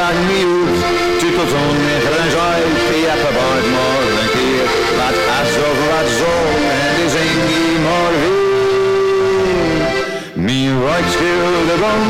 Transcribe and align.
lang 0.00 0.18
nieuws. 0.32 0.78
Tutelt 1.20 1.52
onweg 1.62 2.04
en 2.20 2.30
zwaai, 2.34 2.62
ja, 3.06 3.14
verbaard 3.24 3.66
maar 3.74 4.04
een 4.20 4.30
keer. 4.36 4.66
Wat 4.98 5.16
as 5.38 5.52
of 5.68 5.78
wat 5.90 6.08
zo, 6.20 6.34
en 6.80 6.94
is 7.06 7.14
een 7.22 7.40
die 7.50 7.76
weer. 8.22 8.46
Mijn 10.46 10.74
white 10.82 11.18
boom, 11.82 12.04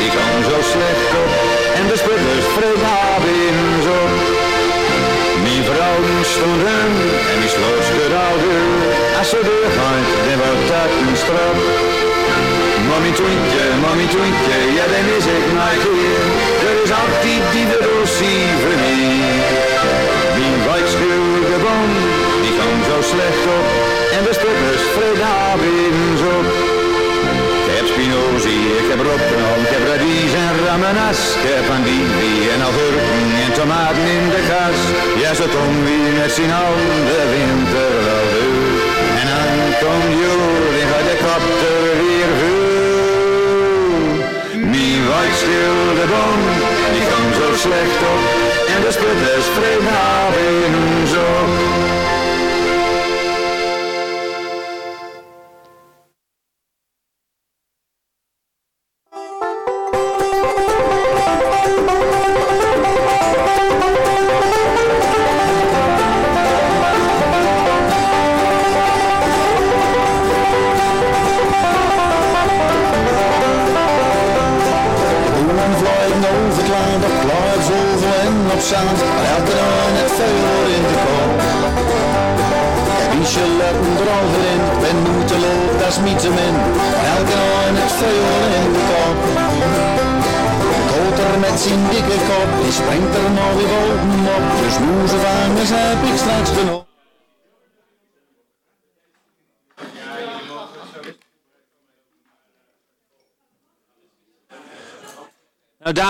die 0.00 0.10
kwam 0.14 0.38
zo 0.50 0.58
slecht 0.72 1.10
op. 1.22 1.32
En 1.78 1.84
de 1.90 1.96
sputters 2.02 2.46
vreden 2.56 3.24
in 3.48 3.58
zo. 3.86 3.98
Mijn 5.44 5.64
vrouw 5.68 6.00
stond 6.34 6.60
hem 6.68 6.92
en 7.32 7.38
die 7.40 7.52
sloot 7.54 7.86
de 8.10 8.18
ouder. 8.28 8.62
Als 9.18 9.28
ze 9.28 9.40
deur 9.48 9.70
gaat, 9.78 10.08
dan 10.26 10.38
wordt 10.42 10.68
dat 10.68 10.90
een 11.08 11.16
straf. 11.22 12.01
Mommy 13.02 13.16
twinkje, 13.16 13.64
mommy 13.84 14.06
twinkje, 14.14 14.58
ja 14.78 14.84
dan 14.92 15.06
is 15.16 15.26
ik 15.38 15.46
maar 15.58 15.76
hier. 15.84 16.22
Er 16.68 16.76
is 16.84 16.92
altijd 17.02 17.44
die 17.54 17.66
de 17.72 17.80
mij. 18.82 19.02
Mijn 20.38 20.58
white 20.66 20.90
schilde 20.94 21.56
boom, 21.64 21.90
die 22.42 22.52
kwam 22.56 22.78
zo 22.88 22.96
slecht 23.12 23.44
op. 23.58 23.66
En 24.16 24.22
de 24.26 24.32
sputters 24.38 24.84
vreden 24.94 26.10
zo. 26.22 26.32
Ik 27.68 27.74
heb 27.78 27.86
spinozie, 27.92 28.64
ik 28.80 28.88
heb 28.92 29.00
rotterdam, 29.08 29.58
ik 29.66 29.72
heb 29.76 29.84
radies 29.90 30.32
en 30.44 30.54
ramenas. 30.66 31.20
Ik 31.38 31.44
heb 31.54 31.66
andivie 31.76 32.42
en 32.54 32.60
agurken 32.68 33.24
en 33.44 33.52
tomaten 33.58 34.06
in 34.16 34.26
de 34.34 34.42
kas. 34.50 34.78
Ja, 35.22 35.30
zo 35.38 35.46
tom 35.54 35.74
wie 35.86 36.08
met 36.18 36.32
zijn 36.36 36.54
de 37.10 37.20
winter 37.34 37.92
wel. 38.06 38.28
En 39.20 39.26
dan 39.32 39.48
komt 39.82 40.12
en 40.80 40.86
gaat 40.92 41.06
de 41.10 41.16
kop 41.24 41.71
Mijn 45.02 45.14
white 45.14 45.36
stilde 45.36 46.06
boom, 46.06 46.40
die 46.92 47.02
kwam 47.06 47.32
zo 47.32 47.56
slecht 47.56 48.00
op. 48.12 48.22
En 48.74 48.80
de 48.82 48.92
sputters 48.92 49.46
vreden 49.46 51.08
zo. 51.08 51.81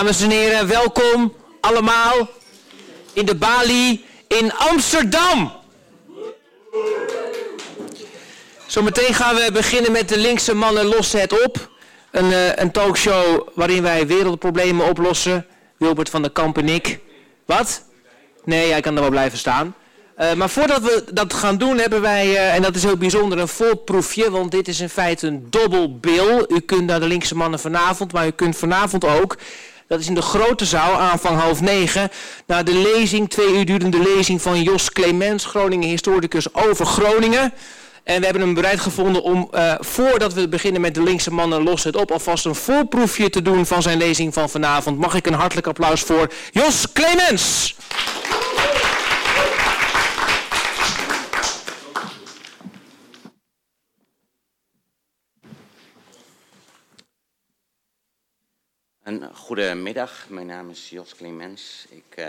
Dames 0.03 0.21
en 0.21 0.29
heren, 0.29 0.67
welkom 0.67 1.33
allemaal 1.59 2.29
in 3.13 3.25
de 3.25 3.35
Bali 3.35 4.05
in 4.27 4.53
Amsterdam. 4.53 5.51
Zometeen 8.65 9.13
gaan 9.13 9.35
we 9.35 9.49
beginnen 9.53 9.91
met 9.91 10.09
de 10.09 10.17
linkse 10.17 10.53
mannen 10.53 10.85
lossen 10.85 11.19
het 11.19 11.43
op. 11.43 11.69
Een, 12.11 12.31
eh, 12.31 12.55
een 12.55 12.71
talkshow 12.71 13.47
waarin 13.53 13.83
wij 13.83 14.07
wereldproblemen 14.07 14.89
oplossen. 14.89 15.45
Wilbert 15.77 16.09
van 16.09 16.21
der 16.21 16.31
Kamp 16.31 16.57
en 16.57 16.69
ik. 16.69 16.99
Wat? 17.45 17.83
Nee, 18.45 18.71
hij 18.71 18.81
kan 18.81 18.95
er 18.95 19.01
wel 19.01 19.09
blijven 19.09 19.37
staan. 19.37 19.75
Eh, 20.15 20.33
maar 20.33 20.49
voordat 20.49 20.81
we 20.81 21.03
dat 21.13 21.33
gaan 21.33 21.57
doen, 21.57 21.77
hebben 21.77 22.01
wij, 22.01 22.35
eh, 22.35 22.55
en 22.55 22.61
dat 22.61 22.75
is 22.75 22.83
heel 22.83 22.97
bijzonder, 22.97 23.39
een 23.39 23.47
voorproefje. 23.47 24.31
Want 24.31 24.51
dit 24.51 24.67
is 24.67 24.79
in 24.79 24.89
feite 24.89 25.27
een 25.27 25.47
dobbelbil. 25.49 26.51
U 26.51 26.59
kunt 26.59 26.85
naar 26.85 26.99
de 26.99 27.07
linkse 27.07 27.35
mannen 27.35 27.59
vanavond, 27.59 28.11
maar 28.13 28.27
u 28.27 28.31
kunt 28.31 28.57
vanavond 28.57 29.05
ook. 29.05 29.37
Dat 29.93 30.01
is 30.01 30.07
in 30.07 30.15
de 30.15 30.21
grote 30.21 30.65
zaal, 30.65 30.99
aanvang 30.99 31.39
half 31.39 31.61
negen. 31.61 32.11
Naar 32.47 32.63
de 32.63 32.73
lezing, 32.73 33.29
twee 33.29 33.53
uur 33.55 33.65
durende 33.65 33.99
lezing 33.99 34.41
van 34.41 34.61
Jos 34.61 34.91
Clemens, 34.91 35.45
Groningen 35.45 35.89
historicus 35.89 36.53
over 36.53 36.85
Groningen. 36.85 37.53
En 38.03 38.19
we 38.19 38.25
hebben 38.25 38.43
hem 38.43 38.53
bereid 38.53 38.79
gevonden 38.79 39.23
om, 39.23 39.47
eh, 39.51 39.73
voordat 39.79 40.33
we 40.33 40.47
beginnen 40.47 40.81
met 40.81 40.95
de 40.95 41.03
linkse 41.03 41.31
mannen 41.31 41.63
los 41.63 41.83
het 41.83 41.95
op, 41.95 42.11
alvast 42.11 42.45
een 42.45 42.55
voorproefje 42.55 43.29
te 43.29 43.41
doen 43.41 43.65
van 43.65 43.81
zijn 43.81 43.97
lezing 43.97 44.33
van 44.33 44.49
vanavond. 44.49 44.99
Mag 44.99 45.15
ik 45.15 45.27
een 45.27 45.33
hartelijk 45.33 45.67
applaus 45.67 46.01
voor 46.01 46.33
Jos 46.51 46.91
Clemens? 46.93 47.75
Een 59.03 59.29
goedemiddag, 59.33 60.25
mijn 60.29 60.45
naam 60.45 60.69
is 60.69 60.89
Jos 60.89 61.15
Clemens. 61.15 61.85
Ik 61.89 62.15
eh, 62.15 62.25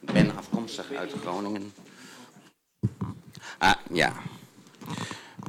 ben 0.00 0.36
afkomstig 0.36 0.92
uit 0.92 1.12
Groningen. 1.20 1.72
Ah, 3.58 3.74
ja. 3.92 4.12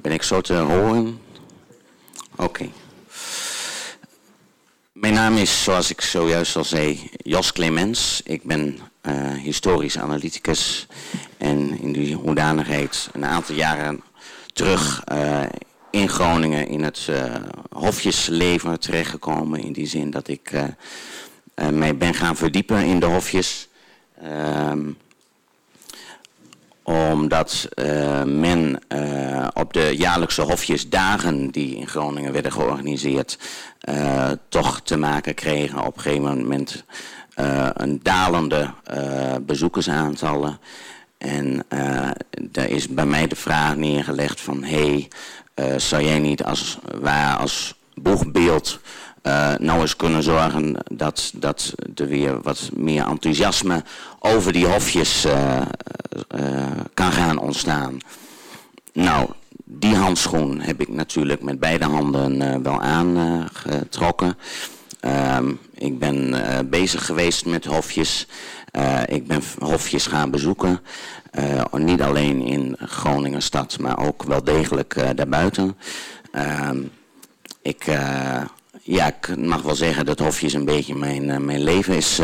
Ben 0.01 0.11
ik 0.11 0.23
zo 0.23 0.41
te 0.41 0.53
horen? 0.53 1.21
Oké. 2.35 2.69
Mijn 4.91 5.13
naam 5.13 5.35
is, 5.37 5.63
zoals 5.63 5.89
ik 5.89 6.01
zojuist 6.01 6.55
al 6.55 6.63
zei, 6.63 7.09
Jos 7.17 7.51
Clemens. 7.51 8.21
Ik 8.25 8.43
ben 8.43 8.79
eh, 9.01 9.33
historisch 9.33 9.97
analyticus 9.97 10.87
en 11.37 11.79
in 11.79 11.91
die 11.91 12.15
hoedanigheid 12.15 13.09
een 13.13 13.25
aantal 13.25 13.55
jaren 13.55 14.03
terug 14.53 15.03
eh, 15.03 15.43
in 15.91 16.09
Groningen 16.09 16.67
in 16.67 16.83
het 16.83 17.07
eh, 17.09 17.35
hofjesleven 17.69 18.79
terechtgekomen. 18.79 19.59
In 19.59 19.73
die 19.73 19.87
zin 19.87 20.11
dat 20.11 20.27
ik 20.27 20.51
eh, 20.51 20.63
eh, 21.53 21.67
mij 21.67 21.97
ben 21.97 22.13
gaan 22.13 22.35
verdiepen 22.35 22.85
in 22.85 22.99
de 22.99 23.05
hofjes. 23.05 23.67
Ehm, 24.21 24.79
omdat 26.83 27.69
men 28.25 28.79
op 29.53 29.73
de 29.73 29.95
jaarlijkse 29.97 30.41
hofjesdagen 30.41 31.49
die 31.51 31.75
in 31.75 31.87
Groningen 31.87 32.33
werden 32.33 32.51
georganiseerd, 32.51 33.39
toch 34.49 34.81
te 34.81 34.97
maken 34.97 35.33
kregen 35.33 35.85
op 35.85 35.95
een 35.95 36.01
gegeven 36.01 36.23
moment 36.23 36.83
een 37.73 37.99
dalende 38.03 38.73
bezoekersaantallen. 39.41 40.59
En 41.17 41.65
daar 42.41 42.69
is 42.69 42.87
bij 42.87 43.05
mij 43.05 43.27
de 43.27 43.35
vraag 43.35 43.75
neergelegd 43.75 44.41
van, 44.41 44.63
hé, 44.63 44.87
hey, 44.87 45.07
zou 45.77 46.03
jij 46.03 46.19
niet 46.19 46.43
als, 46.43 46.77
waar 47.01 47.37
als 47.37 47.73
boegbeeld 47.93 48.79
eh, 49.21 49.53
nou 49.57 49.81
eens 49.81 49.95
kunnen 49.95 50.23
zorgen 50.23 50.75
dat, 50.91 51.31
dat 51.35 51.73
er 51.95 52.07
weer 52.07 52.41
wat 52.41 52.69
meer 52.73 53.07
enthousiasme 53.07 53.83
over 54.19 54.53
die 54.53 54.67
hofjes 54.67 55.25
eh, 55.25 55.61
eh, 56.27 56.71
kan 56.93 57.11
gaan 57.11 57.39
ontstaan. 57.39 57.97
Nou, 58.93 59.29
die 59.71 59.95
handschoen 59.95 60.59
heb 60.59 60.81
ik 60.81 60.87
natuurlijk 60.87 61.41
met 61.41 61.59
beide 61.59 61.85
handen 61.85 62.41
eh, 62.41 62.55
wel 62.63 62.81
aangetrokken. 62.81 64.37
Ehm, 64.99 65.51
ik 65.73 65.99
ben 65.99 66.33
eh, 66.33 66.59
bezig 66.65 67.05
geweest 67.05 67.45
met 67.45 67.65
hofjes. 67.65 68.27
Eh, 68.71 69.01
ik 69.05 69.27
ben 69.27 69.41
hofjes 69.59 70.07
gaan 70.07 70.31
bezoeken. 70.31 70.79
Eh, 71.31 71.63
niet 71.71 72.01
alleen 72.01 72.41
in 72.41 72.75
Groningen 72.79 73.41
stad, 73.41 73.79
maar 73.79 74.05
ook 74.05 74.23
wel 74.23 74.43
degelijk 74.43 74.95
eh, 74.95 75.09
daarbuiten. 75.15 75.77
Ehm, 76.31 76.77
ik, 77.61 77.85
ja, 78.81 79.07
ik 79.07 79.37
mag 79.37 79.61
wel 79.61 79.75
zeggen 79.75 80.05
dat 80.05 80.19
hofjes 80.19 80.53
een 80.53 80.65
beetje 80.65 80.95
mijn, 80.95 81.45
mijn 81.45 81.63
leven 81.63 81.95
is 81.95 82.19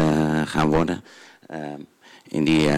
gaan 0.46 0.68
worden. 0.68 1.04
Ehm, 1.48 1.80
in, 2.28 2.44
die, 2.44 2.70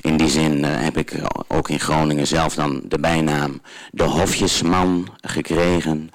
in 0.00 0.16
die 0.16 0.28
zin 0.28 0.64
heb 0.64 0.96
ik 0.96 1.14
ook 1.46 1.68
in 1.68 1.80
Groningen 1.80 2.26
zelf 2.26 2.54
dan 2.54 2.82
de 2.84 2.98
bijnaam 2.98 3.60
de 3.90 4.04
hofjesman 4.04 5.08
gekregen 5.20 6.10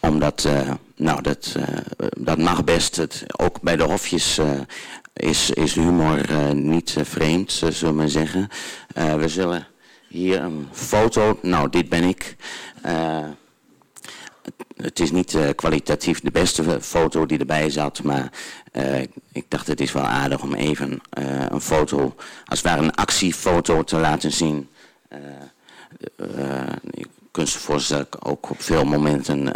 omdat, 0.00 0.48
nou, 0.96 1.22
dat, 1.22 1.54
dat 2.18 2.38
mag 2.38 2.64
best. 2.64 2.96
Het, 2.96 3.24
ook 3.36 3.60
bij 3.60 3.76
de 3.76 3.84
hofjes 3.84 4.40
is, 5.14 5.50
is 5.50 5.74
humor 5.74 6.30
eh, 6.30 6.50
niet 6.50 6.94
eh, 6.96 7.04
vreemd, 7.04 7.60
eh, 7.62 7.70
zullen 7.70 7.96
we 7.96 8.08
zeggen. 8.08 8.48
We 8.94 9.28
zullen 9.28 9.66
hier 10.08 10.42
een 10.42 10.68
foto, 10.72 11.38
nou, 11.42 11.70
dit 11.70 11.88
ben 11.88 12.02
ik. 12.02 12.36
Het 14.76 15.00
is 15.00 15.10
niet 15.10 15.38
kwalitatief 15.54 16.20
de 16.20 16.30
beste 16.30 16.80
foto 16.80 17.26
die 17.26 17.38
erbij 17.38 17.70
zat, 17.70 18.02
maar 18.02 18.30
ik 19.32 19.44
dacht 19.48 19.66
het 19.66 19.80
is 19.80 19.92
wel 19.92 20.02
aardig 20.02 20.42
om 20.42 20.54
even 20.54 21.00
een 21.48 21.60
foto, 21.60 22.14
als 22.44 22.58
het 22.58 22.68
ware 22.68 22.82
een 22.82 22.94
actiefoto 22.94 23.82
te 23.82 23.96
laten 23.96 24.32
zien. 24.32 24.68
je 26.90 27.46
voorstellen 27.46 28.06
dat 28.10 28.20
ik 28.20 28.28
ook 28.28 28.50
op 28.50 28.62
veel 28.62 28.84
momenten 28.84 29.52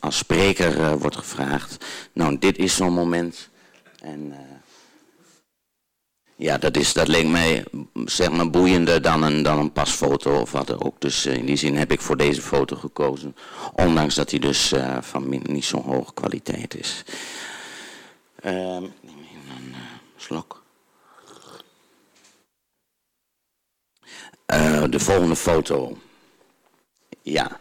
als 0.00 0.16
spreker 0.16 0.98
wordt 0.98 1.16
gevraagd. 1.16 1.84
Nou, 2.12 2.38
dit 2.38 2.58
is 2.58 2.76
zo'n 2.76 2.92
moment. 2.92 3.48
En 4.00 4.34
ja, 6.36 6.58
dat, 6.58 6.76
is, 6.76 6.92
dat 6.92 7.08
leek 7.08 7.26
mij 7.26 7.64
zeg 8.04 8.30
maar 8.30 8.50
boeiender 8.50 9.02
dan 9.02 9.22
een, 9.22 9.42
dan 9.42 9.58
een 9.58 9.72
pasfoto 9.72 10.40
of 10.40 10.52
wat 10.52 10.84
ook. 10.84 11.00
Dus 11.00 11.26
in 11.26 11.46
die 11.46 11.56
zin 11.56 11.76
heb 11.76 11.92
ik 11.92 12.00
voor 12.00 12.16
deze 12.16 12.42
foto 12.42 12.76
gekozen. 12.76 13.36
Ondanks 13.74 14.14
dat 14.14 14.30
hij 14.30 14.38
dus 14.38 14.72
uh, 14.72 14.96
van 15.00 15.42
niet 15.42 15.64
zo'n 15.64 15.82
hoge 15.82 16.14
kwaliteit 16.14 16.76
is. 16.76 17.04
Even 18.40 18.92
een. 20.28 20.44
Uh, 24.54 24.84
de 24.90 24.98
volgende 24.98 25.36
foto. 25.36 25.98
Ja, 27.22 27.60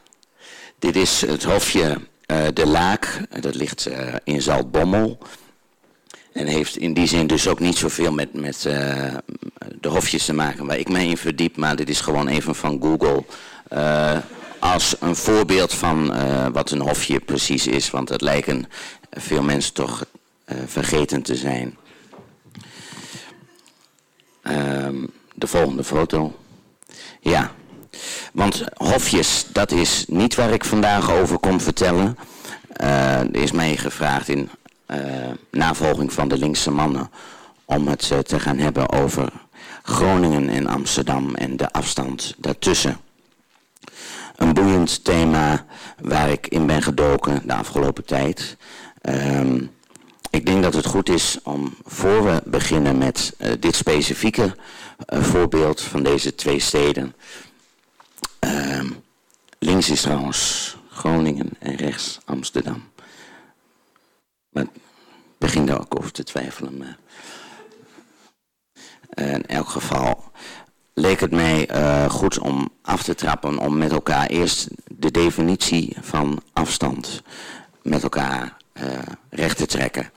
dit 0.79 0.95
is 0.95 1.21
het 1.21 1.43
hofje 1.43 2.07
De 2.53 2.67
Laak. 2.67 3.21
Dat 3.41 3.55
ligt 3.55 3.89
in 4.23 4.41
Zaltbommel. 4.41 5.17
En 6.35 6.47
heeft 6.47 6.77
in 6.77 6.93
die 6.93 7.07
zin 7.07 7.27
dus 7.27 7.47
ook 7.47 7.59
niet 7.59 7.77
zoveel 7.77 8.11
met, 8.13 8.33
met 8.33 8.65
uh, 8.67 9.13
de 9.79 9.89
hofjes 9.89 10.25
te 10.25 10.33
maken 10.33 10.65
waar 10.65 10.77
ik 10.77 10.89
mij 10.89 11.07
in 11.07 11.17
verdiep. 11.17 11.57
Maar 11.57 11.75
dit 11.75 11.89
is 11.89 12.01
gewoon 12.01 12.27
even 12.27 12.55
van 12.55 12.81
Google. 12.81 13.23
Uh, 13.73 14.17
als 14.59 14.95
een 14.99 15.15
voorbeeld 15.15 15.73
van 15.73 16.15
uh, 16.15 16.47
wat 16.51 16.71
een 16.71 16.81
hofje 16.81 17.19
precies 17.19 17.67
is. 17.67 17.89
Want 17.89 18.09
het 18.09 18.21
lijken 18.21 18.65
veel 19.11 19.43
mensen 19.43 19.73
toch 19.73 20.05
vergeten 20.65 21.21
te 21.21 21.35
zijn. 21.35 21.77
Ehm, 24.41 25.05
de 25.35 25.47
volgende 25.47 25.83
foto. 25.83 26.35
Ja, 27.19 27.51
want 28.33 28.63
hofjes, 28.73 29.45
dat 29.51 29.71
is 29.71 30.05
niet 30.07 30.35
waar 30.35 30.53
ik 30.53 30.65
vandaag 30.65 31.11
over 31.11 31.39
kom 31.39 31.61
vertellen. 31.61 32.17
er 32.77 33.35
is 33.35 33.51
mij 33.51 33.77
gevraagd 33.77 34.29
in 34.29 34.49
navolging 35.51 36.13
van 36.13 36.27
de 36.27 36.37
linkse 36.37 36.71
mannen 36.71 37.09
om 37.65 37.87
het 37.87 38.09
uh, 38.13 38.19
te 38.19 38.39
gaan 38.39 38.57
hebben 38.57 38.89
over 38.89 39.31
Groningen 39.83 40.49
en 40.49 40.67
Amsterdam 40.67 41.35
en 41.35 41.57
de 41.57 41.71
afstand 41.71 42.33
daartussen. 42.37 42.97
Een 44.35 44.53
boeiend 44.53 45.03
thema 45.03 45.65
waar 46.01 46.29
ik 46.29 46.47
in 46.47 46.65
ben 46.65 46.81
gedoken 46.81 47.41
de 47.47 47.53
afgelopen 47.53 48.05
tijd. 48.05 48.57
Um, 49.01 49.71
ik 50.29 50.45
denk 50.45 50.63
dat 50.63 50.73
het 50.73 50.85
goed 50.85 51.09
is 51.09 51.37
om 51.43 51.75
voor 51.85 52.25
we 52.25 52.41
beginnen 52.45 52.97
met 52.97 53.35
uh, 53.37 53.51
dit 53.59 53.75
specifieke 53.75 54.55
voorbeeld 55.07 55.81
van 55.81 56.03
deze 56.03 56.35
twee 56.35 56.59
steden. 56.59 57.15
Um, 58.39 59.03
links 59.59 59.89
is 59.89 60.01
trouwens 60.01 60.77
Groningen 60.89 61.49
en 61.59 61.75
rechts 61.75 62.19
Amsterdam. 62.25 62.83
Maar 64.55 64.63
ik 64.63 64.69
begin 65.37 65.65
daar 65.65 65.79
ook 65.79 65.97
over 65.97 66.11
te 66.11 66.23
twijfelen. 66.23 66.97
Eh, 69.09 69.33
in 69.33 69.45
elk 69.45 69.67
geval 69.67 70.31
leek 70.93 71.19
het 71.19 71.31
mij 71.31 71.69
uh, 71.71 72.09
goed 72.09 72.39
om 72.39 72.69
af 72.81 73.03
te 73.03 73.15
trappen 73.15 73.57
om 73.57 73.77
met 73.77 73.91
elkaar 73.91 74.27
eerst 74.27 74.67
de 74.87 75.11
definitie 75.11 75.95
van 76.01 76.41
afstand 76.53 77.21
met 77.81 78.03
elkaar 78.03 78.57
uh, 78.73 78.83
recht 79.29 79.57
te 79.57 79.65
trekken. 79.65 80.11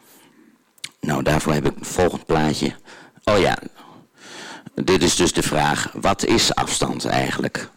Nou, 1.00 1.22
daarvoor 1.22 1.52
heb 1.52 1.66
ik 1.66 1.76
een 1.76 1.84
volgend 1.84 2.26
plaatje. 2.26 2.74
Oh 3.24 3.38
ja, 3.38 3.58
dit 4.74 5.02
is 5.02 5.16
dus 5.16 5.32
de 5.32 5.42
vraag, 5.42 5.92
wat 5.92 6.24
is 6.24 6.54
afstand 6.54 7.04
eigenlijk? 7.04 7.70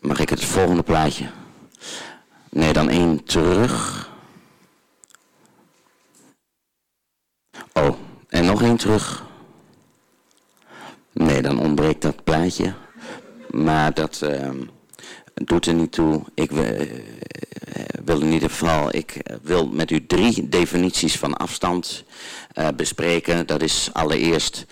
Mag 0.00 0.18
ik 0.18 0.28
het 0.28 0.44
volgende 0.44 0.82
plaatje? 0.82 1.30
Nee, 2.50 2.72
dan 2.72 2.88
één 2.88 3.24
terug. 3.24 4.12
Oh, 7.76 7.96
en 8.28 8.44
nog 8.44 8.62
één 8.62 8.76
terug. 8.76 9.24
Nee, 11.12 11.42
dan 11.42 11.58
ontbreekt 11.58 12.02
dat 12.02 12.24
plaatje. 12.24 12.74
Maar 13.50 13.94
dat 13.94 14.20
uh, 14.24 14.50
doet 15.34 15.66
er 15.66 15.74
niet 15.74 15.92
toe. 15.92 16.22
Ik 16.34 16.50
uh, 16.50 16.80
wil 18.04 18.20
in 18.20 18.32
ieder 18.32 18.50
geval, 18.50 18.94
ik 18.94 19.38
wil 19.42 19.66
met 19.66 19.90
u 19.90 20.06
drie 20.06 20.48
definities 20.48 21.18
van 21.18 21.36
afstand 21.36 22.04
uh, 22.58 22.68
bespreken. 22.76 23.46
Dat 23.46 23.62
is 23.62 23.90
allereerst 23.92 24.66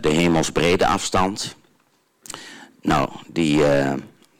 de 0.00 0.08
hemelsbrede 0.08 0.86
afstand. 0.86 1.56
Nou, 2.82 3.08
die, 3.26 3.62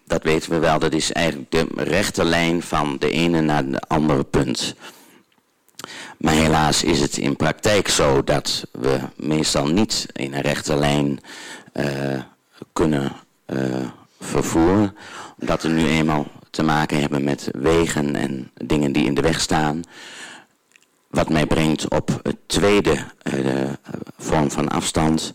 dat 0.06 0.22
weten 0.22 0.50
we 0.50 0.58
wel, 0.58 0.78
dat 0.78 0.92
is 0.92 1.12
eigenlijk 1.12 1.50
de 1.50 1.66
rechte 1.74 2.24
lijn 2.24 2.62
van 2.62 2.96
de 2.98 3.10
ene 3.10 3.40
naar 3.40 3.70
de 3.70 3.80
andere 3.80 4.24
punt. 4.24 4.74
Maar 6.18 6.34
helaas 6.34 6.82
is 6.82 7.00
het 7.00 7.16
in 7.16 7.36
praktijk 7.36 7.88
zo 7.88 8.24
dat 8.24 8.66
we 8.72 8.98
meestal 9.16 9.66
niet 9.66 10.06
in 10.12 10.34
een 10.34 10.40
rechte 10.40 10.76
lijn 10.76 11.20
uh, 11.74 12.20
kunnen 12.72 13.12
uh, 13.46 13.86
vervoeren. 14.20 14.96
Omdat 15.40 15.62
we 15.62 15.68
nu 15.68 15.86
eenmaal 15.86 16.26
te 16.50 16.62
maken 16.62 17.00
hebben 17.00 17.24
met 17.24 17.48
wegen 17.52 18.16
en 18.16 18.50
dingen 18.54 18.92
die 18.92 19.04
in 19.04 19.14
de 19.14 19.20
weg 19.20 19.40
staan. 19.40 19.82
Wat 21.10 21.28
mij 21.28 21.46
brengt 21.46 21.88
op 21.88 22.20
het 22.22 22.36
tweede 22.46 22.96
uh, 23.34 23.70
vorm 24.18 24.50
van 24.50 24.68
afstand. 24.68 25.34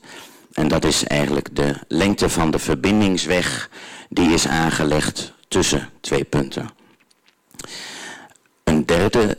En 0.54 0.68
dat 0.68 0.86
is 0.86 1.04
eigenlijk 1.04 1.56
de 1.56 1.75
lengte 1.88 2.30
van 2.30 2.51
de 2.51 2.60
verbindingsweg 2.60 3.69
die 4.10 4.34
is 4.34 4.48
aangelegd 4.48 5.34
tussen 5.48 5.89
twee 6.00 6.24
punten. 6.24 6.69
Een 8.63 8.86
derde 8.86 9.38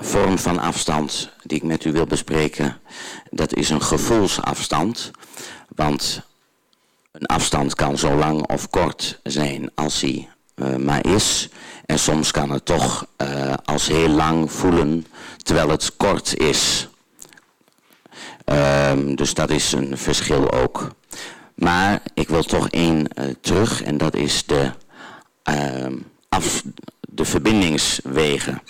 vorm 0.00 0.38
van 0.38 0.58
afstand 0.58 1.30
die 1.42 1.56
ik 1.56 1.62
met 1.62 1.84
u 1.84 1.92
wil 1.92 2.06
bespreken, 2.06 2.80
dat 3.30 3.54
is 3.54 3.70
een 3.70 3.82
gevoelsafstand. 3.82 5.10
Want 5.68 6.22
een 7.12 7.26
afstand 7.26 7.74
kan 7.74 7.98
zo 7.98 8.14
lang 8.14 8.46
of 8.46 8.70
kort 8.70 9.20
zijn 9.22 9.70
als 9.74 10.00
hij 10.00 10.28
uh, 10.54 10.76
maar 10.76 11.06
is. 11.06 11.48
En 11.86 11.98
soms 11.98 12.30
kan 12.30 12.50
het 12.50 12.64
toch 12.64 13.06
uh, 13.22 13.54
als 13.64 13.86
heel 13.86 14.08
lang 14.08 14.52
voelen 14.52 15.06
terwijl 15.42 15.68
het 15.68 15.96
kort 15.96 16.36
is. 16.36 16.88
Um, 18.44 19.16
dus 19.16 19.34
dat 19.34 19.50
is 19.50 19.72
een 19.72 19.98
verschil 19.98 20.52
ook. 20.52 20.90
Maar 21.54 22.02
ik 22.14 22.28
wil 22.28 22.42
toch 22.42 22.68
één 22.68 23.08
uh, 23.14 23.34
terug 23.40 23.82
en 23.82 23.98
dat 23.98 24.14
is 24.14 24.46
de, 24.46 24.70
af, 26.28 26.62
de 27.00 27.24
verbindingswegen. 27.24 28.62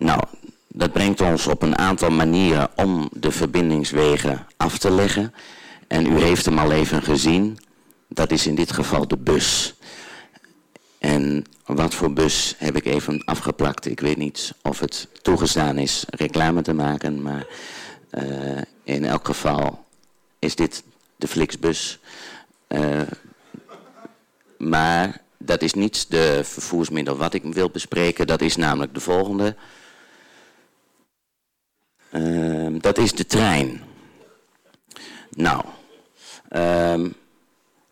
Nou, 0.00 0.20
dat 0.68 0.92
brengt 0.92 1.20
ons 1.20 1.46
op 1.46 1.62
een 1.62 1.78
aantal 1.78 2.10
manieren 2.10 2.68
om 2.76 3.08
de 3.12 3.30
verbindingswegen 3.30 4.46
af 4.56 4.78
te 4.78 4.90
leggen. 4.90 5.34
En 5.86 6.06
u 6.06 6.20
heeft 6.20 6.44
hem 6.44 6.58
al 6.58 6.72
even 6.72 7.02
gezien. 7.02 7.58
Dat 8.08 8.30
is 8.30 8.46
in 8.46 8.54
dit 8.54 8.72
geval 8.72 9.08
de 9.08 9.16
bus. 9.16 9.74
En 10.98 11.44
wat 11.66 11.94
voor 11.94 12.12
bus 12.12 12.54
heb 12.58 12.76
ik 12.76 12.84
even 12.84 13.24
afgeplakt. 13.24 13.86
Ik 13.86 14.00
weet 14.00 14.16
niet 14.16 14.54
of 14.62 14.78
het 14.78 15.08
toegestaan 15.22 15.78
is 15.78 16.04
reclame 16.08 16.62
te 16.62 16.72
maken. 16.72 17.22
Maar 17.22 17.46
uh, 18.10 18.60
in 18.84 19.04
elk 19.04 19.26
geval 19.26 19.84
is 20.38 20.54
dit 20.54 20.82
de 21.16 21.28
Flixbus. 21.28 21.98
Uh, 22.68 23.00
maar 24.58 25.20
dat 25.38 25.62
is 25.62 25.74
niet 25.74 26.10
de 26.10 26.40
vervoersmiddel 26.44 27.16
wat 27.16 27.34
ik 27.34 27.42
wil 27.42 27.70
bespreken. 27.70 28.26
Dat 28.26 28.40
is 28.40 28.56
namelijk 28.56 28.94
de 28.94 29.00
volgende. 29.00 29.56
Uh, 32.12 32.80
dat 32.80 32.98
is 32.98 33.12
de 33.12 33.26
trein. 33.26 33.82
Nou, 35.30 35.64
uh, 36.52 36.92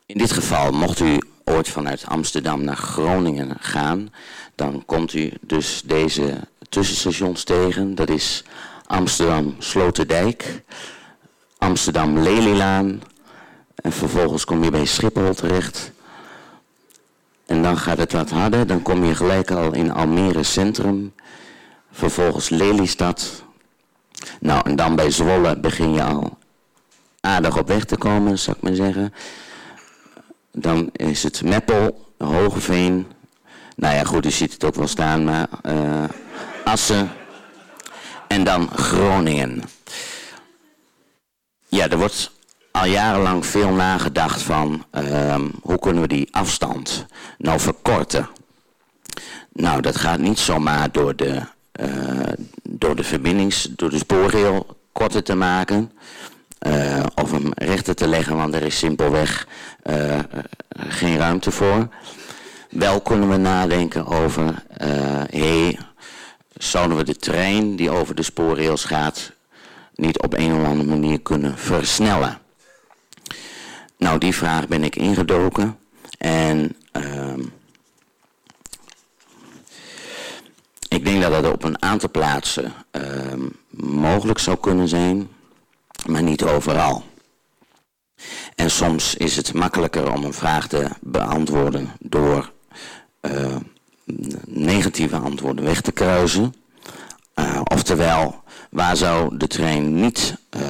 in 0.06 0.18
dit 0.18 0.32
geval 0.32 0.72
mocht 0.72 1.00
u 1.00 1.18
ooit 1.44 1.68
vanuit 1.68 2.06
Amsterdam 2.06 2.64
naar 2.64 2.76
Groningen 2.76 3.56
gaan, 3.60 4.12
dan 4.54 4.82
komt 4.86 5.12
u 5.12 5.32
dus 5.40 5.82
deze 5.84 6.40
tussenstations 6.68 7.44
tegen. 7.44 7.94
Dat 7.94 8.08
is 8.10 8.44
Amsterdam 8.86 9.54
Sloterdijk, 9.58 10.62
Amsterdam 11.58 12.18
Lelylaan 12.18 13.02
en 13.74 13.92
vervolgens 13.92 14.44
kom 14.44 14.64
je 14.64 14.70
bij 14.70 14.84
Schiphol 14.84 15.34
terecht. 15.34 15.92
En 17.46 17.62
dan 17.62 17.78
gaat 17.78 17.98
het 17.98 18.12
wat 18.12 18.30
harder, 18.30 18.66
dan 18.66 18.82
kom 18.82 19.04
je 19.04 19.14
gelijk 19.14 19.50
al 19.50 19.74
in 19.74 19.92
Almere 19.92 20.42
Centrum, 20.42 21.14
vervolgens 21.90 22.48
Lelystad, 22.48 23.44
nou, 24.40 24.60
en 24.64 24.76
dan 24.76 24.96
bij 24.96 25.10
Zwolle 25.10 25.58
begin 25.58 25.92
je 25.92 26.02
al 26.02 26.38
aardig 27.20 27.58
op 27.58 27.68
weg 27.68 27.84
te 27.84 27.96
komen, 27.96 28.38
zou 28.38 28.56
ik 28.56 28.62
maar 28.62 28.74
zeggen. 28.74 29.14
Dan 30.52 30.90
is 30.92 31.22
het 31.22 31.42
Meppel, 31.42 32.12
Hogeveen, 32.18 33.06
Nou 33.76 33.94
ja, 33.94 34.04
goed, 34.04 34.26
u 34.26 34.30
ziet 34.30 34.52
het 34.52 34.64
ook 34.64 34.74
wel 34.74 34.86
staan, 34.86 35.24
maar 35.24 35.48
eh, 35.62 36.04
Assen 36.64 37.10
en 38.28 38.44
dan 38.44 38.70
Groningen. 38.70 39.62
Ja, 41.68 41.88
er 41.88 41.98
wordt 41.98 42.30
al 42.70 42.86
jarenlang 42.86 43.46
veel 43.46 43.70
nagedacht 43.70 44.42
van 44.42 44.84
ehm, 44.90 45.48
hoe 45.62 45.78
kunnen 45.78 46.02
we 46.02 46.08
die 46.08 46.28
afstand 46.30 47.06
nou 47.38 47.60
verkorten. 47.60 48.28
Nou, 49.52 49.80
dat 49.80 49.96
gaat 49.96 50.18
niet 50.18 50.38
zomaar 50.38 50.92
door 50.92 51.16
de, 51.16 51.42
door 52.62 52.96
de 52.96 53.04
verbindings, 53.04 53.68
door 53.76 53.90
de 53.90 53.98
spoorrail 53.98 54.76
korter 54.92 55.22
te 55.22 55.34
maken. 55.34 55.92
Uh, 56.66 57.02
of 57.14 57.30
hem 57.30 57.50
rechter 57.54 57.94
te 57.94 58.08
leggen, 58.08 58.36
want 58.36 58.54
er 58.54 58.62
is 58.62 58.78
simpelweg 58.78 59.48
uh, 59.90 60.18
geen 60.68 61.16
ruimte 61.16 61.50
voor. 61.50 61.88
Wel 62.70 63.00
kunnen 63.00 63.28
we 63.28 63.36
nadenken 63.36 64.06
over, 64.06 64.62
hey, 65.30 65.78
zouden 66.56 66.96
we 66.96 67.04
de 67.04 67.16
trein 67.16 67.76
die 67.76 67.90
over 67.90 68.14
de 68.14 68.22
spoorrails 68.22 68.84
gaat 68.84 69.32
niet 69.94 70.22
op 70.22 70.34
een 70.34 70.52
of 70.52 70.66
andere 70.66 70.88
manier 70.88 71.20
kunnen 71.20 71.58
versnellen? 71.58 72.38
Nou, 73.96 74.18
die 74.18 74.34
vraag 74.34 74.68
ben 74.68 74.84
ik 74.84 74.96
ingedoken 74.96 75.78
en 76.18 76.76
uh, 76.92 77.34
ik 80.88 81.04
denk 81.04 81.22
dat 81.22 81.30
dat 81.32 81.52
op 81.52 81.62
een 81.62 81.82
aantal 81.82 82.10
plaatsen 82.10 82.72
uh, 82.92 83.02
mogelijk 83.70 84.38
zou 84.38 84.56
kunnen 84.56 84.88
zijn, 84.88 85.28
maar 86.06 86.22
niet 86.22 86.42
overal. 86.42 87.04
En 88.54 88.70
soms 88.70 89.14
is 89.14 89.36
het 89.36 89.52
makkelijker 89.52 90.12
om 90.12 90.24
een 90.24 90.32
vraag 90.32 90.68
te 90.68 90.88
beantwoorden 91.00 91.88
door 91.98 92.52
uh, 93.20 93.56
negatieve 94.46 95.16
antwoorden 95.16 95.64
weg 95.64 95.80
te 95.80 95.92
kruisen. 95.92 96.54
Uh, 97.34 97.60
oftewel, 97.64 98.42
waar 98.70 98.96
zou 98.96 99.36
de 99.36 99.46
trein 99.46 100.00
niet 100.00 100.36
uh, 100.56 100.62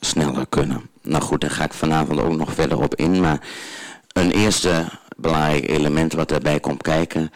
sneller 0.00 0.46
kunnen? 0.46 0.90
Nou 1.02 1.22
goed, 1.22 1.40
daar 1.40 1.50
ga 1.50 1.64
ik 1.64 1.72
vanavond 1.72 2.20
ook 2.20 2.36
nog 2.36 2.54
verder 2.54 2.82
op 2.82 2.94
in. 2.94 3.20
Maar 3.20 3.40
een 4.12 4.30
eerste 4.30 4.84
belangrijk 5.16 5.68
element 5.68 6.12
wat 6.12 6.28
daarbij 6.28 6.60
komt 6.60 6.82
kijken, 6.82 7.32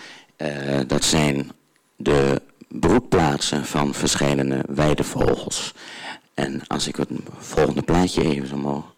dat 0.87 1.05
zijn 1.05 1.51
de 1.97 2.43
broedplaatsen 2.69 3.65
van 3.65 3.95
verschillende 3.95 4.65
weidevogels. 4.69 5.75
En 6.35 6.63
als 6.67 6.87
ik 6.87 6.97
het 6.97 7.09
volgende 7.39 7.83
plaatje 7.83 8.23
even 8.23 8.49
zo 8.49 8.57
mogen. 8.57 8.95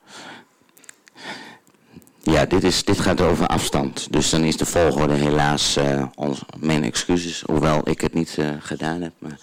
Ja, 2.23 2.45
dit, 2.45 2.65
is, 2.65 2.85
dit 2.85 3.01
gaat 3.01 3.21
over 3.21 3.47
afstand. 3.47 4.13
Dus 4.13 4.31
dan 4.31 4.45
is 4.45 4.57
de 4.57 4.67
volgorde 4.67 5.15
helaas 5.15 5.77
uh, 5.77 6.07
ons, 6.15 6.41
mijn 6.57 6.85
excuses, 6.85 7.41
hoewel 7.41 7.89
ik 7.89 8.01
het 8.01 8.15
niet 8.15 8.37
uh, 8.39 8.49
gedaan 8.59 9.03
heb. 9.03 9.13
Maar 9.19 9.39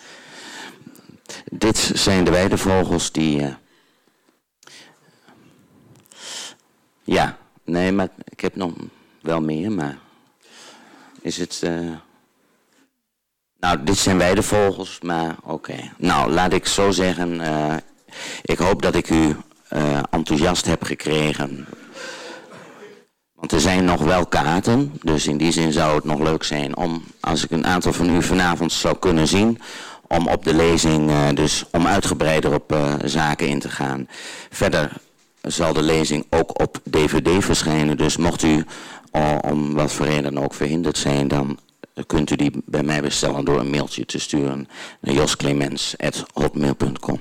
dit 1.52 1.92
zijn 1.94 2.24
de 2.24 2.32
weidevogels 2.32 3.12
die... 3.12 3.40
Uh, 3.40 3.54
ja, 7.04 7.38
nee, 7.64 7.92
maar 7.92 8.10
ik 8.24 8.40
heb 8.40 8.56
nog 8.56 8.74
wel 9.22 9.42
meer, 9.42 9.72
maar 9.72 9.98
is 11.22 11.38
het... 11.38 11.64
Nou, 13.60 13.84
dit 13.84 13.98
zijn 13.98 14.18
weidevogels, 14.18 15.00
maar 15.02 15.36
oké. 15.44 15.76
Nou, 15.98 16.32
laat 16.32 16.54
ik 16.54 16.66
zo 16.66 16.92
zeggen, 16.92 17.42
ik 18.42 18.58
hoop 18.58 18.82
dat 18.82 18.96
ik 18.96 19.10
u 19.10 19.36
enthousiast 20.10 20.66
heb 20.66 20.84
gekregen 20.84 21.68
want 23.46 23.64
er 23.64 23.70
zijn 23.70 23.86
nog 23.86 24.02
wel 24.02 24.26
kaarten, 24.26 24.94
dus 25.02 25.28
in 25.28 25.38
die 25.38 25.52
zin 25.52 25.72
zou 25.72 25.96
het 25.96 26.04
nog 26.04 26.20
leuk 26.20 26.44
zijn 26.44 26.78
om, 26.78 27.04
als 27.20 27.44
ik 27.44 27.52
een 27.52 27.66
aantal 27.66 27.94
van 27.94 28.16
u 28.16 28.24
vanavond 28.24 28.72
zou 28.72 28.98
kunnen 28.98 29.28
zien, 29.28 29.60
om 30.08 30.28
op 30.28 30.44
de 30.44 30.54
lezing, 30.54 31.10
uh, 31.10 31.30
dus 31.34 31.66
om 31.72 31.88
uitgebreider 31.88 32.54
op 32.54 32.76
zaken 33.04 33.48
in 33.48 33.60
te 33.60 33.70
gaan. 33.70 34.08
Verder 34.50 34.92
zal 35.42 35.74
de 35.74 35.82
lezing 35.82 36.26
ook 36.30 36.62
op 36.62 36.80
dvd 36.90 37.44
verschijnen, 37.44 37.98
dus 37.98 38.18
mocht 38.18 38.44
u 38.44 38.66
om 39.42 39.74
wat 39.74 39.92
voor 39.92 40.06
reden 40.06 40.38
ook 40.38 40.54
verhinderd 40.54 40.98
zijn, 40.98 41.28
dan 41.28 41.60
kunt 42.08 42.32
u 42.32 42.36
die 42.36 42.52
bij 42.66 42.84
mij 42.84 43.02
bestellen 43.02 43.46
door 43.46 43.60
een 43.60 43.70
mailtje 43.70 44.06
te 44.06 44.20
sturen 44.20 44.68
naar 45.00 45.14
josclemens.hotmail.com. 45.14 47.20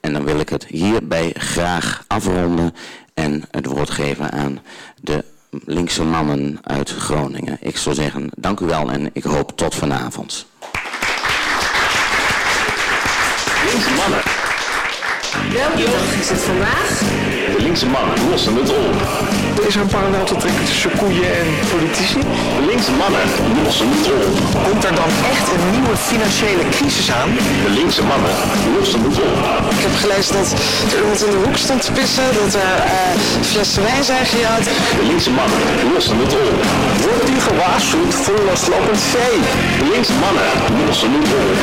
En 0.00 0.12
dan 0.12 0.24
wil 0.24 0.40
ik 0.40 0.48
het 0.48 0.66
hierbij 0.66 1.34
graag 1.34 2.04
afronden 2.06 2.74
en 3.14 3.44
het 3.50 3.66
woord 3.66 3.90
geven 3.90 4.32
aan 4.32 4.60
de 5.00 5.24
linkse 5.50 6.04
mannen 6.04 6.58
uit 6.62 6.90
Groningen. 6.90 7.56
Ik 7.60 7.76
zou 7.76 7.94
zeggen, 7.94 8.30
dank 8.36 8.60
u 8.60 8.66
wel 8.66 8.90
en 8.90 9.10
ik 9.12 9.24
hoop 9.24 9.56
tot 9.56 9.74
vanavond. 9.74 10.46
Linkse 13.70 13.90
mannen. 13.90 14.22
Welke 15.52 15.90
dag 15.90 16.20
is 16.20 16.28
het 16.28 16.38
vandaag? 16.38 16.98
De 17.56 17.62
linkse 17.62 17.86
mannen 17.86 18.28
lossen 18.28 18.54
het 18.54 18.68
op. 18.68 19.35
Er 19.56 19.66
is 19.66 19.74
er 19.74 19.80
een 19.80 19.96
parallel 19.98 20.24
te 20.24 20.36
trekken 20.36 20.64
tussen 20.64 20.90
koeien 20.98 21.30
en 21.40 21.48
politici? 21.72 22.20
De 22.58 22.64
linkse 22.70 22.92
mannen 23.02 23.26
lossen 23.64 23.88
het 23.94 24.06
op. 24.16 24.34
Komt 24.66 24.84
er 24.88 24.94
dan 25.02 25.10
echt 25.32 25.46
een 25.54 25.64
nieuwe 25.74 25.96
financiële 26.10 26.64
crisis 26.76 27.08
aan? 27.18 27.30
De 27.66 27.72
linkse 27.78 28.02
mannen 28.10 28.34
lossen 28.76 29.00
het 29.06 29.18
op. 29.28 29.36
Ik 29.76 29.82
heb 29.86 29.94
gelezen 30.04 30.32
dat 30.38 30.48
er 30.92 30.98
iemand 31.02 31.20
in 31.26 31.32
de 31.36 31.40
hoek 31.44 31.56
stond 31.66 31.80
te 31.86 31.92
pissen, 31.98 32.28
dat 32.40 32.52
er 32.64 32.76
uh, 32.84 32.94
flessen 33.52 33.82
wijn 33.88 34.04
zijn 34.12 34.26
gejat. 34.32 34.64
De 35.00 35.04
linkse 35.10 35.32
mannen 35.38 35.60
lossen 35.92 36.18
het 36.22 36.32
op. 36.44 36.58
Wordt 37.06 37.28
u 37.34 37.36
gewaarschuwd 37.48 38.14
voor 38.24 38.40
loslopend 38.48 39.00
vee? 39.14 39.36
De 39.80 39.86
linkse 39.94 40.16
mannen 40.24 40.48
lossen 40.86 41.10
het 41.16 41.28
op. 41.40 41.58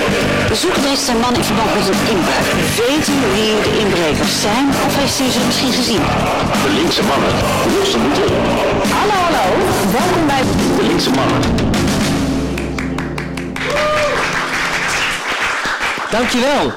Bezoek 0.53 0.77
deze 0.89 1.12
man 1.23 1.33
in 1.39 1.45
verband 1.50 1.71
met 1.77 1.88
een 1.91 2.01
inbraak. 2.13 2.47
Weet 2.81 3.05
u 3.15 3.17
wie 3.35 3.51
de 3.67 3.73
inbrekers 3.83 4.35
zijn 4.47 4.65
of 4.88 4.93
heeft 5.00 5.17
u 5.25 5.27
ze 5.35 5.41
misschien 5.50 5.73
gezien? 5.81 6.03
De 6.65 6.71
linkse 6.79 7.03
mannen 7.12 7.33
op. 7.83 7.91
Hallo, 8.91 9.13
hallo. 9.13 9.57
Welkom 9.91 10.27
bij 10.27 10.41
De 10.77 10.83
linkse 10.87 11.09
mannen. 11.09 11.41
Dankjewel. 16.11 16.71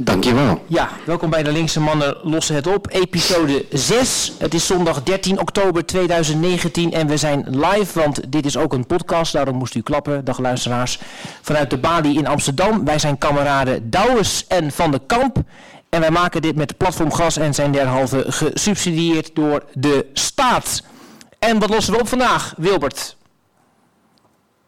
Dankjewel. 0.00 0.64
Ja, 0.66 0.88
welkom 1.06 1.30
bij 1.30 1.42
de 1.42 1.52
Linkse 1.52 1.80
Mannen 1.80 2.16
Lossen 2.22 2.54
het 2.54 2.66
op. 2.66 2.86
Episode 2.90 3.64
6. 3.70 4.32
Het 4.38 4.54
is 4.54 4.66
zondag 4.66 5.02
13 5.02 5.40
oktober 5.40 5.86
2019 5.86 6.92
en 6.92 7.06
we 7.06 7.16
zijn 7.16 7.44
live, 7.48 8.00
want 8.00 8.32
dit 8.32 8.46
is 8.46 8.56
ook 8.56 8.72
een 8.72 8.86
podcast. 8.86 9.32
Daarom 9.32 9.56
moest 9.56 9.74
u 9.74 9.80
klappen, 9.80 10.24
dag 10.24 10.38
luisteraars. 10.38 10.98
Vanuit 11.42 11.70
de 11.70 11.78
Bali 11.78 12.18
in 12.18 12.26
Amsterdam. 12.26 12.84
Wij 12.84 12.98
zijn 12.98 13.18
kameraden 13.18 13.90
Douwes 13.90 14.46
en 14.48 14.72
Van 14.72 14.90
de 14.90 15.00
Kamp. 15.06 15.36
En 15.90 16.00
wij 16.00 16.10
maken 16.10 16.42
dit 16.42 16.56
met 16.56 16.76
Platform 16.76 17.12
Gas 17.12 17.36
en 17.36 17.54
zijn 17.54 17.72
derhalve 17.72 18.24
gesubsidieerd 18.28 19.30
door 19.34 19.62
de 19.74 20.06
staat. 20.12 20.82
En 21.38 21.58
wat 21.58 21.68
lossen 21.70 21.92
we 21.94 22.00
op 22.00 22.08
vandaag, 22.08 22.54
Wilbert? 22.56 23.16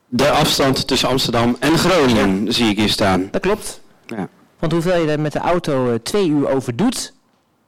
De 0.08 0.30
afstand 0.30 0.86
tussen 0.86 1.08
Amsterdam 1.08 1.56
en 1.60 1.78
Groningen 1.78 2.52
zie 2.52 2.68
ik 2.70 2.78
hier 2.78 2.88
staan. 2.88 3.28
Dat 3.30 3.40
klopt. 3.40 3.80
Ja. 4.06 4.28
Want 4.58 4.72
hoeveel 4.72 5.00
je 5.04 5.10
er 5.10 5.20
met 5.20 5.32
de 5.32 5.38
auto 5.38 5.88
uh, 5.88 5.94
twee 5.94 6.28
uur 6.28 6.48
over 6.48 6.76
doet. 6.76 7.12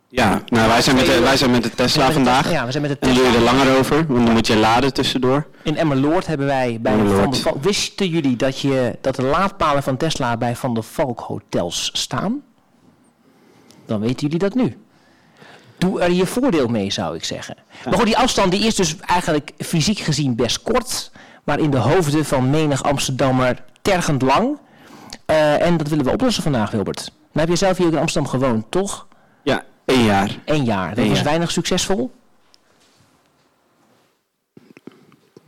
Ja, 0.08 0.42
nou 0.46 0.68
wij 0.68 0.82
zijn 0.82 0.96
met 0.96 1.06
de, 1.06 1.20
wij 1.20 1.36
zijn 1.36 1.50
met 1.50 1.62
de 1.62 1.70
Tesla 1.70 2.00
met 2.06 2.08
de- 2.08 2.14
vandaag. 2.22 2.50
ja, 2.50 2.64
we 2.64 2.70
zijn 2.70 2.82
met 2.82 2.92
de 2.92 2.98
En 3.06 3.14
dan 3.14 3.16
doe 3.16 3.24
je 3.26 3.36
er 3.38 3.42
Tesla. 3.44 3.56
langer 3.56 3.78
over, 3.78 4.06
want 4.06 4.24
dan 4.26 4.34
moet 4.34 4.46
je 4.46 4.56
laden 4.56 4.92
tussendoor. 4.94 5.46
In 5.62 5.76
Emmerloord 5.76 6.26
hebben 6.26 6.46
wij 6.46 6.78
bij 6.80 6.92
Emmerloord. 6.92 7.20
Van 7.22 7.30
der 7.32 7.40
Valk... 7.40 7.62
Wisten 7.64 8.08
jullie 8.08 8.36
dat, 8.36 8.58
je, 8.60 8.98
dat 9.00 9.16
de 9.16 9.22
laadpalen 9.22 9.82
van 9.82 9.96
Tesla 9.96 10.36
bij 10.36 10.56
Van 10.56 10.74
der 10.74 10.82
Valk 10.82 11.20
hotels 11.20 11.90
staan? 11.92 12.42
Dan 13.86 14.00
weten 14.00 14.20
jullie 14.20 14.38
dat 14.38 14.54
nu. 14.54 14.76
Doe 15.78 16.00
er 16.00 16.10
je 16.12 16.26
voordeel 16.26 16.66
mee, 16.68 16.90
zou 16.90 17.16
ik 17.16 17.24
zeggen. 17.24 17.56
Maar 17.84 17.94
goed, 17.94 18.04
die 18.06 18.16
afstand 18.18 18.50
die 18.50 18.66
is 18.66 18.74
dus 18.74 18.96
eigenlijk 18.96 19.52
fysiek 19.58 19.98
gezien 19.98 20.34
best 20.36 20.62
kort. 20.62 21.10
Maar 21.44 21.58
in 21.58 21.70
de 21.70 21.76
hoofden 21.76 22.24
van 22.24 22.50
menig 22.50 22.82
Amsterdammer 22.82 23.64
tergend 23.82 24.22
lang. 24.22 24.58
Eh, 25.26 25.66
en 25.66 25.76
dat 25.76 25.88
willen 25.88 26.04
we 26.04 26.10
oplossen 26.10 26.42
vandaag, 26.42 26.70
Wilbert. 26.70 27.00
Nou 27.32 27.46
heb 27.46 27.48
je 27.48 27.56
zelf 27.56 27.76
hier 27.76 27.86
ook 27.86 27.92
in 27.92 27.98
Amsterdam 27.98 28.30
gewoond, 28.30 28.64
toch? 28.68 29.06
Ja, 29.42 29.64
één 29.84 30.04
jaar. 30.04 30.38
Eén 30.44 30.64
jaar. 30.64 30.88
Dat 30.88 30.98
Eén 30.98 31.08
was 31.08 31.16
jaar. 31.16 31.26
weinig 31.26 31.50
succesvol. 31.50 32.10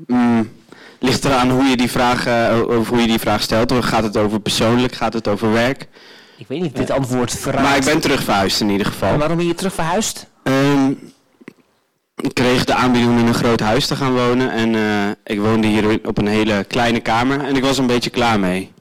Mm, 0.07 0.53
ligt 0.99 1.25
eraan 1.25 1.51
hoe 1.51 1.65
je 1.65 1.77
die 1.77 1.91
vraag, 1.91 2.27
eh, 2.27 2.59
hoe 2.89 3.01
je 3.01 3.07
die 3.07 3.19
vraag 3.19 3.43
stelt. 3.43 3.73
Gaat 3.85 4.03
het 4.03 4.17
over 4.17 4.41
persoonlijk, 4.41 4.95
gaat 4.95 5.13
het 5.13 5.29
over 5.29 5.53
werk? 5.53 5.89
Ik 6.37 6.47
weet 6.49 6.61
niet 6.61 6.73
of 6.73 6.79
dit 6.79 6.91
antwoord 6.91 7.33
verraadt. 7.39 7.63
Maar 7.69 7.77
ik 7.77 7.85
ben 7.85 8.01
terug 8.01 8.23
verhuisd 8.23 8.61
in 8.61 8.69
ieder 8.69 8.87
En 8.87 8.93
geval. 8.93 9.19
waarom 9.19 9.37
ben 9.37 9.47
je 9.47 9.55
terug 9.55 9.75
verhuisd? 9.75 10.27
Ehm, 10.43 10.91
ik 12.17 12.35
kreeg 12.35 12.65
de 12.65 12.75
aanbieding 12.75 13.13
om 13.13 13.19
in 13.19 13.27
een 13.27 13.35
groot 13.35 13.61
huis 13.61 13.87
te 13.87 13.97
gaan 13.97 14.13
wonen. 14.15 14.51
En 14.51 14.75
eh, 14.75 15.11
ik 15.25 15.41
woonde 15.41 15.67
hier 15.67 16.01
op 16.05 16.19
een 16.19 16.27
hele 16.27 16.65
kleine 16.69 17.01
kamer. 17.01 17.41
En 17.45 17.57
ik 17.57 17.63
was 17.65 17.79
een 17.79 17.87
beetje 17.87 18.11
klaar 18.11 18.41
mee. 18.41 18.73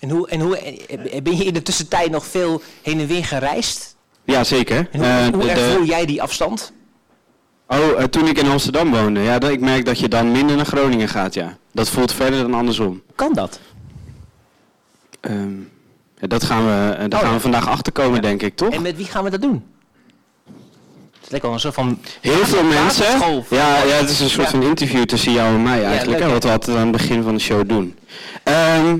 En 0.00 0.10
hoe, 0.10 0.28
en 0.28 0.40
hoe 0.40 0.58
eh, 0.58 1.22
ben 1.22 1.36
je 1.36 1.44
in 1.44 1.54
de 1.54 1.62
tussentijd 1.62 2.10
nog 2.10 2.26
veel 2.26 2.62
heen 2.82 3.00
en 3.00 3.06
weer 3.06 3.24
gereisd? 3.24 3.96
Ja, 4.24 4.44
zeker. 4.44 4.88
En 4.92 5.34
hoe, 5.34 5.42
Eh, 5.50 5.56
ervoer 5.66 5.84
jij 5.84 6.06
die 6.06 6.22
afstand? 6.22 6.72
Oh, 7.66 8.02
toen 8.02 8.28
ik 8.28 8.38
in 8.38 8.48
Amsterdam 8.48 8.90
woonde. 8.90 9.20
Ja, 9.20 9.38
dat, 9.38 9.50
ik 9.50 9.60
merk 9.60 9.84
dat 9.84 9.98
je 9.98 10.08
dan 10.08 10.30
minder 10.32 10.56
naar 10.56 10.66
Groningen 10.66 11.08
gaat, 11.08 11.34
ja. 11.34 11.56
Dat 11.72 11.88
voelt 11.88 12.12
verder 12.12 12.40
dan 12.40 12.54
andersom. 12.54 13.02
Kan 13.14 13.32
dat? 13.32 13.60
Ehm, 15.20 15.50
ja, 16.22 16.28
dat 16.28 16.44
gaan 16.44 16.64
we, 16.64 16.94
eh, 16.94 17.04
daar 17.08 17.20
Oh, 17.20 17.26
gaan 17.26 17.34
we 17.34 17.40
vandaag 17.40 17.68
achter 17.68 17.92
komen, 17.92 18.22
denk 18.22 18.42
ik, 18.42 18.56
toch? 18.56 18.72
En 18.72 18.82
met 18.82 18.96
wie 18.96 19.06
gaan 19.06 19.24
we 19.24 19.30
dat 19.30 19.40
doen? 19.42 19.64
Het 21.20 21.30
lijkt 21.30 21.44
wel 21.44 21.54
een 21.54 21.60
soort 21.60 21.74
van... 21.74 21.98
Heel 22.20 22.46
veel 22.46 22.62
mensen. 22.62 23.44
Ja, 23.50 23.82
ja, 23.82 23.94
het 23.94 24.10
is 24.10 24.20
een 24.20 24.30
soort 24.30 24.48
van 24.48 24.62
interview 24.62 25.04
tussen 25.04 25.32
jou 25.32 25.54
en 25.54 25.62
mij 25.62 25.84
eigenlijk. 25.84 26.18
leuk, 26.18 26.28
hè, 26.28 26.32
wat 26.32 26.44
we 26.44 26.50
altijd 26.50 26.76
aan 26.76 26.82
het 26.82 26.92
begin 26.92 27.22
van 27.22 27.34
de 27.34 27.40
show 27.40 27.68
doen. 27.68 27.98
Ehm, 28.42 28.96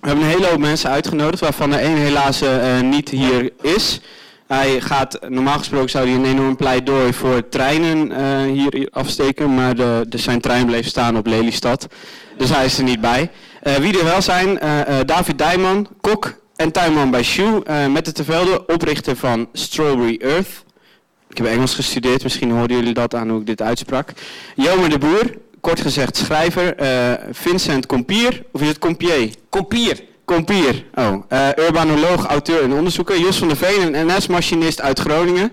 we 0.00 0.06
hebben 0.08 0.24
een 0.24 0.30
hele 0.30 0.46
hoop 0.46 0.58
mensen 0.58 0.90
uitgenodigd, 0.90 1.40
waarvan 1.40 1.72
er 1.72 1.78
één 1.78 1.96
helaas 1.96 2.40
eh, 2.40 2.80
niet 2.80 3.08
hier 3.08 3.52
is. 3.60 4.00
Hij 4.46 4.80
gaat, 4.80 5.18
normaal 5.28 5.58
gesproken 5.58 5.90
zou 5.90 6.06
hij 6.06 6.16
een 6.16 6.24
enorm 6.24 6.56
pleidooi 6.56 7.12
voor 7.12 7.48
treinen 7.48 8.12
eh, 8.12 8.52
hier, 8.52 8.74
hier 8.74 8.88
afsteken, 8.90 9.54
maar 9.54 9.74
de, 9.74 10.04
de, 10.08 10.18
zijn 10.18 10.40
trein 10.40 10.66
bleef 10.66 10.86
staan 10.86 11.16
op 11.16 11.26
Lelystad. 11.26 11.86
Dus 12.36 12.50
hij 12.50 12.64
is 12.64 12.78
er 12.78 12.84
niet 12.84 13.00
bij. 13.00 13.30
Eh, 13.62 13.74
wie 13.74 13.98
er 13.98 14.04
wel 14.04 14.22
zijn, 14.22 14.58
eh, 14.58 14.80
eh, 14.80 15.06
David 15.06 15.38
Dijman, 15.38 15.88
kok 16.00 16.34
en 16.56 16.72
tuinman 16.72 17.10
bij 17.10 17.22
Shoe, 17.22 17.88
met 17.88 18.04
de 18.04 18.12
Tevelde, 18.12 18.66
oprichter 18.66 19.16
van 19.16 19.48
Strawberry 19.52 20.18
Earth. 20.22 20.64
Ik 21.28 21.38
heb 21.38 21.46
Engels 21.46 21.74
gestudeerd, 21.74 22.22
misschien 22.22 22.50
hoorden 22.50 22.76
jullie 22.76 22.94
dat 22.94 23.14
aan 23.14 23.28
hoe 23.28 23.40
ik 23.40 23.46
dit 23.46 23.62
uitsprak. 23.62 24.12
Jomer 24.56 24.90
de 24.90 24.98
Boer, 24.98 25.36
kort 25.60 25.80
gezegd 25.80 26.16
schrijver. 26.16 26.74
Vincent 27.30 27.86
Compier, 27.86 28.42
of 28.52 28.60
is 28.60 28.68
het 28.68 28.78
Compier? 28.78 29.34
Compier. 29.48 30.04
Compier, 30.24 30.84
oh. 30.94 31.22
urbanoloog, 31.56 32.26
auteur 32.26 32.62
en 32.62 32.72
onderzoeker. 32.72 33.18
Jos 33.18 33.38
van 33.38 33.48
der 33.48 33.56
Veen, 33.56 33.94
een 33.94 34.06
NS-machinist 34.06 34.80
uit 34.80 34.98
Groningen. 34.98 35.50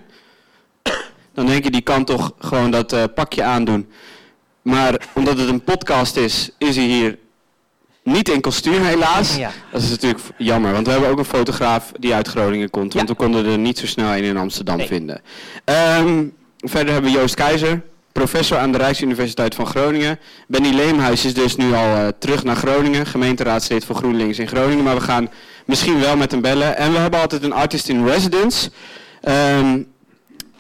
Dan 1.34 1.46
denk 1.46 1.64
je, 1.64 1.72
die 1.72 1.82
kan 1.82 2.06
toch 2.06 2.34
gewoon 2.40 2.72
dat 2.72 3.14
pakje 3.14 3.44
aandoen. 3.44 3.90
Maar 4.62 5.02
omdat 5.14 5.38
het 5.38 5.50
een 5.50 5.64
podcast 5.64 6.16
is, 6.18 6.50
is 6.58 6.76
hij 6.76 6.86
hier 6.86 7.18
niet 8.04 8.30
in 8.30 8.42
kostuum 8.42 8.84
helaas. 8.84 9.36
Ja. 9.36 9.52
Dat 9.72 9.82
is 9.82 9.90
natuurlijk 9.90 10.20
jammer, 10.38 10.72
want 10.72 10.86
we 10.86 10.92
hebben 10.92 11.10
ook 11.10 11.18
een 11.18 11.26
fotograaf 11.26 11.92
die 12.00 12.14
uit 12.14 12.28
Groningen 12.28 12.70
komt. 12.70 12.94
Want 12.94 13.08
Ja. 13.08 13.14
we 13.14 13.20
konden 13.22 13.46
er 13.46 13.58
niet 13.58 13.78
zo 13.80 13.86
snel 13.86 14.16
een 14.16 14.24
in 14.24 14.38
Amsterdam 14.38 14.78
Nee. 14.78 14.88
vinden. 14.88 15.22
Ehm, 15.64 16.24
verder 16.58 16.94
hebben 16.94 17.12
we 17.12 17.18
Joost 17.18 17.36
Keizer, 17.36 17.82
professor 18.12 18.58
aan 18.58 18.72
de 18.72 18.78
Rijksuniversiteit 18.78 19.56
van 19.56 19.66
Groningen. 19.66 20.20
Benny 20.48 20.70
Leemhuis 20.74 21.26
is 21.26 21.34
dus 21.34 21.56
nu 21.56 21.74
al 21.74 21.96
eh, 21.96 22.08
terug 22.20 22.44
naar 22.44 22.56
Groningen, 22.56 23.06
gemeenteraadslid 23.06 23.86
voor 23.86 23.96
GroenLinks 23.96 24.40
in 24.40 24.48
Groningen. 24.48 24.84
Maar 24.84 24.96
we 24.96 25.02
gaan 25.02 25.30
misschien 25.66 26.00
wel 26.00 26.18
met 26.18 26.32
hem 26.32 26.42
bellen. 26.42 26.78
En 26.78 26.92
we 26.92 26.98
hebben 26.98 27.20
altijd 27.20 27.44
een 27.44 27.54
artist 27.54 27.90
in 27.90 28.06
residence. 28.08 28.70
Ehm, 29.22 29.82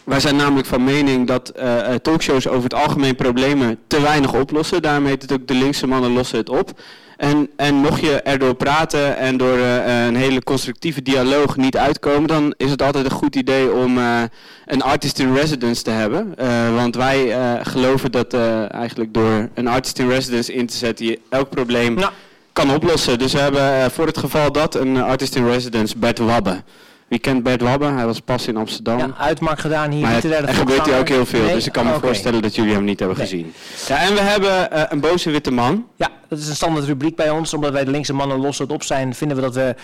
wij 0.04 0.20
zijn 0.20 0.36
namelijk 0.36 0.68
van 0.68 0.84
mening 0.84 1.28
dat 1.28 1.50
eh, 1.50 1.80
eh, 1.94 1.96
talkshows 1.96 2.48
over 2.48 2.64
het 2.64 2.74
algemeen 2.74 3.16
problemen 3.16 3.78
te 3.88 4.02
weinig 4.02 4.34
oplossen. 4.34 4.82
Daarom 4.82 5.06
heet 5.06 5.22
het 5.22 5.32
ook 5.32 5.48
de 5.48 5.54
linkse 5.54 5.88
mannen 5.88 6.12
lossen 6.14 6.38
het 6.38 6.50
op. 6.50 6.82
En, 7.20 7.50
en 7.56 7.76
mocht 7.76 8.02
je 8.02 8.22
erdoor 8.22 8.54
praten 8.54 9.18
en 9.18 9.38
door 9.38 9.58
eh, 9.58 10.06
een 10.06 10.16
hele 10.16 10.44
constructieve 10.44 11.02
dialoog 11.02 11.58
niet 11.58 11.78
uitkomen, 11.78 12.28
dan 12.28 12.54
is 12.58 12.72
het 12.72 12.82
altijd 12.82 13.06
een 13.06 13.12
goed 13.12 13.36
idee 13.36 13.72
om 13.72 13.98
eh, 13.98 14.22
een 14.66 14.82
artist 14.82 15.20
in 15.20 15.34
residence 15.34 15.84
te 15.84 15.90
hebben. 15.90 16.34
Eh, 16.38 16.76
want 16.76 16.96
wij 16.96 17.36
geloven 17.64 18.12
dat 18.12 18.34
eigenlijk 18.72 19.14
door 19.14 19.50
een 19.54 19.68
artist 19.68 20.00
in 20.00 20.10
residence 20.10 20.54
in 20.54 20.68
te 20.68 20.78
zetten 20.78 21.06
je 21.06 21.20
elk 21.30 21.50
probleem 21.50 21.94
Nou. 21.94 22.12
kan 22.54 22.74
oplossen. 22.74 23.20
Dus 23.20 23.34
we 23.34 23.40
hebben 23.40 23.92
voor 23.92 24.06
het 24.06 24.18
geval 24.18 24.52
dat 24.52 24.76
een 24.76 25.02
artist 25.02 25.36
in 25.36 25.46
residence, 25.48 25.98
Bert 25.98 26.18
Wabbe. 26.18 26.62
Wie 27.10 27.20
kent 27.20 27.44
Bert 27.44 27.62
Wabbe? 27.62 27.86
Hij 27.86 28.06
was 28.06 28.20
pas 28.20 28.48
in 28.48 28.58
Amsterdam. 28.58 28.98
Ja, 28.98 29.10
uitmarkt 29.18 29.62
gedaan 29.62 29.92
hier. 29.92 30.02
Maar 30.02 30.14
het, 30.14 30.24
er 30.24 30.54
gebeurt 30.54 30.86
hier 30.86 30.98
ook 31.00 31.08
heel 31.08 31.26
veel, 31.26 31.44
Nee? 31.44 31.54
dus 31.54 31.66
ik 31.66 31.72
kan 31.72 31.86
me 31.86 31.92
Oké. 31.96 32.06
voorstellen 32.06 32.42
dat 32.42 32.56
jullie 32.56 32.74
hem 32.74 32.84
niet 32.84 33.00
hebben 33.00 33.18
Nee. 33.18 33.28
gezien. 33.28 33.54
Ja, 33.88 33.98
en 33.98 34.14
we 34.14 34.20
hebben 34.22 34.72
eh, 34.72 34.84
een 34.90 35.00
boze 35.00 35.30
witte 35.32 35.52
man. 35.52 35.86
Ja, 35.96 36.10
dat 36.28 36.40
is 36.40 36.48
een 36.48 36.56
standaard 36.56 36.86
rubriek 36.86 37.16
bij 37.16 37.30
ons. 37.30 37.54
Omdat 37.54 37.72
wij 37.72 37.84
de 37.86 37.92
linkse 37.92 38.14
mannen 38.14 38.38
los 38.40 38.60
op 38.60 38.84
zijn, 38.84 39.16
vinden 39.16 39.38
we 39.38 39.44
dat 39.44 39.56
we 39.56 39.76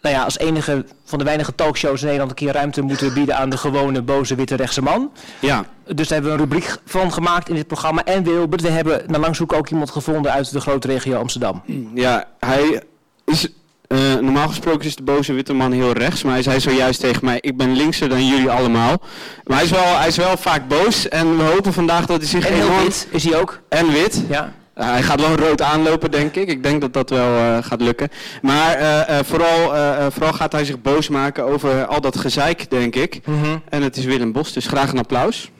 nou 0.00 0.14
ja, 0.16 0.22
als 0.24 0.38
enige 0.38 0.84
van 1.04 1.18
de 1.18 1.24
weinige 1.24 1.54
talkshows 1.54 1.98
in 2.00 2.04
Nederland 2.04 2.30
een 2.30 2.36
keer 2.36 2.52
ruimte 2.52 2.82
moeten 2.82 3.12
bieden 3.14 3.36
aan 3.36 3.50
de 3.50 3.56
gewone 3.56 4.02
boze 4.02 4.34
witte 4.34 4.54
rechtse 4.54 4.82
man. 4.82 5.10
Ja, 5.40 5.64
Dus 5.84 6.08
daar 6.08 6.18
hebben 6.20 6.36
we 6.36 6.42
een 6.42 6.50
rubriek 6.50 6.76
van 6.84 7.12
gemaakt 7.12 7.48
in 7.48 7.54
dit 7.54 7.66
programma. 7.66 8.04
En 8.04 8.22
Wilbert, 8.22 8.62
we 8.62 8.68
hebben 8.68 9.02
naar 9.06 9.20
lang 9.20 9.36
zoeken 9.36 9.56
ook 9.58 9.68
iemand 9.70 9.90
gevonden 9.90 10.32
uit 10.32 10.52
de 10.52 10.60
grote 10.60 10.86
regio 10.88 11.18
Amsterdam. 11.18 11.62
ja 11.94 12.24
hij 12.38 12.82
is... 13.24 13.48
eh, 13.94 14.14
normaal 14.20 14.48
gesproken 14.48 14.86
is 14.86 14.96
de 14.96 15.02
boze 15.02 15.32
witte 15.32 15.52
man 15.52 15.72
heel 15.72 15.92
rechts, 15.92 16.22
maar 16.22 16.32
hij 16.32 16.42
zei 16.42 16.60
zojuist 16.60 17.00
tegen 17.00 17.24
mij, 17.24 17.38
ik 17.40 17.56
ben 17.56 17.76
linkser 17.76 18.08
dan 18.08 18.26
jullie 18.26 18.50
allemaal. 18.50 19.00
Maar 19.44 19.56
hij 19.56 19.64
is 19.66 19.70
wel, 19.72 19.98
hij 19.98 20.08
is 20.08 20.16
wel 20.16 20.36
vaak 20.36 20.68
boos 20.68 21.08
en 21.08 21.36
we 21.36 21.42
hopen 21.42 21.72
vandaag 21.72 22.06
dat 22.06 22.18
hij 22.18 22.26
zich 22.28 22.46
En 22.46 22.54
enorm- 22.54 22.82
wit 22.82 23.06
is 23.10 23.24
hij 23.24 23.40
ook. 23.40 23.60
En 23.68 23.92
wit. 23.92 24.22
Ja. 24.28 24.52
Uh, 24.78 24.84
hij 24.90 25.02
gaat 25.02 25.20
wel 25.20 25.34
rood 25.36 25.62
aanlopen, 25.62 26.10
denk 26.10 26.34
ik. 26.34 26.48
Ik 26.48 26.62
denk 26.62 26.80
dat 26.80 26.92
dat 26.92 27.10
wel 27.10 27.36
eh, 27.38 27.56
gaat 27.60 27.80
lukken. 27.80 28.08
Maar 28.42 28.74
eh, 28.74 29.18
eh, 29.18 29.24
vooral, 29.24 29.74
eh, 29.74 29.96
eh, 30.06 30.12
vooral 30.12 30.32
gaat 30.32 30.52
hij 30.52 30.64
zich 30.64 30.80
boos 30.82 31.08
maken 31.08 31.44
over 31.44 31.86
al 31.86 32.00
dat 32.00 32.18
gezeik, 32.18 32.70
denk 32.70 32.94
ik. 32.96 33.20
Mhm. 33.26 33.56
En 33.68 33.82
het 33.82 33.96
is 33.96 34.04
Willem 34.04 34.32
Bos, 34.32 34.52
dus 34.52 34.66
graag 34.66 34.90
een 34.92 34.98
applaus. 34.98 35.50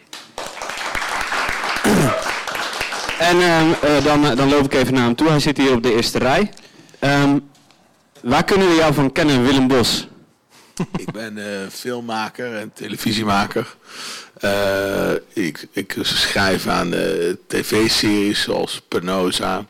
en 3.18 3.40
ehm, 3.40 3.66
eh, 3.82 4.04
dan, 4.04 4.24
eh, 4.30 4.36
dan 4.36 4.48
loop 4.48 4.64
ik 4.64 4.74
even 4.74 4.94
naar 4.94 5.04
hem 5.04 5.14
toe. 5.14 5.28
Hij 5.28 5.40
zit 5.40 5.56
hier 5.56 5.72
op 5.72 5.82
de 5.82 5.94
eerste 5.94 6.18
rij. 6.18 6.50
Ehm, 6.98 7.38
waar 8.24 8.44
kunnen 8.44 8.68
we 8.68 8.74
jou 8.74 8.94
van 8.94 9.12
kennen, 9.12 9.44
Willem 9.44 9.68
Bos? 9.68 10.08
Ik 10.96 11.12
ben 11.12 11.38
eh, 11.38 11.68
filmmaker 11.70 12.56
en 12.56 12.72
televisiemaker. 12.72 13.76
Eh, 14.34 15.12
ik, 15.32 15.66
ik 15.72 15.96
schrijf 16.00 16.66
aan 16.66 16.94
eh, 16.94 17.32
tv-series 17.46 18.42
zoals 18.42 18.82
Penosa. 18.88 19.66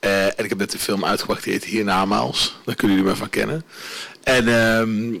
Eh, 0.00 0.24
en 0.24 0.44
ik 0.44 0.48
heb 0.48 0.58
net 0.58 0.70
de 0.70 0.78
film 0.78 1.04
uitgebracht 1.04 1.44
die 1.44 1.52
heet 1.52 1.64
Hiernamaals. 1.64 2.56
Daar 2.64 2.74
kunnen 2.74 2.96
jullie 2.96 3.12
me 3.12 3.16
van 3.18 3.30
kennen. 3.30 3.64
En 4.22 4.48
ehm, 4.48 5.12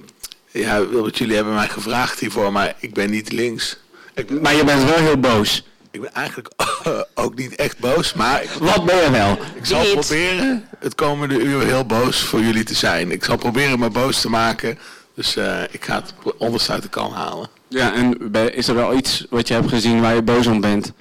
ja, 0.50 0.82
jullie 1.12 1.34
hebben 1.34 1.54
mij 1.54 1.68
gevraagd 1.68 2.18
hiervoor, 2.18 2.52
maar 2.52 2.74
ik 2.78 2.94
ben 2.94 3.10
niet 3.10 3.32
links. 3.32 3.78
Ik, 4.14 4.40
Maar 4.40 4.54
je 4.54 4.64
bent 4.64 4.84
wel 4.84 4.98
heel 4.98 5.18
boos. 5.18 5.64
Ik 5.92 6.00
ben 6.00 6.12
eigenlijk 6.14 6.48
ook 7.14 7.34
niet 7.34 7.54
echt 7.54 7.78
boos, 7.78 8.12
maar 8.12 8.42
ik, 8.42 8.50
Wat 8.50 8.84
ben 8.84 8.96
je 8.96 9.10
wel? 9.10 9.38
ik 9.54 9.66
zal 9.66 9.82
Dit. 9.82 9.92
proberen 9.92 10.68
het 10.78 10.94
komende 10.94 11.38
uur 11.40 11.62
heel 11.62 11.84
boos 11.86 12.20
voor 12.20 12.40
jullie 12.40 12.64
te 12.64 12.74
zijn. 12.74 13.10
Ik 13.10 13.24
zal 13.24 13.36
proberen 13.36 13.78
me 13.78 13.90
boos 13.90 14.20
te 14.20 14.30
maken. 14.30 14.78
Dus 15.14 15.36
eh, 15.36 15.62
ik 15.70 15.84
ga 15.84 15.94
het 15.94 16.14
onderste 16.38 16.72
uit 16.72 16.82
de 16.82 16.88
kan 16.88 17.12
halen. 17.12 17.48
Ja, 17.68 17.94
en 17.94 18.32
is 18.54 18.68
er 18.68 18.74
wel 18.74 18.94
iets 18.94 19.26
wat 19.30 19.48
je 19.48 19.54
hebt 19.54 19.68
gezien 19.68 20.00
waar 20.00 20.14
je 20.14 20.22
boos 20.22 20.46
om 20.46 20.60
bent? 20.60 20.92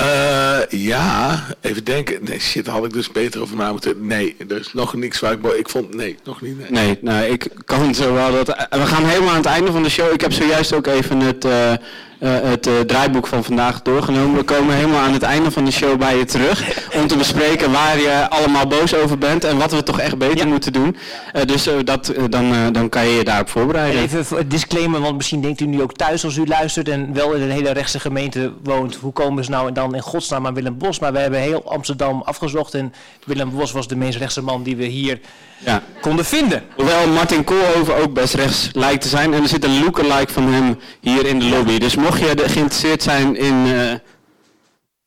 Eh, 0.00 0.80
ja, 0.80 1.42
even 1.60 1.84
denken. 1.84 2.18
Nee, 2.20 2.40
shit, 2.40 2.66
had 2.66 2.84
ik 2.84 2.92
dus 2.92 3.12
beter 3.12 3.40
over 3.40 3.56
na 3.56 3.70
moeten. 3.70 4.06
Nee, 4.06 4.36
er 4.48 4.60
is 4.60 4.72
nog 4.72 4.94
niks 4.94 5.20
waar 5.20 5.32
ik... 5.32 5.44
Ik 5.44 5.68
vond... 5.68 5.94
Nee, 5.94 6.16
nog 6.24 6.40
niet. 6.40 6.70
Nee. 6.70 6.98
Nou, 7.00 7.24
ik 7.24 7.48
kan 7.64 7.94
zo 7.94 8.12
wel 8.12 8.32
dat... 8.32 8.46
We 8.70 8.86
gaan 8.86 9.04
helemaal 9.04 9.30
aan 9.30 9.36
het 9.36 9.46
einde 9.46 9.72
van 9.72 9.82
de 9.82 9.90
show. 9.90 10.12
Ik 10.12 10.20
heb 10.20 10.32
zojuist 10.32 10.72
ook 10.72 10.86
even 10.86 11.20
het, 11.20 11.44
eh, 11.44 11.72
eh, 11.72 11.78
het 12.20 12.66
eh, 12.66 12.80
draaiboek 12.80 13.26
van 13.26 13.44
vandaag 13.44 13.82
doorgenomen. 13.82 14.36
We 14.36 14.44
komen 14.44 14.74
helemaal 14.74 15.00
aan 15.00 15.12
het 15.12 15.22
einde 15.22 15.50
van 15.50 15.64
de 15.64 15.70
show 15.70 15.98
bij 15.98 16.16
je 16.16 16.24
terug. 16.24 16.88
Om 17.00 17.06
te 17.06 17.16
bespreken 17.16 17.72
waar 17.72 17.98
je 18.00 18.26
allemaal 18.30 18.66
boos 18.66 18.94
over 18.94 19.18
bent 19.18 19.44
en 19.44 19.58
wat 19.58 19.72
we 19.72 19.82
toch 19.82 20.00
echt 20.00 20.18
beter 20.18 20.36
Ja. 20.38 20.46
moeten 20.46 20.72
doen. 20.72 20.96
Eh, 21.32 21.42
dus 21.44 21.66
eh, 21.66 21.74
dat, 21.84 22.08
eh, 22.08 22.24
dan, 22.30 22.72
dan 22.72 22.88
kan 22.88 23.06
je 23.06 23.14
je 23.16 23.24
daarop 23.24 23.46
En 23.46 23.52
voorbereiden. 23.52 24.02
even 24.02 24.48
disclaimer, 24.48 25.00
want 25.00 25.16
misschien 25.16 25.40
denkt 25.40 25.60
u 25.60 25.66
nu 25.66 25.82
ook 25.82 25.92
thuis 25.94 26.24
als 26.24 26.36
u 26.36 26.46
luistert 26.46 26.88
en 26.88 27.12
wel 27.14 27.32
in 27.32 27.42
een 27.42 27.50
hele 27.50 27.70
rechtse 27.72 28.00
gemeente 28.00 28.52
woont. 28.62 28.94
Hoe 28.94 29.12
komen 29.12 29.44
ze 29.44 29.50
nou 29.50 29.72
dan 29.72 29.94
in 29.94 30.00
godsnaam 30.02 30.46
aan 30.46 30.54
Willem 30.54 30.78
Bos? 30.78 30.98
Maar 30.98 31.12
we 31.12 31.18
hebben 31.18 31.40
heel 31.40 31.70
Amsterdam 31.72 32.22
afgezocht 32.24 32.74
en 32.74 32.92
Willem 33.24 33.50
Bos 33.50 33.72
was 33.72 33.88
de 33.88 33.96
meest 33.96 34.18
rechtse 34.18 34.42
man 34.42 34.62
die 34.62 34.76
we 34.76 34.84
hier 34.84 35.20
Ja. 35.58 35.82
konden 36.00 36.24
vinden. 36.24 36.62
Hoewel 36.76 37.06
Martin 37.08 37.44
Koolhoven 37.44 37.96
ook 37.96 38.12
best 38.14 38.34
rechts 38.34 38.68
lijkt 38.72 39.02
te 39.02 39.08
zijn. 39.08 39.34
En 39.34 39.42
er 39.42 39.48
zit 39.48 39.64
een 39.64 39.82
lookalike 39.84 40.32
van 40.32 40.52
hem 40.52 40.78
hier 41.00 41.26
in 41.26 41.38
de 41.38 41.44
lobby. 41.48 41.78
Dus 41.78 41.94
mocht 41.96 42.20
je 42.20 42.26
geïnteresseerd 42.36 43.02
zijn 43.02 43.36
in... 43.36 43.66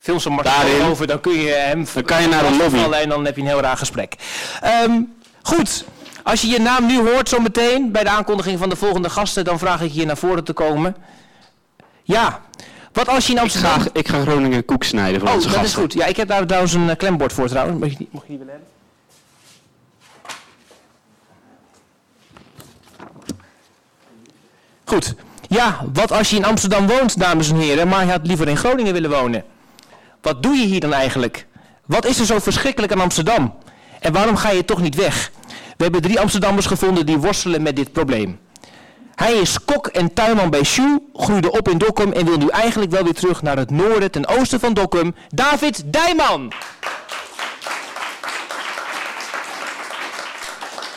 Films 0.03 0.23
van 0.23 0.31
Martin 0.31 0.81
over, 0.89 1.07
dan 1.07 1.19
kun 1.19 1.33
je 1.33 1.49
hem 1.51 1.85
Dan 1.93 2.03
kan 2.03 2.21
je 2.21 2.27
naar 2.27 2.43
de 2.43 2.57
lobby. 2.57 2.93
en 2.95 3.09
dan 3.09 3.25
heb 3.25 3.35
je 3.35 3.41
een 3.41 3.47
heel 3.47 3.61
raar 3.61 3.77
gesprek. 3.77 4.15
Ehm, 4.61 5.01
goed, 5.41 5.85
als 6.23 6.41
je 6.41 6.47
je 6.47 6.59
naam 6.59 6.85
nu 6.85 6.99
hoort 6.99 7.29
zometeen 7.29 7.91
bij 7.91 8.03
de 8.03 8.09
aankondiging 8.09 8.59
van 8.59 8.69
de 8.69 8.75
volgende 8.75 9.09
gasten, 9.09 9.43
dan 9.45 9.59
vraag 9.59 9.81
ik 9.81 9.91
je 9.91 10.05
naar 10.05 10.17
voren 10.17 10.43
te 10.43 10.53
komen. 10.53 10.95
Ja, 12.03 12.41
wat 12.93 13.07
als 13.07 13.25
je 13.25 13.31
in 13.31 13.37
ik, 13.37 13.43
Amsterdam... 13.43 13.81
ga, 13.81 13.89
ik 13.93 14.07
ga 14.07 14.21
Groningen 14.21 14.65
koek 14.65 14.83
snijden 14.83 15.19
voor 15.19 15.29
Oh, 15.29 15.35
onze 15.35 15.47
dat 15.47 15.57
gasten. 15.57 15.77
is 15.77 15.83
goed. 15.83 15.93
Ja, 15.93 16.05
ik 16.05 16.17
heb 16.17 16.27
daar 16.27 16.45
trouwens 16.45 16.73
een 16.73 16.89
eh, 16.89 16.95
klembord 16.95 17.33
voor 17.33 17.47
trouwens. 17.47 17.79
Mocht 17.79 17.91
je 17.91 17.97
die, 17.97 18.07
mocht 18.11 18.25
je 18.27 18.29
die 18.29 18.37
willen 18.37 18.53
hebben? 18.53 18.71
Goed. 24.85 25.15
Ja, 25.49 25.79
wat 25.93 26.11
als 26.11 26.29
je 26.29 26.35
in 26.35 26.45
Amsterdam 26.45 26.87
woont, 26.87 27.19
dames 27.19 27.49
en 27.49 27.55
heren, 27.55 27.87
maar 27.87 28.05
je 28.05 28.11
had 28.11 28.27
liever 28.27 28.47
in 28.47 28.57
Groningen 28.57 28.93
willen 28.93 29.09
wonen? 29.09 29.43
Wat 30.23 30.43
doe 30.43 30.55
je 30.55 30.65
hier 30.65 30.79
dan 30.79 30.93
eigenlijk? 30.93 31.45
Wat 31.85 32.05
is 32.05 32.19
er 32.19 32.25
zo 32.25 32.39
verschrikkelijk 32.39 32.91
aan 32.91 33.01
Amsterdam? 33.01 33.53
En 33.99 34.13
waarom 34.13 34.35
ga 34.35 34.49
je 34.49 34.65
toch 34.65 34.81
niet 34.81 34.95
weg? 34.95 35.31
We 35.77 35.83
hebben 35.83 36.01
drie 36.01 36.19
Amsterdammers 36.19 36.65
gevonden 36.65 37.05
die 37.05 37.17
worstelen 37.17 37.61
met 37.61 37.75
dit 37.75 37.91
probleem. 37.91 38.39
Hij 39.15 39.33
is 39.33 39.65
kok 39.65 39.87
en 39.87 40.13
tuinman 40.13 40.49
bij 40.49 40.63
Shoe, 40.63 41.01
groeide 41.13 41.51
op 41.51 41.69
in 41.69 41.77
Dokkum 41.77 42.11
en 42.11 42.25
wil 42.25 42.37
nu 42.37 42.47
eigenlijk 42.47 42.91
wel 42.91 43.03
weer 43.03 43.13
terug 43.13 43.41
naar 43.41 43.57
het 43.57 43.71
noorden 43.71 44.11
ten 44.11 44.27
oosten 44.27 44.59
van 44.59 44.73
Dokkum. 44.73 45.15
David 45.29 45.83
Dijman! 45.85 46.51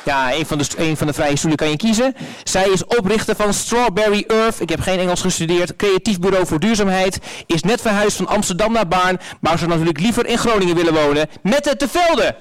Ja, 0.06 0.34
een 0.34 0.46
van, 0.46 0.58
de, 0.58 0.96
van 0.96 1.06
de 1.06 1.12
vrije 1.12 1.36
stoelen 1.36 1.58
kan 1.58 1.70
je 1.70 1.76
kiezen. 1.76 2.16
Zij 2.44 2.68
is 2.68 2.84
oprichter 2.84 3.36
van 3.36 3.54
Strawberry 3.54 4.24
Earth. 4.28 4.60
Ik 4.60 4.68
heb 4.68 4.80
geen 4.80 4.98
Engels 4.98 5.20
gestudeerd. 5.20 5.76
Creatief 5.76 6.18
bureau 6.18 6.46
voor 6.46 6.60
duurzaamheid. 6.60 7.18
Is 7.46 7.62
net 7.62 7.80
verhuisd 7.80 8.16
van 8.16 8.26
Amsterdam 8.26 8.72
naar 8.72 8.88
Baarn. 8.88 9.20
Maar 9.40 9.58
zou 9.58 9.70
natuurlijk 9.70 10.00
liever 10.00 10.26
in 10.26 10.38
Groningen 10.38 10.74
willen 10.74 10.94
wonen. 10.94 11.28
Mette 11.42 11.76
te 11.76 11.88
Velde. 11.88 12.36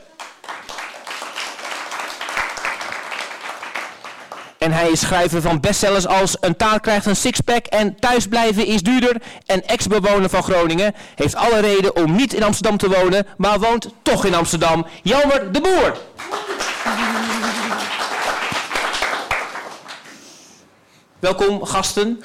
En 4.58 4.72
hij 4.72 4.90
is 4.90 5.00
schrijver 5.00 5.42
van 5.42 5.60
bestsellers 5.60 6.08
als 6.08 6.38
Een 6.40 6.58
taal 6.58 6.80
krijgt 6.80 7.06
een 7.06 7.16
sixpack 7.16 7.66
en 7.66 8.00
Thuisblijven 8.00 8.66
is 8.66 8.82
duurder. 8.82 9.16
En 9.46 9.68
ex-bewoner 9.68 10.30
van 10.30 10.44
Groningen 10.44 10.96
heeft 11.16 11.36
alle 11.36 11.60
reden 11.60 11.96
om 11.96 12.16
niet 12.16 12.34
in 12.34 12.44
Amsterdam 12.44 12.78
te 12.78 12.90
wonen, 12.90 13.28
maar 13.38 13.60
woont 13.60 13.88
toch 14.02 14.26
in 14.26 14.36
Amsterdam. 14.36 14.86
Jelmer 15.02 15.52
de 15.52 15.62
Boer. 15.62 15.98
Welkom 21.26 21.66
gasten. 21.66 22.24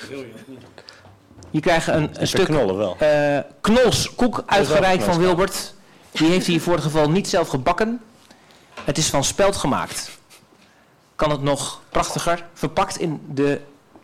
Je 1.50 1.60
krijgt 1.60 1.86
een, 1.86 2.10
een 2.20 2.26
stuk 2.26 2.44
knollen 2.44 2.76
wel. 2.76 2.96
eh, 2.98 3.38
knolskoek 3.60 4.42
uitgereikt 4.46 5.04
van. 5.04 5.18
Wilbert. 5.18 5.74
Die 6.10 6.28
heeft 6.28 6.46
hij 6.46 6.60
voor 6.60 6.72
het 6.72 6.82
geval 6.82 7.10
niet 7.10 7.28
zelf 7.28 7.48
gebakken. 7.48 8.00
Het 8.84 8.98
is 8.98 9.08
van 9.08 9.24
speld 9.24 9.56
gemaakt. 9.56 10.10
Kan 11.16 11.30
het 11.30 11.42
nog 11.42 11.80
prachtiger, 11.90 12.44
verpakt 12.54 12.98
in 12.98 13.20
de 13.34 13.60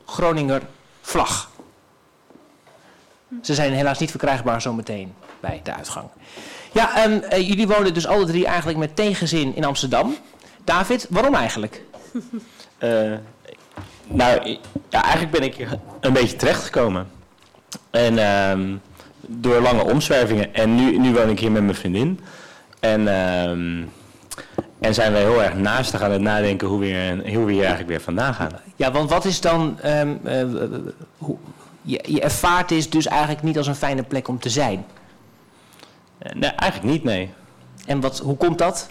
Groninger 0.06 0.62
vlag. 1.00 1.50
Ze 3.42 3.54
zijn 3.54 3.72
helaas 3.72 3.98
niet 3.98 4.10
verkrijgbaar 4.10 4.60
zometeen 4.60 5.14
bij 5.40 5.60
de 5.64 5.74
uitgang. 5.74 6.08
Ja, 6.72 6.96
ehm, 6.96 7.12
eh, 7.12 7.48
jullie 7.48 7.66
wonen 7.68 7.94
dus 7.94 8.06
alle 8.06 8.24
drie 8.24 8.46
eigenlijk 8.46 8.78
met 8.78 8.96
tegenzin 8.96 9.56
in 9.56 9.64
Amsterdam. 9.64 10.16
David, 10.64 11.06
waarom 11.10 11.34
eigenlijk? 11.34 11.82
Eh, 12.78 13.12
nou, 14.08 14.58
ja, 14.88 15.02
eigenlijk 15.02 15.32
ben 15.32 15.42
ik 15.42 15.54
hier 15.54 15.78
een 16.00 16.12
beetje 16.12 16.36
terechtgekomen. 16.36 17.06
En 17.90 18.18
ehm, 18.18 18.76
door 19.20 19.60
lange 19.60 19.84
omzwervingen. 19.84 20.54
En 20.54 20.74
nu, 20.74 20.98
nu 20.98 21.12
woon 21.12 21.28
ik 21.28 21.38
hier 21.38 21.52
met 21.52 21.62
mijn 21.62 21.74
vriendin. 21.74 22.20
En, 22.80 23.08
ehm, 23.08 23.82
en 24.80 24.94
zijn 24.94 25.12
we 25.12 25.18
heel 25.18 25.42
erg 25.42 25.54
naastig 25.54 26.02
aan 26.02 26.10
het 26.10 26.20
nadenken 26.20 26.68
hoe 26.68 26.78
we, 26.78 26.86
hier, 26.86 27.34
hoe 27.34 27.44
we 27.44 27.52
hier 27.52 27.60
eigenlijk 27.60 27.88
weer 27.88 28.00
vandaan 28.00 28.34
gaan. 28.34 28.50
Ja, 28.76 28.92
want 28.92 29.10
wat 29.10 29.24
is 29.24 29.40
dan... 29.40 29.78
ehm, 29.80 30.14
eh, 30.24 30.44
hoe, 31.18 31.36
je, 31.82 32.04
je 32.06 32.20
ervaart 32.20 32.68
dit 32.68 32.92
dus 32.92 33.06
eigenlijk 33.06 33.42
niet 33.42 33.58
als 33.58 33.66
een 33.66 33.74
fijne 33.74 34.02
plek 34.02 34.28
om 34.28 34.38
te 34.38 34.50
zijn. 34.50 34.84
Eh, 36.18 36.32
nee, 36.32 36.50
eigenlijk 36.50 36.92
niet, 36.92 37.04
nee. 37.04 37.30
En 37.86 38.00
wat, 38.00 38.18
hoe 38.18 38.36
komt 38.36 38.58
dat? 38.58 38.88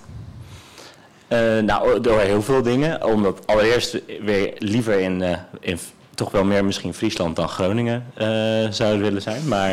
Eh, 1.28 1.40
nou, 1.64 2.02
door 2.02 2.20
heel 2.20 2.42
veel 2.42 2.62
dingen. 2.62 3.06
Omdat 3.06 3.40
allereerst 3.46 4.02
weer 4.22 4.54
liever 4.58 5.00
in, 5.00 5.22
eh, 5.22 5.38
in 5.60 5.80
toch 6.16 6.32
wel 6.32 6.44
meer 6.44 6.66
misschien 6.66 6.94
Friesland 6.94 7.36
dan 7.36 7.50
Groningen 7.50 8.06
eh, 8.14 8.28
zouden 8.70 9.02
willen 9.02 9.22
zijn. 9.22 9.48
Maar 9.48 9.72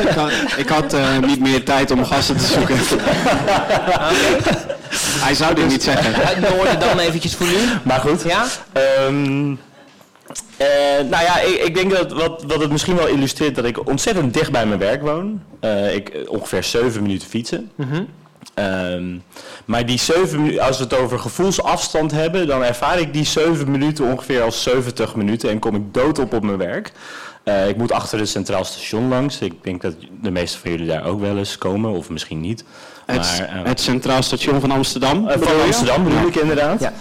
ik, 0.00 0.08
had, 0.14 0.30
ik 0.56 0.68
had 0.68 0.96
niet 1.26 1.40
meer 1.40 1.64
tijd 1.64 1.90
om 1.90 2.04
gasten 2.04 2.36
te 2.36 2.44
zoeken. 2.44 2.76
Hij 5.24 5.34
zou 5.34 5.54
dit 5.54 5.68
niet 5.68 5.82
zeggen. 5.82 6.14
Uit 6.14 6.36
het 6.36 6.54
noorden 6.54 6.80
dan 6.80 6.98
eventjes 6.98 7.34
voor 7.34 7.46
u. 7.46 7.58
Maar 7.82 8.00
goed. 8.00 8.22
Ja? 8.22 8.44
Ehm, 8.72 9.54
eh, 10.56 10.66
nou 11.10 11.24
ja, 11.24 11.40
ik, 11.40 11.60
ik 11.60 11.74
denk 11.74 11.90
dat 11.90 12.12
wat, 12.12 12.44
wat 12.46 12.60
het 12.60 12.70
misschien 12.70 12.96
wel 12.96 13.06
illustreert 13.06 13.54
dat 13.54 13.64
ik 13.64 13.88
ontzettend 13.88 14.34
dicht 14.34 14.52
bij 14.52 14.66
mijn 14.66 14.78
werk 14.78 15.02
woon. 15.02 15.42
Eh, 15.60 15.94
ik, 15.94 16.24
ongeveer 16.26 16.64
7 16.64 17.02
minuten 17.02 17.28
fietsen. 17.28 17.70
Ehm, 18.54 19.16
maar 19.64 19.86
die 19.86 19.98
7 19.98 20.40
minuten, 20.42 20.62
als 20.62 20.78
we 20.78 20.84
het 20.84 20.94
over 20.94 21.18
gevoelsafstand 21.18 22.10
hebben, 22.10 22.46
dan 22.46 22.62
ervaar 22.62 22.98
ik 22.98 23.12
die 23.12 23.24
7 23.24 23.70
minuten 23.70 24.04
ongeveer 24.10 24.42
als 24.42 24.62
70 24.62 25.14
minuten 25.14 25.50
en 25.50 25.58
kom 25.58 25.74
ik 25.74 25.94
dood 25.94 26.18
op 26.18 26.32
op 26.34 26.42
mijn 26.42 26.58
werk. 26.58 26.92
Eh, 27.42 27.68
ik 27.68 27.76
moet 27.76 27.92
achter 27.92 28.18
het 28.18 28.28
Centraal 28.28 28.64
Station 28.64 29.08
langs. 29.08 29.38
Ik 29.38 29.52
denk 29.64 29.82
dat 29.82 29.94
de 30.20 30.30
meeste 30.30 30.58
van 30.58 30.70
jullie 30.70 30.86
daar 30.86 31.04
ook 31.04 31.20
wel 31.20 31.38
eens 31.38 31.58
komen, 31.58 31.90
of 31.90 32.08
misschien 32.10 32.40
niet. 32.40 32.64
Het, 33.06 33.16
Maar, 33.16 33.40
eh, 33.48 33.64
het 33.64 33.80
Centraal 33.80 34.22
Station 34.22 34.60
van 34.60 34.70
Amsterdam. 34.70 35.28
eh, 35.28 35.32
bedoel 35.38 35.54
van? 35.56 35.64
Amsterdam 35.66 36.04
bedoel 36.04 36.18
Ja. 36.20 36.26
ik 36.26 36.34
inderdaad. 36.36 36.80
Ja. 36.80 36.92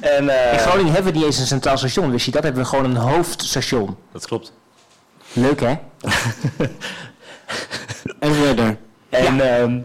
En, 0.00 0.22
In 0.52 0.58
Groningen 0.58 0.92
hebben 0.92 1.12
we 1.12 1.18
niet 1.18 1.26
eens 1.26 1.38
een 1.38 1.46
centraal 1.46 1.78
station. 1.78 2.10
Wist 2.10 2.24
je 2.26 2.30
dat? 2.30 2.42
Hebben 2.42 2.62
we 2.62 2.68
gewoon 2.68 2.84
een 2.84 2.96
hoofdstation. 2.96 3.96
Dat 4.12 4.26
klopt. 4.26 4.52
Leuk 5.32 5.60
hè? 5.60 5.74
En 8.20 8.34
verder. 8.34 8.76
En, 9.08 9.56
ehm, 9.58 9.78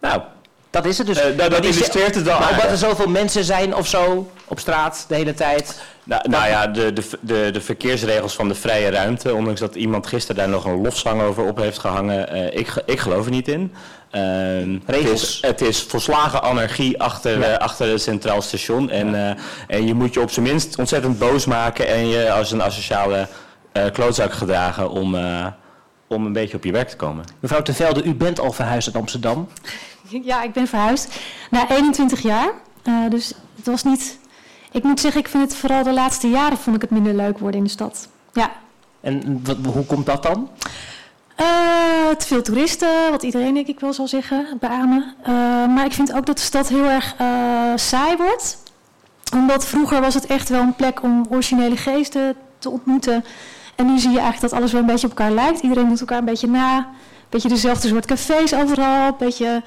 nou, 0.00 0.22
Dat 0.70 0.84
is 0.84 0.98
het 0.98 1.06
dus. 1.06 1.22
Nou, 1.22 1.36
dat 1.36 1.64
illustreert 1.64 2.14
het 2.14 2.24
wel 2.24 2.38
Maar 2.38 2.50
omdat 2.50 2.70
er 2.70 2.76
zoveel 2.76 3.08
mensen 3.08 3.44
zijn 3.44 3.74
of 3.74 3.86
zo 3.86 4.30
op 4.44 4.58
straat 4.58 5.04
de 5.08 5.14
hele 5.14 5.34
tijd. 5.34 5.80
Nou, 6.04 6.28
nou 6.28 6.48
ja, 6.48 6.66
de, 6.66 6.92
de, 6.92 7.02
de, 7.20 7.50
de 7.52 7.60
verkeersregels 7.60 8.34
van 8.34 8.48
de 8.48 8.54
vrije 8.54 8.90
ruimte, 8.90 9.34
ondanks 9.34 9.60
dat 9.60 9.74
iemand 9.74 10.06
gisteren 10.06 10.36
daar 10.36 10.48
nog 10.48 10.64
een 10.64 10.82
lofzang 10.82 11.22
over 11.22 11.44
op 11.44 11.56
heeft 11.56 11.78
gehangen, 11.78 12.28
eh, 12.28 12.58
ik, 12.58 12.82
ik 12.86 12.98
geloof 12.98 13.24
er 13.24 13.30
niet 13.30 13.48
in. 13.48 13.74
Ehm, 14.10 14.72
het, 14.72 14.96
Regels. 14.96 15.22
is, 15.22 15.38
het 15.40 15.60
is 15.60 15.82
volslagen 15.82 16.42
anarchie 16.42 17.00
achter, 17.02 17.42
eh, 17.42 17.56
achter 17.56 17.88
het 17.88 18.02
Centraal 18.02 18.42
Station. 18.42 18.90
En, 18.90 19.38
en 19.66 19.86
je 19.86 19.94
moet 19.94 20.14
je 20.14 20.20
op 20.20 20.30
zijn 20.30 20.46
minst 20.46 20.78
ontzettend 20.78 21.18
boos 21.18 21.44
maken 21.44 21.88
en 21.88 22.08
je 22.08 22.32
als 22.32 22.52
een 22.52 22.62
asociale 22.62 23.28
klootzak 23.92 24.32
gedragen 24.32 24.90
om, 24.90 25.16
om 26.08 26.26
een 26.26 26.32
beetje 26.32 26.56
op 26.56 26.64
je 26.64 26.72
werk 26.72 26.88
te 26.88 26.96
komen. 26.96 27.24
Mevrouw 27.40 27.62
Tevelde, 27.62 28.02
u 28.02 28.14
bent 28.14 28.40
al 28.40 28.52
verhuisd 28.52 28.86
uit 28.86 28.96
Amsterdam. 28.96 29.48
Ja, 30.02 30.42
ik 30.42 30.52
ben 30.52 30.66
verhuisd 30.66 31.20
na 31.50 31.70
21 31.70 32.20
jaar. 32.20 32.50
Eh, 32.82 32.94
dus 33.10 33.32
het 33.56 33.66
was 33.66 33.84
niet. 33.84 34.18
Ik 34.72 34.82
moet 34.82 35.00
zeggen, 35.00 35.20
ik 35.20 35.28
vind 35.28 35.42
het 35.42 35.54
vooral 35.54 35.82
de 35.82 35.92
laatste 35.92 36.28
jaren 36.28 36.58
vond 36.58 36.76
ik 36.76 36.82
het 36.82 36.90
minder 36.90 37.14
leuk 37.14 37.38
worden 37.38 37.58
in 37.58 37.64
de 37.64 37.70
stad. 37.70 38.08
Ja. 38.32 38.52
En 39.00 39.40
wat, 39.44 39.56
hoe 39.74 39.86
komt 39.86 40.06
dat 40.06 40.22
dan? 40.22 40.48
Eh, 41.38 42.16
te 42.16 42.26
veel 42.26 42.42
toeristen, 42.42 43.10
wat 43.10 43.22
iedereen 43.22 43.54
denk 43.54 43.66
ik 43.66 43.80
wel 43.80 43.92
zal 43.92 44.08
zeggen, 44.08 44.46
beamen. 44.60 45.14
Eh, 45.22 45.32
maar 45.74 45.84
ik 45.84 45.92
vind 45.92 46.12
ook 46.12 46.26
dat 46.26 46.36
de 46.36 46.42
stad 46.42 46.68
heel 46.68 46.84
erg 46.84 47.14
eh, 47.18 47.72
saai 47.74 48.16
wordt. 48.16 48.58
Omdat 49.32 49.66
vroeger 49.66 50.00
was 50.00 50.14
het 50.14 50.26
echt 50.26 50.48
wel 50.48 50.60
een 50.60 50.74
plek 50.74 51.02
om 51.02 51.26
originele 51.30 51.76
geesten 51.76 52.34
te 52.58 52.70
ontmoeten. 52.70 53.24
En 53.78 53.86
nu 53.86 53.98
zie 53.98 54.10
je 54.10 54.18
eigenlijk 54.20 54.50
dat 54.50 54.60
alles 54.60 54.72
wel 54.72 54.80
een 54.80 54.86
beetje 54.86 55.06
op 55.10 55.18
elkaar 55.18 55.32
lijkt. 55.34 55.60
Iedereen 55.60 55.88
doet 55.88 56.00
elkaar 56.00 56.18
een 56.18 56.24
beetje 56.24 56.46
na. 56.48 56.76
Een 56.76 56.84
beetje 57.28 57.48
dezelfde 57.48 57.88
soort 57.88 58.06
cafés 58.06 58.54
overal. 58.54 59.06
Een 59.06 59.14
beetje 59.18 59.62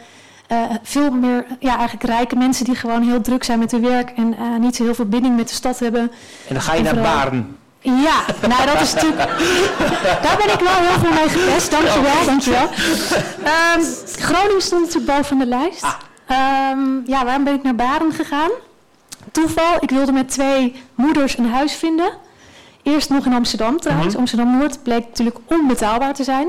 eh, 0.48 0.58
veel 0.84 1.12
meer, 1.12 1.46
ja, 1.60 1.78
eigenlijk 1.78 2.04
rijke 2.04 2.36
mensen 2.36 2.66
die 2.66 2.76
gewoon 2.76 3.02
heel 3.02 3.22
druk 3.22 3.44
zijn 3.44 3.60
met 3.60 3.72
hun 3.72 3.82
werk. 3.82 4.10
En 4.16 4.36
eh, 4.38 4.46
niet 4.60 4.76
zo 4.76 4.84
heel 4.84 4.96
veel 4.96 5.06
binding 5.06 5.36
met 5.36 5.48
de 5.48 5.54
stad 5.54 5.80
hebben. 5.80 6.02
En 6.48 6.54
dan 6.54 6.62
ga 6.62 6.72
je 6.74 6.78
En 6.78 6.84
naar 6.84 6.94
vooral- 6.94 7.14
Baren. 7.14 7.58
Ja, 7.80 8.48
nou 8.48 8.66
dat 8.66 8.82
is 8.82 8.94
natuurlijk... 8.94 9.22
Daar 10.26 10.38
ben 10.38 10.54
ik 10.54 10.60
wel 10.60 10.74
heel 10.76 11.00
veel 11.00 11.14
mee 11.14 11.30
gepest, 11.30 11.72
dankjewel, 11.72 12.26
dankjewel. 12.26 12.70
Ehm 13.44 13.82
Groningen 14.20 14.62
stond 14.62 14.82
natuurlijk 14.86 15.18
boven 15.18 15.38
de 15.38 15.46
lijst. 15.46 15.86
Ehm, 16.26 16.80
ja, 17.06 17.26
waarom 17.26 17.44
ben 17.44 17.54
ik 17.54 17.64
naar 17.64 17.76
Baren 17.76 18.12
gegaan? 18.14 18.50
Toeval, 19.32 19.78
ik 19.80 19.90
wilde 19.90 20.12
met 20.12 20.30
twee 20.30 20.76
moeders 20.96 21.38
een 21.38 21.50
huis 21.52 21.74
vinden. 21.74 22.12
Eerst 22.84 23.10
nog 23.10 23.26
in 23.26 23.34
Amsterdam 23.34 23.80
trouwens. 23.80 24.16
Amsterdam-Noord 24.16 24.84
bleek 24.84 25.06
natuurlijk 25.08 25.38
onbetaalbaar 25.46 26.14
te 26.14 26.24
zijn. 26.24 26.48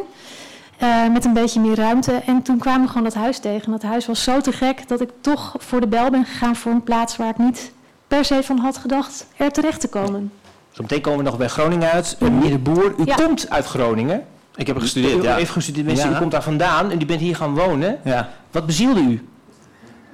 Eh, 0.79 1.09
met 1.13 1.25
een 1.25 1.33
beetje 1.33 1.61
meer 1.61 1.77
ruimte. 1.77 2.13
En 2.13 2.43
toen 2.43 2.59
kwamen 2.59 2.83
we 2.83 2.89
gewoon 2.89 3.05
dat 3.05 3.15
huis 3.15 3.39
tegen. 3.39 3.71
Dat 3.73 3.83
huis 3.83 4.07
was 4.07 4.23
zo 4.23 4.41
te 4.41 4.53
gek 4.53 4.89
dat 4.89 5.01
ik 5.01 5.11
toch 5.21 5.55
voor 5.59 5.81
de 5.81 5.87
bel 5.87 6.11
ben 6.11 6.25
gegaan 6.25 6.57
voor 6.57 6.73
een 6.73 6.83
plaats 6.83 7.17
waar 7.17 7.29
ik 7.29 7.39
niet 7.39 7.73
per 8.09 8.25
se 8.25 8.43
van 8.43 8.59
had 8.59 8.77
gedacht 8.77 9.27
er 9.37 9.51
terecht 9.51 9.81
te 9.81 9.89
komen. 9.89 10.33
Zometeen 10.71 11.01
komen 11.01 11.19
we 11.19 11.25
nog 11.25 11.37
bij 11.39 11.49
Groningen 11.49 11.91
uit. 11.91 12.17
Uh, 12.21 12.29
Meneer 12.29 12.51
de 12.51 12.59
Boer, 12.59 12.95
u 12.99 13.03
Ja. 13.05 13.15
komt 13.15 13.51
uit 13.51 13.67
Groningen. 13.67 14.25
Ik 14.57 14.67
heb 14.67 14.77
er 14.77 14.83
gestudeerd, 14.83 15.19
U 15.19 15.23
ja. 15.23 15.35
heeft 15.35 15.51
gestudeerd, 15.51 15.87
mensen, 15.87 16.11
Ja. 16.11 16.17
u 16.17 16.19
komt 16.19 16.31
daar 16.31 16.43
vandaan 16.43 16.91
en 16.91 17.01
u 17.01 17.07
bent 17.07 17.21
hier 17.21 17.37
gaan 17.37 17.55
wonen. 17.55 17.99
Ja. 18.05 18.29
Wat 18.51 18.67
bezielde 18.67 19.01
u? 19.01 19.29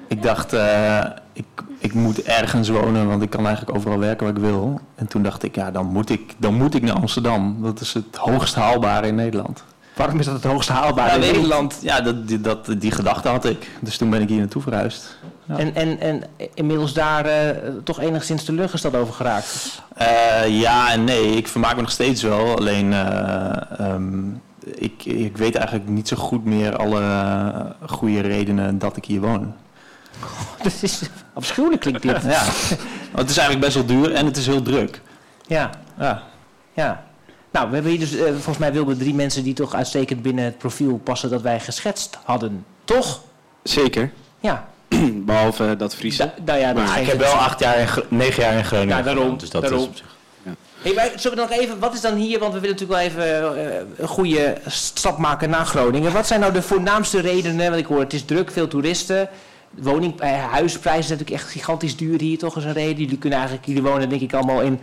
Ik 0.08 0.22
dacht, 0.22 0.52
eh, 0.52 0.98
ik, 1.38 1.64
ik 1.78 1.94
moet 1.94 2.22
ergens 2.22 2.68
wonen, 2.68 3.08
want 3.08 3.22
ik 3.22 3.30
kan 3.30 3.46
eigenlijk 3.46 3.76
overal 3.76 3.98
werken 3.98 4.26
waar 4.26 4.36
ik 4.36 4.42
wil. 4.42 4.80
En 4.94 5.06
toen 5.06 5.22
dacht 5.22 5.42
ik, 5.42 5.54
ja, 5.54 5.70
dan 5.70 5.86
moet 5.86 6.10
ik, 6.10 6.34
dan 6.36 6.54
moet 6.54 6.74
ik 6.74 6.82
naar 6.82 6.94
Amsterdam. 6.94 7.62
Dat 7.62 7.80
is 7.80 7.94
het 7.94 8.16
hoogst 8.16 8.54
haalbare 8.54 9.06
in 9.06 9.14
Nederland. 9.14 9.64
Waarom 9.96 10.18
is 10.18 10.24
dat 10.24 10.34
het 10.34 10.44
hoogst 10.44 10.68
haalbare 10.68 11.08
Ja, 11.08 11.26
in 11.26 11.32
Nederland? 11.32 11.78
Ja, 11.82 12.00
dat, 12.00 12.28
die, 12.28 12.40
dat, 12.40 12.74
die 12.78 12.90
gedachte 12.90 13.28
had 13.28 13.44
ik. 13.44 13.70
Dus 13.80 13.96
toen 13.96 14.10
ben 14.10 14.20
ik 14.20 14.28
hier 14.28 14.38
naartoe 14.38 14.62
verhuisd. 14.62 15.18
Ja. 15.44 15.56
En, 15.56 15.74
en, 15.74 16.00
en 16.00 16.22
inmiddels 16.54 16.92
daar 16.92 17.24
eh, 17.24 17.56
toch 17.84 18.00
enigszins 18.00 18.44
teleurgesteld 18.44 18.96
over 18.96 19.14
geraakt. 19.14 19.82
Eh, 19.94 20.60
ja 20.60 20.92
en 20.92 21.04
nee, 21.04 21.36
ik 21.36 21.48
vermaak 21.48 21.74
me 21.74 21.80
nog 21.80 21.90
steeds 21.90 22.22
wel. 22.22 22.56
Alleen, 22.56 22.92
eh, 22.92 23.78
ehm, 23.78 24.28
ik, 24.64 25.04
ik 25.04 25.36
weet 25.36 25.54
eigenlijk 25.54 25.88
niet 25.88 26.08
zo 26.08 26.16
goed 26.16 26.44
meer 26.44 26.76
alle 26.76 27.02
goede 27.86 28.20
redenen 28.20 28.78
dat 28.78 28.96
ik 28.96 29.04
hier 29.04 29.20
woon. 29.20 29.54
Dat 30.62 30.72
is 30.80 31.00
afschuwelijk 31.34 31.80
klinkt 31.80 32.02
dit. 32.02 32.22
ja, 32.22 32.44
want 32.44 33.18
het 33.28 33.30
is 33.30 33.36
eigenlijk 33.36 33.60
best 33.60 33.74
wel 33.74 33.86
duur 33.86 34.14
en 34.14 34.26
het 34.26 34.36
is 34.36 34.46
heel 34.46 34.62
druk. 34.62 35.00
Ja, 35.46 35.70
Ja. 35.98 36.22
ja. 36.72 37.06
Nou, 37.50 37.68
we 37.68 37.74
hebben 37.74 37.90
hier 37.92 38.00
dus, 38.00 38.14
eh, 38.16 38.24
volgens 38.32 38.58
mij 38.58 38.72
wilden 38.72 38.98
drie 38.98 39.14
mensen 39.14 39.42
die 39.42 39.54
toch 39.54 39.74
uitstekend 39.74 40.22
binnen 40.22 40.44
het 40.44 40.58
profiel 40.58 41.00
passen 41.04 41.30
dat 41.30 41.42
wij 41.42 41.60
geschetst 41.60 42.18
hadden. 42.24 42.64
Toch? 42.84 43.20
Zeker. 43.62 44.12
Ja. 44.40 44.68
Behalve 45.12 45.76
dat 45.78 45.94
Friese. 45.94 46.32
nou 46.44 46.58
ja, 46.58 46.72
dat 46.72 46.84
Maar 46.86 47.00
ik 47.00 47.06
heb 47.06 47.18
wel 47.18 47.32
acht 47.32 47.60
jaar, 47.60 47.78
in, 47.78 47.86
Gro- 47.88 48.04
negen 48.08 48.42
jaar 48.42 48.52
in 48.54 48.64
Groningen 48.64 48.96
Ja, 48.96 49.02
daarom, 49.02 49.22
gewoond, 49.22 49.40
dus 49.40 49.50
dat 49.50 49.62
daarom. 49.62 49.80
is 49.80 49.86
op 49.86 49.96
zich... 49.96 50.16
Hey, 50.82 50.92
maar 50.94 51.10
zullen 51.16 51.36
we 51.36 51.42
nog 51.42 51.52
even, 51.60 51.78
wat 51.78 51.94
is 51.94 52.00
dan 52.00 52.14
hier, 52.14 52.38
want 52.38 52.52
we 52.54 52.60
willen 52.60 52.76
natuurlijk 52.76 53.14
wel 53.16 53.24
even 53.26 53.56
eh, 53.72 53.80
een 53.96 54.08
goede 54.08 54.56
stap 54.66 55.18
maken 55.18 55.50
naar 55.50 55.66
Groningen. 55.66 56.12
Wat 56.12 56.26
zijn 56.26 56.40
nou 56.40 56.52
de 56.52 56.62
voornaamste 56.62 57.20
redenen, 57.20 57.66
want 57.70 57.80
ik 57.80 57.86
hoor 57.86 58.00
het 58.00 58.12
is 58.12 58.24
druk, 58.24 58.50
veel 58.50 58.68
toeristen. 58.68 59.28
Woning, 59.70 60.20
eh, 60.20 60.44
huisprijzen 60.50 61.04
zijn 61.04 61.18
natuurlijk 61.18 61.44
echt 61.46 61.50
gigantisch 61.52 61.96
duur 61.96 62.20
hier 62.20 62.38
toch 62.38 62.56
is 62.56 62.64
een 62.64 62.72
reden. 62.72 62.98
Jullie 63.02 63.18
kunnen 63.18 63.38
eigenlijk, 63.38 63.68
jullie 63.68 63.82
wonen 63.82 64.08
denk 64.08 64.20
ik 64.20 64.32
allemaal 64.34 64.60
in, 64.62 64.80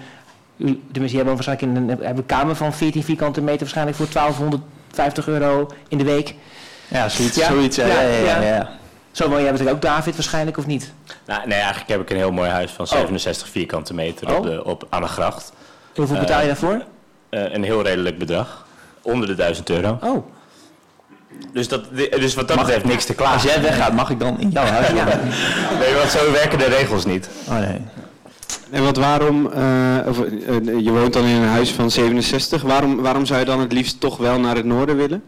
u- 0.58 0.82
tenminste 0.92 1.18
jij 1.18 1.26
woont 1.26 1.46
waarschijnlijk 1.46 1.68
in 1.72 1.76
een, 1.84 1.90
hebben 1.90 2.18
een 2.18 2.26
kamer 2.26 2.56
van 2.56 2.74
14 2.74 3.04
vierkante 3.04 3.42
meter 3.42 3.60
waarschijnlijk 3.60 3.98
voor 3.98 4.08
1250 4.10 5.28
euro 5.28 5.68
in 5.88 5.98
de 5.98 6.04
week. 6.04 6.36
Ja, 6.88 7.10
zoiets. 7.10 7.44
zoiets 7.46 7.76
ja, 7.76 7.88
ja, 7.88 8.02
ja, 8.02 8.42
ja. 8.42 8.70
Zo 9.12 9.30
woon 9.30 9.42
jij 9.42 9.52
natuurlijk 9.52 9.76
ook 9.76 9.82
David 9.82 10.14
waarschijnlijk 10.16 10.58
of 10.58 10.66
niet? 10.66 10.94
Nou, 11.26 11.48
nee, 11.48 11.58
eigenlijk 11.60 11.90
heb 11.90 12.02
ik 12.02 12.10
een 12.10 12.18
heel 12.18 12.32
mooi 12.32 12.50
huis 12.50 12.72
van 12.72 12.88
67 12.88 13.50
vierkante 13.50 13.94
meter 13.94 14.28
op 14.30 14.38
Oh. 14.38 14.44
de, 14.52 14.64
op, 14.66 14.88
aan 14.90 15.02
de 15.02 15.08
gracht. 15.08 15.54
Hoeveel 15.96 16.20
betaal 16.20 16.38
je 16.42 16.42
Eh, 16.42 16.48
daarvoor? 16.48 16.84
eh, 17.30 17.54
een 17.54 17.64
heel 17.64 17.82
redelijk 17.84 18.18
bedrag. 18.18 18.68
Onder 19.02 19.28
de 19.28 19.36
1000 19.36 19.70
euro. 19.70 19.98
Oh. 20.02 20.26
Dus, 21.54 21.68
dat, 21.68 21.84
dus 21.96 22.36
wat 22.36 22.48
dat 22.48 22.58
betreft 22.58 22.86
niks 22.86 23.06
te 23.06 23.14
klagen. 23.14 23.34
Als 23.34 23.44
jij 23.44 23.62
weggaat, 23.62 23.94
mag 23.94 24.10
ik 24.10 24.20
dan 24.20 24.40
in 24.40 24.50
jouw 24.50 24.66
huis 24.66 24.88
wonen? 24.88 25.20
Nee, 25.80 25.94
want 25.94 26.10
zo 26.10 26.32
werken 26.32 26.58
de 26.58 26.66
regels 26.66 27.06
niet. 27.06 27.30
Oh 27.48 27.60
nee. 27.60 27.82
En 28.70 28.84
wat 28.84 28.98
waarom, 28.98 29.52
eh, 29.52 29.98
of, 30.08 30.20
eh, 30.20 30.80
je 30.80 30.92
woont 30.92 31.14
dan 31.14 31.24
in 31.26 31.36
een 31.36 31.48
huis 31.48 31.72
van 31.72 31.92
67, 31.92 32.62
waarom, 32.62 33.02
waarom 33.02 33.26
zou 33.26 33.40
je 33.40 33.46
dan 33.46 33.60
het 33.60 33.72
liefst 33.72 34.00
toch 34.00 34.18
wel 34.18 34.40
naar 34.40 34.56
het 34.56 34.66
noorden 34.66 34.98
willen? 34.98 35.24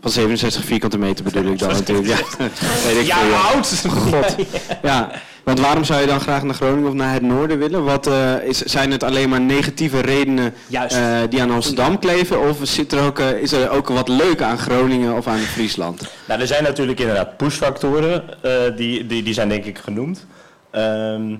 Van 0.00 0.10
67 0.10 0.64
vierkante 0.64 0.98
meter 0.98 1.24
bedoel 1.24 1.52
ik 1.52 1.58
dan 1.58 1.68
natuurlijk. 1.82 2.08
Ja, 2.08 2.46
weet 2.86 2.96
ik 2.96 3.06
Ja, 3.06 3.18
oud! 3.52 3.84
God. 3.88 4.34
Ja, 4.82 5.10
want 5.44 5.60
waarom 5.60 5.84
zou 5.84 6.00
je 6.00 6.06
dan 6.06 6.20
graag 6.20 6.42
naar 6.42 6.54
Groningen 6.54 6.88
of 6.88 6.94
naar 6.94 7.12
het 7.12 7.22
noorden 7.22 7.58
willen? 7.58 7.84
Wat, 7.84 8.06
eh, 8.06 8.44
is, 8.44 8.58
zijn 8.58 8.90
het 8.90 9.02
alleen 9.02 9.28
maar 9.28 9.40
negatieve 9.40 10.00
redenen 10.00 10.54
Juist. 10.66 10.96
eh, 10.96 11.18
die 11.28 11.42
aan 11.42 11.50
Amsterdam 11.50 11.98
kleven? 11.98 12.48
Of 12.48 12.56
zit 12.62 12.92
er 12.92 13.04
ook, 13.04 13.18
eh, 13.18 13.30
is 13.30 13.52
er 13.52 13.70
ook 13.70 13.88
wat 13.88 14.08
leuk 14.08 14.42
aan 14.42 14.58
Groningen 14.58 15.16
of 15.16 15.26
aan 15.26 15.38
Friesland? 15.38 16.02
Nou, 16.28 16.40
er 16.40 16.46
zijn 16.46 16.62
natuurlijk 16.62 17.00
inderdaad 17.00 17.36
pushfactoren, 17.36 18.42
eh, 18.42 18.76
die, 18.76 19.06
die, 19.06 19.22
die 19.22 19.34
zijn 19.34 19.48
denk 19.48 19.64
ik 19.64 19.78
genoemd. 19.78 20.26
Ehm, 20.70 21.34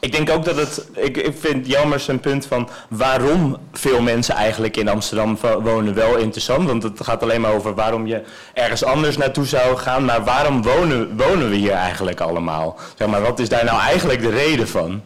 ik 0.00 0.12
denk 0.12 0.30
ook 0.30 0.44
dat 0.44 0.56
het, 0.56 0.86
ik, 0.94 1.16
ik 1.16 1.34
vind 1.40 1.66
jammer 1.66 2.00
zijn 2.00 2.20
punt 2.20 2.46
van 2.46 2.68
waarom 2.88 3.56
veel 3.72 4.00
mensen 4.02 4.34
eigenlijk 4.34 4.76
in 4.76 4.88
Amsterdam 4.88 5.38
wo- 5.40 5.60
wonen 5.60 5.94
wel 5.94 6.16
interessant. 6.16 6.66
Want 6.68 6.82
het 6.82 7.04
gaat 7.04 7.22
alleen 7.22 7.40
maar 7.40 7.52
over 7.52 7.74
waarom 7.74 8.06
je 8.06 8.22
ergens 8.54 8.84
anders 8.84 9.16
naartoe 9.16 9.46
zou 9.46 9.76
gaan. 9.76 10.04
Maar 10.04 10.24
waarom 10.24 10.62
wonen, 10.62 11.16
wonen 11.16 11.48
we 11.50 11.56
hier 11.56 11.72
eigenlijk 11.72 12.20
allemaal? 12.20 12.78
Zeg 12.98 13.08
maar, 13.08 13.22
wat 13.22 13.38
is 13.38 13.48
daar 13.48 13.64
nou 13.64 13.80
eigenlijk 13.80 14.20
de 14.20 14.30
reden 14.30 14.68
van? 14.68 15.02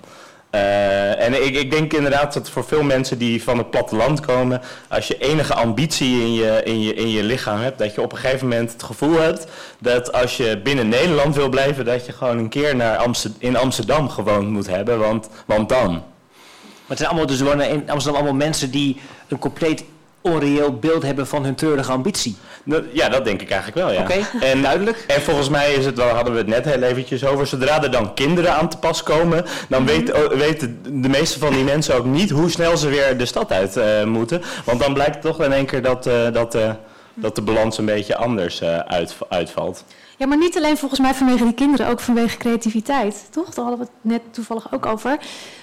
Eh, 0.56 1.24
en 1.24 1.44
ik, 1.46 1.56
ik 1.56 1.70
denk 1.70 1.92
inderdaad 1.92 2.32
dat 2.32 2.50
voor 2.50 2.64
veel 2.64 2.82
mensen 2.82 3.18
die 3.18 3.42
van 3.42 3.58
het 3.58 3.70
platteland 3.70 4.20
komen, 4.20 4.60
als 4.88 5.06
je 5.06 5.18
enige 5.18 5.54
ambitie 5.54 6.20
in 6.20 6.34
je, 6.34 6.60
in, 6.64 6.80
je, 6.80 6.94
in 6.94 7.10
je 7.10 7.22
lichaam 7.22 7.60
hebt, 7.60 7.78
dat 7.78 7.94
je 7.94 8.02
op 8.02 8.12
een 8.12 8.18
gegeven 8.18 8.48
moment 8.48 8.72
het 8.72 8.82
gevoel 8.82 9.20
hebt 9.20 9.46
dat 9.78 10.12
als 10.12 10.36
je 10.36 10.60
binnen 10.64 10.88
Nederland 10.88 11.34
wil 11.34 11.48
blijven, 11.48 11.84
dat 11.84 12.06
je 12.06 12.12
gewoon 12.12 12.38
een 12.38 12.48
keer 12.48 12.76
naar 12.76 13.06
in 13.38 13.56
Amsterdam 13.56 14.08
gewoond 14.08 14.48
moet 14.48 14.66
hebben, 14.66 14.98
want, 14.98 15.28
want 15.46 15.68
dan. 15.68 15.92
Maar 15.92 16.96
het 16.96 16.98
zijn 16.98 17.10
allemaal, 17.10 17.28
dus 17.28 17.40
wonen 17.40 17.68
in 17.68 17.90
Amsterdam 17.90 18.22
allemaal 18.22 18.46
mensen 18.46 18.70
die 18.70 19.00
een 19.28 19.38
compleet 19.38 19.84
onreëel 20.20 20.78
beeld 20.78 21.02
hebben 21.02 21.26
van 21.26 21.44
hun 21.44 21.54
treurige 21.54 21.92
ambitie. 21.92 22.36
Dat- 22.68 22.84
Ja, 22.92 23.08
dat 23.08 23.24
denk 23.24 23.42
ik 23.42 23.50
eigenlijk 23.50 23.86
wel, 23.86 23.92
ja. 23.96 24.00
Oké, 24.02 24.44
en, 24.44 24.62
duidelijk. 24.62 25.04
En 25.06 25.22
volgens 25.22 25.48
mij 25.48 25.72
is 25.74 25.84
het 25.84 25.96
wel, 25.96 26.08
hadden 26.08 26.32
we 26.32 26.38
het 26.38 26.46
net 26.48 26.64
heel 26.64 26.82
eventjes 26.82 27.24
over, 27.24 27.46
zodra 27.46 27.82
er 27.82 27.90
dan 27.90 28.14
kinderen 28.14 28.54
aan 28.54 28.68
te 28.68 28.76
pas 28.78 29.02
komen, 29.02 29.44
dan 29.68 29.82
Mhm. 29.82 29.92
weet, 29.92 30.12
oh, 30.12 30.32
weten 30.32 30.80
de 31.02 31.08
meeste 31.08 31.38
van 31.38 31.52
die 31.52 31.64
mensen 31.64 31.94
ook 31.94 32.04
niet 32.04 32.30
hoe 32.30 32.50
snel 32.50 32.76
ze 32.76 32.88
weer 32.88 33.18
de 33.18 33.26
stad 33.26 33.52
uit 33.52 33.76
eh, 33.76 34.04
moeten. 34.04 34.42
Want 34.64 34.80
dan 34.80 34.94
blijkt 34.94 35.20
toch 35.22 35.42
in 35.42 35.52
één 35.52 35.66
keer 35.66 35.82
dat, 35.82 36.06
eh, 36.06 36.32
dat, 36.32 36.54
eh, 36.54 36.70
dat 37.14 37.34
de 37.34 37.42
balans 37.42 37.78
een 37.78 37.84
beetje 37.84 38.16
anders 38.16 38.60
eh, 38.60 38.78
uit, 38.78 39.16
uitvalt. 39.28 39.84
Ja, 40.18 40.26
maar 40.26 40.38
niet 40.38 40.56
alleen 40.56 40.76
volgens 40.78 41.00
mij 41.00 41.14
vanwege 41.14 41.44
die 41.44 41.54
kinderen, 41.54 41.88
ook 41.88 42.00
vanwege 42.00 42.36
creativiteit, 42.36 43.24
toch? 43.30 43.54
Daar 43.54 43.64
hadden 43.64 43.78
we 43.86 43.90
het 44.02 44.12
net 44.12 44.20
toevallig 44.34 44.72
ook 44.72 44.86
over. 44.86 45.16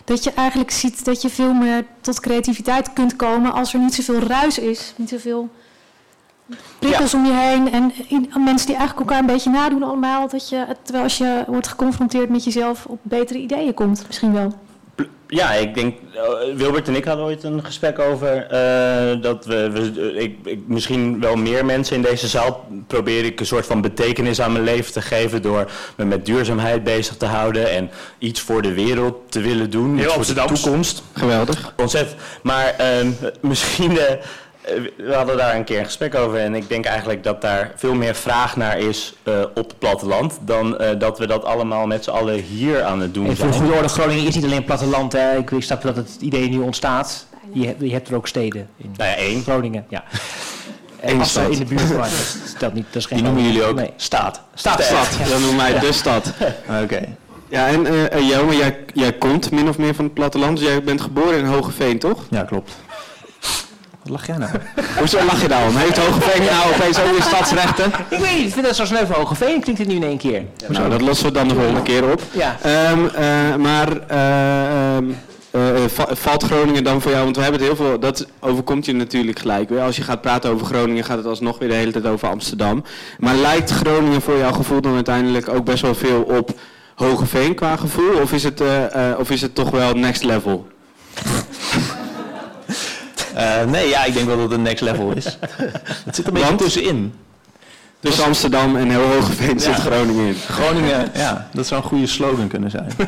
Dat 0.05 0.23
je 0.23 0.31
eigenlijk 0.35 0.71
ziet 0.71 1.05
dat 1.05 1.21
je 1.21 1.29
veel 1.29 1.53
meer 1.53 1.83
tot 2.01 2.19
creativiteit 2.19 2.93
kunt 2.93 3.15
komen 3.15 3.53
als 3.53 3.73
er 3.73 3.79
niet 3.79 3.93
zoveel 3.95 4.19
ruis 4.19 4.59
is, 4.59 4.93
niet 4.95 5.09
zoveel 5.09 5.49
prikkels 6.79 7.13
om 7.13 7.25
je 7.25 7.33
heen 7.33 7.71
en 7.71 7.91
in- 8.07 8.29
mensen 8.43 8.67
die 8.67 8.75
eigenlijk 8.75 9.09
elkaar 9.09 9.19
een 9.19 9.33
beetje 9.33 9.49
nadoen 9.49 9.83
allemaal. 9.83 10.27
Dat 10.29 10.49
je, 10.49 10.65
terwijl 10.81 11.03
als 11.03 11.17
je 11.17 11.43
wordt 11.47 11.67
geconfronteerd 11.67 12.29
met 12.29 12.43
jezelf 12.43 12.85
op 12.85 12.99
betere 13.01 13.39
ideeën 13.39 13.73
komt, 13.73 14.03
misschien 14.07 14.33
wel. 14.33 14.53
Ja, 15.27 15.51
ik 15.53 15.73
denk, 15.75 15.95
eh, 16.13 16.55
Wilbert 16.55 16.87
en 16.87 16.95
ik 16.95 17.05
hadden 17.05 17.25
ooit 17.25 17.43
een 17.43 17.63
gesprek 17.65 17.99
over 17.99 18.45
eh, 18.45 19.21
dat 19.21 19.45
we, 19.45 19.69
we 19.71 20.13
ik, 20.13 20.37
ik, 20.43 20.59
misschien 20.65 21.19
wel 21.19 21.35
meer 21.35 21.65
mensen 21.65 21.95
in 21.95 22.01
deze 22.01 22.27
zaal 22.27 22.65
probeer 22.87 23.25
ik 23.25 23.39
een 23.39 23.45
soort 23.45 23.65
van 23.65 23.81
betekenis 23.81 24.41
aan 24.41 24.51
mijn 24.51 24.63
leven 24.63 24.93
te 24.93 25.01
geven 25.01 25.41
door 25.41 25.71
me 25.95 26.05
met 26.05 26.25
duurzaamheid 26.25 26.83
bezig 26.83 27.17
te 27.17 27.25
houden 27.25 27.71
en 27.71 27.89
iets 28.17 28.41
voor 28.41 28.61
de 28.61 28.73
wereld 28.73 29.15
te 29.31 29.41
willen 29.41 29.69
doen, 29.69 29.97
Heel 29.97 30.05
iets 30.05 30.31
voor 30.31 30.47
de 30.47 30.53
toekomst. 30.53 31.03
Geweldig. 31.13 31.73
Ontzettend. 31.77 32.21
Maar 32.43 32.65
ehm, 32.77 33.11
misschien, 33.41 33.97
eh, 33.97 34.11
eh, 34.11 34.19
we 34.97 35.13
hadden 35.13 35.37
daar 35.37 35.55
een 35.55 35.63
keer 35.63 35.79
een 35.79 35.85
gesprek 35.85 36.15
over 36.15 36.39
en 36.39 36.55
ik 36.55 36.69
denk 36.69 36.85
eigenlijk 36.85 37.23
dat 37.23 37.41
daar 37.41 37.71
veel 37.75 37.93
meer 37.93 38.15
vraag 38.15 38.55
naar 38.55 38.77
is 38.77 39.13
eh, 39.23 39.41
op 39.41 39.55
het 39.69 39.79
platteland 39.79 40.37
dan 40.41 40.77
eh, 40.77 40.99
dat 40.99 41.19
we 41.19 41.27
dat 41.27 41.43
allemaal 41.45 41.85
met 41.87 42.03
z'n 42.03 42.09
allen 42.09 42.35
hier 42.41 42.83
aan 42.83 42.99
het 42.99 43.13
doen 43.13 43.25
En 43.27 43.37
voor 43.37 43.53
zijn. 43.53 43.67
de 43.67 43.73
orde, 43.73 43.87
Groningen 43.87 44.27
is 44.27 44.35
niet 44.35 44.43
alleen 44.45 44.63
platteland. 44.63 45.13
Hè. 45.13 45.37
Ik, 45.37 45.51
ik 45.51 45.63
snap 45.63 45.81
dat 45.81 45.95
het 45.95 46.17
idee 46.19 46.49
nu 46.49 46.57
ontstaat. 46.57 47.25
Je, 47.53 47.65
hebt- 47.67 47.81
je 47.81 47.91
hebt 47.91 48.07
er 48.09 48.15
ook 48.15 48.27
steden 48.27 48.69
in. 48.77 48.93
Nou 48.97 49.09
ja, 49.09 49.15
één. 49.15 49.41
Groningen, 49.43 49.85
ja. 49.89 50.03
En 50.99 51.25
stad. 51.25 51.49
in 51.51 51.57
de 51.59 51.65
buurt 51.65 51.81
van, 51.81 52.07
dat 52.59 52.73
niet, 52.73 52.85
dat 52.85 52.95
is 52.95 53.05
geen 53.05 53.17
Die 53.17 53.25
noemen 53.27 53.43
jullie 53.43 53.63
ook 53.63 53.75
Nee. 53.75 53.91
staat. 53.95 54.41
Staat. 54.53 54.81
Stad, 54.83 55.17
Ja. 55.23 55.29
dan 55.29 55.41
noemen 55.41 55.57
wij 55.71 55.79
de 55.79 55.91
stad. 55.91 56.33
Oké. 56.83 57.01
Ja, 57.49 57.67
en 57.67 57.85
eh 57.85 58.11
eh, 58.13 58.27
Jelmer, 58.29 58.55
jij, 58.55 58.77
jij 58.93 59.13
komt 59.13 59.51
min 59.51 59.69
of 59.69 59.77
meer 59.77 59.95
van 59.95 60.05
het 60.05 60.13
platteland. 60.13 60.57
Dus 60.57 60.67
jij 60.67 60.83
bent 60.83 61.01
geboren 61.01 61.37
in 61.37 61.45
Hogeveen, 61.45 61.99
toch? 61.99 62.23
Ja, 62.29 62.43
klopt. 62.43 62.71
Wat 64.03 64.11
lach 64.11 64.27
jij 64.27 64.37
nou? 64.37 64.51
Hoezo 64.99 65.25
lach 65.25 65.41
je 65.41 65.47
daarom? 65.47 65.75
Heeft 65.75 65.97
Hogeveen 65.97 66.43
nou 66.45 66.73
opeens 66.75 66.99
ook 66.99 67.11
weer 67.11 67.21
stadsrechten? 67.21 67.85
Ik 68.09 68.17
weet 68.19 68.35
niet, 68.37 68.47
ik 68.47 68.53
vind 68.53 68.65
dat 68.65 68.75
zo 68.75 68.85
van 68.85 69.15
Hogeveen 69.15 69.61
klinkt 69.61 69.79
het 69.81 69.87
nu 69.89 69.95
in 69.95 70.03
één 70.03 70.17
keer. 70.17 70.43
Nou, 70.67 70.89
dat 70.89 71.01
lossen 71.01 71.25
we 71.25 71.31
dan 71.31 71.47
de 71.47 71.53
volgende 71.55 71.81
keer 71.81 72.11
op. 72.11 72.21
Ja. 72.31 72.57
Ehm, 72.61 73.05
eh, 73.05 73.55
maar 73.55 73.87
eh, 74.07 74.95
ehm, 74.95 75.05
eh, 75.51 75.61
va- 75.87 76.07
valt 76.15 76.43
Groningen 76.43 76.83
dan 76.83 77.01
voor 77.01 77.11
jou? 77.11 77.23
Want 77.23 77.35
we 77.35 77.41
hebben 77.41 77.59
het 77.61 77.69
heel 77.69 77.85
veel, 77.85 77.99
dat 77.99 78.27
overkomt 78.39 78.85
je 78.85 78.93
natuurlijk 78.93 79.39
gelijk 79.39 79.69
weer. 79.69 79.81
Als 79.81 79.95
je 79.95 80.03
gaat 80.03 80.21
praten 80.21 80.51
over 80.51 80.65
Groningen 80.65 81.03
gaat 81.03 81.17
het 81.17 81.25
alsnog 81.25 81.59
weer 81.59 81.69
de 81.69 81.75
hele 81.75 81.91
tijd 81.91 82.05
over 82.05 82.27
Amsterdam. 82.27 82.83
Maar 83.19 83.35
lijkt 83.35 83.69
Groningen 83.71 84.21
voor 84.21 84.37
jouw 84.37 84.51
gevoel 84.51 84.81
dan 84.81 84.93
uiteindelijk 84.95 85.49
ook 85.49 85.65
best 85.65 85.81
wel 85.81 85.95
veel 85.95 86.21
op 86.21 86.51
Hogeveen 86.95 87.55
qua 87.55 87.75
gevoel? 87.75 88.21
Of 88.21 88.31
is 88.31 88.43
het, 88.43 88.61
of 89.17 89.29
is 89.29 89.41
het 89.41 89.55
toch 89.55 89.69
wel 89.69 89.93
next 89.93 90.23
level? 90.23 90.67
Eh, 93.35 93.63
nee, 93.65 93.89
ja, 93.89 94.03
ik 94.03 94.13
denk 94.13 94.25
wel 94.25 94.35
dat 94.35 94.45
het 94.45 94.53
een 94.53 94.61
next 94.61 94.81
level 94.81 95.11
is. 95.11 95.25
Het 96.05 96.15
zit 96.15 96.27
er 96.27 96.33
een 96.33 96.39
beetje 96.39 96.55
tussenin. 96.55 97.13
Tussen 97.99 98.25
Amsterdam 98.25 98.75
en 98.75 98.89
heel 98.89 99.07
Hogeveen 99.07 99.59
zit 99.59 99.75
Ja. 99.75 99.81
Groningen 99.81 100.25
in. 100.25 100.35
Groningen, 100.49 101.11
ja, 101.13 101.47
dat 101.53 101.67
zou 101.67 101.81
een 101.81 101.87
goede 101.87 102.07
slogan 102.07 102.47
kunnen 102.47 102.71
zijn. 102.71 102.91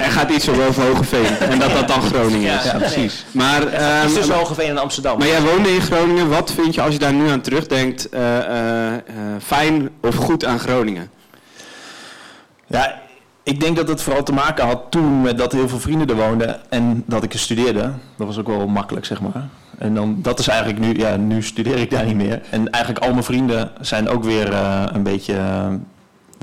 Er 0.00 0.10
gaat 0.10 0.30
iets 0.30 0.48
over 0.48 0.82
Hogeveen. 0.82 1.38
En 1.38 1.58
dat 1.58 1.72
dat 1.72 1.88
dan 1.88 2.02
Groningen 2.02 2.54
is. 2.54 2.64
Ja, 2.64 2.76
precies. 2.78 3.24
Maar, 3.30 3.60
Het 3.60 3.72
ehm, 3.72 4.06
is 4.06 4.14
tussen 4.14 4.34
Hogeveen 4.34 4.68
en 4.68 4.78
Amsterdam. 4.78 5.18
Maar 5.18 5.26
jij 5.26 5.42
woonde 5.42 5.74
in 5.74 5.80
Groningen. 5.80 6.28
Wat 6.28 6.52
vind 6.52 6.74
je 6.74 6.82
als 6.82 6.92
je 6.92 6.98
daar 6.98 7.12
nu 7.12 7.28
aan 7.28 7.40
terugdenkt 7.40 8.08
eh, 8.08 8.94
eh, 8.94 9.02
fijn 9.42 9.90
of 10.00 10.14
goed 10.14 10.44
aan 10.44 10.58
Groningen? 10.58 11.10
Ja, 12.66 13.00
ik 13.50 13.60
denk 13.60 13.76
dat 13.76 13.88
het 13.88 14.02
vooral 14.02 14.22
te 14.22 14.32
maken 14.32 14.66
had 14.66 14.82
toen 14.90 15.22
met 15.22 15.38
dat 15.38 15.52
heel 15.52 15.68
veel 15.68 15.78
vrienden 15.78 16.08
er 16.08 16.16
woonden 16.16 16.70
en 16.70 17.02
dat 17.06 17.22
ik 17.22 17.32
er 17.32 17.38
studeerde. 17.38 17.92
Dat 18.16 18.26
was 18.26 18.38
ook 18.38 18.46
wel 18.46 18.66
makkelijk, 18.66 19.06
zeg 19.06 19.20
maar. 19.20 19.48
En 19.78 19.94
dan, 19.94 20.18
dat 20.22 20.38
is 20.38 20.48
eigenlijk 20.48 20.78
nu, 20.78 20.98
ja, 20.98 21.16
nu 21.16 21.42
studeer 21.42 21.78
ik 21.78 21.90
daar 21.90 22.04
niet 22.04 22.14
meer. 22.14 22.42
En 22.50 22.70
eigenlijk 22.70 23.04
al 23.04 23.12
mijn 23.12 23.24
vrienden 23.24 23.70
zijn 23.80 24.08
ook 24.08 24.24
weer 24.24 24.52
eh, 24.52 24.84
een 24.92 25.02
beetje 25.02 25.36
eh, 25.36 25.72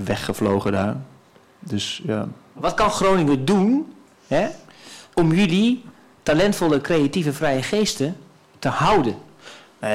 weggevlogen 0.03 0.71
daar. 0.71 0.95
Dus 1.59 2.01
ja. 2.05 2.27
Wat 2.53 2.73
kan 2.73 2.89
Groningen 2.89 3.45
doen 3.45 3.93
hè, 4.27 4.47
om 5.13 5.33
jullie 5.33 5.83
talentvolle, 6.23 6.81
creatieve, 6.81 7.33
vrije 7.33 7.63
geesten 7.63 8.15
te 8.59 8.69
houden? 8.69 9.15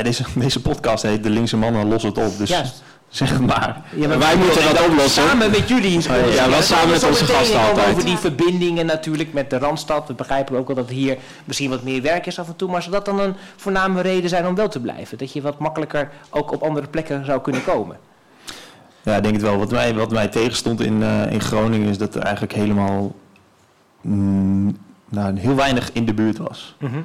Deze, 0.03 0.25
deze 0.35 0.61
podcast 0.61 1.03
heet 1.03 1.23
De 1.23 1.31
Linkse 1.31 1.57
Mannen 1.57 1.89
Los 1.89 2.03
het 2.03 2.19
op, 2.19 2.39
dus 2.39 2.49
Juist. 2.49 2.83
Zeg 3.13 3.31
het 3.31 3.47
maar. 3.47 3.83
Ja, 3.97 4.09
maar 4.09 4.19
Wij 4.19 4.37
moeten 4.37 4.63
dat 4.63 4.87
oplossen. 4.87 5.23
Samen 5.23 5.51
met 5.51 5.69
jullie. 5.69 5.99
Oh, 5.99 6.35
ja, 6.35 6.49
wel 6.49 6.63
samen 6.63 6.91
met 6.91 7.05
onze 7.05 7.25
gasten 7.25 7.61
altijd. 7.61 7.89
Over 7.89 8.05
die 8.05 8.17
verbindingen 8.17 8.87
natuurlijk 8.87 9.33
met 9.33 9.51
de 9.51 9.59
Randstad. 9.59 10.09
We 10.09 10.15
begrijpen 10.15 10.57
ook 10.57 10.67
wel 10.67 10.77
dat 10.77 10.89
hier 10.89 11.19
misschien 11.45 11.71
wat 11.71 11.83
meer 11.83 12.03
werk 12.03 12.27
is 12.27 12.39
af 12.39 12.49
en 12.49 12.57
toe. 12.57 12.71
Maar 12.71 12.83
zou 12.83 12.95
dat 12.95 13.05
dan 13.05 13.21
een 13.21 13.35
voorname 13.57 14.01
reden 14.01 14.29
zijn 14.29 14.47
om 14.47 14.55
wel 14.55 14.69
te 14.69 14.81
blijven? 14.81 15.19
Dat 15.19 15.33
je 15.33 15.43
wat 15.43 15.59
makkelijker 15.59 16.11
ook 16.31 16.53
op 16.53 16.63
andere 16.63 16.87
plekken 16.87 17.25
zou 17.25 17.41
kunnen 17.41 17.65
komen? 17.65 17.97
Ja, 19.03 19.17
ik 19.17 19.23
denk 19.23 19.35
het 19.35 19.43
wel. 19.43 19.59
Wat 19.59 19.71
mij, 19.71 19.95
wat 19.95 20.11
mij 20.11 20.29
tegenstond 20.29 20.81
in, 20.81 21.03
eh, 21.03 21.33
in 21.33 21.41
Groningen 21.41 21.89
is 21.89 21.99
dat 21.99 22.15
er 22.15 22.23
eigenlijk 22.23 22.53
helemaal 22.53 23.15
mm, 24.01 24.77
nou, 25.09 25.39
heel 25.39 25.55
weinig 25.55 25.93
in 25.93 26.05
de 26.05 26.15
buurt 26.15 26.39
was. 26.39 26.77
Mhm. 26.79 26.99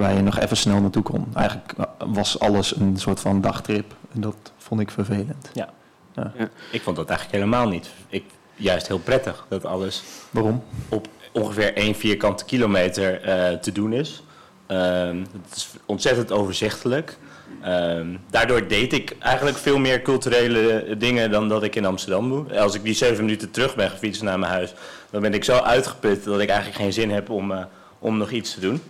Waar 0.00 0.14
je 0.14 0.22
nog 0.22 0.38
even 0.38 0.56
snel 0.56 0.80
naartoe 0.80 1.02
kon. 1.02 1.26
Eigenlijk 1.34 1.72
eh, 1.78 1.84
was 1.98 2.38
alles 2.38 2.76
een 2.76 2.96
soort 2.96 3.20
van 3.20 3.40
dagtrip. 3.40 3.94
En 4.12 4.20
dat 4.20 4.52
vond 4.56 4.80
ik 4.80 4.90
vervelend. 4.90 5.50
Ja. 5.52 5.68
Ja. 6.14 6.32
Ik 6.72 6.82
vond 6.82 6.96
dat 6.96 7.08
eigenlijk 7.08 7.38
helemaal 7.38 7.68
niet. 7.68 7.90
Ik, 8.08 8.24
juist 8.54 8.88
heel 8.88 8.98
prettig 8.98 9.46
dat 9.48 9.64
alles 9.64 10.02
Waarom? 10.30 10.62
op 10.88 11.08
ongeveer 11.32 11.74
één 11.74 11.94
vierkante 11.94 12.44
kilometer 12.44 13.22
eh, 13.22 13.58
te 13.58 13.72
doen 13.72 13.92
is. 13.92 14.22
Ehm, 14.66 15.18
het 15.18 15.56
is 15.56 15.70
ontzettend 15.86 16.32
overzichtelijk. 16.32 17.18
Ehm, 17.62 18.16
daardoor 18.30 18.68
deed 18.68 18.92
ik 18.92 19.16
eigenlijk 19.18 19.56
veel 19.56 19.78
meer 19.78 20.02
culturele 20.02 20.94
dingen 20.98 21.30
dan 21.30 21.48
dat 21.48 21.62
ik 21.62 21.76
in 21.76 21.84
Amsterdam 21.84 22.28
doe. 22.28 22.60
Als 22.60 22.74
ik 22.74 22.82
die 22.82 22.94
zeven 22.94 23.24
minuten 23.24 23.50
terug 23.50 23.74
ben 23.74 23.90
gefietst 23.90 24.22
naar 24.22 24.38
mijn 24.38 24.52
huis, 24.52 24.74
dan 25.10 25.22
ben 25.22 25.34
ik 25.34 25.44
zo 25.44 25.56
uitgeput 25.56 26.24
dat 26.24 26.40
ik 26.40 26.48
eigenlijk 26.48 26.80
geen 26.80 26.92
zin 26.92 27.10
heb 27.10 27.30
om, 27.30 27.52
eh, 27.52 27.64
om 27.98 28.16
nog 28.16 28.30
iets 28.30 28.54
te 28.54 28.60
doen. 28.60 28.82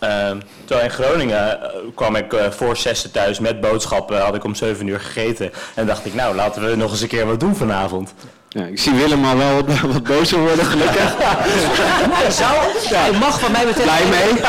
Ehm, 0.00 0.36
terwijl 0.64 0.86
in 0.88 0.92
Groningen 0.94 1.62
eh, 1.62 1.68
kwam 1.94 2.16
ik 2.16 2.32
eh, 2.32 2.50
voor 2.50 2.76
zessen 2.76 3.10
thuis 3.10 3.38
met 3.38 3.60
boodschappen, 3.60 4.20
had 4.20 4.34
ik 4.34 4.44
om 4.44 4.54
zeven 4.54 4.86
uur 4.86 5.00
gegeten. 5.00 5.50
En 5.74 5.86
dacht 5.86 6.06
ik, 6.06 6.14
nou 6.14 6.34
laten 6.34 6.68
we 6.70 6.76
nog 6.76 6.90
eens 6.90 7.00
een 7.00 7.08
keer 7.08 7.26
wat 7.26 7.40
doen 7.40 7.56
vanavond. 7.56 8.14
Ja, 8.48 8.64
ik 8.64 8.78
zie 8.78 8.92
Willem 8.92 9.24
al 9.24 9.36
wel 9.36 9.54
wat, 9.54 9.80
wat 9.92 10.02
bozer 10.02 10.38
worden, 10.38 10.64
gelukkig. 10.64 11.14
Hij 11.18 12.30
zou, 12.30 12.54
hij 12.88 13.12
mag 13.18 13.40
van 13.40 13.52
mij 13.52 13.64
betreft... 13.66 13.88
Blij 13.88 14.04
mee? 14.10 14.40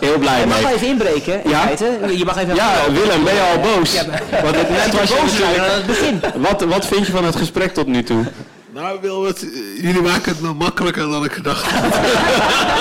Heel 0.00 0.18
blij 0.18 0.40
Je 0.40 0.46
mag 0.46 0.62
mee. 0.62 0.74
even 0.74 0.86
inbreken, 0.86 1.44
in 1.44 1.50
Ja? 1.50 1.60
feite. 1.60 1.98
Je 2.16 2.24
mag 2.24 2.36
even... 2.38 2.54
Ja, 2.54 2.72
Willem, 2.92 3.24
ben 3.24 3.34
je 3.34 3.40
al 3.54 3.60
boos? 3.60 3.92
Ja, 3.92 4.02
maar- 4.06 4.42
Want 4.42 4.56
het, 4.56 4.70
net 4.70 4.98
was 5.00 5.08
je 5.08 5.14
boos 5.20 5.58
aan 5.58 5.74
het 5.74 5.86
begin. 5.86 6.20
Wat, 6.36 6.62
wat 6.64 6.86
vind 6.86 7.06
je 7.06 7.12
van 7.12 7.24
het 7.24 7.36
gesprek 7.36 7.74
tot 7.74 7.86
nu 7.86 8.02
toe? 8.02 8.24
Nou, 8.72 9.00
Wilbert, 9.00 9.42
eh, 9.42 9.82
jullie 9.82 10.02
maken 10.02 10.32
het 10.32 10.40
me 10.40 10.52
makkelijker 10.52 11.10
dan 11.10 11.24
ik 11.24 11.32
gedacht 11.32 11.70
had. 11.70 11.98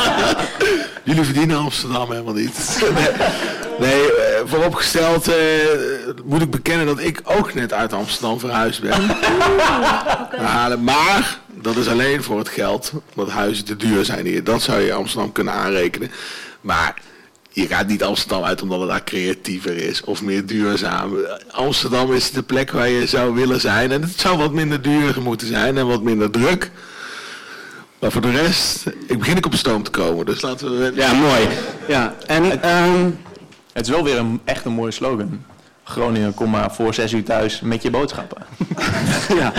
jullie 1.03 1.23
verdienen 1.23 1.57
Amsterdam 1.57 2.11
helemaal 2.11 2.33
niet. 2.33 2.81
nee, 2.95 3.09
nee 3.79 4.13
eh, 4.13 4.41
vooropgesteld 4.45 5.27
eh, 5.27 5.35
moet 6.23 6.41
ik 6.41 6.49
bekennen 6.49 6.85
dat 6.85 6.99
ik 6.99 7.21
ook 7.23 7.53
net 7.53 7.73
uit 7.73 7.93
Amsterdam 7.93 8.39
verhuisd 8.39 8.81
ben. 8.81 9.01
Ja, 10.37 10.75
maar 10.81 11.39
dat 11.47 11.75
is 11.75 11.87
alleen 11.87 12.23
voor 12.23 12.37
het 12.37 12.49
geld, 12.49 12.91
omdat 13.15 13.33
huizen 13.33 13.65
te 13.65 13.75
duur 13.75 14.05
zijn 14.05 14.25
hier. 14.25 14.43
Dat 14.43 14.61
zou 14.61 14.79
je 14.79 14.93
Amsterdam 14.93 15.31
kunnen 15.31 15.53
aanrekenen. 15.53 16.11
Maar 16.61 16.93
je 17.49 17.67
gaat 17.67 17.87
niet 17.87 18.03
Amsterdam 18.03 18.43
uit 18.43 18.61
omdat 18.61 18.79
het 18.79 18.89
daar 18.89 19.03
creatiever 19.03 19.77
is 19.77 20.03
of 20.03 20.21
meer 20.21 20.45
duurzaam. 20.45 21.15
Amsterdam 21.51 22.13
is 22.13 22.31
de 22.31 22.43
plek 22.43 22.71
waar 22.71 22.89
je 22.89 23.07
zou 23.07 23.33
willen 23.33 23.59
zijn. 23.61 23.91
En 23.91 24.01
het 24.01 24.19
zou 24.19 24.37
wat 24.37 24.53
minder 24.53 24.81
duur 24.81 25.21
moeten 25.21 25.47
zijn 25.47 25.77
en 25.77 25.87
wat 25.87 26.01
minder 26.01 26.31
druk. 26.31 26.71
Maar 27.99 28.11
voor 28.11 28.21
de 28.21 28.31
rest, 28.31 28.85
ik 29.07 29.19
begin 29.19 29.37
ik 29.37 29.45
op 29.45 29.55
stoom 29.55 29.83
te 29.83 29.91
komen. 29.91 30.25
Dus 30.25 30.41
laten 30.41 30.79
we... 30.79 30.91
Ja, 30.95 31.13
mooi. 31.13 31.47
Ja, 31.87 32.15
en 32.27 32.61
ehm, 32.61 33.09
Het 33.73 33.85
is 33.85 33.93
wel 33.93 34.03
weer 34.03 34.17
een, 34.17 34.41
echt 34.45 34.65
een 34.65 34.71
mooie 34.71 34.91
slogan. 34.91 35.45
Groningen, 35.89 36.33
kom 36.33 36.49
maar 36.49 36.71
voor 36.71 36.93
zes 36.93 37.11
uur 37.13 37.23
thuis 37.23 37.61
met 37.61 37.81
je 37.81 37.89
boodschappen. 37.89 38.37
ja. 39.39 39.53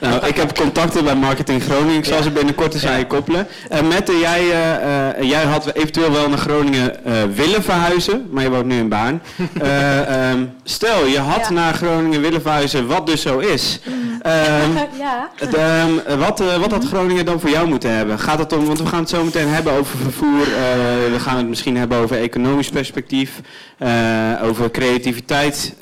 Nou, 0.00 0.26
ik 0.26 0.36
heb 0.36 0.56
contacten 0.56 1.04
bij 1.04 1.14
Marketing 1.14 1.62
Groningen. 1.62 1.96
Ik 1.96 2.04
zal 2.04 2.22
ze 2.22 2.30
binnenkort 2.30 2.74
eens 2.74 2.86
aan 2.86 2.98
je 2.98 3.06
koppelen. 3.06 3.46
Eh 3.68 3.80
Mette, 3.80 4.18
jij, 4.18 4.40
eh, 4.40 5.08
eh, 5.08 5.22
jij 5.22 5.44
had 5.44 5.74
eventueel 5.74 6.12
wel 6.12 6.28
naar 6.28 6.38
Groningen 6.38 6.96
willen 7.34 7.62
verhuizen, 7.62 8.26
maar 8.30 8.42
je 8.42 8.50
woont 8.50 8.66
nu 8.66 8.78
in 8.78 8.88
Baan. 8.88 9.22
Eh, 9.60 10.30
ehm, 10.30 10.44
stel, 10.68 11.06
je 11.06 11.18
had 11.18 11.50
naar 11.50 11.74
Groningen 11.74 12.20
willen 12.20 12.42
verhuizen, 12.42 12.86
wat 12.86 13.06
dus 13.06 13.22
zo 13.22 13.38
is. 13.38 13.80
Ehm, 14.22 14.70
ja. 14.98 15.30
ehm, 15.38 16.18
wat, 16.18 16.40
eh, 16.40 16.56
wat 16.56 16.70
had 16.70 16.84
Groningen 16.84 17.24
dan 17.24 17.40
voor 17.40 17.50
jou 17.50 17.68
moeten 17.68 17.90
hebben? 17.90 18.18
Gaat 18.18 18.38
het 18.38 18.52
om, 18.52 18.66
want 18.66 18.78
we 18.78 18.86
gaan 18.86 19.00
het 19.00 19.08
zo 19.08 19.24
meteen 19.24 19.48
hebben 19.48 19.72
over 19.72 19.98
vervoer. 19.98 20.40
eh, 20.40 21.12
we 21.12 21.16
gaan 21.18 21.36
het 21.36 21.48
misschien 21.48 21.76
hebben 21.76 21.98
over 21.98 22.18
economisch 22.18 22.68
perspectief, 22.70 23.40
eh, 23.78 23.88
over 24.42 24.70
creativiteit. 24.70 25.74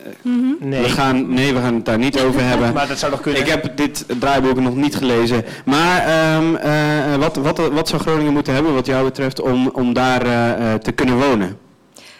Nee. 0.58 0.82
We 0.82 0.88
gaan, 0.88 1.34
nee, 1.34 1.54
we 1.54 1.60
gaan 1.60 1.74
het 1.74 1.84
daar 1.84 1.98
niet 1.98 2.20
over 2.20 2.40
hebben. 2.40 2.72
Maar 2.74 2.88
dat 2.88 2.98
zou 2.98 3.10
nog 3.10 3.20
kunnen. 3.20 3.40
Ik 3.40 3.48
heb 3.48 3.76
dit 3.76 4.04
draaiboek 4.20 4.60
nog 4.60 4.76
niet 4.76 4.96
gelezen. 4.96 5.44
Maar 5.64 6.00
ehm, 6.06 6.54
eh, 6.54 7.14
wat, 7.18 7.36
wat, 7.36 7.58
wat 7.72 7.88
zou 7.88 8.02
Groningen 8.02 8.32
moeten 8.32 8.54
hebben 8.54 8.74
wat 8.74 8.86
jou 8.86 9.04
betreft 9.04 9.40
om, 9.40 9.68
om 9.68 9.92
daar 9.92 10.22
eh, 10.22 10.72
eh, 10.72 10.80
te 10.80 10.92
kunnen 10.92 11.18
wonen? 11.18 11.58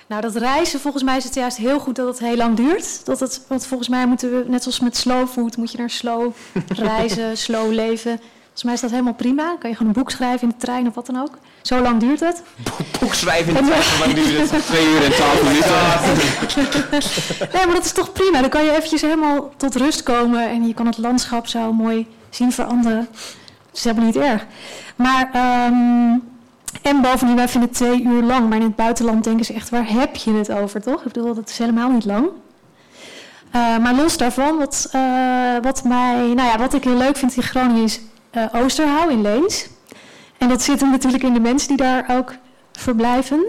Nou, 0.06 0.22
dat 0.22 0.36
reizen, 0.36 0.80
volgens 0.80 1.02
mij 1.02 1.16
is 1.16 1.24
het 1.24 1.34
juist 1.34 1.56
heel 1.56 1.80
goed 1.80 1.96
dat 1.96 2.06
het 2.06 2.18
heel 2.18 2.36
lang 2.36 2.56
duurt. 2.56 3.06
Dat 3.06 3.20
het, 3.20 3.40
want 3.48 3.66
volgens 3.66 3.88
mij 3.88 4.06
moeten 4.06 4.30
we, 4.30 4.44
net 4.48 4.62
zoals 4.62 4.80
met 4.80 4.96
slow 4.96 5.28
food, 5.28 5.56
moet 5.56 5.72
je 5.72 5.78
naar 5.78 5.90
slow 5.90 6.32
reizen, 6.68 7.36
slow 7.36 7.72
leven. 7.72 8.20
Volgens 8.54 8.62
mij 8.62 8.74
is 8.74 8.80
dat 8.80 8.90
helemaal 8.90 9.14
prima. 9.14 9.46
Dan 9.46 9.58
kan 9.58 9.70
je 9.70 9.76
gewoon 9.76 9.92
een 9.94 10.00
boek 10.00 10.10
schrijven 10.10 10.42
in 10.42 10.48
de 10.48 10.64
trein 10.64 10.86
of 10.86 10.94
wat 10.94 11.06
dan 11.06 11.20
ook. 11.20 11.38
Zo 11.62 11.80
lang 11.80 12.00
duurt 12.00 12.20
het. 12.20 12.42
Boek 13.00 13.14
schrijven 13.14 13.56
in 13.56 13.64
de 13.64 13.70
trein, 13.70 13.82
hoe 13.82 13.98
lang 13.98 14.14
duurt 14.14 14.50
het? 14.50 14.66
Twee 14.66 14.86
uur 14.86 15.04
en 15.04 15.10
twaalf 15.10 15.42
nee, 17.54 17.66
maar 17.66 17.74
dat 17.74 17.84
is 17.84 17.92
toch 17.92 18.12
prima. 18.12 18.40
Dan 18.40 18.50
kan 18.50 18.64
je 18.64 18.70
eventjes 18.70 19.00
helemaal 19.00 19.52
tot 19.56 19.76
rust 19.76 20.02
komen 20.02 20.48
en 20.48 20.66
je 20.66 20.74
kan 20.74 20.86
het 20.86 20.98
landschap 20.98 21.46
zo 21.46 21.72
mooi 21.72 22.06
zien 22.30 22.52
veranderen. 22.52 23.08
Dat 23.10 23.76
is 23.76 23.84
helemaal 23.84 24.06
niet 24.06 24.16
erg. 24.16 24.46
Maar, 24.96 25.30
ehm, 25.32 26.18
en 26.82 27.00
bovendien, 27.00 27.37
wij 27.37 27.48
vinden 27.48 27.70
twee 27.70 28.02
uur 28.02 28.22
lang. 28.22 28.48
Maar 28.48 28.58
in 28.58 28.64
het 28.64 28.76
buitenland 28.76 29.24
denken 29.24 29.44
ze 29.44 29.52
echt, 29.52 29.68
waar 29.68 29.88
heb 29.88 30.16
je 30.16 30.32
het 30.32 30.52
over, 30.52 30.82
toch? 30.82 31.04
Ik 31.04 31.12
bedoel, 31.12 31.34
dat 31.34 31.48
is 31.48 31.58
helemaal 31.58 31.90
niet 31.90 32.04
lang. 32.04 32.28
Eh, 33.50 33.78
maar 33.78 33.94
los 33.94 34.16
daarvan, 34.16 34.58
wat, 34.58 34.88
eh, 34.92 35.56
wat, 35.62 35.84
mij, 35.84 36.16
nou 36.16 36.48
ja, 36.48 36.58
wat 36.58 36.74
ik 36.74 36.84
heel 36.84 36.96
leuk 36.96 37.16
vind 37.16 37.37
in 37.37 37.42
Groningen 37.42 37.82
is 37.82 38.00
Oosterhouw 38.52 39.08
in 39.08 39.22
Leens. 39.22 39.66
En 40.38 40.48
dat 40.48 40.62
zit 40.62 40.80
hem 40.80 40.90
natuurlijk 40.90 41.22
in 41.22 41.32
de 41.32 41.40
mensen 41.40 41.68
die 41.68 41.76
daar 41.76 42.04
ook 42.10 42.34
verblijven. 42.72 43.44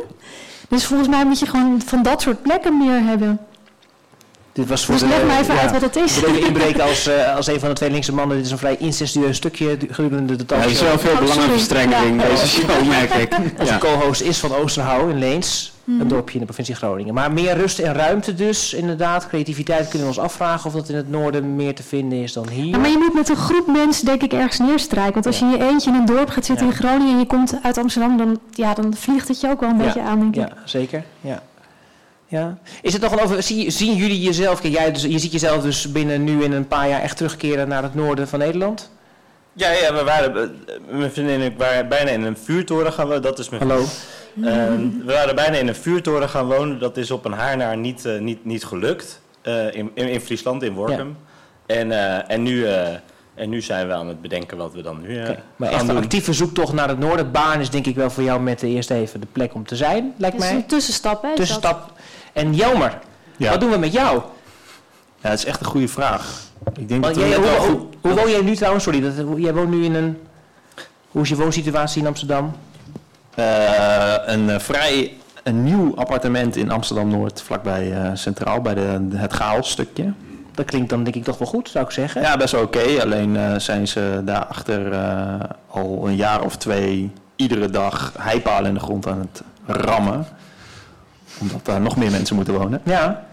Dus 0.69 0.85
volgens 0.85 1.09
mij 1.09 1.25
moet 1.25 1.39
je 1.39 1.45
gewoon 1.45 1.81
van 1.81 2.03
dat 2.03 2.21
soort 2.21 2.41
plekken 2.41 2.77
meer 2.77 3.03
hebben. 3.03 3.39
Dit 4.55 4.67
was 4.67 4.85
voor 4.85 4.93
Dus 4.93 5.03
de, 5.03 5.09
leg 5.09 5.25
mij 5.25 5.39
even 5.39 5.55
ja, 5.55 5.61
uit 5.61 5.71
wat 5.71 5.81
het 5.81 5.95
is. 5.95 6.17
Even 6.17 6.45
inbreken 6.45 6.83
als, 6.89 7.07
eh, 7.07 7.35
als 7.35 7.47
een 7.47 7.59
van 7.59 7.69
de 7.69 7.75
twee 7.75 7.89
linkse 7.91 8.13
mannen. 8.13 8.37
Dit 8.37 8.45
is 8.45 8.51
een 8.51 8.57
vrij 8.57 8.75
incestueus 8.79 9.35
stukje 9.37 9.77
gedurende 9.89 10.35
de 10.35 10.43
Ja, 10.47 10.55
talkshow. 10.57 10.65
er 10.67 10.71
is 10.75 10.81
wel 10.81 10.99
veel 10.99 11.11
Oh, 11.11 11.19
belangenverstrengeling 11.19 12.21
in 12.21 12.29
deze 12.29 12.47
show, 12.47 12.87
merk 12.87 13.13
ik. 13.13 13.37
Onze 13.59 13.71
Ja. 13.73 13.77
co-host 13.77 14.21
is 14.21 14.37
van 14.39 14.53
Oosterhouw 14.55 15.07
in 15.09 15.17
Leens, 15.19 15.73
een 15.99 16.07
dorpje 16.07 16.33
in 16.33 16.39
de 16.39 16.45
provincie 16.45 16.75
Groningen. 16.75 17.13
Maar 17.13 17.31
meer 17.31 17.53
rust 17.57 17.79
en 17.79 17.93
ruimte 17.93 18.33
dus, 18.35 18.73
inderdaad. 18.73 19.27
Creativiteit 19.27 19.87
kunnen 19.87 20.01
we 20.07 20.13
ons 20.13 20.19
afvragen 20.23 20.65
of 20.65 20.73
dat 20.75 20.89
in 20.89 20.95
het 20.95 21.09
noorden 21.09 21.55
meer 21.55 21.75
te 21.75 21.83
vinden 21.83 22.17
is 22.23 22.33
dan 22.33 22.49
hier. 22.49 22.65
Ja, 22.65 22.77
maar 22.77 22.89
je 22.89 22.97
moet 22.97 23.13
met 23.13 23.29
een 23.29 23.35
groep 23.35 23.67
mensen 23.67 24.05
denk 24.05 24.21
ik 24.23 24.33
ergens 24.33 24.59
neerstrijken. 24.59 25.13
Want 25.13 25.25
als 25.25 25.39
je 25.39 25.45
in 25.45 25.51
je 25.51 25.63
eentje 25.69 25.89
in 25.89 25.95
een 25.95 26.05
dorp 26.05 26.29
gaat 26.29 26.45
zitten 26.45 26.65
Ja. 26.65 26.71
in 26.71 26.77
Groningen 26.77 27.13
en 27.13 27.19
je 27.19 27.25
komt 27.25 27.55
uit 27.63 27.77
Amsterdam, 27.77 28.17
dan, 28.17 28.39
ja, 28.51 28.73
dan 28.73 28.93
vliegt 28.97 29.27
het 29.27 29.41
je 29.41 29.47
ook 29.49 29.59
wel 29.59 29.69
een 29.69 29.77
beetje 29.77 30.01
aan, 30.01 30.19
denk 30.19 30.35
ik. 30.35 30.41
Ja, 30.41 30.49
zeker. 30.65 31.03
Ja. 31.21 31.41
Ja. 32.27 32.57
Is 32.81 32.93
het 32.93 33.01
nog 33.01 33.11
een 33.11 33.19
over, 33.19 33.43
zie, 33.43 33.69
zien 33.69 33.95
jullie 33.95 34.21
jezelf, 34.21 34.61
kijk, 34.61 34.73
jij 34.73 34.91
dus, 34.91 35.01
je 35.01 35.19
ziet 35.19 35.31
jezelf 35.31 35.63
dus 35.63 35.91
binnen 35.91 36.23
nu 36.23 36.43
in 36.43 36.51
een 36.51 36.67
paar 36.67 36.89
jaar 36.89 37.01
echt 37.01 37.17
terugkeren 37.17 37.67
naar 37.67 37.83
het 37.83 37.95
noorden 37.95 38.27
van 38.27 38.39
Nederland? 38.39 38.91
Ja, 39.53 39.71
ja, 39.71 39.93
we 39.93 40.03
waren, 40.03 40.35
eh, 40.35 40.75
mijn 40.97 41.11
vriendin 41.11 41.39
en 41.39 41.45
ik 41.51 41.57
waren 41.57 41.87
bijna 41.87 42.09
in 42.09 42.23
een 42.23 42.37
vuurtoren 42.37 42.93
gaan 42.93 43.05
wonen. 43.07 43.21
Dat 43.21 43.39
is 43.39 43.49
mijn 43.49 43.61
Hallo. 43.61 43.83
Ehm, 44.43 44.89
we 45.05 45.13
waren 45.13 45.35
bijna 45.35 45.57
in 45.57 45.67
een 45.67 45.75
vuurtoren 45.75 46.29
gaan 46.29 46.45
wonen. 46.45 46.79
Dat 46.79 46.97
is 46.97 47.11
op 47.11 47.25
een 47.25 47.31
haar 47.31 47.57
naar 47.57 47.77
niet, 47.77 48.05
eh, 48.05 48.19
niet, 48.19 48.45
niet 48.45 48.65
gelukt. 48.65 49.21
Eh, 49.41 49.73
in, 49.73 49.91
in, 49.93 50.09
in 50.09 50.21
Friesland, 50.21 50.63
in 50.63 50.73
Workum. 50.73 51.17
En, 51.65 51.91
en, 52.27 52.43
nu, 52.43 52.65
en 53.35 53.49
nu 53.49 53.61
zijn 53.61 53.87
we 53.87 53.93
aan 53.93 54.07
het 54.07 54.21
bedenken 54.21 54.57
wat 54.57 54.73
we 54.73 54.81
dan 54.81 55.01
nu 55.01 55.17
eh, 55.19 55.29
Maar 55.55 55.69
gaan 55.69 55.79
echt 55.79 55.89
een 55.89 55.97
actieve 55.97 56.33
zoektocht 56.33 56.73
naar 56.73 56.87
het 56.87 56.99
noorden. 56.99 57.31
Baan 57.31 57.59
is 57.59 57.69
denk 57.69 57.85
ik 57.85 57.95
wel 57.95 58.09
voor 58.09 58.23
jou 58.23 58.41
met 58.41 58.59
de 58.59 58.67
eerst 58.67 58.89
even 58.91 59.19
de 59.19 59.27
plek 59.31 59.53
om 59.53 59.65
te 59.65 59.75
zijn, 59.75 60.13
lijkt 60.17 60.35
Het 60.35 60.45
is 60.45 60.49
mij. 60.51 60.59
een 60.59 60.65
tussenstap, 60.67 61.21
hè? 61.21 61.35
Tussenstap. 61.35 61.91
En 62.33 62.53
Jelmer, 62.53 62.99
Ja. 63.37 63.49
wat 63.49 63.59
doen 63.59 63.69
we 63.71 63.77
met 63.77 63.93
jou? 63.93 64.21
Ja, 65.21 65.29
dat 65.29 65.39
is 65.39 65.45
echt 65.45 65.59
een 65.59 65.65
goede 65.65 65.87
vraag. 65.87 66.41
Ik 66.77 66.87
denk 66.89 67.03
dat 67.03 67.15
we 67.15 67.27
jij, 67.27 67.35
hoe, 67.35 67.45
wel 67.45 67.57
hoe, 67.57 67.67
goed- 67.67 67.95
hoe 68.01 68.13
woon 68.13 68.29
jij 68.29 68.41
nu 68.41 68.55
trouwens? 68.55 68.83
Sorry, 68.83 69.01
dat, 69.01 69.13
jij 69.37 69.53
woont 69.53 69.69
nu 69.69 69.83
in 69.83 69.95
een... 69.95 70.17
Hoe 71.11 71.21
is 71.21 71.29
je 71.29 71.35
woonsituatie 71.35 72.01
in 72.01 72.07
Amsterdam? 72.07 72.55
Eh, 73.35 74.13
een 74.25 74.49
eh, 74.49 74.59
vrij 74.59 75.13
een 75.43 75.63
nieuw 75.63 75.95
appartement 75.95 76.55
in 76.55 76.71
Amsterdam-Noord, 76.71 77.41
vlakbij 77.41 77.91
eh, 77.93 78.09
Centraal, 78.13 78.61
bij 78.61 78.73
de, 78.73 79.07
het 79.13 79.33
Chaos-stukje. 79.33 80.13
Dat 80.55 80.65
klinkt 80.65 80.89
dan 80.89 81.03
denk 81.03 81.15
ik 81.15 81.23
toch 81.23 81.37
wel 81.37 81.47
goed, 81.47 81.69
zou 81.69 81.85
ik 81.85 81.91
zeggen. 81.91 82.21
Ja, 82.21 82.37
best 82.37 82.51
wel 82.51 82.61
oké. 82.63 83.01
Alleen 83.01 83.37
eh, 83.37 83.55
zijn 83.57 83.87
ze 83.87 84.21
daarachter 84.25 84.91
eh 84.91 85.33
al 85.67 86.07
een 86.07 86.15
jaar 86.15 86.41
of 86.43 86.55
twee 86.57 87.11
iedere 87.35 87.69
dag 87.69 88.13
heipalen 88.17 88.67
in 88.67 88.73
de 88.73 88.79
grond 88.79 89.07
aan 89.07 89.19
het 89.19 89.41
rammen. 89.79 90.25
Omdat 91.39 91.65
daar 91.65 91.81
nog 91.81 91.95
meer 91.97 92.11
mensen 92.11 92.35
moeten 92.35 92.53
wonen. 92.53 92.81
Ja. 92.83 93.25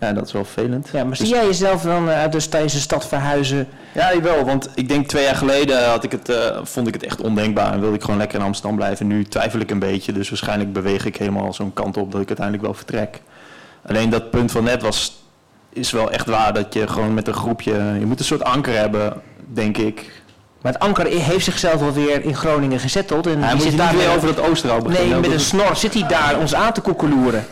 Ja, 0.00 0.12
dat 0.12 0.26
is 0.26 0.32
wel 0.32 0.44
vervelend. 0.44 0.88
Ja, 0.92 1.04
maar 1.04 1.16
zie 1.16 1.26
Dus- 1.28 1.34
jij 1.36 1.46
jezelf 1.46 1.82
dan 1.82 2.10
eh, 2.10 2.18
uit 2.18 2.32
de 2.32 2.68
stad 2.68 3.06
verhuizen? 3.08 3.68
Ja, 3.94 4.20
wel, 4.20 4.44
want 4.44 4.68
ik 4.74 4.88
denk 4.88 5.06
twee 5.08 5.24
jaar 5.24 5.34
geleden 5.34 5.88
had 5.88 6.04
ik 6.04 6.12
het, 6.12 6.32
vond 6.62 6.86
ik 6.86 6.94
het 6.94 7.02
echt 7.04 7.20
ondenkbaar 7.20 7.72
en 7.72 7.80
wilde 7.80 7.94
ik 7.96 8.02
gewoon 8.02 8.18
lekker 8.18 8.38
in 8.38 8.44
Amsterdam 8.44 8.76
blijven. 8.76 9.06
Nu 9.06 9.24
twijfel 9.24 9.60
ik 9.60 9.70
een 9.70 9.78
beetje, 9.78 10.12
dus 10.12 10.28
waarschijnlijk 10.28 10.72
beweeg 10.72 11.04
ik 11.04 11.16
helemaal 11.16 11.52
zo'n 11.52 11.72
kant 11.72 11.96
op 11.96 12.12
dat 12.12 12.20
ik 12.20 12.26
uiteindelijk 12.28 12.66
wel 12.66 12.74
vertrek. 12.74 13.20
Alleen 13.86 14.10
dat 14.10 14.30
punt 14.30 14.50
van 14.52 14.64
net 14.64 14.82
was 14.82 15.19
is 15.72 15.90
wel 15.90 16.10
echt 16.10 16.26
waar 16.26 16.52
dat 16.54 16.74
je 16.74 16.88
gewoon 16.88 17.14
met 17.14 17.26
een 17.26 17.34
groepje... 17.34 17.72
Je 17.98 18.06
moet 18.06 18.18
een 18.18 18.24
soort 18.24 18.44
anker 18.44 18.74
hebben, 18.76 19.22
denk 19.46 19.76
ik. 19.78 20.22
Maar 20.60 20.72
het 20.72 20.82
anker 20.82 21.06
heeft 21.06 21.44
zichzelf 21.44 21.82
alweer 21.82 22.24
in 22.24 22.36
Groningen 22.36 22.80
gezetteld. 22.80 23.26
En 23.26 23.42
Hij 23.42 23.54
moet 23.54 23.62
zit 23.62 23.70
je 23.70 23.76
daar 23.78 23.92
niet 23.92 24.02
weer 24.02 24.14
over 24.16 24.28
het 24.28 24.40
Oosterhout 24.40 24.82
beginnen. 24.82 25.10
Nee, 25.10 25.20
met 25.20 25.30
een 25.30 25.40
snor 25.40 25.76
zit 25.76 25.94
hij 25.94 26.06
daar 26.08 26.38
ons 26.38 26.54
aan 26.54 26.72
te 26.72 26.80
koekeloeren. 26.80 27.46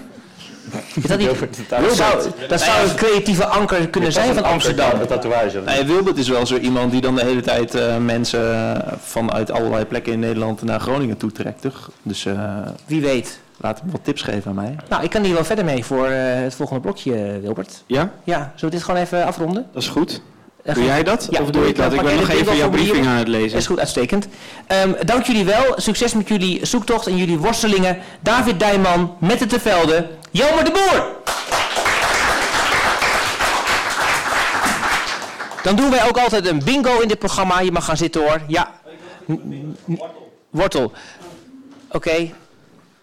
Is 0.94 1.02
dat, 1.02 1.18
niet, 1.18 1.28
dat 1.68 1.96
zou, 1.96 2.30
dat 2.48 2.60
zou 2.60 2.88
een 2.88 2.94
creatieve 2.94 3.46
anker 3.46 3.88
kunnen 3.88 4.12
zijn 4.12 4.34
van 4.34 4.44
Amsterdam. 4.44 5.06
tatoeage. 5.06 5.60
Nee, 5.60 5.84
Wilbert 5.84 6.18
is 6.18 6.28
wel 6.28 6.46
zo 6.46 6.56
iemand 6.56 6.92
die 6.92 7.00
dan 7.00 7.14
de 7.14 7.24
hele 7.24 7.40
tijd 7.40 7.74
eh, 7.74 7.96
mensen 7.96 8.54
eh, 8.54 8.92
vanuit 9.02 9.50
allerlei 9.50 9.84
plekken 9.84 10.12
in 10.12 10.18
Nederland 10.18 10.62
naar 10.62 10.80
Groningen 10.80 11.16
toetrekt. 11.16 11.60
toch? 11.60 11.90
Dus 12.02 12.26
eh, 12.26 12.58
Wie 12.86 13.00
weet. 13.00 13.40
Laat 13.60 13.80
hem 13.80 13.90
wat 13.90 14.04
tips 14.04 14.22
geven 14.22 14.48
aan 14.50 14.54
mij. 14.56 14.76
Nou, 14.88 15.02
ik 15.02 15.10
kan 15.10 15.22
hier 15.22 15.34
wel 15.34 15.44
verder 15.44 15.64
mee 15.64 15.84
voor 15.84 16.06
eh, 16.06 16.42
het 16.42 16.54
volgende 16.54 16.80
blokje, 16.82 17.14
eh, 17.14 17.38
Wilbert. 17.40 17.82
Ja, 17.86 18.10
Ja, 18.24 18.38
zullen 18.38 18.52
we 18.60 18.70
dit 18.70 18.82
gewoon 18.82 19.00
even 19.00 19.24
afronden? 19.26 19.66
dat 19.72 19.82
is 19.82 19.88
goed. 19.88 20.20
Eh, 20.62 20.74
Doe 20.74 20.84
jij 20.84 21.02
dat? 21.02 21.26
Ja, 21.30 21.40
of 21.42 21.50
doe 21.50 21.68
ik 21.68 21.76
dat? 21.76 21.92
Ik 21.92 22.02
ben 22.02 22.16
nog 22.16 22.26
de 22.30 22.36
even 22.36 22.56
jouw 22.56 22.70
briefing 22.70 23.06
aan 23.06 23.16
het 23.16 23.28
lezen. 23.28 23.58
Is 23.58 23.66
goed, 23.66 23.78
uitstekend. 23.78 24.28
Ehm, 24.66 24.92
dank 25.04 25.24
jullie 25.24 25.44
wel. 25.44 25.72
Succes 25.76 26.14
met 26.14 26.28
jullie 26.28 26.66
zoektocht 26.66 27.06
en 27.06 27.16
jullie 27.16 27.38
worstelingen. 27.38 27.98
David 28.20 28.58
Dijman, 28.60 29.16
met 29.20 29.40
het 29.40 29.48
te 29.48 29.60
velden. 29.60 30.06
Jelmer 30.30 30.64
de 30.64 30.70
Boer! 30.70 31.06
Dan 35.62 35.76
doen 35.76 35.90
wij 35.90 36.08
ook 36.08 36.18
altijd 36.18 36.46
een 36.46 36.64
bingo 36.64 36.98
in 37.00 37.08
dit 37.08 37.18
programma. 37.18 37.60
Je 37.60 37.72
mag 37.72 37.84
gaan 37.84 37.96
zitten 37.96 38.20
hoor. 38.20 38.40
Ja. 38.46 38.70
Wortel. 40.50 40.92
Oké. 41.92 42.30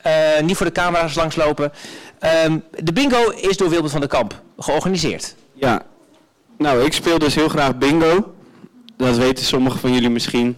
Eh, 0.06 0.42
niet 0.42 0.58
voor 0.58 0.66
de 0.66 0.72
camera's 0.72 1.16
langslopen. 1.16 1.72
Ehm, 2.20 2.58
de 2.80 2.94
bingo 2.94 3.30
is 3.30 3.58
door 3.58 3.70
Wilbert 3.70 3.92
van 3.92 4.02
der 4.02 4.10
Kamp 4.10 4.42
georganiseerd. 4.58 5.36
Ja, 5.54 5.86
nou, 6.58 6.84
ik 6.84 6.94
speel 6.94 7.20
dus 7.20 7.36
heel 7.36 7.50
graag 7.50 7.78
bingo. 7.78 8.36
Dat 8.98 9.18
weten 9.18 9.46
sommigen 9.46 9.80
van 9.80 9.94
jullie 9.94 10.10
misschien. 10.10 10.58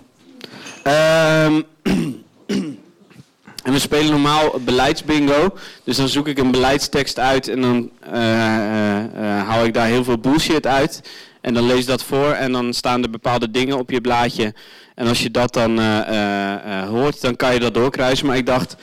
Ehm, 0.84 1.62
en 3.68 3.72
we 3.74 3.80
spelen 3.80 4.12
normaal 4.12 4.60
beleidsbingo. 4.60 5.58
Dus 5.84 5.98
dan 5.98 6.08
zoek 6.08 6.28
ik 6.28 6.38
een 6.38 6.52
beleidstekst 6.52 7.20
uit 7.20 7.48
en 7.48 7.62
dan 7.62 7.90
eh, 8.00 8.56
eh, 8.56 9.04
eh, 9.04 9.48
hou 9.48 9.66
ik 9.66 9.74
daar 9.74 9.88
heel 9.88 10.04
veel 10.04 10.18
bullshit 10.18 10.68
uit. 10.68 11.02
En 11.42 11.54
dan 11.54 11.66
lees 11.66 11.86
dat 11.86 12.04
voor 12.04 12.32
en 12.32 12.52
dan 12.52 12.74
staan 12.74 13.04
er 13.04 13.10
bepaalde 13.10 13.52
dingen 13.52 13.78
op 13.78 13.92
je 13.92 14.02
blaadje. 14.02 14.54
En 14.96 15.08
als 15.08 15.24
je 15.24 15.32
dat 15.32 15.54
dan 15.54 15.80
hoort, 16.88 17.22
dan 17.22 17.36
kan 17.36 17.54
je 17.54 17.60
dat 17.60 17.74
doorkruisen. 17.74 18.28
Maar 18.28 18.38
ik 18.38 18.46
dacht, 18.46 18.76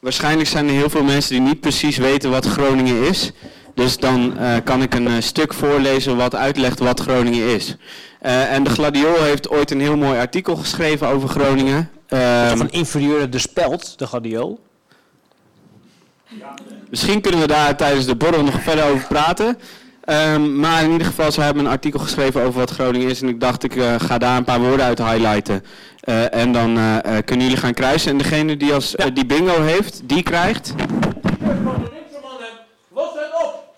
waarschijnlijk 0.00 0.48
zijn 0.48 0.66
er 0.66 0.74
heel 0.74 0.90
veel 0.90 1.02
mensen 1.04 1.30
die 1.30 1.40
niet 1.40 1.60
precies 1.60 1.96
weten 1.96 2.30
wat 2.30 2.46
Groningen 2.46 3.02
is. 3.02 3.32
Dus 3.74 3.96
dan 3.96 4.38
eh, 4.38 4.56
kan 4.64 4.82
ik 4.82 4.94
een 4.94 5.06
eh, 5.06 5.14
stuk 5.18 5.54
voorlezen 5.54 6.16
wat 6.16 6.34
uitlegt 6.34 6.78
wat 6.78 7.00
Groningen 7.00 7.54
is. 7.54 7.76
Eh, 8.20 8.52
en 8.52 8.64
de 8.64 8.70
Gladiool 8.70 9.22
heeft 9.22 9.48
ooit 9.48 9.70
een 9.70 9.80
heel 9.80 9.96
mooi 9.96 10.18
artikel 10.18 10.56
geschreven 10.56 11.08
over 11.08 11.28
Groningen. 11.28 11.90
Ehm, 12.08 12.56
van 12.56 12.70
inferieure 12.70 13.28
de 13.28 13.38
speld, 13.38 13.98
de 13.98 14.06
gadiool. 14.06 14.60
Misschien 16.90 17.20
kunnen 17.20 17.40
we 17.40 17.46
daar 17.46 17.76
tijdens 17.76 18.06
de 18.06 18.16
borrel 18.16 18.42
nog 18.44 18.62
verder 18.62 18.84
over 18.84 19.06
praten. 19.06 19.58
Ehm, 20.04 20.60
maar 20.60 20.82
in 20.84 20.90
ieder 20.90 21.06
geval, 21.06 21.32
ze 21.32 21.40
hebben 21.40 21.64
een 21.64 21.70
artikel 21.70 22.00
geschreven 22.00 22.42
over 22.42 22.60
wat 22.60 22.70
Groningen 22.70 23.08
is. 23.08 23.22
En 23.22 23.28
ik 23.28 23.40
dacht, 23.40 23.62
ik 23.64 23.72
ga 23.98 24.18
daar 24.18 24.36
een 24.36 24.44
paar 24.44 24.60
woorden 24.60 24.86
uit 24.86 24.98
highlighten. 24.98 25.64
Eh, 26.00 26.34
en 26.34 26.52
dan 26.52 26.76
eh, 26.76 26.96
eh, 26.96 27.24
kunnen 27.24 27.46
jullie 27.46 27.60
gaan 27.60 27.74
kruisen. 27.74 28.10
En 28.10 28.18
degene 28.18 28.56
die, 28.56 28.74
als, 28.74 28.94
die 29.12 29.26
bingo 29.26 29.62
heeft, 29.62 30.00
die 30.04 30.22
krijgt... 30.22 30.72
Het 30.74 30.88
op! 33.44 33.68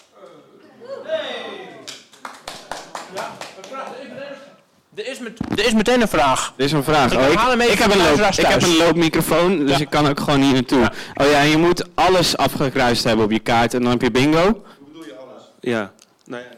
Er 4.94 5.06
is, 5.06 5.18
met, 5.18 5.38
er 5.50 5.66
is 5.66 5.72
meteen 5.72 6.00
een 6.00 6.08
vraag. 6.08 6.52
Er 6.56 6.64
is 6.64 6.72
een 6.72 6.84
vraag. 6.84 7.12
Ik 7.12 7.18
Oh, 7.18 7.24
ik, 7.70 7.78
heb 7.78 7.92
een 7.92 7.98
loop, 7.98 8.18
ik 8.18 8.46
heb 8.46 8.62
een 8.62 8.76
loopmicrofoon, 8.76 9.66
dus 9.66 9.80
ik 9.80 9.90
kan 9.90 10.08
ook 10.08 10.20
gewoon 10.20 10.40
hier 10.40 10.52
naartoe. 10.52 10.90
Oh 11.14 11.26
ja, 11.26 11.40
en 11.40 11.48
je 11.48 11.56
moet 11.56 11.84
alles 11.94 12.36
afgekruist 12.36 13.04
hebben 13.04 13.24
op 13.24 13.30
je 13.30 13.38
kaart 13.38 13.74
en 13.74 13.82
dan 13.82 13.90
heb 13.90 14.02
je 14.02 14.10
bingo. 14.10 14.42
Hoe 14.42 14.62
bedoel 14.86 15.04
je 15.04 15.14
alles? 15.14 15.42
Ja. 15.60 15.92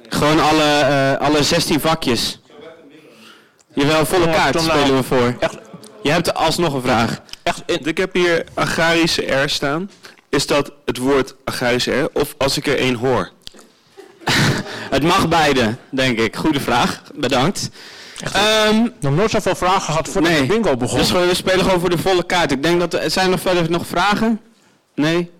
Gewoon 0.08 0.40
alle, 0.40 0.62
eh, 0.62 1.26
alle 1.26 1.42
16 1.42 1.80
vakjes. 1.80 2.40
Jawel, 3.74 4.06
volle 4.06 4.26
Ja, 4.26 4.32
kaart 4.32 4.60
spelen 4.60 4.96
we 4.96 5.02
voor. 5.02 5.36
Je 6.02 6.10
hebt 6.10 6.34
alsnog 6.34 6.74
een 6.74 6.82
vraag. 6.82 7.20
Ik 7.66 7.96
heb 7.96 8.14
hier 8.14 8.44
agrarische 8.54 9.22
R 9.22 9.48
staan. 9.48 9.90
Is 10.28 10.46
dat 10.46 10.72
het 10.84 10.98
woord 10.98 11.34
agrarische 11.44 12.00
R 12.00 12.08
of 12.12 12.34
als 12.38 12.56
ik 12.56 12.66
er 12.66 12.78
één 12.78 12.94
hoor? 12.94 13.30
Het 14.90 15.02
mag 15.02 15.28
beide, 15.28 15.74
denk 15.90 16.18
ik. 16.18 16.36
Goede 16.36 16.60
vraag. 16.60 17.02
Bedankt. 17.14 17.70
Ehm 18.32 18.88
Nog 19.00 19.14
nooit 19.14 19.30
zoveel 19.30 19.54
vragen 19.54 19.82
gehad 19.82 20.08
voor 20.08 20.22
nee. 20.22 20.40
de 20.40 20.46
bingo 20.46 20.76
begon. 20.76 20.98
Dus 20.98 21.12
we 21.12 21.30
spelen 21.34 21.64
gewoon 21.64 21.80
voor 21.80 21.90
de 21.90 21.98
volle 21.98 22.26
kaart. 22.26 22.52
Ik 22.52 22.62
denk 22.62 22.80
dat 22.80 22.94
er 22.94 23.10
zijn 23.10 23.30
nog 23.30 23.40
verder 23.40 23.70
nog 23.70 23.86
vragen. 23.86 24.40
Nee. 24.94 25.30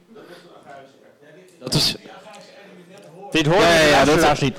Dat 1.60 1.74
is. 1.74 1.96
Dit 3.30 3.46
horen 3.46 3.62
ja, 3.62 3.74
ja, 3.74 3.86
ja, 3.86 4.04
luisteraars 4.04 4.40
dat, 4.40 4.48
niet. 4.48 4.58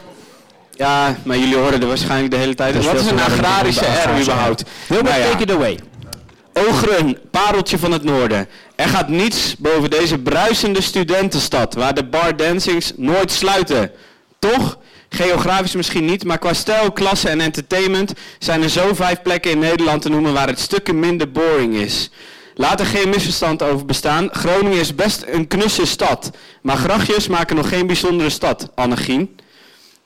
Ja, 0.76 1.16
maar 1.24 1.38
jullie 1.38 1.56
horen 1.56 1.82
er 1.82 1.88
waarschijnlijk 1.88 2.32
de 2.32 2.38
hele 2.38 2.56
tijd. 2.56 2.76
Is 2.76 2.86
Wat 2.86 3.00
is 3.00 3.06
een 3.06 3.20
agrarische 3.20 3.86
R 3.86 3.88
agrarische 3.88 4.32
überhaupt? 4.32 4.64
Wilbert, 4.88 5.16
Nou 5.16 5.26
ja. 5.26 5.32
take 5.32 5.44
it 5.44 5.52
away. 5.52 5.80
Ogeren, 6.54 7.18
pareltje 7.32 7.78
van 7.78 7.92
het 7.92 8.04
noorden. 8.04 8.48
Er 8.76 8.88
gaat 8.88 9.10
niets 9.10 9.56
boven 9.58 9.90
deze 9.90 10.18
bruisende 10.18 10.82
studentenstad, 10.82 11.74
waar 11.74 11.94
de 11.94 12.06
bar 12.06 12.38
dancings 12.38 12.94
nooit 12.96 13.32
sluiten. 13.32 13.92
Toch? 14.40 14.78
Geografisch 15.10 15.76
misschien 15.76 16.06
niet, 16.06 16.24
maar 16.24 16.38
qua 16.38 16.54
stijl, 16.54 16.92
klasse 16.92 17.30
en 17.30 17.42
entertainment 17.42 18.14
zijn 18.40 18.64
er 18.64 18.70
zo 18.70 18.94
vijf 18.94 19.22
plekken 19.22 19.52
in 19.52 19.60
Nederland 19.60 20.02
te 20.02 20.10
noemen 20.10 20.34
waar 20.34 20.48
het 20.48 20.60
stukken 20.60 21.00
minder 21.00 21.32
boring 21.32 21.76
is. 21.76 22.10
Laat 22.56 22.80
er 22.80 22.86
geen 22.86 23.10
misverstand 23.10 23.64
over 23.64 23.86
bestaan. 23.86 24.30
Groningen 24.32 24.80
is 24.80 24.96
best 24.96 25.24
een 25.28 25.48
knusse 25.48 25.86
stad, 25.86 26.32
maar 26.62 26.78
grachtjes 26.78 27.28
maken 27.28 27.56
nog 27.56 27.70
geen 27.70 27.88
bijzondere 27.88 28.30
stad, 28.30 28.70
Annegien. 28.76 29.40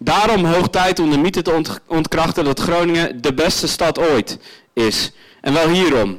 Daarom 0.01 0.45
hoog 0.45 0.69
tijd 0.69 0.99
om 0.99 1.09
de 1.11 1.17
mythe 1.17 1.41
te 1.41 1.51
ont- 1.53 1.79
ontkrachten 1.87 2.43
dat 2.43 2.59
Groningen 2.59 3.21
de 3.21 3.33
beste 3.33 3.67
stad 3.67 3.99
ooit 3.99 4.37
is. 4.73 5.11
En 5.41 5.53
wel 5.53 5.67
hierom. 5.69 6.17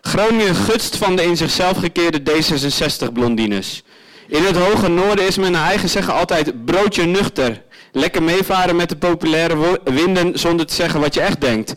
Groningen 0.00 0.54
gutst 0.54 0.96
van 0.96 1.16
de 1.16 1.24
in 1.24 1.36
zichzelf 1.36 1.76
gekeerde 1.78 2.20
D66-blondines. 2.32 3.82
In 4.28 4.44
het 4.44 4.56
hoge 4.56 4.88
noorden 4.88 5.26
is 5.26 5.36
men 5.36 5.52
naar 5.52 5.68
eigen 5.68 5.88
zeggen 5.88 6.14
altijd 6.14 6.64
broodje 6.64 7.04
nuchter. 7.04 7.62
Lekker 7.92 8.22
meevaren 8.22 8.76
met 8.76 8.88
de 8.88 8.96
populaire 8.96 9.80
winden 9.84 10.38
zonder 10.38 10.66
te 10.66 10.74
zeggen 10.74 11.00
wat 11.00 11.14
je 11.14 11.20
echt 11.20 11.40
denkt. 11.40 11.72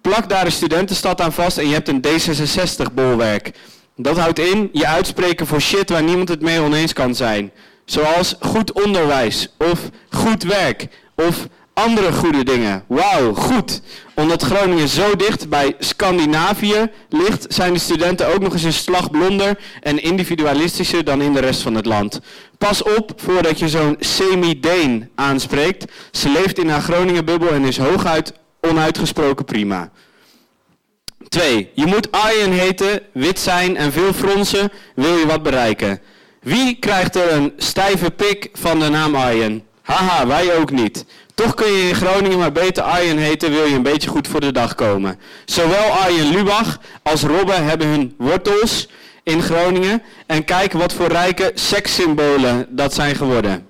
Plak 0.00 0.28
daar 0.28 0.44
een 0.44 0.52
studentenstad 0.52 1.20
aan 1.20 1.32
vast 1.32 1.58
en 1.58 1.68
je 1.68 1.74
hebt 1.74 1.88
een 1.88 2.04
D66-bolwerk. 2.06 3.50
Dat 3.96 4.18
houdt 4.18 4.38
in 4.38 4.68
je 4.72 4.86
uitspreken 4.86 5.46
voor 5.46 5.60
shit 5.60 5.90
waar 5.90 6.02
niemand 6.02 6.28
het 6.28 6.40
mee 6.40 6.60
oneens 6.60 6.92
kan 6.92 7.14
zijn. 7.14 7.52
Zoals 7.86 8.34
goed 8.40 8.72
onderwijs 8.72 9.48
of 9.58 9.80
goed 10.10 10.42
werk 10.42 10.88
of 11.14 11.46
andere 11.72 12.12
goede 12.12 12.44
dingen. 12.44 12.84
Wauw, 12.86 13.34
goed. 13.34 13.80
Omdat 14.14 14.42
Groningen 14.42 14.88
zo 14.88 15.16
dicht 15.16 15.48
bij 15.48 15.74
Scandinavië 15.78 16.90
ligt, 17.08 17.46
zijn 17.48 17.72
de 17.72 17.78
studenten 17.78 18.34
ook 18.34 18.40
nog 18.40 18.52
eens 18.52 18.62
een 18.62 18.72
slag 18.72 19.10
blonder 19.10 19.58
en 19.80 20.02
individualistischer 20.02 21.04
dan 21.04 21.22
in 21.22 21.32
de 21.32 21.40
rest 21.40 21.62
van 21.62 21.74
het 21.74 21.86
land. 21.86 22.20
Pas 22.58 22.82
op 22.82 23.12
voordat 23.16 23.58
je 23.58 23.68
zo'n 23.68 23.96
semi-Deen 23.98 25.10
aanspreekt. 25.14 25.92
Ze 26.10 26.28
leeft 26.28 26.58
in 26.58 26.68
haar 26.68 26.82
Groningen-bubbel 26.82 27.50
en 27.50 27.64
is 27.64 27.78
hooguit 27.78 28.32
onuitgesproken 28.60 29.44
prima. 29.44 29.90
2. 31.28 31.70
Je 31.74 31.86
moet 31.86 32.12
Arjen 32.12 32.52
heten, 32.52 33.02
wit 33.12 33.38
zijn 33.38 33.76
en 33.76 33.92
veel 33.92 34.12
fronsen, 34.12 34.72
wil 34.94 35.16
je 35.16 35.26
wat 35.26 35.42
bereiken. 35.42 36.00
Wie 36.46 36.74
krijgt 36.74 37.14
er 37.14 37.32
een 37.32 37.52
stijve 37.56 38.10
pik 38.10 38.48
van 38.52 38.80
de 38.80 38.88
naam 38.88 39.14
Arjen? 39.14 39.64
Haha, 39.82 40.26
wij 40.26 40.56
ook 40.56 40.70
niet. 40.70 41.04
Toch 41.34 41.54
kun 41.54 41.72
je 41.72 41.88
in 41.88 41.94
Groningen 41.94 42.38
maar 42.38 42.52
beter 42.52 42.82
Arjen 42.82 43.18
heten, 43.18 43.50
wil 43.50 43.64
je 43.64 43.74
een 43.74 43.82
beetje 43.82 44.10
goed 44.10 44.28
voor 44.28 44.40
de 44.40 44.52
dag 44.52 44.74
komen. 44.74 45.18
Zowel 45.44 45.90
Arjen 45.90 46.30
Lubach 46.30 46.80
als 47.02 47.22
Robbe 47.22 47.52
hebben 47.52 47.86
hun 47.86 48.14
wortels 48.18 48.88
in 49.22 49.42
Groningen. 49.42 50.02
En 50.26 50.44
kijk 50.44 50.72
wat 50.72 50.92
voor 50.92 51.08
rijke 51.08 51.50
sekssymbolen 51.54 52.66
dat 52.68 52.94
zijn 52.94 53.16
geworden. 53.16 53.66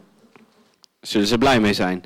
Zullen 1.00 1.26
ze 1.26 1.38
blij 1.38 1.60
mee 1.60 1.72
zijn. 1.72 2.04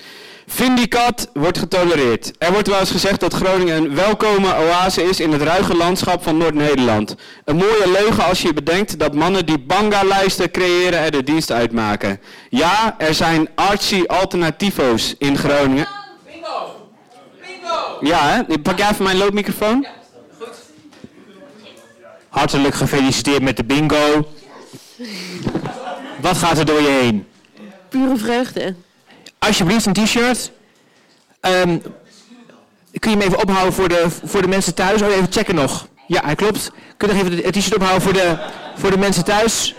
Vindicat 0.53 1.31
wordt 1.35 1.59
getolereerd. 1.59 2.33
Er 2.39 2.53
wordt 2.53 2.69
wel 2.69 2.79
eens 2.79 2.91
gezegd 2.91 3.21
dat 3.21 3.35
Groningen 3.35 3.77
een 3.77 3.95
welkome 3.95 4.55
oase 4.55 5.03
is 5.03 5.21
in 5.21 5.33
het 5.33 5.43
ruige 5.43 5.77
landschap 5.77 6.23
van 6.23 6.37
Noord-Nederland. 6.37 7.15
Een 7.45 7.57
mooie 7.57 7.91
leugen 7.91 8.25
als 8.25 8.43
je 8.43 8.55
bedenkt 8.55 8.99
dat 8.99 9.15
mannen 9.15 9.47
die 9.47 9.59
banga-lijsten 9.59 10.51
creëren 10.51 10.99
er 10.99 11.11
de 11.11 11.23
dienst 11.23 11.53
uitmaken. 11.53 12.21
Ja, 12.49 12.95
er 12.99 13.15
zijn 13.15 13.49
artsy-alternativo's 13.55 15.15
in 15.19 15.39
Groningen. 15.39 15.89
Ja, 18.01 18.29
hè? 18.29 18.59
Pak 18.59 18.79
jij 18.79 18.91
even 18.91 19.05
mijn 19.05 19.17
loopmicrofoon? 19.17 19.87
Hartelijk 22.29 22.75
gefeliciteerd 22.75 23.43
met 23.43 23.57
de 23.57 23.65
bingo. 23.65 24.29
Wat 26.21 26.37
gaat 26.37 26.59
er 26.59 26.65
door 26.65 26.81
je 26.81 26.99
heen? 27.03 27.27
Pure 27.89 28.17
vreugde. 28.17 28.75
Alsjeblieft 29.47 29.87
een 29.87 29.93
t-shirt. 29.93 30.51
Ehm, 31.41 31.79
kun 32.99 33.11
je 33.11 33.17
hem 33.17 33.21
even 33.21 33.43
ophouden 33.43 33.73
voor 33.73 33.89
de, 33.89 34.07
voor 34.25 34.43
de 34.43 34.49
mensen 34.49 34.75
thuis? 34.75 35.03
Oh, 35.03 35.09
even 35.09 35.33
checken 35.33 35.55
nog. 35.55 35.89
Ja, 36.07 36.25
hij 36.25 36.35
klopt. 36.35 36.71
Kun 36.97 37.09
je 37.09 37.15
nog 37.15 37.23
even 37.23 37.45
het 37.45 37.53
t-shirt 37.55 37.75
ophouden 37.75 38.03
voor 38.03 38.13
de, 38.13 38.39
voor 38.77 38.91
de 38.91 38.99
mensen 38.99 39.25
thuis? 39.25 39.75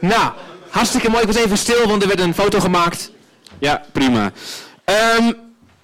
Nou, 0.00 0.32
hartstikke 0.70 1.10
mooi. 1.10 1.22
Ik 1.22 1.32
was 1.32 1.42
even 1.42 1.58
stil, 1.58 1.86
want 1.86 2.02
er 2.02 2.08
werd 2.08 2.20
een 2.20 2.34
foto 2.34 2.60
gemaakt. 2.60 3.10
Ja, 3.58 3.84
prima. 3.92 4.32
Ehm, 4.84 5.32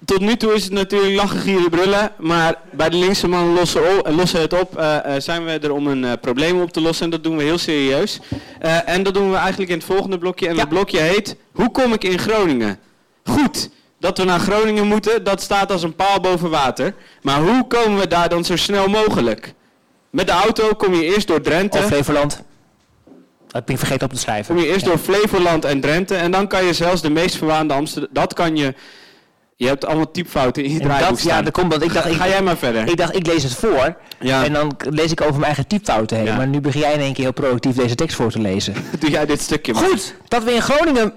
tot 0.05 0.19
nu 0.19 0.35
toe 0.35 0.53
is 0.53 0.63
het 0.63 0.73
natuurlijk 0.73 1.15
lachen, 1.15 1.39
gieren, 1.39 1.69
brullen. 1.69 2.11
Maar 2.17 2.55
bij 2.71 2.89
de 2.89 2.97
linkse 2.97 3.27
man 3.27 3.53
lossen, 3.53 3.81
o- 3.81 4.11
lossen 4.11 4.41
het 4.41 4.59
op 4.61 4.77
eh, 4.77 5.15
eh, 5.15 5.21
zijn 5.21 5.45
we 5.45 5.51
er 5.51 5.71
om 5.73 5.87
een 5.87 6.05
eh, 6.05 6.11
probleem 6.21 6.61
op 6.61 6.71
te 6.71 6.81
lossen. 6.81 7.05
En 7.05 7.11
dat 7.11 7.23
doen 7.23 7.37
we 7.37 7.43
heel 7.43 7.57
serieus. 7.57 8.19
Eh, 8.59 8.89
en 8.89 9.03
dat 9.03 9.13
doen 9.13 9.29
we 9.31 9.35
eigenlijk 9.37 9.71
in 9.71 9.77
het 9.77 9.85
volgende 9.85 10.17
blokje. 10.17 10.47
En 10.47 10.55
dat 10.55 10.69
blokje 10.69 10.99
heet 10.99 11.35
Hoe 11.51 11.71
kom 11.71 11.93
ik 11.93 12.03
in 12.03 12.19
Groningen? 12.19 12.79
Goed, 13.23 13.69
dat 13.99 14.17
we 14.17 14.23
naar 14.23 14.39
Groningen 14.39 14.87
moeten, 14.87 15.23
dat 15.23 15.41
staat 15.41 15.71
als 15.71 15.83
een 15.83 15.95
paal 15.95 16.19
boven 16.19 16.49
water. 16.49 16.93
Maar 17.21 17.39
hoe 17.41 17.67
komen 17.67 17.99
we 17.99 18.07
daar 18.07 18.29
dan 18.29 18.43
zo 18.45 18.55
snel 18.55 18.87
mogelijk? 18.87 19.53
Met 20.09 20.27
de 20.27 20.33
auto 20.33 20.73
kom 20.73 20.93
je 20.93 21.03
eerst 21.03 21.27
door 21.27 21.41
Drenthe. 21.41 21.77
Of 21.77 21.85
Flevoland. 21.85 22.43
Dat 23.47 23.65
ben 23.65 23.73
ik 23.75 23.79
vergeten 23.81 24.07
op 24.07 24.13
te 24.13 24.19
schrijven. 24.19 24.55
Kom 24.55 24.63
je 24.63 24.69
eerst 24.71 24.85
door 24.85 24.97
Flevoland 24.97 25.65
en 25.65 25.79
Drenthe 25.81 26.15
en 26.15 26.31
dan 26.31 26.47
kan 26.47 26.65
je 26.65 26.73
zelfs 26.73 27.01
de 27.01 27.09
meest 27.09 27.35
verwaande 27.35 27.73
Amsterdam... 27.73 28.09
Dat 28.13 28.33
kan 28.33 28.55
je... 28.55 28.73
Je 29.57 29.67
hebt 29.67 29.85
allemaal 29.85 30.11
typfouten 30.11 30.63
in 30.63 30.71
je 30.71 30.79
En 30.79 30.85
draaiboek 30.85 31.09
dat, 31.09 31.21
ja, 31.21 31.41
dat 31.41 31.53
komt, 31.53 31.71
want 31.71 31.83
ik 31.83 31.93
dacht... 31.93 32.05
Ik, 32.05 32.13
Ga 32.13 32.27
jij 32.27 32.41
maar 32.41 32.57
verder. 32.57 32.87
Ik 32.87 32.97
dacht, 32.97 33.15
ik 33.15 33.27
lees 33.27 33.43
het 33.43 33.53
voor. 33.53 33.95
Ja. 34.19 34.43
En 34.43 34.53
dan 34.53 34.75
lees 34.89 35.11
ik 35.11 35.21
over 35.21 35.33
mijn 35.33 35.45
eigen 35.45 35.67
typfouten 35.67 36.17
heen. 36.17 36.25
Ja. 36.25 36.35
Maar 36.35 36.47
nu 36.47 36.61
begin 36.61 36.79
jij 36.79 36.93
in 36.93 36.99
één 36.99 37.13
keer 37.13 37.23
heel 37.23 37.33
productief 37.33 37.75
deze 37.75 37.95
tekst 37.95 38.15
voor 38.15 38.31
te 38.31 38.39
lezen. 38.39 38.73
Doe 38.99 39.09
jij 39.09 39.25
dit 39.25 39.41
stukje 39.41 39.73
maar. 39.73 39.83
Goed, 39.83 40.15
dat 40.27 40.43
we 40.43 40.53
in 40.53 40.61
Groningen... 40.61 41.13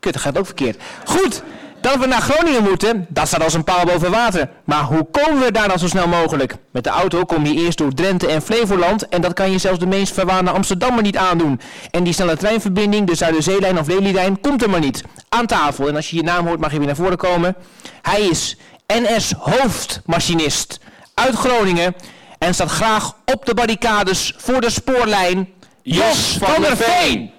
Kut, 0.00 0.12
dat 0.12 0.22
gaat 0.22 0.38
ook 0.38 0.46
verkeerd. 0.46 0.82
Goed, 1.04 1.42
dat 1.86 1.98
we 1.98 2.06
naar 2.06 2.20
Groningen 2.20 2.62
moeten, 2.62 3.06
dat 3.08 3.26
staat 3.26 3.42
als 3.42 3.54
een 3.54 3.64
paal 3.64 3.84
boven 3.84 4.10
water. 4.10 4.48
Maar 4.64 4.82
hoe 4.82 5.06
komen 5.10 5.44
we 5.44 5.52
daar 5.52 5.68
dan 5.68 5.78
zo 5.78 5.86
snel 5.86 6.08
mogelijk? 6.08 6.56
Met 6.70 6.84
de 6.84 6.90
auto 6.90 7.24
kom 7.24 7.46
je 7.46 7.54
eerst 7.54 7.78
door 7.78 7.94
Drenthe 7.94 8.26
en 8.26 8.42
Flevoland... 8.42 9.08
en 9.08 9.20
dat 9.20 9.32
kan 9.32 9.50
je 9.50 9.58
zelfs 9.58 9.78
de 9.78 9.86
meest 9.86 10.14
verwaande 10.14 10.50
Amsterdammer 10.50 11.02
niet 11.02 11.16
aandoen. 11.16 11.60
En 11.90 12.04
die 12.04 12.12
snelle 12.12 12.36
treinverbinding, 12.36 13.06
de 13.06 13.14
Zuiderzeelijn 13.14 13.78
of 13.78 13.86
Lelylijn, 13.86 14.40
komt 14.40 14.62
er 14.62 14.70
maar 14.70 14.80
niet. 14.80 15.04
Aan 15.28 15.46
tafel, 15.46 15.88
en 15.88 15.96
als 15.96 16.10
je 16.10 16.16
je 16.16 16.22
naam 16.22 16.46
hoort 16.46 16.60
mag 16.60 16.72
je 16.72 16.78
weer 16.78 16.86
naar 16.86 16.96
voren 16.96 17.16
komen. 17.16 17.56
Hij 18.02 18.20
is 18.20 18.56
NS-hoofdmachinist 18.86 20.80
uit 21.14 21.34
Groningen... 21.34 21.94
en 22.38 22.54
staat 22.54 22.70
graag 22.70 23.16
op 23.24 23.46
de 23.46 23.54
barricades 23.54 24.34
voor 24.36 24.60
de 24.60 24.70
spoorlijn... 24.70 25.48
Jos 25.82 26.38
van 26.40 26.62
der 26.62 26.76
Veen! 26.76 27.35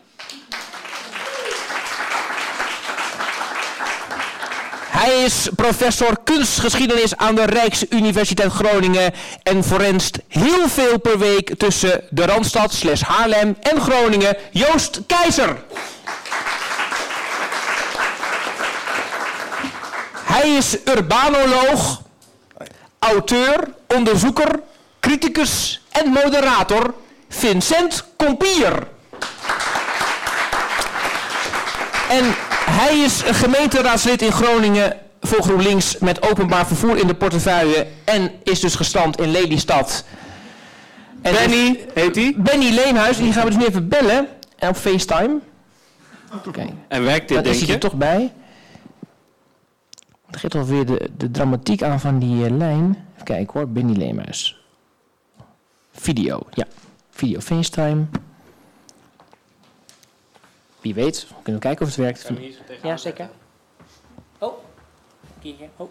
Hij 4.98 5.24
is 5.24 5.50
professor 5.56 6.18
kunstgeschiedenis 6.24 7.18
aan 7.18 7.36
de 7.36 7.46
Rijksuniversiteit 7.46 8.52
Groningen 8.52 9.14
en 9.44 9.64
forenst 9.64 10.18
heel 10.28 10.70
veel 10.70 11.00
per 11.00 11.20
week 11.20 11.58
tussen 11.58 12.04
de 12.10 12.26
Randstad 12.26 12.74
slash 12.74 13.02
Haarlem 13.02 13.58
en 13.62 13.82
Groningen. 13.82 14.38
Joost 14.52 15.02
Keizer. 15.08 15.58
Hij 20.26 20.56
is 20.56 20.78
urbanoloog, 20.86 22.02
auteur, 23.00 23.74
onderzoeker, 23.88 24.60
criticus 25.00 25.82
en 25.92 26.10
moderator 26.10 26.94
Vincent 27.30 28.04
Kompier. 28.16 28.88
En 32.10 32.36
hij 32.70 32.98
is 32.98 33.24
een 33.28 33.34
gemeenteraadslid 33.34 34.22
in 34.22 34.32
Groningen 34.32 34.96
voor 35.22 35.42
GroenLinks 35.44 35.98
met 35.98 36.30
openbaar 36.30 36.68
vervoer 36.68 36.98
in 36.98 37.08
de 37.08 37.16
portefeuille 37.16 37.88
en 38.04 38.32
is 38.44 38.60
dus 38.60 38.76
gestand 38.76 39.20
in 39.20 39.32
Lelystad. 39.32 40.06
En 41.22 41.34
Benny, 41.34 41.86
heet 41.94 42.16
hij? 42.16 42.34
Benny 42.38 42.70
Leemhuis, 42.70 43.18
die 43.18 43.34
gaan 43.34 43.44
we 43.44 43.50
dus 43.50 43.60
nu 43.60 43.66
even 43.66 43.88
bellen 43.88 44.28
en 44.56 44.70
op 44.70 44.76
FaceTime. 44.76 45.40
Kijk. 46.52 46.72
En 46.88 47.04
werkt 47.04 47.28
dit, 47.28 47.38
Dan 47.38 47.44
denk 47.44 47.56
is 47.56 47.62
hij 47.62 47.74
er 47.74 47.80
toch 47.80 47.96
bij. 47.96 48.32
Dat 50.30 50.40
geeft 50.40 50.56
alweer 50.56 50.86
de, 50.86 51.10
de 51.18 51.32
dramatiek 51.32 51.84
aan 51.84 52.00
van 52.00 52.20
die 52.20 52.46
eh, 52.46 52.52
lijn. 52.52 53.06
Even 53.14 53.26
kijken 53.26 53.54
hoor, 53.54 53.70
Benny 53.70 53.98
Leemhuis. 53.98 54.62
Video, 55.92 56.40
ja. 56.50 56.66
Video 57.10 57.40
FaceTime. 57.40 58.06
Wie 60.88 60.96
weet, 60.96 61.28
kunnen 61.44 61.62
we 61.62 61.68
kijken 61.68 61.86
of 61.86 61.96
het 61.96 62.04
werkt. 62.04 62.30
Ja, 62.84 62.98
zeker. 62.98 63.30
Oh, 64.38 64.54
hier, 65.42 65.70
oh. 65.76 65.90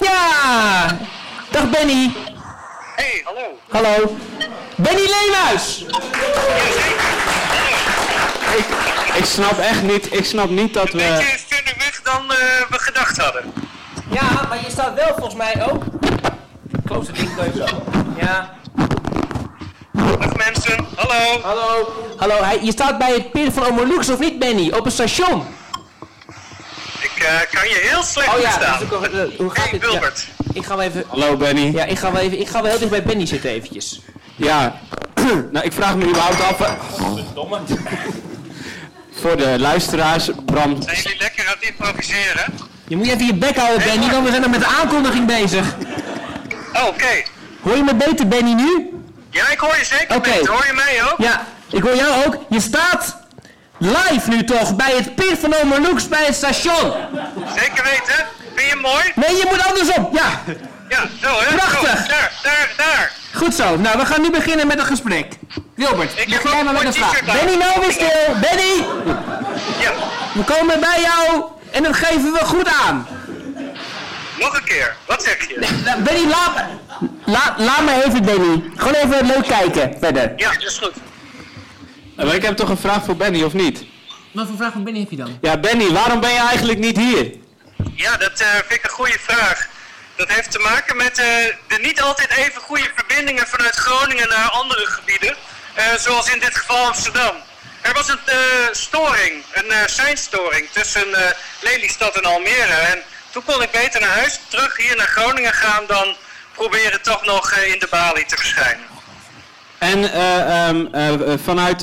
Ja! 0.00 0.98
Dag 1.50 1.70
Benny. 1.70 2.12
Hey, 2.96 3.22
hallo. 3.24 3.58
Hallo. 3.68 4.16
Benny 4.76 5.00
Leemhuis. 5.00 5.84
Ik, 8.56 8.66
ik 9.16 9.24
snap 9.24 9.58
echt 9.58 9.82
niet, 9.82 10.12
ik 10.12 10.24
snap 10.24 10.50
niet 10.50 10.74
dat 10.74 10.90
we... 10.92 11.38
dan 12.12 12.30
eh, 12.30 12.36
we 12.70 12.78
gedacht 12.78 13.16
hadden. 13.18 13.52
Ja, 14.10 14.46
maar 14.48 14.58
je 14.64 14.70
staat 14.70 14.94
wel 14.94 15.08
volgens 15.16 15.34
mij 15.34 15.70
ook. 15.70 15.84
Close 16.86 17.12
ding 17.12 17.28
zo. 17.56 17.64
Ja. 18.16 18.54
Dag 19.92 20.36
mensen, 20.36 20.86
hallo. 20.96 21.40
Hallo. 21.42 21.92
Hallo, 22.16 22.42
hij, 22.42 22.58
je 22.62 22.70
staat 22.72 22.98
bij 22.98 23.12
het 23.12 23.30
pin 23.30 23.52
van 23.52 23.66
Omolux 23.66 24.08
of 24.08 24.18
niet 24.18 24.38
Benny? 24.38 24.70
Op 24.72 24.84
een 24.86 24.92
station. 24.92 25.44
Ik 27.00 27.22
eh, 27.22 27.40
kan 27.60 27.68
je 27.68 27.88
heel 27.90 28.02
slecht 28.02 28.34
Oh 28.34 28.40
ja, 28.40 28.50
verstaan. 28.50 28.82
ook 28.82 28.90
wel- 28.90 29.20
eh, 29.28 29.38
hoe 29.38 29.50
gaat 29.50 29.62
hey, 29.70 29.70
dit? 29.78 29.90
Wilbert. 29.90 30.26
Ja. 30.38 30.44
Ik 30.52 30.64
ga 30.66 30.76
wel 30.76 30.86
even... 30.86 31.04
Hallo 31.08 31.36
Benny. 31.36 31.72
Ja, 31.72 31.84
ik 31.84 31.98
ga 31.98 32.12
wel 32.12 32.20
even, 32.22 32.40
ik 32.40 32.48
ga 32.48 32.60
wel 32.62 32.70
heel 32.70 32.78
dicht 32.78 32.90
bij 32.90 33.02
Benny 33.02 33.26
zitten 33.26 33.50
eventjes. 33.50 34.00
Ja, 34.36 34.80
nou 35.52 35.64
ik 35.64 35.72
vraag 35.72 35.96
me 35.96 36.04
überhaupt 36.04 36.42
af... 36.42 36.60
eh, 36.60 36.72
Voor 39.20 39.36
de 39.36 39.58
luisteraars, 39.58 40.30
Bram... 40.44 40.82
Zijn 40.82 40.96
jullie 40.96 41.18
lekker 41.18 41.46
aan 41.46 41.54
het 41.58 41.68
improviseren? 41.68 42.44
Je 42.88 42.96
moet 42.96 43.06
even 43.06 43.26
je 43.26 43.34
bek 43.34 43.56
houden 43.56 43.84
Benny, 43.84 44.10
want 44.10 44.24
we 44.24 44.28
zijn 44.30 44.42
nog 44.42 44.50
met 44.50 44.60
de 44.60 44.66
aankondiging 44.66 45.26
bezig. 45.26 45.66
Oh, 46.72 46.86
oké. 46.86 47.22
Hoor 47.62 47.76
je 47.76 47.82
me 47.82 47.94
beter 47.94 48.28
Benny 48.28 48.52
nu? 48.52 48.90
Ja, 49.30 49.48
ik 49.50 49.58
hoor 49.58 49.76
je 49.78 49.84
zeker 49.84 50.16
Oké. 50.16 50.30
beter. 50.30 50.52
Hoor 50.52 50.66
je 50.66 50.72
mij 50.72 51.02
ook? 51.10 51.14
Ja, 51.18 51.44
ik 51.70 51.82
hoor 51.82 51.96
jou 51.96 52.24
ook. 52.26 52.36
Je 52.48 52.60
staat 52.60 53.16
live 53.78 54.28
nu 54.28 54.44
toch 54.44 54.76
bij 54.76 54.92
het 54.96 55.14
pin 55.14 55.36
van 55.40 55.54
Omolux 55.54 56.08
bij 56.08 56.24
het 56.24 56.34
station. 56.34 56.92
Zeker 57.58 57.84
weten. 57.84 58.26
Vind 58.54 58.60
je 58.68 58.72
hem 58.72 58.78
mooi? 58.80 59.12
Nee, 59.14 59.36
je 59.36 59.46
moet 59.50 59.66
andersom. 59.66 60.08
Ja, 60.12 60.42
Ja, 60.88 61.08
zo 61.22 61.28
hè. 61.40 61.54
Prachtig. 61.54 61.98
Zo, 61.98 62.06
daar, 62.08 62.32
daar, 62.42 62.70
daar. 62.76 63.12
Goed 63.32 63.54
zo. 63.54 63.76
Nou, 63.76 63.98
we 63.98 64.06
gaan 64.06 64.20
nu 64.22 64.30
beginnen 64.30 64.66
met 64.66 64.78
een 64.78 64.84
gesprek. 64.84 65.32
Wilbert, 65.74 66.10
Ik 66.20 66.28
begin 66.28 66.50
jij 66.50 66.64
maar 66.64 66.72
met 66.72 66.84
een 66.84 66.92
vraag. 66.92 67.24
Benny, 67.24 67.56
nou 67.56 67.80
weer 67.80 67.92
stil. 67.92 68.34
Benny, 68.40 68.84
Ja, 69.80 69.92
we 70.32 70.42
komen 70.44 70.80
bij 70.80 71.00
jou 71.00 71.42
en 71.70 71.82
dat 71.82 71.96
geven 71.96 72.32
we 72.32 72.44
goed 72.44 72.68
aan. 72.86 73.06
nog 74.38 74.56
een 74.56 74.64
keer. 74.64 74.96
Wat 75.06 75.22
zeg 75.22 75.48
je? 75.48 75.66
Nou, 75.84 76.02
Benny, 76.02 76.28
laat, 76.28 76.64
laat, 77.24 77.58
laat 77.58 77.82
me 77.84 78.04
even, 78.06 78.22
Benny. 78.24 78.62
Gewoon 78.76 78.94
even 78.94 79.26
leuk 79.26 79.46
kijken 79.46 79.96
verder. 80.00 80.32
Ja, 80.36 80.52
dat 80.52 80.62
is 80.62 80.78
goed. 80.78 80.92
Eh, 82.16 82.24
Maar 82.26 82.34
ik 82.34 82.42
heb 82.42 82.56
toch 82.56 82.68
een 82.68 82.76
vraag 82.78 83.04
voor 83.04 83.16
Benny, 83.16 83.42
of 83.42 83.52
niet? 83.52 83.84
Wat 84.32 84.46
voor 84.46 84.56
vraag 84.56 84.72
van 84.72 84.84
Benny 84.84 85.00
heb 85.00 85.10
je 85.10 85.16
dan? 85.16 85.38
Ja, 85.40 85.56
Benny, 85.58 85.90
waarom 85.92 86.20
ben 86.20 86.30
je 86.32 86.38
eigenlijk 86.38 86.78
niet 86.78 86.96
hier? 86.96 87.30
Ja, 87.94 88.16
dat 88.16 88.40
eh, 88.40 88.46
vind 88.48 88.72
ik 88.72 88.84
een 88.84 88.90
goede 88.90 89.16
vraag. 89.18 89.68
Dat 90.20 90.32
heeft 90.32 90.50
te 90.50 90.58
maken 90.58 90.96
met 90.96 91.18
eh, 91.18 91.26
de 91.68 91.78
niet 91.80 92.00
altijd 92.00 92.30
even 92.30 92.60
goede 92.60 92.90
verbindingen 92.94 93.46
vanuit 93.46 93.74
Groningen 93.74 94.28
naar 94.28 94.50
andere 94.50 94.86
gebieden. 94.86 95.36
eh, 95.74 95.84
zoals 95.98 96.32
in 96.32 96.38
dit 96.38 96.56
geval 96.56 96.86
Amsterdam. 96.86 97.34
Er 97.80 97.92
was 97.94 98.08
een 98.08 98.18
eh, 98.26 98.36
storing, 98.70 99.44
een 99.52 99.66
uh, 99.66 99.76
seinstoring 99.86 100.68
tussen 100.70 101.06
Lelystad 101.60 102.16
en 102.16 102.24
Almere. 102.24 102.72
En 102.72 103.02
toen 103.30 103.44
kon 103.44 103.62
ik 103.62 103.70
beter 103.70 104.00
naar 104.00 104.16
huis, 104.16 104.40
terug 104.48 104.76
hier 104.76 104.96
naar 104.96 105.06
Groningen 105.06 105.54
gaan 105.54 105.84
dan 105.86 106.16
proberen 106.54 107.02
toch 107.02 107.24
nog 107.24 107.52
in 107.52 107.78
de 107.78 107.88
balie 107.90 108.26
te 108.26 108.36
verschijnen. 108.36 108.90
En 109.80 110.12
eh, 110.12 110.68
ehm, 110.68 110.86
eh, 110.92 111.38
vanuit, 111.44 111.80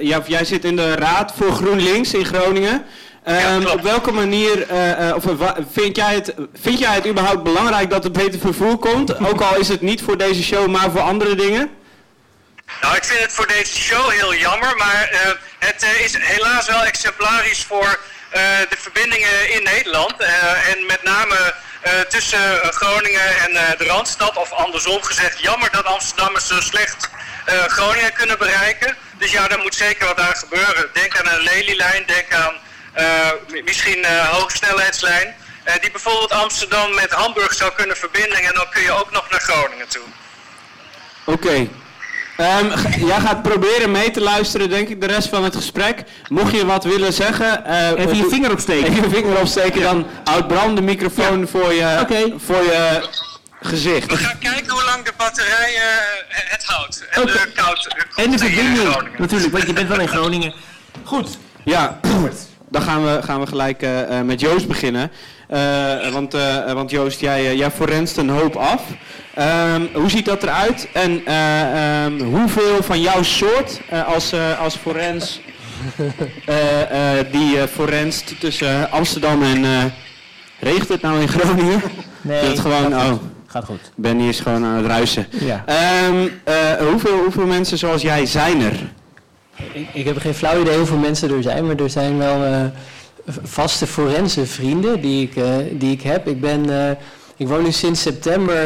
ja, 0.00 0.22
jij 0.26 0.44
zit 0.44 0.64
in 0.64 0.76
de 0.76 0.94
Raad 0.94 1.32
voor 1.36 1.52
GroenLinks 1.52 2.14
in 2.14 2.24
Groningen. 2.24 2.86
Ehm, 3.26 3.66
op 3.66 3.80
welke 3.80 4.12
manier, 4.12 4.68
eh, 4.68 5.08
eh, 5.08 5.16
of, 5.16 5.26
eh, 5.26 5.50
vind, 5.72 5.96
jij 5.96 6.14
het, 6.14 6.34
vind 6.60 6.78
jij 6.78 6.94
het 6.94 7.06
überhaupt 7.06 7.42
belangrijk 7.42 7.90
dat 7.90 8.04
er 8.04 8.10
beter 8.10 8.40
vervoer 8.40 8.76
komt? 8.78 9.18
Ook 9.26 9.40
al 9.40 9.56
is 9.56 9.68
het 9.68 9.80
niet 9.80 10.02
voor 10.02 10.18
deze 10.18 10.42
show, 10.42 10.66
maar 10.66 10.90
voor 10.90 11.00
andere 11.00 11.34
dingen? 11.34 11.70
Nou, 12.80 12.96
ik 12.96 13.04
vind 13.04 13.20
het 13.20 13.32
voor 13.32 13.46
deze 13.46 13.76
show 13.76 14.10
heel 14.10 14.34
jammer, 14.34 14.76
maar 14.76 15.34
Het 15.58 15.86
is 16.04 16.16
helaas 16.18 16.66
wel 16.66 16.84
exemplarisch 16.84 17.64
voor 17.64 18.00
de 18.68 18.76
verbindingen 18.78 19.54
in 19.54 19.62
Nederland. 19.62 20.14
En 20.72 20.86
met 20.86 21.02
name 21.02 21.54
tussen 22.08 22.58
Groningen 22.62 23.38
en 23.38 23.52
de 23.78 23.84
Randstad. 23.84 24.36
Of 24.36 24.52
andersom 24.52 25.02
gezegd, 25.02 25.40
jammer 25.40 25.70
dat 25.72 25.84
Amsterdammers 25.84 26.46
zo 26.46 26.60
slecht 26.60 27.10
Groningen 27.66 28.12
kunnen 28.12 28.38
bereiken. 28.38 28.96
Dus 29.18 29.32
ja, 29.32 29.48
daar 29.48 29.58
moet 29.58 29.74
zeker 29.74 30.06
wat 30.06 30.20
aan 30.20 30.36
gebeuren. 30.36 30.88
Denk 30.92 31.18
aan 31.18 31.32
een 31.32 31.42
lelielijn, 31.42 32.02
denk 32.06 32.34
aan 32.34 32.64
misschien 33.64 34.04
een 34.10 34.26
hoogsnelheidslijn. 34.26 35.34
eh, 35.64 35.74
die 35.80 35.90
bijvoorbeeld 35.90 36.32
Amsterdam 36.32 36.94
met 36.94 37.10
Hamburg 37.10 37.54
zou 37.54 37.72
kunnen 37.76 37.96
verbinden. 37.96 38.38
En 38.38 38.54
dan 38.54 38.66
kun 38.70 38.82
je 38.82 38.92
ook 38.92 39.10
nog 39.10 39.30
naar 39.30 39.40
Groningen 39.40 39.88
toe. 39.88 40.02
Oké. 41.24 41.68
Ehm, 42.36 42.66
jij 43.06 43.20
gaat 43.20 43.42
proberen 43.42 43.90
mee 43.90 44.10
te 44.10 44.20
luisteren, 44.20 44.68
denk 44.68 44.88
ik, 44.88 45.00
de 45.00 45.06
rest 45.06 45.28
van 45.28 45.44
het 45.44 45.56
gesprek. 45.56 46.02
Mocht 46.28 46.52
je 46.52 46.66
wat 46.66 46.84
willen 46.84 47.12
zeggen... 47.12 47.64
eh, 47.64 47.90
Even 47.90 48.16
je 48.16 48.26
vinger 48.30 48.50
opsteken. 48.52 48.90
Even 48.92 49.02
je 49.02 49.10
vinger 49.16 49.38
opsteken, 49.38 49.80
dan 49.82 50.06
houd 50.24 50.48
brand 50.48 50.76
de 50.76 50.82
microfoon 50.82 51.48
voor, 51.48 51.72
je, 51.72 52.34
voor 52.46 52.62
je 52.62 53.08
gezicht. 53.62 54.10
We 54.10 54.16
gaan 54.16 54.38
kijken 54.38 54.72
hoe 54.72 54.84
lang 54.84 55.04
de 55.04 55.12
batterij 55.16 55.74
eh, 55.74 55.82
het 56.28 56.64
houdt. 56.64 57.04
En 57.10 57.26
de 57.26 57.50
koud. 57.54 57.88
En 58.16 58.30
de 58.30 58.38
verbinding, 58.38 59.18
natuurlijk, 59.18 59.52
want 59.52 59.66
je 59.66 59.72
bent 59.72 59.88
wel 59.88 60.00
in 60.00 60.08
Groningen. 60.08 60.54
Goed. 61.04 61.38
Ja, 61.64 62.00
dan 62.68 62.82
gaan 62.82 63.04
we, 63.04 63.22
gaan 63.22 63.40
we 63.40 63.46
gelijk 63.46 63.82
eh, 63.82 64.18
eh, 64.18 64.26
met 64.26 64.40
Joost 64.40 64.68
beginnen. 64.68 65.10
Eh, 65.48 66.12
want, 66.12 66.36
want 66.72 66.90
Joost, 66.90 67.20
jij, 67.20 67.56
jij 67.56 67.70
forenst 67.70 68.16
een 68.16 68.28
hoop 68.28 68.56
af. 68.56 68.82
Ehm, 69.34 69.82
hoe 69.94 70.10
ziet 70.10 70.24
dat 70.24 70.42
eruit? 70.42 70.88
En 70.92 71.26
eh, 71.26 72.04
ehm, 72.04 72.20
hoeveel 72.20 72.82
van 72.82 73.00
jouw 73.00 73.22
soort 73.22 73.80
als, 74.06 74.34
als 74.60 74.76
forens 74.76 75.40
die 77.32 77.68
forenst 77.68 78.40
tussen 78.40 78.90
Amsterdam 78.90 79.42
en... 79.42 79.92
regent 80.60 80.88
het 80.88 81.02
nou 81.02 81.20
in 81.20 81.28
Groningen? 81.28 81.82
Nee, 82.20 82.44
het 82.44 82.60
gewoon, 82.60 82.92
gaat 82.92 83.02
goed. 83.02 83.12
oh, 83.12 83.34
Gaat 83.56 83.64
goed. 83.64 83.90
Benny 83.94 84.28
is 84.28 84.40
gewoon 84.40 84.64
aan 84.64 84.76
het 84.76 84.86
ruisen. 84.86 85.26
Ja. 85.30 85.62
Ehm, 85.66 86.28
eh, 86.44 86.86
hoeveel, 86.88 87.18
hoeveel 87.18 87.46
mensen 87.46 87.78
zoals 87.78 88.02
jij 88.02 88.26
zijn 88.26 88.60
er? 88.60 88.72
Ik, 89.72 89.88
ik 89.92 90.04
heb 90.04 90.18
geen 90.18 90.34
flauw 90.34 90.60
idee 90.60 90.76
hoeveel 90.76 90.96
mensen 90.96 91.30
er 91.30 91.42
zijn, 91.42 91.66
maar 91.66 91.76
er 91.76 91.90
zijn 91.90 92.18
wel 92.18 92.44
eh, 92.44 92.64
vaste 93.42 93.86
forense 93.86 94.46
vrienden 94.46 95.00
die 95.00 95.22
ik, 95.22 95.36
eh, 95.36 95.56
die 95.72 95.92
ik 95.92 96.02
heb. 96.02 96.28
Ik, 96.28 96.40
ben, 96.40 96.70
eh, 96.70 96.96
ik 97.36 97.48
woon 97.48 97.62
nu 97.62 97.72
sinds 97.72 98.02
september 98.02 98.56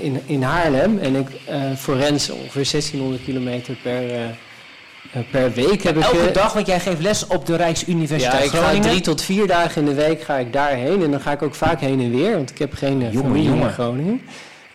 in, 0.00 0.20
in 0.26 0.42
Haarlem 0.42 0.98
en 0.98 1.14
ik 1.14 1.28
forens 1.76 2.30
ongeveer 2.30 2.68
1600 2.70 3.24
kilometer 3.24 3.76
per, 3.82 4.02
per 5.30 5.52
week. 5.52 5.82
Heb 5.82 5.96
ik, 5.96 6.02
Elke 6.02 6.30
dag, 6.32 6.52
want 6.52 6.66
jij 6.66 6.80
geeft 6.80 7.00
les 7.00 7.26
op 7.26 7.46
de 7.46 7.56
Rijksuniversiteit 7.56 8.38
ja, 8.38 8.44
ik 8.44 8.50
ga 8.50 8.56
Groningen. 8.56 8.88
drie 8.88 9.00
tot 9.00 9.22
vier 9.22 9.46
dagen 9.46 9.80
in 9.80 9.88
de 9.88 9.94
week 9.94 10.22
ga 10.22 10.36
ik 10.36 10.52
daarheen. 10.52 11.02
En 11.02 11.10
dan 11.10 11.20
ga 11.20 11.32
ik 11.32 11.42
ook 11.42 11.54
vaak 11.54 11.80
heen 11.80 12.00
en 12.00 12.10
weer, 12.10 12.34
want 12.34 12.50
ik 12.50 12.58
heb 12.58 12.74
geen 12.74 12.98
Jongen, 12.98 13.14
familie 13.14 13.60
in. 13.60 13.70
Groningen. 13.70 14.20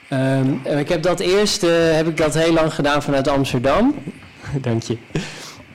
En 0.08 0.78
ik 0.78 0.90
heb 0.90 1.04
dat 1.04 1.20
eerst 1.20 1.62
heb 1.92 2.08
ik 2.08 2.18
dat 2.18 2.34
heel 2.34 2.54
lang 2.54 2.74
gedaan 2.74 3.04
vanuit 3.04 3.28
Amsterdam. 3.28 3.96
Dank 4.62 4.84
je. 4.84 4.98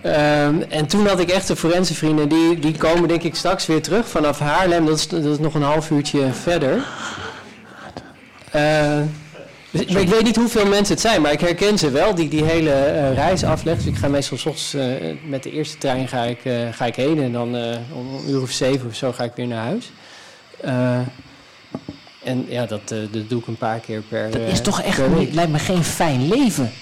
Ehm, 0.03 0.61
en 0.69 0.87
toen 0.87 1.07
had 1.07 1.21
ik 1.21 1.31
echt 1.31 1.47
de 1.47 1.57
forense 1.57 1.95
vrienden, 1.95 2.29
die, 2.29 2.59
die 2.59 2.77
komen 2.77 3.09
denk 3.09 3.23
ik 3.23 3.35
straks 3.35 3.67
weer 3.67 3.83
terug 3.83 4.09
vanaf 4.09 4.39
Haarlem. 4.39 4.87
Dat 4.87 4.99
is, 4.99 5.09
dat 5.09 5.25
is 5.25 5.39
nog 5.39 5.55
een 5.55 5.63
half 5.63 5.91
uurtje 5.91 6.33
verder. 6.33 6.83
Dus, 9.75 9.87
maar 9.87 10.03
ik 10.03 10.09
weet 10.09 10.23
niet 10.23 10.37
hoeveel 10.37 10.67
mensen 10.67 10.95
het 10.95 11.03
zijn, 11.03 11.23
maar 11.23 11.33
ik 11.33 11.41
herken 11.41 11.79
ze 11.79 11.91
wel 11.91 12.15
die 12.15 12.29
die 12.29 12.45
hele 12.45 12.71
eh, 12.71 13.15
reis 13.15 13.45
afleggen. 13.45 13.85
Dus 13.85 13.95
ik 13.95 13.99
ga 13.99 14.09
meestal 14.09 14.39
's 14.39 14.47
ochtends 14.47 14.75
eh, 14.75 15.17
met 15.27 15.43
de 15.43 15.51
eerste 15.51 15.79
trein 15.79 16.09
ga 16.09 16.23
ik, 16.23 16.45
eh, 16.45 16.55
ga 16.73 16.85
ik 16.85 16.97
heen 16.97 17.23
en 17.23 17.33
dan 17.33 17.49
om 17.93 18.15
een 18.15 18.29
uur 18.29 18.43
of 18.43 18.51
zeven 18.51 18.89
of 18.89 18.95
zo 18.95 19.13
ga 19.13 19.25
ik 19.25 19.33
weer 19.35 19.47
naar 19.47 19.65
huis. 19.65 19.91
Eh, 20.61 20.99
en 22.25 22.47
ja, 22.49 22.67
dat, 22.67 22.89
dat 22.89 23.29
doe 23.29 23.41
ik 23.41 23.47
een 23.47 23.57
paar 23.57 23.79
keer 23.79 24.03
per 24.09 24.31
Dat 24.31 24.41
is 24.41 24.61
toch 24.61 24.83
echt, 24.83 25.01
lijkt 25.33 25.53
me 25.53 25.59
geen 25.59 25.85
fijn 25.85 26.29
leven. 26.29 26.73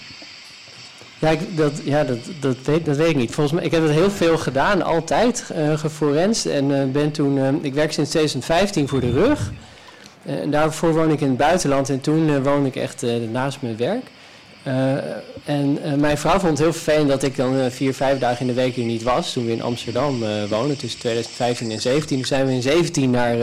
Ja, 1.22 1.34
dat, 1.54 1.72
ja 1.84 2.04
dat, 2.04 2.18
dat, 2.40 2.56
weet, 2.96 3.08
ik 3.08 3.16
niet. 3.16 3.34
Volgens 3.34 3.56
mij, 3.56 3.64
ik 3.64 3.70
heb 3.70 3.82
het 3.82 3.92
heel 3.92 4.10
veel 4.10 4.38
gedaan, 4.38 4.82
altijd, 4.82 5.50
eh 5.54 5.78
geforenst. 5.78 6.46
En 6.46 6.80
eh, 6.80 6.86
ben 6.86 7.10
toen, 7.10 7.38
eh, 7.38 7.48
ik 7.60 7.74
werk 7.74 7.92
sinds 7.92 8.10
2015 8.10 8.88
voor 8.88 9.00
de 9.00 9.10
rug. 9.10 9.52
En 10.22 10.50
daarvoor 10.50 10.94
woon 10.94 11.10
ik 11.10 11.20
in 11.20 11.28
het 11.28 11.36
buitenland 11.36 11.90
en 11.90 12.00
toen 12.00 12.42
woonde 12.42 12.68
ik 12.68 12.76
echt 12.76 13.04
naast 13.32 13.62
mijn 13.62 13.76
werk. 13.76 14.04
En 15.44 15.78
mijn 15.96 16.18
vrouw 16.18 16.38
vond 16.38 16.50
het 16.50 16.58
heel 16.58 16.72
vervelend 16.72 17.08
dat 17.08 17.22
ik 17.22 17.36
dan 17.36 17.70
vier, 17.70 17.94
vijf 17.94 18.18
dagen 18.18 18.40
in 18.40 18.46
de 18.46 18.52
week 18.60 18.74
hier 18.74 18.84
niet 18.84 19.02
was. 19.02 19.32
Toen 19.32 19.46
we 19.46 19.52
in 19.52 19.62
Amsterdam 19.62 20.18
woonden, 20.48 20.76
tussen 20.76 21.00
2015 21.00 21.70
en 21.70 21.80
17. 21.80 22.16
Toen 22.16 22.26
zijn 22.26 22.46
we 22.46 22.52
in 22.52 22.62
17 22.62 23.10
naar 23.10 23.36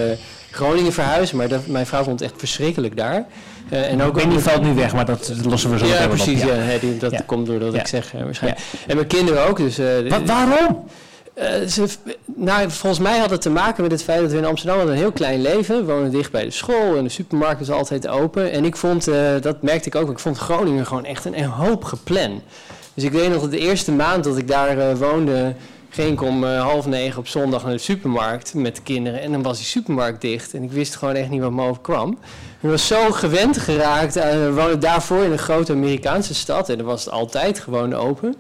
Groningen 0.51 0.93
verhuisd, 0.93 1.33
maar 1.33 1.47
dat, 1.47 1.67
mijn 1.67 1.85
vrouw 1.85 2.03
vond 2.03 2.19
het 2.19 2.29
echt 2.29 2.39
verschrikkelijk 2.39 2.97
daar. 2.97 3.25
Eh, 3.69 3.91
en 3.91 4.01
ook 4.01 4.13
Benny 4.13 4.39
valt 4.39 4.61
nu 4.61 4.73
weg, 4.73 4.93
maar 4.93 5.05
dat, 5.05 5.33
dat 5.35 5.45
lossen 5.45 5.69
we 5.71 5.77
zo 5.77 5.85
ja, 5.85 5.91
wel 5.93 6.03
op, 6.03 6.09
precies. 6.09 6.39
ja. 6.41 6.47
Ja. 6.47 6.53
hè, 6.53 6.79
die- 6.79 6.97
dat 6.97 7.11
Ja. 7.11 7.21
komt 7.25 7.45
doordat 7.45 7.73
Ja. 7.73 7.79
ik 7.79 7.87
zeg 7.87 8.11
waarschijnlijk. 8.23 8.63
En 8.87 8.95
mijn 8.95 9.07
kinderen 9.07 9.45
ook. 9.47 9.57
Dus, 9.57 9.77
eh, 9.77 9.85
Wa- 10.09 10.23
waarom? 10.23 10.83
eh, 11.33 11.61
ze, 11.67 11.85
nou, 12.35 12.69
volgens 12.71 13.01
mij 13.01 13.17
had 13.19 13.29
het 13.29 13.41
te 13.41 13.49
maken 13.49 13.83
met 13.83 13.91
het 13.91 14.03
feit 14.03 14.21
dat 14.21 14.31
we 14.31 14.37
in 14.37 14.45
Amsterdam 14.45 14.77
hadden 14.77 14.95
een 14.95 15.01
heel 15.01 15.11
klein 15.11 15.41
leven. 15.41 15.85
We 15.85 15.93
wonen 15.93 16.11
dicht 16.11 16.31
bij 16.31 16.43
de 16.43 16.51
school 16.51 16.97
en 16.97 17.03
de 17.03 17.09
supermarkt 17.09 17.61
is 17.61 17.71
altijd 17.71 18.07
open. 18.07 18.51
En 18.51 18.65
ik 18.65 18.75
vond, 18.75 19.05
dat 19.41 19.61
merkte 19.61 19.87
ik 19.87 19.95
ook, 19.95 20.09
ik 20.09 20.19
vond 20.19 20.37
Groningen 20.37 20.85
gewoon 20.85 21.05
echt 21.05 21.25
een, 21.25 21.37
een 21.37 21.43
hoop 21.45 21.83
gepland. 21.83 22.41
Dus 22.93 23.03
ik 23.03 23.11
weet 23.11 23.29
nog 23.31 23.41
dat 23.41 23.51
de 23.51 23.59
eerste 23.59 23.91
maand 23.91 24.23
dat 24.23 24.37
ik 24.37 24.47
daar 24.47 24.97
woonde, 24.97 25.53
ging 25.89 26.11
ik 26.11 26.21
om 26.21 26.43
half 26.45 26.85
negen 26.85 27.19
op 27.19 27.27
zondag 27.27 27.63
naar 27.63 27.71
de 27.71 27.77
supermarkt 27.77 28.53
met 28.53 28.75
de 28.75 28.81
kinderen. 28.81 29.21
En 29.21 29.31
dan 29.31 29.41
was 29.41 29.57
die 29.57 29.65
supermarkt 29.65 30.21
dicht 30.21 30.53
en 30.53 30.63
ik 30.63 30.71
wist 30.71 30.95
gewoon 30.95 31.13
echt 31.15 31.29
niet 31.29 31.41
wat 31.41 31.51
me 31.51 31.61
overkwam. 31.63 32.17
Ik 32.61 32.69
was 32.69 32.87
zo 32.87 33.11
gewend 33.11 33.57
geraakt. 33.57 34.17
aan- 34.19 34.39
we 34.45 34.51
woonden 34.53 34.79
daarvoor 34.79 35.23
in 35.23 35.31
een 35.31 35.37
grote 35.37 35.71
Amerikaanse 35.71 36.33
stad 36.33 36.69
en 36.69 36.77
dan 36.77 36.85
was 36.85 37.03
het 37.05 37.13
altijd 37.13 37.59
gewoon 37.59 37.93
open. 37.95 38.35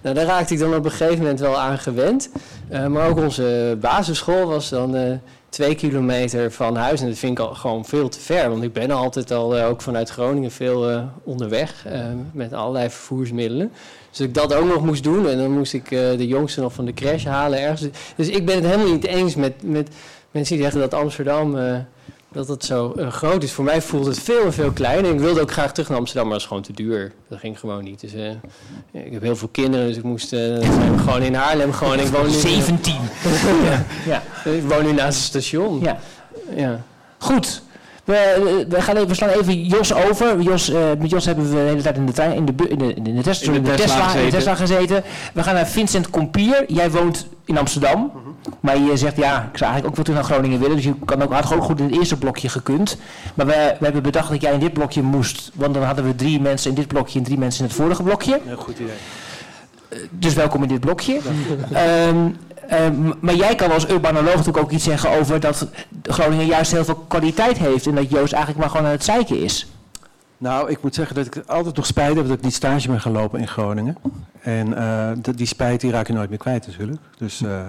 Nou, 0.00 0.14
daar 0.14 0.24
raakte 0.24 0.52
ik 0.54 0.58
dan 0.60 0.74
op 0.74 0.84
een 0.84 0.90
gegeven 0.90 1.18
moment 1.18 1.40
wel 1.40 1.58
aan 1.58 1.78
gewend. 1.78 2.30
Eh, 2.68 2.86
maar 2.86 3.08
ook 3.08 3.18
onze 3.18 3.76
basisschool 3.80 4.46
was 4.46 4.68
dan 4.68 4.96
eh, 4.96 5.12
twee 5.48 5.74
kilometer 5.74 6.52
van 6.52 6.76
huis. 6.76 7.00
En 7.00 7.08
dat 7.08 7.18
vind 7.18 7.38
ik 7.38 7.44
al 7.44 7.54
gewoon 7.54 7.84
veel 7.84 8.08
te 8.08 8.20
ver. 8.20 8.50
Want 8.50 8.62
ik 8.62 8.72
ben 8.72 8.90
altijd 8.90 9.30
al, 9.30 9.56
eh, 9.56 9.68
ook 9.68 9.82
vanuit 9.82 10.08
Groningen, 10.10 10.50
veel 10.50 10.90
eh, 10.90 11.02
onderweg. 11.24 11.84
eh, 11.86 12.00
met 12.32 12.52
allerlei 12.52 12.90
vervoersmiddelen. 12.90 13.72
Dus 14.10 14.20
ik 14.20 14.34
dat 14.34 14.54
ook 14.54 14.66
nog 14.66 14.84
moest 14.84 15.02
doen. 15.02 15.28
En 15.28 15.38
dan 15.38 15.50
moest 15.50 15.72
ik 15.72 15.90
eh, 15.90 15.98
de 16.16 16.26
jongste 16.26 16.60
nog 16.60 16.72
van 16.72 16.84
de 16.84 16.94
crash 16.94 17.24
halen 17.24 17.60
ergens. 17.60 17.86
Dus 18.16 18.28
ik 18.28 18.46
ben 18.46 18.54
het 18.54 18.64
helemaal 18.64 18.92
niet 18.92 19.06
eens 19.06 19.34
met, 19.34 19.52
met 19.62 19.88
mensen 20.30 20.54
die 20.54 20.62
zeggen 20.64 20.80
dat 20.80 20.94
Amsterdam... 20.94 21.56
dat 22.32 22.48
het 22.48 22.64
zo 22.64 22.92
eh, 22.92 23.08
groot 23.08 23.42
is. 23.42 23.52
Voor 23.52 23.64
mij 23.64 23.82
voelt 23.82 24.06
het 24.06 24.18
veel 24.18 24.44
en 24.44 24.52
veel 24.52 24.70
kleiner. 24.70 25.12
Ik 25.12 25.20
wilde 25.20 25.40
ook 25.40 25.52
graag 25.52 25.72
terug 25.72 25.88
naar 25.88 25.98
Amsterdam, 25.98 26.24
maar 26.24 26.34
dat 26.34 26.42
is 26.42 26.48
gewoon 26.48 26.62
te 26.62 26.72
duur. 26.72 27.12
Dat 27.28 27.38
ging 27.38 27.58
gewoon 27.58 27.84
niet. 27.84 28.00
Dus, 28.00 28.14
eh, 28.14 28.30
ik 29.04 29.12
heb 29.12 29.22
heel 29.22 29.36
veel 29.36 29.48
kinderen, 29.48 29.86
dus 29.86 29.96
ik 29.96 30.02
moest 30.02 30.32
eh, 30.32 30.40
zijn 30.40 30.98
gewoon 30.98 31.22
in 31.22 31.34
Haarlem. 31.34 31.72
Gewoon, 31.72 31.98
ik 31.98 32.06
woon 32.06 32.26
nu, 32.26 32.32
17. 32.32 32.94
ja. 33.64 33.84
Ja. 34.44 34.50
Ik 34.50 34.62
woon 34.62 34.84
nu 34.84 34.92
naast 34.92 35.18
het 35.18 35.26
station. 35.26 35.80
Ja. 35.80 35.98
ja. 36.56 36.82
Goed. 37.18 37.62
We, 38.04 38.64
we, 38.68 38.82
gaan 38.82 38.96
even, 38.96 39.08
we 39.08 39.14
slaan 39.14 39.30
even 39.30 39.64
Jos 39.64 39.94
over. 39.94 40.40
Jos, 40.40 40.70
eh, 40.70 40.80
met 40.98 41.10
Jos 41.10 41.24
hebben 41.24 41.48
we 41.48 41.54
de 41.54 41.60
hele 41.60 41.82
tijd 41.82 41.96
in 41.96 42.06
de, 42.06 42.12
trein, 42.12 42.32
in 42.32 42.44
de, 42.44 42.68
in 42.68 42.78
de, 42.78 42.94
in 42.94 43.14
de, 43.14 43.22
Tesla, 43.22 43.52
In 43.52 43.62
de 43.62 43.70
in 43.70 43.76
de 43.76 43.82
Tesla 43.82 43.94
Tesla, 43.94 44.06
in 44.06 44.12
de 44.12 44.12
gezeten. 44.12 44.38
Tesla 44.38 44.54
gezeten. 44.54 45.02
We 45.32 45.42
gaan 45.42 45.54
naar 45.54 45.66
Vincent 45.66 46.10
Kompier. 46.10 46.64
Jij 46.66 46.90
woont 46.90 47.26
in 47.44 47.58
Amsterdam. 47.58 48.12
Maar 48.60 48.78
je 48.78 48.96
zegt, 48.96 49.16
ja, 49.16 49.48
ik 49.52 49.58
zou 49.58 49.70
eigenlijk 49.70 49.86
ook 49.86 49.94
wel 49.94 50.04
terug 50.04 50.20
naar 50.20 50.24
Groningen 50.30 50.60
willen. 50.60 50.76
Dus 50.76 50.84
je 50.84 50.94
kan 51.04 51.22
ook, 51.22 51.32
had 51.32 51.52
ook 51.52 51.62
goed 51.62 51.78
in 51.80 51.84
het 51.84 51.94
eerste 51.94 52.16
blokje 52.16 52.48
gekund. 52.48 52.96
Maar 53.34 53.46
we, 53.46 53.74
we 53.78 53.84
hebben 53.84 54.02
bedacht 54.02 54.30
dat 54.30 54.40
jij 54.40 54.52
in 54.52 54.60
dit 54.60 54.72
blokje 54.72 55.02
moest. 55.02 55.50
Want 55.54 55.74
dan 55.74 55.82
hadden 55.82 56.04
we 56.04 56.14
drie 56.14 56.40
mensen 56.40 56.70
in 56.70 56.76
dit 56.76 56.86
blokje 56.86 57.18
en 57.18 57.24
drie 57.24 57.38
mensen 57.38 57.60
in 57.60 57.66
het 57.66 57.76
vorige 57.76 58.02
blokje. 58.02 58.40
Een 58.46 58.56
goed 58.56 58.78
idee. 58.78 58.94
Dus 60.10 60.34
welkom 60.34 60.62
in 60.62 60.68
dit 60.68 60.80
blokje. 60.80 61.18
Ehm, 61.72 62.28
maar 63.20 63.34
jij 63.34 63.54
kan 63.54 63.72
als 63.72 63.88
urbanoloog 63.88 64.36
natuurlijk 64.36 64.64
ook 64.64 64.70
iets 64.70 64.84
zeggen 64.84 65.10
over 65.10 65.40
dat 65.40 65.66
Groningen 66.02 66.46
juist 66.46 66.72
heel 66.72 66.84
veel 66.84 67.04
kwaliteit 67.08 67.58
heeft. 67.58 67.86
En 67.86 67.94
dat 67.94 68.10
Joost 68.10 68.32
eigenlijk 68.32 68.62
maar 68.64 68.70
gewoon 68.70 68.86
aan 68.86 68.92
het 68.92 69.04
zeiken 69.04 69.42
is. 69.42 69.66
Nou, 70.42 70.70
ik 70.70 70.82
moet 70.82 70.94
zeggen 70.94 71.14
dat 71.14 71.26
ik 71.26 71.42
altijd 71.46 71.76
nog 71.76 71.86
spijt 71.86 72.16
heb 72.16 72.26
dat 72.26 72.36
ik 72.36 72.44
niet 72.44 72.54
stage 72.54 72.88
ben 72.88 73.00
gaan 73.00 73.12
lopen 73.12 73.40
in 73.40 73.48
Groningen. 73.48 73.96
En 74.40 74.76
eh, 74.76 75.10
die 75.34 75.46
spijt 75.46 75.80
die 75.80 75.90
raak 75.90 76.06
je 76.06 76.12
nooit 76.12 76.28
meer 76.28 76.38
kwijt 76.38 76.66
natuurlijk. 76.66 77.00
Dus 77.18 77.42
eh, 77.42 77.60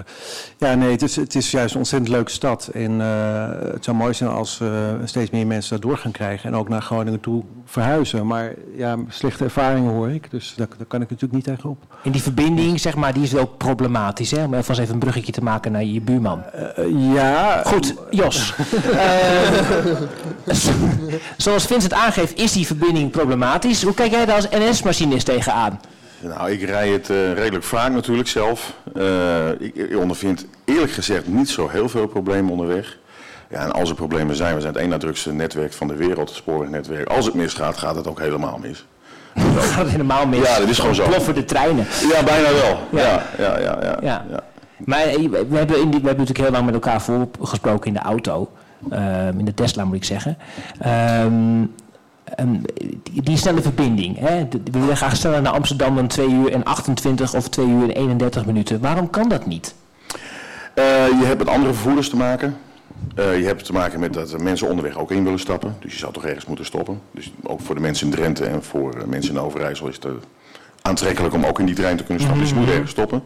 ja, 0.58 0.76
nee, 0.76 0.92
het 0.92 1.02
is, 1.02 1.16
het 1.16 1.36
is 1.36 1.52
juist 1.52 1.74
een 1.74 1.80
ontzettend 1.80 2.12
leuke 2.12 2.32
stad. 2.32 2.68
En 2.68 3.02
eh, 3.02 3.72
het 3.74 3.84
zou 3.84 3.98
mooi 3.98 4.14
zijn 4.14 4.30
als 4.30 4.62
steeds 5.06 5.32
meer 5.32 5.48
mensen 5.48 5.72
dat 5.72 5.90
door 5.90 5.98
gaan 5.98 6.12
krijgen. 6.12 6.50
En 6.50 6.56
ook 6.56 6.70
naar 6.70 6.82
Groningen 6.82 7.20
toe 7.20 7.44
verhuizen. 7.66 8.28
Maar 8.28 8.54
ja, 8.76 8.98
slechte 9.10 9.44
ervaringen 9.44 9.92
hoor 9.92 10.10
ik. 10.10 10.32
Dus 10.32 10.54
daar, 10.56 10.68
daar 10.78 10.88
kan 10.88 11.02
ik 11.02 11.10
natuurlijk 11.10 11.34
niet 11.34 11.56
tegenop. 11.56 11.78
En 12.04 12.12
die 12.12 12.22
verbinding, 12.22 12.80
zeg 12.80 12.96
maar, 12.96 13.14
die 13.14 13.24
is 13.24 13.32
wel 13.32 13.48
problematisch. 13.48 14.32
Hè? 14.32 14.44
Om 14.44 14.54
even 14.54 14.90
een 14.90 15.00
bruggetje 15.00 15.32
te 15.32 15.44
maken 15.44 15.72
naar 15.72 15.84
je 15.84 16.02
buurman. 16.02 16.44
ja. 17.14 17.62
Goed, 17.66 17.96
Jos. 18.10 18.54
Zoals 21.38 21.66
Vincent 21.66 21.94
aangeeft, 21.94 22.38
is 22.38 22.52
die 22.52 22.63
verbinding 22.68 23.12
problematisch. 23.12 23.84
Hoe 23.84 23.94
kijk 23.94 24.12
jij 24.12 24.26
daar 24.26 24.36
als 24.36 24.50
NS-machinist 24.50 25.26
tegenaan? 25.26 25.80
Nou, 26.20 26.52
ik 26.52 26.62
rij 26.62 26.90
het 26.90 27.10
eh, 27.10 27.34
redelijk 27.34 27.64
vaak 27.64 27.92
natuurlijk 27.92 28.28
zelf. 28.28 28.74
Eh, 28.96 29.50
ik, 29.60 29.76
ik 29.76 29.98
ondervind 29.98 30.46
eerlijk 30.66 30.92
gezegd 30.92 31.28
niet 31.28 31.50
zo 31.50 31.70
heel 31.70 31.90
veel 31.90 32.08
problemen 32.08 32.52
onderweg. 32.52 32.98
Ja, 33.50 33.60
en 33.60 33.72
als 33.72 33.90
er 33.90 33.96
problemen 33.96 34.36
zijn, 34.36 34.56
we 34.56 34.62
zijn 34.62 34.74
het 34.74 34.82
één 34.82 34.92
na 34.92 34.98
drukste 34.98 35.34
netwerk 35.34 35.74
van 35.74 35.88
de 35.88 35.96
wereld, 35.96 36.30
het 36.30 36.38
spoorwegnetwerk. 36.38 37.10
Als 37.10 37.26
het 37.26 37.34
misgaat, 37.34 37.78
gaat 37.78 37.96
het 37.96 38.08
ook 38.08 38.20
helemaal 38.20 38.58
mis. 38.62 38.86
Gaat 39.58 39.84
het 39.84 39.90
helemaal 39.92 40.28
mis? 40.28 40.48
Ja, 40.48 40.60
dat 40.60 40.70
is 40.70 40.80
gewoon 40.80 40.96
zo. 40.96 41.08
Ploffen 41.08 41.36
de 41.36 41.46
treinen. 41.46 41.86
Ja, 42.12 42.24
bijna 42.24 42.54
wel. 42.54 42.80
Ja. 42.92 43.26
Ja, 43.38 43.60
ja, 43.60 43.60
ja. 43.60 43.78
ja, 43.82 43.98
Ja. 44.02 44.26
ja. 44.30 44.44
Maar 44.78 45.02
eh, 45.02 45.30
we 45.50 45.58
hebben, 45.58 45.82
in 45.82 45.90
die, 45.90 46.00
we 46.02 46.08
hebben 46.08 46.26
natuurlijk 46.26 46.38
heel 46.38 46.52
lang 46.52 46.66
met 46.66 46.74
elkaar 46.74 47.02
voorgesproken 47.02 47.88
in 47.88 47.94
de 47.94 48.00
auto. 48.00 48.50
Ehm, 48.90 49.40
in 49.40 49.46
de 49.46 49.54
Tesla 49.54 49.86
moet 49.86 49.96
ik 49.96 50.04
zeggen. 50.04 50.38
Ehm, 50.80 51.66
ehm, 52.36 52.56
die, 53.24 53.38
snelle 53.38 53.62
verbinding. 53.62 54.20
Hè? 54.20 54.48
We 54.72 54.80
willen 54.80 54.98
graag 54.98 55.16
sneller 55.16 55.42
naar 55.42 55.54
Amsterdam 55.54 55.96
dan 55.96 56.08
2 56.08 56.30
uur 56.30 56.52
en 56.52 56.64
28 56.64 57.36
of 57.36 57.50
2 57.50 57.68
uur 57.68 57.84
en 57.84 57.96
31 57.96 58.46
minuten. 58.46 58.80
Waarom 58.80 59.10
kan 59.10 59.30
dat 59.30 59.46
niet? 59.46 59.76
Eh, 60.74 61.08
je 61.08 61.26
hebt 61.26 61.38
met 61.38 61.48
andere 61.48 61.74
vervoerders 61.74 62.10
te 62.10 62.16
maken. 62.16 62.58
Eh, 63.16 63.38
je 63.38 63.46
hebt 63.46 63.66
te 63.66 63.74
maken 63.74 64.00
met 64.00 64.14
dat 64.14 64.42
mensen 64.42 64.68
onderweg 64.68 64.98
ook 64.98 65.12
in 65.12 65.24
willen 65.24 65.40
stappen. 65.40 65.76
Dus 65.80 65.94
je 65.94 66.00
zou 66.00 66.14
toch 66.14 66.26
ergens 66.26 66.46
moeten 66.46 66.66
stoppen. 66.66 67.02
Dus 67.12 67.32
ook 67.44 67.62
voor 67.62 67.76
de 67.76 67.82
mensen 67.82 68.08
in 68.08 68.14
Drenthe 68.14 68.46
en 68.46 68.64
voor 68.64 68.94
eh, 68.94 69.04
mensen 69.06 69.34
in 69.34 69.40
Overijssel 69.40 69.88
is 69.88 69.96
het 69.96 70.08
aantrekkelijk 70.82 71.34
om 71.34 71.46
ook 71.46 71.60
in 71.60 71.66
die 71.66 71.76
trein 71.76 71.98
te 71.98 72.04
kunnen 72.04 72.24
stappen. 72.24 72.44
Dus 72.44 72.54
je 72.54 72.60
moet 72.60 72.70
ergens 72.70 72.92
stoppen. 72.92 73.24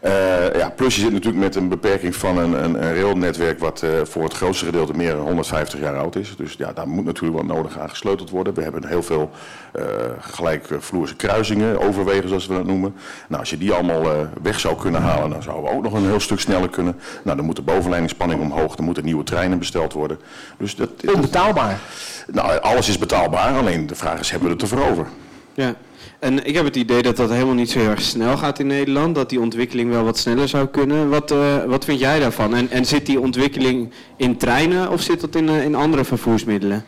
Eh, 0.00 0.54
ja, 0.54 0.70
plus 0.70 0.94
je 0.94 1.00
zit 1.00 1.12
natuurlijk 1.12 1.44
met 1.44 1.54
een 1.54 1.68
beperking 1.68 2.16
van 2.16 2.38
een, 2.38 2.64
een, 2.64 2.82
een 2.82 2.94
railnetwerk 2.94 3.58
wat 3.58 3.82
eh, 3.82 3.90
voor 4.02 4.22
het 4.22 4.34
grootste 4.34 4.64
gedeelte 4.64 4.92
meer 4.92 5.12
dan 5.12 5.24
150 5.24 5.80
jaar 5.80 5.96
oud 5.98 6.16
is. 6.16 6.36
Dus 6.36 6.54
ja, 6.58 6.72
daar 6.72 6.88
moet 6.88 7.04
natuurlijk 7.04 7.36
wat 7.36 7.56
nodig 7.56 7.78
aan 7.78 7.90
gesleuteld 7.90 8.30
worden. 8.30 8.54
We 8.54 8.62
hebben 8.62 8.86
heel 8.86 9.02
veel 9.02 9.30
eh 9.72 9.84
gelijkvloerse 10.20 11.16
kruisingen, 11.16 11.80
overwegen 11.80 12.28
zoals 12.28 12.46
we 12.46 12.54
dat 12.54 12.66
noemen. 12.66 12.94
Nou, 13.28 13.40
als 13.40 13.50
je 13.50 13.58
die 13.58 13.72
allemaal 13.72 14.28
weg 14.42 14.60
zou 14.60 14.76
kunnen 14.76 15.02
halen, 15.02 15.30
dan 15.30 15.42
zouden 15.42 15.70
we 15.70 15.76
ook 15.76 15.82
nog 15.82 15.92
een 15.92 16.06
heel 16.06 16.20
stuk 16.20 16.40
sneller 16.40 16.68
kunnen. 16.68 17.00
Nou, 17.22 17.36
dan 17.36 17.46
moet 17.46 17.56
de 17.56 17.62
bovenleidingsspanning 17.62 18.40
omhoog, 18.40 18.74
dan 18.74 18.84
moeten 18.84 19.04
nieuwe 19.04 19.24
treinen 19.24 19.58
besteld 19.58 19.92
worden. 19.92 20.18
Dus 20.58 20.76
dat, 20.76 20.90
Onbetaalbaar. 21.14 21.78
Nou, 22.26 22.60
alles 22.60 22.88
is 22.88 22.98
betaalbaar, 22.98 23.56
alleen 23.56 23.86
de 23.86 23.94
vraag 23.94 24.20
is, 24.20 24.30
hebben 24.30 24.48
we 24.48 24.54
het 24.54 24.62
ervoor 24.62 24.90
over? 24.90 25.06
Ja, 25.56 25.74
en 26.18 26.46
ik 26.46 26.54
heb 26.54 26.64
het 26.64 26.76
idee 26.76 27.02
dat 27.02 27.16
dat 27.16 27.30
helemaal 27.30 27.54
niet 27.54 27.70
zo 27.70 27.78
heel 27.78 27.90
erg 27.90 28.00
snel 28.00 28.36
gaat 28.36 28.58
in 28.58 28.66
Nederland. 28.66 29.14
Dat 29.14 29.30
die 29.30 29.40
ontwikkeling 29.40 29.90
wel 29.90 30.04
wat 30.04 30.18
sneller 30.18 30.48
zou 30.48 30.66
kunnen. 30.66 31.08
Wat, 31.08 31.30
eh, 31.30 31.64
wat 31.64 31.84
vind 31.84 31.98
jij 31.98 32.18
daarvan? 32.18 32.54
En, 32.54 32.70
en 32.70 32.84
zit 32.84 33.06
die 33.06 33.20
ontwikkeling 33.20 33.90
in 34.16 34.36
treinen 34.36 34.90
of 34.90 35.02
zit 35.02 35.20
dat 35.20 35.34
in, 35.34 35.48
eh, 35.48 35.64
in 35.64 35.74
andere 35.74 36.04
vervoersmiddelen? 36.04 36.84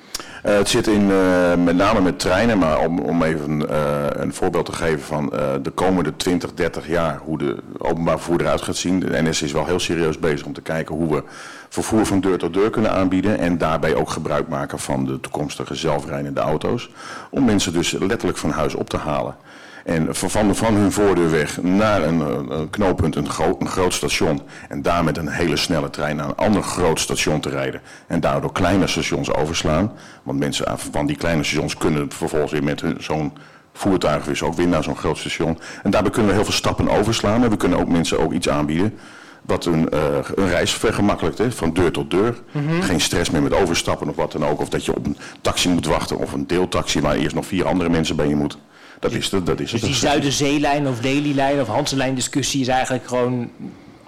Eh, 0.48 0.56
het 0.56 0.68
zit 0.68 0.86
in, 0.86 1.10
eh, 1.10 1.54
met 1.54 1.76
name 1.76 2.00
met 2.00 2.18
treinen, 2.18 2.58
maar 2.58 2.78
om, 2.78 2.98
om 2.98 3.22
even 3.22 3.70
eh, 3.70 4.04
een 4.10 4.34
voorbeeld 4.34 4.66
te 4.66 4.72
geven 4.72 5.00
van 5.00 5.32
de 5.62 5.70
komende 5.70 6.16
20, 6.16 6.54
30 6.54 6.88
jaar, 6.88 7.20
hoe 7.24 7.38
de 7.38 7.56
openbaar 7.78 8.18
vervoer 8.18 8.40
eruit 8.40 8.62
gaat 8.62 8.76
zien. 8.76 9.00
De 9.00 9.22
NS 9.22 9.42
is 9.42 9.52
wel 9.52 9.66
heel 9.66 9.80
serieus 9.80 10.18
bezig 10.18 10.46
om 10.46 10.52
te 10.52 10.60
kijken 10.60 10.94
hoe 10.94 11.14
we 11.14 11.22
vervoer 11.68 12.06
van 12.06 12.20
deur 12.20 12.38
tot 12.38 12.54
deur 12.54 12.70
kunnen 12.70 12.92
aanbieden 12.92 13.38
en 13.38 13.58
daarbij 13.58 13.94
ook 13.94 14.10
gebruik 14.10 14.48
maken 14.48 14.78
van 14.78 15.04
de 15.04 15.20
toekomstige 15.20 15.74
zelfrijdende 15.74 16.40
auto's. 16.40 16.90
Om 17.30 17.44
mensen 17.44 17.72
dus 17.72 17.90
letterlijk 17.92 18.38
van 18.38 18.50
huis 18.50 18.74
op 18.74 18.90
te 18.90 18.96
halen. 18.96 19.36
En 19.88 20.14
van, 20.14 20.54
van, 20.54 20.74
hun 20.74 20.92
voordeur 20.92 21.30
weg 21.30 21.62
naar 21.62 22.02
een, 22.02 22.20
eh, 22.20 22.56
een 22.58 22.70
knooppunt, 22.70 23.16
een, 23.16 23.28
gro- 23.28 23.56
een 23.58 23.68
groot 23.68 23.92
station. 23.94 24.40
En 24.68 24.82
daar 24.82 25.04
met 25.04 25.16
een 25.16 25.28
hele 25.28 25.56
snelle 25.56 25.90
trein 25.90 26.16
naar 26.16 26.26
een 26.28 26.34
ander 26.36 26.62
groot 26.62 27.00
station 27.00 27.40
te 27.40 27.48
rijden. 27.48 27.80
En 28.06 28.20
daardoor 28.20 28.52
kleine 28.52 28.86
stations 28.86 29.34
overslaan. 29.34 29.92
Want 30.22 30.38
mensen 30.38 30.78
van 30.92 31.06
die 31.06 31.16
kleine 31.16 31.44
stations 31.44 31.76
kunnen 31.76 32.10
vervolgens 32.12 32.52
weer 32.52 32.62
met 32.64 32.80
hun- 32.80 32.96
zo'n 33.00 33.32
voertuig 33.72 34.24
dus 34.24 34.42
ook 34.42 34.54
weer 34.54 34.68
naar 34.68 34.82
zo'n 34.82 34.96
groot 34.96 35.18
station. 35.18 35.58
En 35.82 35.90
daarbij 35.90 36.10
kunnen 36.10 36.30
we 36.30 36.36
heel 36.36 36.44
veel 36.46 36.54
stappen 36.54 36.88
overslaan. 36.88 37.42
En 37.44 37.50
we 37.50 37.56
kunnen 37.56 37.78
ook 37.78 37.88
mensen 37.88 38.18
ook 38.20 38.32
iets 38.32 38.48
aanbieden 38.48 38.94
wat 39.42 39.64
een, 39.64 39.88
eh, 39.88 40.00
een 40.34 40.48
reis 40.48 40.72
vergemakkelijkt, 40.72 41.38
hè, 41.38 41.52
van 41.52 41.72
deur 41.72 41.90
tot 41.92 42.10
deur. 42.10 42.34
Mhm. 42.52 42.80
Geen 42.82 43.00
stress 43.00 43.30
meer 43.30 43.42
met 43.42 43.54
overstappen 43.54 44.08
of 44.08 44.16
wat 44.16 44.32
dan 44.32 44.44
ook. 44.46 44.60
Of 44.60 44.68
dat 44.68 44.84
je 44.84 44.96
op 44.96 45.06
een 45.06 45.16
taxi 45.40 45.68
moet 45.68 45.86
wachten 45.86 46.18
of 46.18 46.32
een 46.32 46.46
deeltaxi 46.46 47.00
waar 47.00 47.14
eerst 47.16 47.34
nog 47.34 47.46
vier 47.46 47.66
andere 47.66 47.90
mensen 47.90 48.16
bij 48.16 48.28
je 48.28 48.36
moet. 48.36 48.58
Dus 49.70 49.80
die 49.80 49.94
Zuiderzeelijn 49.94 50.88
of 50.88 51.00
Delilijn 51.00 51.60
of 51.60 51.68
Hanselijn 51.68 52.14
discussie 52.14 52.60
is 52.60 52.68
eigenlijk 52.68 53.06
gewoon 53.06 53.50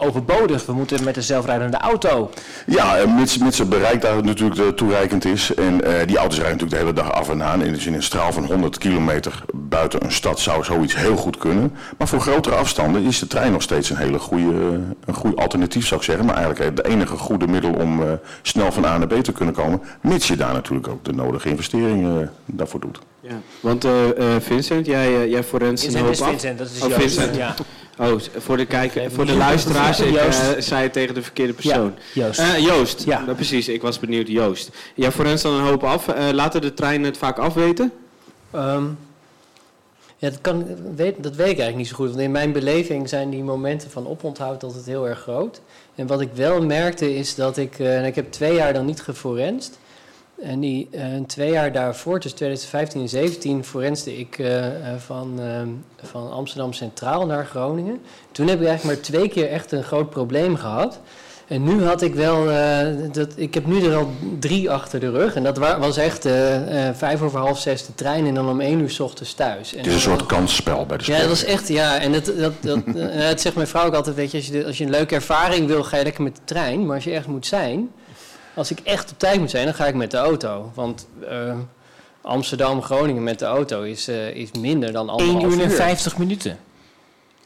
overbodig. 0.01 0.67
We 0.67 0.73
moeten 0.73 1.05
met 1.05 1.17
een 1.17 1.23
zelfrijdende 1.23 1.77
auto. 1.77 2.31
Ja, 2.67 2.97
eh, 2.97 3.15
mits, 3.15 3.39
mits 3.39 3.59
het 3.59 3.69
bereik 3.69 4.01
daar 4.01 4.25
natuurlijk 4.25 4.61
eh, 4.61 4.67
toereikend 4.67 5.25
is. 5.25 5.55
En 5.55 5.85
eh, 5.85 6.07
die 6.07 6.17
auto's 6.17 6.39
rijden 6.39 6.57
natuurlijk 6.57 6.71
de 6.71 6.77
hele 6.77 6.93
dag 6.93 7.13
af 7.13 7.29
en 7.29 7.43
aan. 7.43 7.63
En 7.63 7.73
dus 7.73 7.87
in 7.87 7.95
een 7.95 8.03
straal 8.03 8.33
van 8.33 8.45
100 8.45 8.79
kilometer 8.79 9.45
buiten 9.55 10.05
een 10.05 10.13
stad 10.13 10.41
zou 10.41 10.65
zoiets 10.65 10.97
heel 10.97 11.17
goed 11.17 11.37
kunnen. 11.37 11.73
Maar 11.99 12.09
voor 12.09 12.21
grotere 12.21 12.55
afstanden 12.55 13.05
is 13.05 13.19
de 13.19 13.27
trein 13.27 13.53
nog 13.53 13.63
steeds 13.63 13.91
een 13.91 13.97
hele 13.97 14.19
goede, 14.19 14.81
een 15.05 15.15
goed 15.15 15.37
alternatief 15.37 15.87
zou 15.87 16.01
ik 16.01 16.07
zeggen. 16.07 16.27
Maar 16.27 16.37
eigenlijk 16.37 16.77
het 16.77 16.87
enige 16.87 17.17
goede 17.17 17.47
middel 17.47 17.73
om 17.73 18.03
eh, 18.03 18.13
snel 18.43 18.73
van 18.73 18.85
A 18.85 18.99
naar 18.99 19.07
B 19.07 19.15
te 19.15 19.33
kunnen 19.33 19.55
komen. 19.55 19.83
Mits 20.01 20.29
je 20.29 20.37
daar 20.37 20.53
natuurlijk 20.53 20.89
ook 20.89 21.05
de 21.05 21.13
nodige 21.13 21.49
investeringen 21.49 22.33
daarvoor 22.47 22.81
doet. 22.81 22.99
Ja, 23.21 23.41
want 23.61 23.85
eh, 23.85 24.35
eh, 24.35 24.43
Vincent, 24.43 24.87
jij, 24.87 25.29
jij 25.29 25.45
forenst 25.45 25.85
een 25.85 25.91
Vincent 25.91 26.21
is. 26.21 26.27
Vincent, 26.27 26.59
dat 26.59 26.71
is 26.71 26.83
oh, 26.83 26.93
Vincent. 26.93 27.37
ja. 27.37 27.55
Oh, 28.01 28.21
voor 28.37 28.57
de, 28.57 28.67
kijker, 28.67 29.11
voor 29.11 29.27
de 29.27 29.37
luisteraars, 29.37 30.01
ik 30.11 30.17
eh, 30.17 30.33
zei 30.59 30.83
het 30.83 30.93
tegen 30.93 31.15
de 31.15 31.23
verkeerde 31.23 31.53
persoon. 31.53 31.95
Ja, 32.13 32.25
Joost. 32.25 32.39
Eh, 32.39 32.59
Joost, 32.59 33.05
Ja. 33.05 33.21
Nou, 33.21 33.35
precies, 33.35 33.69
ik 33.69 33.83
was 33.83 33.99
benieuwd, 33.99 34.29
Joost. 34.29 34.71
Jij 34.95 35.13
forenst 35.13 35.43
dan 35.43 35.55
een 35.55 35.67
hoop 35.67 35.85
af. 35.85 36.09
Eh, 36.09 36.29
laten 36.33 36.61
de 36.61 36.75
treinen 36.75 37.07
het 37.07 37.19
vaak 37.19 37.39
afweten? 37.39 37.93
Ehm, 38.51 38.85
ja, 40.17 40.31
dat, 40.31 40.41
kan, 40.41 40.67
weet, 40.97 41.23
dat 41.23 41.37
weet 41.37 41.51
ik 41.51 41.59
eigenlijk 41.59 41.77
niet 41.77 41.89
zo 41.89 41.95
goed. 41.95 42.09
Want 42.09 42.21
in 42.21 42.31
mijn 42.31 42.53
beleving 42.53 43.09
zijn 43.09 43.31
die 43.31 43.43
momenten 43.43 43.91
van 43.91 44.09
oponthoud 44.09 44.63
altijd 44.63 44.87
heel 44.87 45.09
erg 45.09 45.21
groot. 45.21 45.61
En 45.95 46.07
wat 46.07 46.21
ik 46.21 46.31
wel 46.35 46.63
merkte 46.63 47.15
is 47.15 47.35
dat 47.35 47.57
ik... 47.57 47.79
en 47.79 48.05
ik 48.05 48.15
heb 48.15 48.33
twee 48.33 48.55
jaar 48.55 48.73
dan 48.73 48.85
niet 48.85 49.01
geforenst. 49.01 49.79
En 50.43 50.61
die 50.61 50.89
eh, 50.91 51.03
twee 51.27 51.51
jaar 51.51 51.73
daarvoor, 51.73 52.21
tussen 52.21 52.39
2015 52.39 53.01
en 53.01 53.07
2017, 53.07 53.65
forenste 53.65 54.19
ik 54.19 54.39
eh, 54.39 54.67
eh, 54.67 54.73
van, 54.99 55.41
van 56.03 56.33
Amsterdam 56.33 56.73
Centraal 56.73 57.27
naar 57.27 57.47
Groningen. 57.47 57.99
Toen 58.33 58.49
heb 58.49 58.61
ik 58.61 58.67
eigenlijk 58.67 58.97
maar 58.97 59.07
twee 59.07 59.29
keer 59.29 59.49
echt 59.51 59.73
een 59.73 59.83
groot 59.85 60.11
probleem 60.11 60.57
gehad. 60.57 61.01
En 61.47 61.63
nu 61.65 61.85
had 61.85 62.03
ik 62.03 62.15
wel, 62.15 62.45
dat, 63.13 63.29
ik 63.37 63.55
heb 63.55 63.67
nu 63.67 63.85
er 63.85 63.97
al 63.97 64.11
drie 64.39 64.71
achter 64.71 65.01
de 65.01 65.11
rug. 65.11 65.35
En 65.35 65.43
dat 65.43 65.57
wa- 65.59 65.79
was 65.79 65.97
echt 65.97 66.29
vijf 66.95 67.23
over 67.23 67.39
half 67.39 67.59
zes 67.59 67.87
de 67.87 67.95
trein 67.95 68.27
en 68.27 68.35
dan 68.35 68.49
om 68.49 68.61
één 68.61 68.81
uur 68.81 68.91
s 68.91 69.01
ochtends 69.01 69.35
thuis. 69.35 69.73
En 69.73 69.79
Het 69.79 69.87
is 69.87 69.95
een 69.95 70.01
soort 70.01 70.27
kansspel 70.27 70.87
bij 70.87 70.97
de 70.97 71.03
sport. 71.05 71.19
ja, 71.19 71.27
dat 71.27 71.37
is 71.37 71.45
echt, 71.45 71.69
ja. 71.69 71.99
En 71.99 72.13
dat, 72.13 72.25
dat, 72.39 72.53
dat, 72.61 72.79
het 73.31 73.41
zegt 73.41 73.55
mijn 73.55 73.67
vrouw 73.67 73.87
ook 73.87 73.95
altijd, 73.95 74.17
weet 74.17 74.31
je 74.31 74.37
als, 74.37 74.47
je, 74.47 74.65
als 74.67 74.79
je 74.79 74.85
een 74.85 74.91
leuke 74.91 75.15
ervaring 75.15 75.67
wil, 75.67 75.83
ga 75.85 75.97
je 75.97 76.05
lekker 76.05 76.23
met 76.23 76.37
de 76.37 76.43
trein. 76.45 76.87
Maar 76.87 76.95
als 76.95 77.05
je 77.05 77.11
echt 77.13 77.27
moet 77.27 77.47
zijn, 77.47 77.91
als 78.61 78.71
ik 78.71 78.81
echt 78.81 79.11
op 79.11 79.19
tijd 79.19 79.39
moet 79.39 79.51
zijn, 79.51 79.65
dan 79.65 79.75
ga 79.75 79.87
ik 79.87 79.95
met 79.95 80.11
de 80.11 80.17
auto. 80.17 80.71
Want 80.75 81.09
eh, 81.29 81.59
Amsterdam, 82.21 82.83
Groningen 82.83 83.23
met 83.23 83.39
de 83.39 83.45
auto 83.45 83.83
is, 83.83 84.09
eh, 84.09 84.35
is 84.35 84.53
minder 84.53 84.93
dan 84.93 85.09
1 85.09 85.19
anderhalf 85.19 85.55
uur 85.55 85.63
en 85.63 85.71
uur. 85.71 85.77
50 85.77 86.19
minuten. 86.19 86.59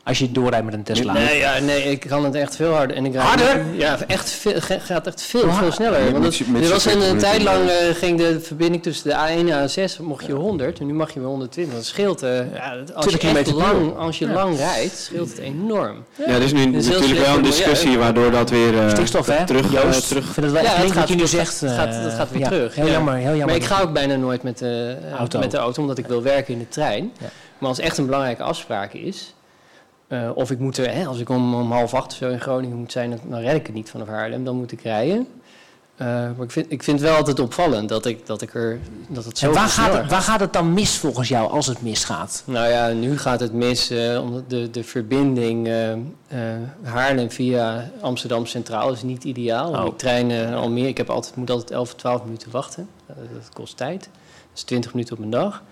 Als 0.05 0.19
je 0.19 0.33
doorrijdt 0.33 0.65
met 0.65 0.75
een 0.75 0.83
Tesla. 0.83 1.13
Nee, 1.13 1.39
ja, 1.39 1.59
nee, 1.59 1.83
ik 1.91 2.01
kan 2.01 2.25
het 2.25 2.35
echt 2.35 2.57
veel 2.57 2.73
harder. 2.73 2.97
En 2.97 3.05
ik 3.07 3.13
rijd- 3.13 3.27
Harder? 3.27 3.65
Ja, 3.77 3.99
echt 4.07 4.31
veel, 4.31 4.55
gaat 4.61 5.07
echt 5.07 5.23
veel, 5.23 5.53
veel 5.53 5.73
sneller. 5.73 6.03
Met- 6.03 6.13
Want 6.13 6.39
het, 6.39 6.49
met 6.49 6.65
er 6.65 6.69
was 6.71 6.85
een, 6.85 7.01
40 7.01 7.19
tijd 7.21 7.43
lang 7.43 7.69
eh, 7.69 7.95
ging 7.95 8.19
de 8.19 8.41
verbinding 8.41 8.83
tussen 8.83 9.09
de 9.11 9.15
A1 9.17 9.49
en 9.51 9.69
A6 9.69 10.01
mocht 10.01 10.27
je 10.27 10.33
100 10.33 10.79
en 10.81 10.87
nu 10.87 10.93
mag 10.95 11.13
je 11.15 11.21
weer 11.21 11.29
120. 11.29 11.75
Dat 11.75 11.85
scheelt, 11.85 12.23
eh, 12.23 12.55
ja, 12.55 12.77
dat- 12.77 12.95
als 12.95 13.05
je 13.05 13.19
20 13.19 13.47
echt 13.47 13.53
lang, 13.57 13.97
als 13.97 14.19
je 14.19 14.27
Ja. 14.27 14.33
lang 14.33 14.57
rijdt, 14.57 14.97
scheelt 14.99 15.29
het 15.29 15.39
enorm. 15.39 16.05
Ja, 16.17 16.25
er 16.27 16.43
is 16.43 16.53
nu 16.53 16.65
Dat 16.73 16.83
is 16.83 16.89
natuurlijk 16.89 17.21
wel 17.27 17.37
een 17.37 17.43
discussie 17.43 17.99
waardoor 17.99 18.31
dat 18.31 18.51
weer 18.51 18.79
eh, 18.79 18.89
Stikstof, 18.91 19.27
hè? 19.27 19.47
terug, 19.47 19.73
Joost, 19.73 20.09
terug... 20.09 20.25
ik 20.27 20.33
vind 20.33 20.47
het 20.47 20.55
wel 20.55 20.65
Ja, 20.65 20.75
echt 20.75 20.95
wat 20.95 21.09
je 21.09 21.15
nu 21.15 21.21
dat 21.21 21.29
zegt. 21.31 21.59
gaat, 21.67 22.03
dat 22.03 22.13
gaat 22.13 22.31
weer 22.31 22.41
ja, 22.41 22.49
terug. 22.49 22.75
Heel 22.75 22.87
ja. 22.87 22.93
jammer, 22.93 23.15
heel 23.15 23.23
jammer. 23.29 23.47
Maar 23.47 23.57
ik 23.57 23.65
ga 23.65 23.81
ook 23.81 23.93
bijna 23.93 24.17
nooit 24.17 24.43
met 24.43 24.59
de, 24.59 24.97
Auto. 25.19 25.39
met 25.39 25.51
de 25.51 25.57
auto, 25.57 25.81
omdat 25.83 25.99
ik 25.99 26.07
wil 26.07 26.23
werken 26.23 26.53
in 26.53 26.59
de 26.59 26.69
trein. 26.69 27.13
Maar 27.59 27.69
als 27.69 27.79
echt 27.79 27.99
een 27.99 28.05
belangrijke 28.07 28.43
afspraak 28.43 28.93
is, 28.93 29.35
eh, 30.15 30.31
of 30.35 30.51
ik 30.51 30.59
moet 30.59 30.79
er, 30.79 30.91
hè, 30.91 31.07
als 31.07 31.19
ik 31.19 31.29
om, 31.29 31.55
om 31.55 31.73
half 31.73 31.95
acht 31.95 32.12
of 32.12 32.17
zo 32.17 32.29
in 32.29 32.41
Groningen 32.41 32.77
moet 32.77 32.93
zijn, 32.93 33.21
dan, 33.29 33.41
red 33.41 33.55
ik 33.55 33.67
het 33.67 33.75
niet 33.75 33.91
vanaf 33.91 34.09
Haarlem, 34.09 34.45
dan 34.45 34.57
moet 34.57 34.73
ik 34.73 34.81
rijden. 34.81 35.27
Eh, 35.97 36.07
maar 36.07 36.45
ik 36.45 36.51
vind, 36.51 36.73
ik 36.73 36.83
vind 36.83 37.01
het 37.01 37.09
wel 37.09 37.19
altijd 37.19 37.41
opvallend 37.41 37.89
dat 37.89 38.07
ik, 38.07 38.27
dat 38.27 38.43
ik 38.43 38.55
er, 38.55 38.79
dat 39.09 39.25
het 39.25 39.39
zo 39.39 39.47
En 39.47 39.55
waar 39.55 39.69
gaat, 39.69 39.93
het, 39.93 40.11
waar 40.11 40.21
gaat 40.21 40.41
het 40.41 40.53
dan 40.53 40.73
mis 40.73 40.97
volgens 40.97 41.29
jou 41.29 41.51
als 41.51 41.67
het 41.67 41.83
misgaat? 41.83 42.43
nou 42.47 42.69
ja, 42.69 42.89
nu 42.89 43.19
gaat 43.19 43.41
het 43.41 43.53
mis 43.53 43.91
eh, 43.91 44.21
omdat 44.23 44.51
de, 44.51 44.71
de 44.71 44.85
verbinding 44.85 45.69
Haarlem 46.83 47.31
via 47.31 47.91
Amsterdam 48.01 48.47
Centraal 48.47 48.93
is 48.93 49.03
niet 49.03 49.25
ideaal. 49.25 49.71
Oh. 49.71 49.83
Die 49.83 49.97
trein 49.97 50.31
eh, 50.31 50.55
Almere, 50.55 50.89
ik 50.89 50.97
heb 50.97 51.11
altijd, 51.11 51.37
moet 51.37 51.51
altijd 51.51 51.71
11 51.71 51.93
of 51.93 51.95
12 51.95 52.25
minuten 52.25 52.51
wachten. 52.51 52.89
Dat 53.07 53.49
kost 53.53 53.77
tijd. 53.77 54.01
Dat 54.01 54.55
is 54.55 54.62
20 54.62 54.95
minuten 54.95 55.17
op 55.17 55.23
een 55.23 55.31
dag. 55.31 55.62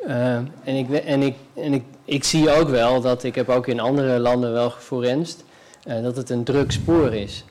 Eh, 0.00 0.34
en 0.36 0.50
ik, 0.64 0.90
en, 0.90 1.22
ik, 1.22 1.36
en 1.54 1.72
ik, 1.72 1.82
ik 2.04 2.24
zie 2.24 2.50
ook 2.50 2.68
wel 2.68 3.00
dat, 3.00 3.22
ik 3.22 3.34
heb 3.34 3.48
ook 3.48 3.66
in 3.66 3.80
andere 3.80 4.18
landen 4.18 4.52
wel 4.52 4.70
geforenst, 4.70 5.44
eh, 5.84 6.02
dat 6.02 6.16
het 6.16 6.30
een 6.30 6.44
druk 6.44 6.72
spoor 6.72 7.14
is. 7.14 7.44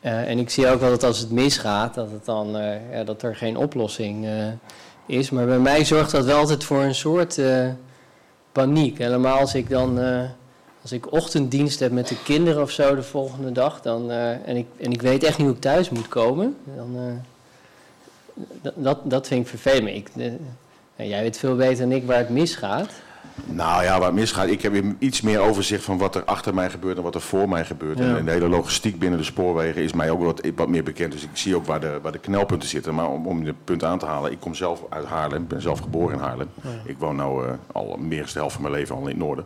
Eh, 0.00 0.28
en 0.28 0.38
ik 0.38 0.50
zie 0.50 0.68
ook 0.68 0.80
wel 0.80 0.90
dat 0.90 1.04
als 1.04 1.18
het 1.18 1.30
misgaat, 1.30 1.94
dat, 1.94 2.10
het 2.10 2.24
dan, 2.24 2.56
ja, 2.92 3.04
dat 3.04 3.22
er 3.22 3.36
geen 3.36 3.56
oplossing 3.56 4.26
is. 5.06 5.30
Maar 5.30 5.46
bij 5.46 5.58
mij 5.58 5.84
zorgt 5.84 6.10
dat 6.10 6.24
wel 6.24 6.38
altijd 6.38 6.64
voor 6.64 6.82
een 6.82 6.94
soort 6.94 7.40
paniek. 8.52 8.98
Helemaal 8.98 9.38
als 9.38 9.54
ik 9.54 9.68
dan, 9.68 9.98
als 10.82 10.92
ik 10.92 11.12
ochtenddienst 11.12 11.80
heb 11.80 11.92
met 11.92 12.08
de 12.08 12.22
kinderen 12.22 12.62
of 12.62 12.70
zo 12.70 12.94
de 12.94 13.02
volgende 13.02 13.52
dag, 13.52 13.80
dan, 13.80 14.10
en, 14.10 14.56
ik, 14.56 14.66
en 14.76 14.92
ik 14.92 15.02
weet 15.02 15.24
echt 15.24 15.38
niet 15.38 15.46
hoe 15.46 15.56
ik 15.56 15.62
thuis 15.62 15.90
moet 15.90 16.08
komen, 16.08 16.56
dan, 16.76 17.22
dat, 18.74 18.98
dat, 19.04 19.26
vind 19.26 19.40
ik 19.40 19.48
vervelend. 19.48 19.96
Ik, 19.96 20.10
jij 20.96 21.22
weet 21.22 21.38
veel 21.38 21.56
beter 21.56 21.88
dan 21.88 21.92
ik 21.92 22.06
waar 22.06 22.18
het 22.18 22.28
misgaat. 22.28 22.90
Nou 23.44 23.82
ja, 23.82 23.98
waar 23.98 24.08
het 24.08 24.14
misgaat, 24.14 24.48
ik 24.48 24.62
heb 24.62 24.74
iets 24.98 25.20
meer 25.20 25.40
overzicht 25.40 25.84
van 25.84 25.98
wat 25.98 26.14
er 26.14 26.24
achter 26.24 26.54
mij 26.54 26.70
gebeurt 26.70 26.96
en 26.96 27.02
wat 27.02 27.14
er 27.14 27.20
voor 27.20 27.48
mij 27.48 27.64
gebeurt. 27.64 27.98
Ja. 27.98 28.16
En 28.16 28.24
de 28.24 28.30
hele 28.30 28.48
logistiek 28.48 28.98
binnen 28.98 29.18
de 29.18 29.24
spoorwegen 29.24 29.82
is 29.82 29.92
mij 29.92 30.10
ook 30.10 30.22
wat, 30.22 30.48
wat 30.56 30.68
meer 30.68 30.82
bekend. 30.82 31.12
Dus 31.12 31.22
ik 31.22 31.28
zie 31.32 31.56
ook 31.56 31.66
waar 31.66 31.80
de, 31.80 31.98
waar 32.02 32.12
de 32.12 32.18
knelpunten 32.18 32.68
zitten. 32.68 32.94
Maar 32.94 33.08
om, 33.08 33.26
om 33.26 33.44
de 33.44 33.54
punt 33.64 33.84
aan 33.84 33.98
te 33.98 34.06
halen, 34.06 34.32
ik 34.32 34.40
kom 34.40 34.54
zelf 34.54 34.82
uit 34.88 35.04
Haarlem, 35.04 35.42
ik 35.42 35.48
ben 35.48 35.62
zelf 35.62 35.78
geboren 35.78 36.14
in 36.14 36.22
Haarlem. 36.22 36.48
Ik 36.84 36.98
woon 36.98 37.16
nu 37.16 37.22
al 37.72 37.96
meer 37.98 38.18
dan 38.18 38.26
de 38.32 38.38
helft 38.38 38.52
van 38.52 38.62
mijn 38.62 38.74
leven 38.74 38.94
al 38.94 39.00
in 39.00 39.08
het 39.08 39.16
noorden. 39.16 39.44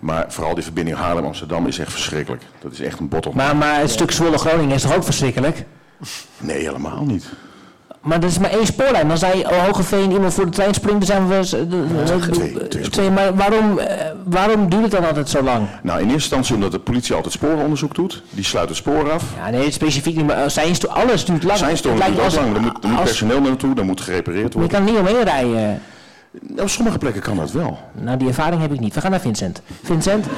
Maar 0.00 0.32
vooral 0.32 0.54
die 0.54 0.64
verbinding 0.64 0.96
Haarlem-Amsterdam 0.96 1.66
is 1.66 1.78
echt 1.78 1.92
verschrikkelijk. 1.92 2.42
Dat 2.58 2.72
is 2.72 2.80
echt 2.80 2.98
een 2.98 3.08
bottleneck. 3.08 3.42
Maar, 3.42 3.56
maar 3.56 3.80
het 3.80 3.90
stuk 3.90 4.10
Zwolle-Groningen 4.10 4.74
is 4.74 4.82
toch 4.82 4.94
ook 4.94 5.04
verschrikkelijk? 5.04 5.64
Nee, 6.38 6.58
helemaal 6.58 7.04
niet. 7.04 7.32
Maar 8.06 8.20
dat 8.20 8.30
is 8.30 8.38
maar 8.38 8.50
één 8.50 8.66
spoorlijn. 8.66 9.10
Als 9.10 9.20
hij 9.20 9.46
Hogeveen 9.66 10.10
iemand 10.12 10.34
voor 10.34 10.44
de 10.44 10.50
trein 10.50 10.74
springt, 10.74 11.06
dan 11.06 11.06
zijn 11.06 11.28
we... 11.28 11.44
z- 11.44 11.50
de- 11.50 12.66
de- 12.68 12.88
twee, 12.90 13.10
maar 13.10 13.34
waarom, 13.34 13.78
eh, 13.78 14.06
waarom 14.24 14.68
duurt 14.68 14.82
het 14.82 14.90
dan 14.90 15.06
altijd 15.06 15.28
zo 15.28 15.42
lang? 15.42 15.66
Nou, 15.82 15.98
in 15.98 16.04
eerste 16.04 16.14
instantie 16.20 16.54
omdat 16.54 16.72
de 16.72 16.78
politie 16.78 17.14
altijd 17.14 17.32
sporenonderzoek 17.32 17.94
doet. 17.94 18.22
Die 18.30 18.44
sluit 18.44 18.68
het 18.68 18.78
spoor 18.78 19.10
af. 19.12 19.24
Ja, 19.44 19.50
nee, 19.50 19.70
specifiek 19.70 20.16
niet, 20.16 20.26
maar 20.26 20.42
eh, 20.42 20.48
zijn 20.48 20.74
alles 20.88 21.24
duurt 21.24 21.42
lang. 21.42 21.58
Zijn 21.58 21.70
lijkt 21.70 21.82
duurt 21.82 21.96
ook 21.96 22.40
lang. 22.42 22.54
Er 22.54 22.60
moet, 22.60 22.82
er 22.84 22.88
moet 22.88 22.98
als- 22.98 23.08
personeel 23.08 23.40
naartoe, 23.40 23.74
daar 23.74 23.84
moet 23.84 24.00
gerepareerd 24.00 24.54
Maar 24.54 24.64
je 24.64 24.70
worden. 24.70 24.84
kan 24.84 24.84
niet 25.04 25.10
omheen 25.12 25.24
rijden. 25.24 25.82
Op 26.58 26.68
sommige 26.68 26.98
plekken 26.98 27.22
kan 27.22 27.36
dat 27.36 27.52
wel. 27.52 27.78
Nou, 27.92 28.16
die 28.18 28.28
ervaring 28.28 28.60
heb 28.60 28.72
ik 28.72 28.80
niet. 28.80 28.94
We 28.94 29.00
gaan 29.00 29.10
naar 29.10 29.20
Vincent. 29.20 29.62
Vincent? 29.82 30.26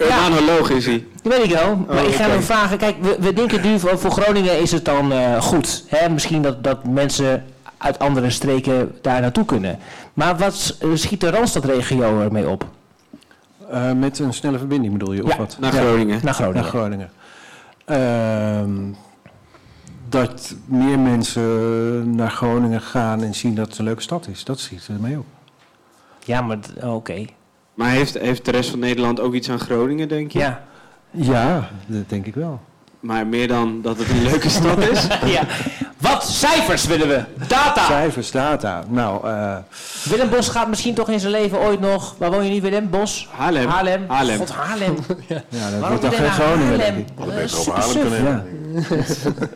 ehm 0.00 0.32
Urbanoloog 0.32 0.70
is 0.70 0.86
hij. 0.86 1.06
Dat 1.22 1.32
weet 1.36 1.44
ik 1.44 1.50
wel. 1.50 1.76
Maar 1.76 2.02
Oh, 2.02 2.08
ik 2.08 2.14
ga 2.14 2.28
hem 2.28 2.42
vragen. 2.42 2.78
Kijk, 2.78 2.96
we, 3.02 3.16
we 3.20 3.32
denken 3.32 3.62
nu 3.62 3.78
voor, 3.78 3.98
voor 3.98 4.10
Groningen 4.10 4.60
is 4.60 4.72
het 4.72 4.84
dan 4.84 5.12
eh, 5.12 5.40
goed. 5.40 5.84
Hè? 5.88 6.08
Misschien 6.08 6.42
dat, 6.42 6.64
dat 6.64 6.84
mensen 6.84 7.44
uit 7.78 7.98
andere 7.98 8.30
streken 8.30 8.98
daar 9.02 9.20
naartoe 9.20 9.44
kunnen. 9.44 9.78
Maar 10.14 10.36
wat 10.36 10.76
eh, 10.80 10.88
schiet 10.94 11.20
de 11.20 11.30
Randstadregio 11.30 12.20
ermee 12.20 12.48
op? 12.48 12.64
Eh, 13.70 13.92
met 13.92 14.18
een 14.18 14.32
snelle 14.34 14.58
verbinding 14.58 14.92
bedoel 14.92 15.12
je, 15.12 15.24
of 15.24 15.30
Ja, 15.30 15.36
wat? 15.36 15.56
naar 15.60 15.72
Groningen. 15.72 16.20
Naar 16.22 16.34
Groningen. 16.34 16.62
Naar 16.62 16.70
Groningen. 16.70 17.10
Ehm, 17.84 18.92
dat 20.08 20.54
meer 20.64 20.98
mensen 20.98 22.14
naar 22.14 22.30
Groningen 22.30 22.80
gaan 22.80 23.22
en 23.22 23.34
zien 23.34 23.54
dat 23.54 23.68
het 23.68 23.78
een 23.78 23.84
leuke 23.84 24.02
stad 24.02 24.26
is. 24.26 24.44
Dat 24.44 24.60
schiet 24.60 24.86
er 24.88 25.00
mee 25.00 25.18
op. 25.18 25.26
Ja, 26.24 26.40
maar 26.40 26.58
oh, 26.82 26.94
oké. 26.94 27.24
Maar 27.80 27.90
heeft, 27.90 28.18
heeft 28.18 28.44
de 28.44 28.50
rest 28.50 28.70
van 28.70 28.78
Nederland 28.78 29.20
ook 29.20 29.34
iets 29.34 29.50
aan 29.50 29.58
Groningen, 29.58 30.08
denk 30.08 30.30
je? 30.30 30.38
Ja. 30.38 30.64
Ja, 31.10 31.70
dat 31.86 32.08
denk 32.08 32.26
ik 32.26 32.34
wel. 32.34 32.60
Maar 33.00 33.26
meer 33.26 33.48
dan 33.48 33.82
dat 33.82 33.98
het 33.98 34.08
een 34.08 34.22
leuke 34.22 34.48
stad 34.48 34.78
is? 34.78 35.06
ja. 35.36 35.42
Wat 35.96 36.24
cijfers 36.24 36.86
willen 36.86 37.08
we? 37.08 37.24
Data! 37.48 37.86
Cijfers, 37.86 38.30
data. 38.30 38.84
Nou, 38.88 39.26
eh, 39.26 39.56
Willem 40.04 40.30
Bos 40.30 40.48
gaat 40.48 40.68
misschien 40.68 40.94
toch 40.94 41.08
in 41.08 41.20
zijn 41.20 41.32
leven 41.32 41.58
ooit 41.58 41.80
nog... 41.80 42.14
Waar 42.18 42.30
woon 42.30 42.44
je 42.44 42.50
nu, 42.50 42.60
Willem? 42.60 42.90
Bos? 42.90 43.28
Haarlem. 43.36 43.68
Haarlem. 43.68 44.04
Haarlem. 44.08 44.38
God, 44.38 44.50
Haarlem. 44.50 44.96
ja, 45.28 45.34
dat 45.70 45.80
Waarom 45.80 45.88
wordt 45.88 46.02
dan 46.02 46.12
geen 46.12 46.30
Groningen, 46.30 46.80
Haarlem? 46.80 47.04
Wat 47.14 47.50
super 47.50 47.74
Haarlem 47.74 48.10
kunnen. 48.10 48.44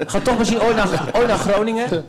Gaat 0.06 0.24
toch 0.24 0.38
misschien 0.38 0.60
ooit 0.60 0.76
naar, 0.76 0.88
ooit 1.12 1.26
naar 1.26 1.38
Groningen? 1.38 2.04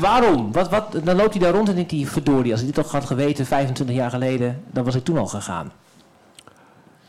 Waarom? 0.00 0.52
Wat, 0.52 0.68
wat, 0.68 0.96
dan 1.04 1.16
loopt 1.16 1.34
hij 1.34 1.42
daar 1.42 1.52
rond 1.52 1.68
en 1.68 1.74
denkt 1.74 1.90
hij, 1.90 2.06
verdorie, 2.06 2.52
als 2.52 2.60
ik 2.60 2.66
dit 2.66 2.74
toch 2.74 2.92
had 2.92 3.04
geweten 3.04 3.46
25 3.46 3.96
jaar 3.96 4.10
geleden, 4.10 4.62
dan 4.70 4.84
was 4.84 4.94
ik 4.94 5.04
toen 5.04 5.18
al 5.18 5.26
gegaan. 5.26 5.72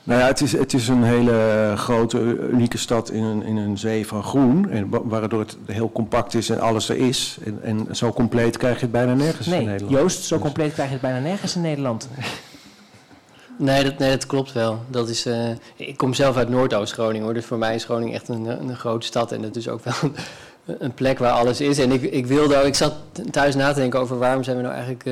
Nou 0.04 0.20
ja, 0.22 0.28
het 0.28 0.42
is, 0.42 0.52
het 0.52 0.74
is 0.74 0.88
een 0.88 1.04
hele 1.04 1.74
grote, 1.76 2.20
unieke 2.52 2.78
stad 2.78 3.10
in 3.12 3.24
een, 3.24 3.44
in 3.44 3.58
een 3.58 3.78
zee 3.78 4.08
van 4.08 4.24
groen. 4.24 4.70
En 4.70 4.90
wa- 4.90 5.04
waardoor 5.04 5.40
het 5.40 5.58
heel 5.66 5.92
compact 5.92 6.34
is 6.34 6.50
en 6.50 6.60
alles 6.60 6.90
er 6.90 6.98
is. 6.98 7.38
En, 7.44 7.60
en 7.64 7.96
zo 7.96 8.12
compleet 8.14 8.58
krijg 8.58 8.76
je 8.76 8.82
het 8.82 8.92
bijna 8.92 9.14
nergens 9.14 9.48
in 9.48 9.54
Nee, 9.54 9.66
Nederland. 9.66 9.98
Joost, 9.98 10.24
zo 10.24 10.40
compleet 10.40 10.74
krijg 10.74 10.88
je 10.88 10.94
het 10.94 11.04
bijna 11.04 11.20
nergens 11.20 11.56
in 11.56 11.62
Nederland. 11.62 12.08
Nee 13.62 13.84
dat, 13.84 13.98
nee, 13.98 14.10
dat 14.10 14.26
klopt 14.26 14.52
wel. 14.54 14.80
Dat 14.88 15.10
is, 15.10 15.26
eh, 15.26 15.50
ik 15.76 15.98
kom 15.98 16.14
zelf 16.14 16.36
uit 16.38 16.50
Noordoost-Groningen 16.50 17.24
hoor. 17.24 17.34
Dus 17.34 17.46
voor 17.46 17.58
mij 17.58 17.76
is 17.76 17.84
Groningen 17.84 18.14
echt 18.16 18.28
een, 18.28 18.46
een 18.46 18.76
grote 18.76 19.06
stad. 19.06 19.32
En 19.32 19.44
het 19.44 19.56
is 19.56 19.68
ook 19.70 19.84
wel 19.84 19.94
een, 20.02 20.16
een 20.86 20.94
plek 20.94 21.20
waar 21.20 21.32
alles 21.32 21.62
is. 21.62 21.78
En 21.80 21.92
ik, 21.92 22.02
ik 22.02 22.26
wilde 22.26 22.58
ook, 22.58 22.66
ik 22.66 22.76
zat 22.76 22.94
thuis 23.32 23.56
na 23.56 23.74
te 23.74 23.80
denken 23.80 24.00
over 24.00 24.18
waarom 24.18 24.44
zijn 24.44 24.56
we 24.56 24.62
nou 24.62 24.74
eigenlijk 24.74 25.04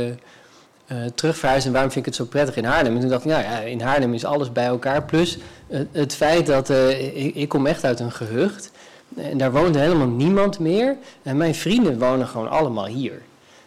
terugverhuisd 1.15 1.65
en 1.65 1.71
waarom 1.71 1.91
vind 1.91 2.05
ik 2.05 2.11
het 2.13 2.21
zo 2.21 2.29
prettig 2.29 2.55
in 2.55 2.65
Haarlem. 2.65 2.95
En 2.95 2.99
toen 2.99 3.09
dacht 3.09 3.25
ik, 3.25 3.31
nou 3.31 3.43
ja, 3.43 3.59
in 3.59 3.81
Haarlem 3.81 4.13
is 4.13 4.25
alles 4.25 4.51
bij 4.51 4.65
elkaar. 4.65 5.03
Plus 5.03 5.37
eh, 5.67 5.79
het 5.91 6.15
feit 6.15 6.45
dat 6.45 6.69
eh, 6.69 7.25
ik, 7.25 7.35
ik 7.35 7.49
kom 7.49 7.65
echt 7.65 7.83
uit 7.83 7.99
een 7.99 8.11
gehucht. 8.11 8.71
En 9.15 9.37
daar 9.37 9.51
woont 9.51 9.75
helemaal 9.75 10.07
niemand 10.07 10.59
meer. 10.59 10.95
En 11.23 11.37
mijn 11.37 11.55
vrienden 11.55 11.99
wonen 11.99 12.27
gewoon 12.27 12.49
allemaal 12.49 12.85
hier. 12.85 13.21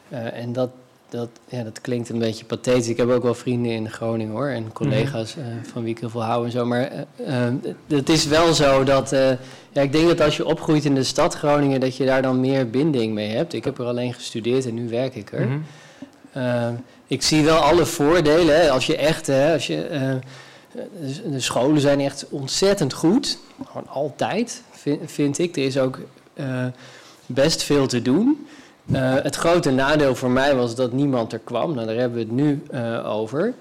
En 0.09 0.53
dat, 0.53 0.71
dat, 1.09 1.29
ja, 1.49 1.63
dat 1.63 1.81
klinkt 1.81 2.09
een 2.09 2.19
beetje 2.19 2.45
pathetisch. 2.45 2.89
Ik 2.89 2.97
heb 2.97 3.11
ook 3.11 3.23
wel 3.23 3.35
vrienden 3.35 3.73
in 3.73 3.91
Groningen 3.91 4.33
hoor. 4.33 4.49
En 4.49 4.73
collega's 4.73 5.37
eh, 5.37 5.43
van 5.63 5.83
wie 5.83 5.93
ik 5.93 6.01
heel 6.01 6.11
veel 6.11 6.23
hou 6.23 6.45
en 6.45 6.51
zo. 6.51 6.67
Maar 6.67 6.91
het 7.87 8.09
is 8.09 8.27
wel 8.27 8.55
zo 8.55 8.85
dat. 8.85 9.11
ja, 9.73 9.83
ik 9.83 9.93
denk 9.93 10.09
dat 10.09 10.21
als 10.21 10.37
je 10.37 10.47
opgroeit 10.47 10.85
in 10.85 10.95
de 10.95 11.05
stad 11.05 11.35
Groningen. 11.35 11.81
dat 11.81 11.97
je 11.97 12.05
daar 12.05 12.23
dan 12.23 12.41
meer 12.41 12.71
binding 12.71 13.15
mee 13.15 13.29
hebt. 13.29 13.53
Ik 13.53 13.65
heb 13.65 13.79
er 13.79 13.87
alleen 13.87 14.15
gestudeerd 14.15 14.67
en 14.67 14.75
nu 14.75 14.89
werk 14.89 15.15
ik 15.15 15.33
er. 15.33 15.47
Mhm. 15.47 15.59
Eh, 16.33 16.69
ik 17.07 17.23
zie 17.23 17.45
wel 17.45 17.57
alle 17.57 17.87
voordelen. 17.87 18.61
Hè. 18.61 18.71
Als 18.71 18.87
je 18.87 18.97
echt. 18.97 19.27
Hè, 19.27 19.53
als 19.53 19.67
je, 19.67 19.83
eh, 19.87 20.01
de- 20.73 21.31
de 21.31 21.41
scholen 21.41 21.81
zijn 21.81 22.01
echt 22.01 22.27
ontzettend 22.31 22.93
goed. 22.93 23.39
Gewoon 23.67 23.89
altijd, 23.89 24.63
vind, 24.71 25.11
vind 25.13 25.39
ik. 25.39 25.57
Er 25.57 25.65
is 25.65 25.79
ook 25.79 25.99
eh, 26.35 26.65
best 27.27 27.63
veel 27.63 27.87
te 27.87 28.03
doen. 28.03 28.47
Het 28.93 29.37
grote 29.37 29.71
nadeel 29.71 30.15
voor 30.15 30.31
mij 30.31 30.55
was 30.55 30.75
dat 30.75 30.93
niemand 30.93 31.33
er 31.33 31.39
kwam. 31.45 31.75
Nou, 31.75 31.87
daar 31.87 31.97
hebben 31.97 32.19
we 32.19 32.25
het 32.25 32.33
nu 32.33 32.63
over. 33.05 33.53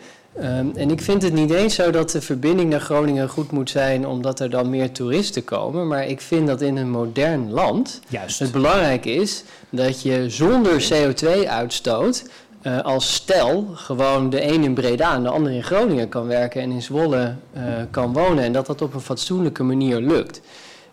En 0.75 0.91
ik 0.91 1.01
vind 1.01 1.21
het 1.21 1.33
niet 1.33 1.51
eens 1.51 1.75
zo 1.75 1.91
dat 1.91 2.09
de 2.11 2.21
verbinding 2.21 2.69
naar 2.69 2.79
Groningen 2.79 3.29
goed 3.29 3.51
moet 3.51 3.69
zijn 3.69 4.07
omdat 4.07 4.39
er 4.39 4.49
dan 4.49 4.69
meer 4.69 4.91
toeristen 4.91 5.43
komen. 5.43 5.87
Maar 5.87 6.07
ik 6.07 6.21
vind 6.21 6.47
dat 6.47 6.61
in 6.61 6.77
een 6.77 6.89
modern 6.89 7.51
land 7.51 7.99
Juist. 8.07 8.39
het 8.39 8.51
belangrijk 8.51 9.05
is 9.05 9.43
dat 9.69 10.01
je 10.01 10.29
zonder 10.29 10.81
CO2-uitstoot 10.93 12.23
eh, 12.61 12.79
als 12.81 13.13
stel 13.13 13.67
gewoon 13.73 14.29
de 14.29 14.43
een 14.53 14.63
in 14.63 14.73
Breda 14.73 15.13
en 15.13 15.23
de 15.23 15.29
ander 15.29 15.51
in 15.51 15.63
Groningen 15.63 16.09
kan 16.09 16.27
werken 16.27 16.61
en 16.61 16.71
in 16.71 16.81
Zwolle 16.81 17.35
eh, 17.53 17.63
kan 17.91 18.13
wonen. 18.13 18.43
En 18.43 18.51
dat 18.53 18.65
dat 18.65 18.81
op 18.81 18.93
een 18.93 18.99
fatsoenlijke 19.01 19.63
manier 19.63 19.99
lukt. 19.99 20.41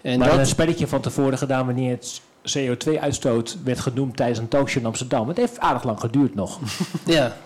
En 0.02 0.18
maar 0.18 0.28
dat, 0.28 0.38
een 0.38 0.46
spelletje 0.46 0.86
van 0.86 1.00
tevoren 1.00 1.38
gedaan 1.38 1.66
wanneer 1.66 1.90
het 1.90 2.20
CO2-uitstoot 2.58 3.56
werd 3.64 3.80
genoemd 3.80 4.16
tijdens 4.16 4.38
een 4.38 4.48
talkshow 4.48 4.80
in 4.80 4.86
Amsterdam. 4.88 5.28
Het 5.28 5.36
heeft 5.36 5.58
aardig 5.58 5.84
lang 5.84 6.00
geduurd 6.00 6.34
nog. 6.34 6.58
Ja. 7.04 7.36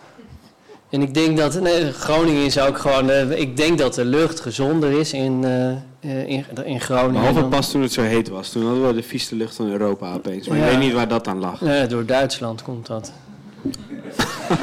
En 0.90 1.02
ik 1.02 1.14
denk 1.14 1.36
dat 1.36 1.60
nee, 1.60 1.92
Groningen 1.92 2.44
is 2.44 2.58
ook 2.60 2.78
gewoon. 2.78 3.10
eh, 3.10 3.30
ik 3.30 3.56
denk 3.56 3.78
dat 3.78 3.94
de 3.94 4.04
lucht 4.04 4.40
gezonder 4.40 4.90
is 5.00 5.12
in, 5.12 5.44
eh, 5.44 5.70
eh, 6.00 6.28
in, 6.28 6.44
in 6.64 6.80
Groningen. 6.80 7.20
Behalve 7.20 7.44
pas 7.44 7.70
toen 7.70 7.82
het 7.82 7.92
zo 7.92 8.02
heet 8.02 8.28
was. 8.28 8.50
Toen 8.50 8.66
hadden 8.66 8.86
we 8.86 8.94
de 8.94 9.02
vieste 9.02 9.34
lucht 9.36 9.54
van 9.56 9.70
Europa 9.70 10.14
opeens. 10.14 10.48
Maar 10.48 10.58
Ja. 10.58 10.64
ik 10.64 10.70
weet 10.70 10.80
niet 10.80 10.92
waar 10.92 11.08
dat 11.08 11.28
aan 11.28 11.38
lag. 11.38 11.60
Nee, 11.60 11.86
door 11.86 12.06
Duitsland 12.06 12.62
komt 12.62 12.86
dat. 12.86 13.12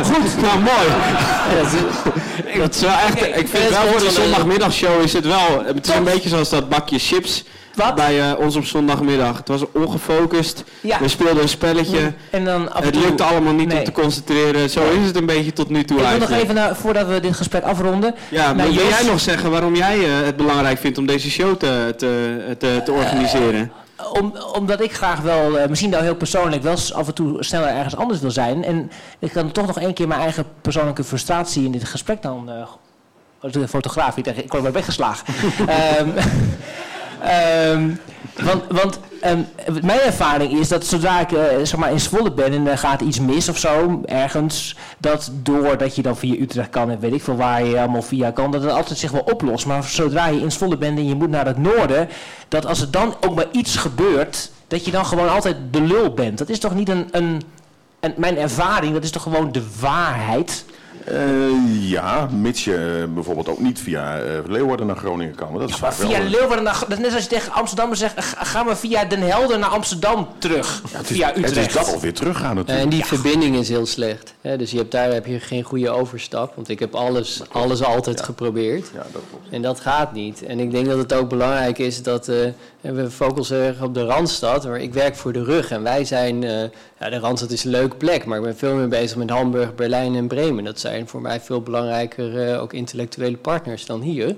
Goed, 0.03 0.41
nou 0.41 0.59
mooi. 0.59 0.87
Het 2.45 2.75
is 2.75 2.81
wel 2.81 2.91
echt, 2.91 3.25
ik 3.37 3.47
vind 3.47 3.69
wel 3.69 3.87
voor 3.87 3.99
de 3.99 4.11
zondagmiddagshow 4.11 5.01
is 5.03 5.13
het 5.13 5.25
wel. 5.25 5.63
Het 5.65 5.87
is 5.87 5.95
een 5.95 6.03
beetje 6.03 6.29
zoals 6.29 6.49
dat 6.49 6.69
bakje 6.69 6.99
chips 6.99 7.43
bij 7.95 8.21
eh, 8.21 8.39
ons 8.39 8.55
op 8.55 8.65
zondagmiddag. 8.65 9.37
Het 9.37 9.47
was 9.47 9.61
ongefocust. 9.73 10.63
Ja. 10.81 10.99
We 10.99 11.07
speelden 11.07 11.41
een 11.41 11.49
spelletje. 11.49 12.13
En 12.29 12.45
dan 12.45 12.69
Het 12.73 12.95
lukte 12.95 13.23
allemaal 13.23 13.53
niet 13.53 13.67
Nee. 13.67 13.77
om 13.77 13.83
te 13.83 13.91
concentreren. 13.91 14.69
Zo 14.69 14.81
is 15.01 15.05
het 15.05 15.15
een 15.15 15.25
beetje 15.25 15.53
tot 15.53 15.69
nu 15.69 15.83
toe 15.83 15.97
Ik 16.01 16.07
wil 16.09 16.17
nog 16.17 16.31
even, 16.31 16.55
naar, 16.55 16.75
voordat 16.75 17.07
we 17.07 17.19
dit 17.19 17.35
gesprek 17.35 17.63
afronden. 17.63 18.15
Ja, 18.29 18.53
maar 18.53 18.65
wil 18.65 18.73
Jos. 18.73 18.87
jij 18.89 19.03
nog 19.09 19.19
zeggen 19.19 19.51
waarom 19.51 19.75
jij 19.75 19.97
eh, 20.03 20.25
het 20.25 20.37
belangrijk 20.37 20.77
vindt 20.79 20.97
om 20.97 21.05
deze 21.05 21.29
show 21.29 21.55
te, 21.55 21.93
te, 21.97 22.55
te, 22.59 22.81
te 22.85 22.91
organiseren? 22.91 23.71
Om, 24.13 24.33
omdat 24.53 24.81
ik 24.81 24.93
graag 24.93 25.19
wel, 25.21 25.59
eh, 25.59 25.69
misschien 25.69 25.91
wel 25.91 26.01
heel 26.01 26.15
persoonlijk, 26.15 26.63
wel 26.63 26.77
af 26.93 27.07
en 27.07 27.13
toe 27.13 27.43
sneller 27.43 27.69
ergens 27.69 27.95
anders 27.95 28.19
wil 28.19 28.31
zijn. 28.31 28.63
En 28.63 28.91
ik 29.19 29.31
kan 29.31 29.51
toch 29.51 29.67
nog 29.67 29.79
één 29.79 29.93
keer 29.93 30.07
mijn 30.07 30.21
eigen 30.21 30.45
persoonlijke 30.61 31.03
frustratie 31.03 31.65
in 31.65 31.71
dit 31.71 31.83
gesprek 31.83 32.21
dan... 32.21 32.49
eh, 32.49 33.51
de 33.51 33.67
fotograaf, 33.67 34.17
ik 34.17 34.23
denk, 34.23 34.37
ik 34.37 34.51
word 34.51 34.63
maar 34.63 34.71
weggeslagen. 34.71 35.25
Ehm, 37.21 37.91
want 38.43 38.63
want 38.69 38.99
ehm, 39.21 39.41
mijn 39.81 39.99
ervaring 39.99 40.59
is 40.59 40.67
dat 40.67 40.85
zodra 40.85 41.19
ik 41.19 41.31
eh, 41.31 41.43
zeg 41.63 41.75
maar 41.75 41.91
in 41.91 41.99
Zwolle 41.99 42.31
ben 42.31 42.53
en 42.53 42.67
er 42.67 42.77
gaat 42.77 43.01
iets 43.01 43.19
mis 43.19 43.49
of 43.49 43.57
zo, 43.57 44.01
ergens, 44.05 44.75
dat 44.97 45.31
doordat 45.33 45.95
je 45.95 46.01
dan 46.01 46.17
via 46.17 46.41
Utrecht 46.41 46.69
kan 46.69 46.89
en 46.89 46.99
weet 46.99 47.13
ik 47.13 47.23
veel 47.23 47.35
waar 47.35 47.63
je 47.63 47.79
allemaal 47.79 48.01
via 48.01 48.31
kan, 48.31 48.51
dat 48.51 48.61
het 48.61 48.71
altijd 48.71 48.99
zich 48.99 49.11
wel 49.11 49.25
oplost. 49.31 49.65
Maar 49.65 49.83
zodra 49.83 50.27
je 50.27 50.41
in 50.41 50.51
Zwolle 50.51 50.77
bent 50.77 50.97
en 50.97 51.07
je 51.07 51.15
moet 51.15 51.29
naar 51.29 51.45
het 51.45 51.57
noorden, 51.57 52.09
dat 52.47 52.65
als 52.65 52.81
er 52.81 52.91
dan 52.91 53.15
ook 53.21 53.35
maar 53.35 53.47
iets 53.51 53.75
gebeurt, 53.75 54.51
dat 54.67 54.85
je 54.85 54.91
dan 54.91 55.05
gewoon 55.05 55.29
altijd 55.29 55.55
de 55.71 55.81
lul 55.81 56.13
bent. 56.13 56.37
Dat 56.37 56.49
is 56.49 56.59
toch 56.59 56.75
niet 56.75 56.89
een, 56.89 57.07
een, 57.11 57.41
en 57.99 58.13
mijn 58.17 58.37
ervaring, 58.37 58.93
dat 58.93 59.03
is 59.03 59.11
toch 59.11 59.23
gewoon 59.23 59.51
de 59.51 59.63
waarheid? 59.79 60.65
Eh, 61.07 61.89
ja, 61.89 62.27
mits 62.31 62.63
je 62.63 63.01
eh, 63.07 63.13
bijvoorbeeld 63.13 63.49
ook 63.49 63.59
niet 63.59 63.79
via 63.79 64.17
eh, 64.19 64.23
Leeuwarden 64.47 64.87
naar 64.87 64.95
Groningen 64.97 65.35
kan. 65.35 65.53
Dat 65.57 65.69
is 65.69 65.79
Maar 65.79 65.93
vaak 65.93 66.07
wel 66.07 66.17
via 66.17 66.29
Leeuwarden, 66.29 66.63
naar, 66.63 66.79
dat 66.87 66.97
is 66.97 67.03
net 67.03 67.13
als 67.13 67.23
je 67.23 67.29
tegen 67.29 67.51
Amsterdammers 67.51 67.99
zegt, 67.99 68.23
ga- 68.23 68.43
gaan 68.43 68.65
we 68.65 68.75
via 68.75 69.05
Den 69.05 69.21
Helder 69.21 69.59
naar 69.59 69.69
Amsterdam 69.69 70.27
terug. 70.37 70.81
het 70.91 71.09
is, 71.09 71.15
via 71.15 71.27
het 71.27 71.37
Utrecht. 71.37 71.67
is 71.67 71.73
dat 71.73 71.93
alweer 71.93 72.13
teruggaan 72.13 72.55
natuurlijk. 72.55 72.83
En 72.85 72.89
die 72.89 73.05
verbinding 73.05 73.55
is 73.55 73.69
heel 73.69 73.85
slecht. 73.85 74.33
Hè? 74.41 74.57
Dus 74.57 74.71
je 74.71 74.77
hebt, 74.77 74.91
daar 74.91 75.11
heb 75.13 75.25
je 75.25 75.39
geen 75.39 75.63
goede 75.63 75.89
overstap. 75.89 76.55
Want 76.55 76.69
ik 76.69 76.79
heb 76.79 76.95
alles, 76.95 77.41
alles 77.51 77.83
altijd 77.83 78.21
geprobeerd. 78.21 78.87
En 79.49 79.61
dat 79.61 79.79
gaat 79.79 80.13
niet. 80.13 80.43
En 80.45 80.59
ik 80.59 80.71
denk 80.71 80.85
dat 80.85 80.97
het 80.97 81.13
ook 81.13 81.29
belangrijk 81.29 81.77
is 81.77 82.03
dat... 82.03 82.27
eh, 82.27 82.37
we 82.81 83.11
focussen 83.11 83.57
erg 83.57 83.81
op 83.81 83.93
de 83.93 84.05
Randstad. 84.05 84.65
Maar 84.67 84.79
ik 84.79 84.93
werk 84.93 85.15
voor 85.15 85.33
de 85.33 85.43
rug. 85.43 85.71
En 85.71 85.83
wij 85.83 86.05
zijn... 86.05 86.43
eh, 86.43 86.61
ja, 86.99 87.09
de 87.09 87.19
Randstad 87.19 87.51
is 87.51 87.63
een 87.63 87.71
leuke 87.71 87.95
plek. 87.95 88.25
Maar 88.25 88.37
ik 88.37 88.43
ben 88.43 88.57
veel 88.57 88.75
meer 88.75 88.87
bezig 88.87 89.17
met 89.17 89.29
Hamburg, 89.29 89.75
Berlijn 89.75 90.15
en 90.15 90.27
Bremen. 90.27 90.63
Dat 90.63 90.79
zijn 90.79 90.96
voor 91.05 91.21
mij 91.21 91.39
veel 91.39 91.61
belangrijker 91.61 92.51
eh, 92.53 92.61
ook 92.61 92.73
intellectuele 92.73 93.37
partners 93.37 93.85
dan 93.85 94.01
hier. 94.01 94.35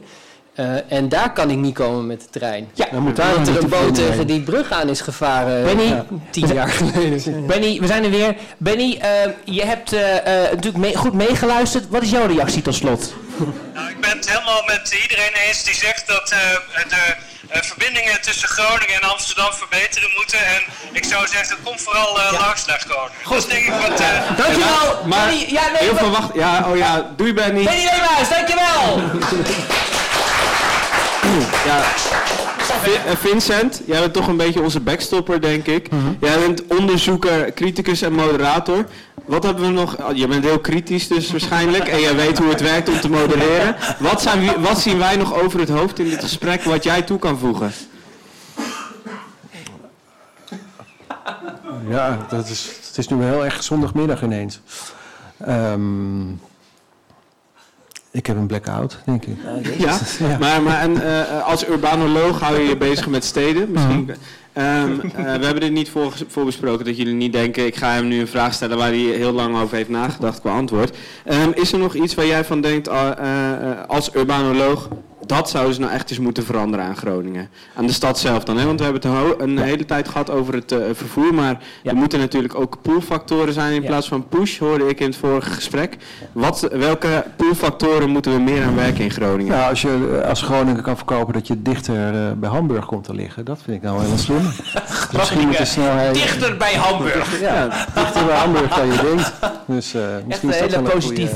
Eh, 0.54 0.92
en 0.92 1.10
daar 1.10 1.34
kan 1.34 1.50
ik 1.50 1.58
niet 1.58 1.74
komen 1.74 2.08
met 2.08 2.22
de 2.22 2.28
trein. 2.40 2.70
Ja, 2.74 2.88
Dan 2.92 3.02
moet 3.04 3.16
daar 3.16 3.36
er 3.48 3.58
een 3.64 3.70
boot 3.70 3.96
tegen 3.96 4.28
die 4.28 4.42
brug 4.42 4.72
aan 4.72 4.90
is 4.90 5.02
gevaren. 5.02 5.64
Benny, 5.64 5.84
ja, 5.84 6.06
tien 6.30 6.48
jaar 6.48 6.70
geleden. 6.80 7.46
Benny, 7.48 7.80
we 7.80 7.88
zijn 7.88 8.04
er 8.04 8.10
weer. 8.10 8.36
Benny, 8.58 8.98
eh, 9.02 9.10
je 9.44 9.66
hebt 9.66 9.94
eh, 9.94 10.18
eh, 10.18 10.52
natuurlijk 10.52 10.78
mee- 10.78 10.96
goed 10.96 11.14
meegeluisterd. 11.14 11.90
Wat 11.90 12.02
is 12.04 12.10
jouw 12.10 12.26
reactie 12.28 12.62
tot 12.62 12.76
slot? 12.76 13.14
Nou, 13.74 13.90
ik 13.90 14.00
ben 14.02 14.10
het 14.10 14.30
helemaal 14.30 14.64
met 14.66 15.00
iedereen 15.02 15.34
eens 15.48 15.64
die 15.64 15.76
zegt 15.76 16.08
dat 16.08 16.32
eh, 16.32 16.40
de 16.90 16.96
eh, 16.96 17.14
verbindingen 17.52 18.22
tussen 18.22 18.48
Groningen 18.50 18.96
en 19.02 19.10
Amsterdam 19.12 19.54
verbeteren 19.54 20.10
moeten. 20.18 20.40
En 20.46 20.62
ik 20.92 21.04
zou 21.06 21.28
zeggen, 21.28 21.58
kom 21.64 21.80
vooral 21.80 22.20
eh 22.22 22.32
langs 22.40 22.66
naar 22.66 22.80
Groningen. 22.88 23.12
Dat 23.30 23.38
is 23.38 23.46
denk 23.46 23.66
ik 23.66 23.74
wat... 23.90 24.00
eh, 24.00 24.38
Dankjewel, 24.38 25.06
Maar 25.06 25.28
Benny. 25.28 25.46
Ja, 25.50 25.62
nee, 25.72 25.82
heel 25.82 25.96
veel 25.98 26.12
wacht. 26.12 26.34
Ja, 26.34 26.66
oh 26.70 26.78
ja, 26.78 27.12
doei 27.16 27.34
Benny. 27.34 27.64
Benny 27.64 27.90
Leemhuis, 27.92 28.30
dankjewel! 28.30 29.02
Ja. 31.66 31.82
Vi- 32.84 32.92
eh, 33.06 33.16
Vincent, 33.20 33.82
jij 33.86 34.00
bent 34.00 34.14
toch 34.14 34.28
een 34.28 34.38
beetje 34.38 34.62
onze 34.62 34.80
backstopper, 34.80 35.42
denk 35.42 35.66
ik. 35.66 35.88
Jij 36.20 36.40
bent 36.40 36.64
onderzoeker, 36.68 37.54
criticus 37.54 38.02
en 38.02 38.14
moderator. 38.14 38.86
Wat 39.30 39.44
hebben 39.44 39.64
we 39.64 39.72
nog? 39.72 39.98
Oh, 39.98 40.16
je 40.16 40.28
bent 40.28 40.44
heel 40.44 40.60
kritisch 40.60 41.08
dus 41.08 41.32
waarschijnlijk 41.32 41.88
en 41.88 42.00
jij 42.00 42.16
weet 42.16 42.38
hoe 42.38 42.50
het 42.50 42.62
werkt 42.62 42.90
om 42.90 43.00
te 43.00 43.10
modereren. 43.10 43.76
Wat, 44.00 44.22
zijn, 44.22 44.62
wat 44.62 44.80
zien 44.80 44.98
wij 44.98 45.16
nog 45.16 45.34
over 45.34 45.60
het 45.60 45.70
hoofd 45.70 46.00
in 46.00 46.10
dit 46.10 46.20
gesprek 46.20 46.64
wat 46.64 46.84
jij 46.84 47.02
toe 47.02 47.20
kan 47.20 47.38
voegen? 47.38 47.72
Ja, 51.90 52.26
dat 52.30 52.50
is, 52.50 52.70
het 52.88 52.98
is 52.98 53.08
nu 53.08 53.24
heel 53.24 53.46
erg 53.46 53.64
zondagmiddag 53.64 54.24
ineens. 54.24 54.60
Ehm, 55.38 56.30
ik 58.12 58.26
heb 58.26 58.36
een 58.36 58.48
blackout, 58.48 58.98
denk 59.06 59.26
ik. 59.26 59.38
Ja, 59.78 60.00
maar, 60.40 60.62
maar 60.62 60.82
en, 60.82 61.20
eh, 61.28 61.46
als 61.46 61.68
urbanoloog 61.68 62.40
hou 62.40 62.60
je 62.60 62.68
je 62.68 62.78
bezig 62.78 63.08
met 63.08 63.26
steden. 63.26 63.72
Misschien, 63.72 64.12
Ehm, 64.60 65.00
eh, 65.00 65.38
we 65.38 65.46
hebben 65.50 65.60
dit 65.60 65.72
niet 65.72 65.90
voor, 65.90 66.14
voor 66.28 66.46
besproken, 66.46 66.86
dat 66.86 66.98
jullie 66.98 67.14
niet 67.14 67.34
denken... 67.34 67.66
ik 67.66 67.76
ga 67.76 67.92
hem 67.92 68.08
nu 68.08 68.20
een 68.20 68.28
vraag 68.28 68.54
stellen 68.54 68.78
waar 68.78 68.88
hij 68.88 68.98
heel 68.98 69.32
lang 69.32 69.58
over 69.62 69.76
heeft 69.76 69.90
nagedacht 69.90 70.40
qua 70.40 70.52
antwoord. 70.52 70.98
Ehm, 71.26 71.52
is 71.54 71.72
er 71.72 71.80
nog 71.80 71.96
iets 71.96 72.14
waar 72.14 72.26
jij 72.26 72.46
van 72.46 72.62
denkt 72.62 72.88
ah, 72.88 73.18
eh, 73.18 73.72
eh, 73.72 73.78
als 73.88 74.16
urbanoloog... 74.16 74.90
dat 75.26 75.50
zouden 75.50 75.74
ze 75.74 75.80
nou 75.80 75.92
echt 75.94 76.10
eens 76.10 76.20
moeten 76.20 76.44
veranderen 76.46 76.86
aan 76.86 76.96
Groningen? 76.98 77.50
Aan 77.76 77.86
de 77.86 77.94
stad 77.94 78.20
zelf 78.20 78.44
dan, 78.44 78.58
hè? 78.58 78.66
want 78.66 78.80
we 78.80 78.86
hebben 78.86 79.12
het 79.12 79.40
een, 79.42 79.50
een 79.50 79.58
hele 79.64 79.86
tijd 79.86 80.08
gehad 80.08 80.30
over 80.30 80.54
het 80.54 80.72
eh, 80.72 80.80
vervoer... 80.94 81.34
maar 81.34 81.58
er 81.84 81.96
moeten 81.96 82.20
natuurlijk 82.20 82.56
ook 82.56 82.78
poolfactoren 82.82 83.54
zijn 83.54 83.74
in 83.74 83.84
plaats 83.84 84.08
van 84.08 84.28
push... 84.28 84.58
hoorde 84.60 84.88
ik 84.88 85.00
in 85.00 85.06
het 85.08 85.16
vorige 85.16 85.50
gesprek. 85.50 85.98
Wat, 86.32 86.68
welke 86.72 87.24
poolfactoren 87.36 88.10
moeten 88.10 88.34
we 88.34 88.40
meer 88.40 88.64
aan 88.64 88.76
werken 88.76 89.04
in 89.04 89.12
Groningen? 89.12 89.54
Nou, 89.56 89.70
als 89.70 89.82
je 89.82 90.20
eh, 90.24 90.30
als 90.30 90.42
Groningen 90.42 90.84
kan 90.84 90.96
verkopen 90.98 91.34
dat 91.34 91.48
je 91.48 91.62
dichter 91.62 91.96
eh, 92.26 92.32
bij 92.38 92.50
Hamburg 92.50 92.86
komt 92.86 93.04
te 93.04 93.14
liggen, 93.14 93.46
dat 93.46 93.60
vind 93.64 93.78
ik 93.78 93.84
nou 93.84 94.02
wel 94.02 94.12
een 94.12 94.18
slimme. 94.20 94.50
Dus 94.50 95.08
misschien 95.12 95.48
met 95.48 95.58
de 95.58 95.66
snelheid... 95.66 96.14
Dichter 96.14 96.58
bij 96.58 96.74
Hamburg. 96.74 97.28
Ja, 97.42 97.68
dichter 97.96 98.26
bij 98.26 98.36
Hamburg 98.38 98.76
dan 98.76 98.88
je 98.88 99.00
denkt. 99.02 99.32
Dus 99.66 99.94
eh 99.94 100.16
Echt 100.16 100.26
misschien 100.26 100.50
een 100.50 100.56
is 100.56 100.62
dat 100.62 100.70
hele 100.72 100.84
een 100.86 100.94
positieve... 100.94 101.34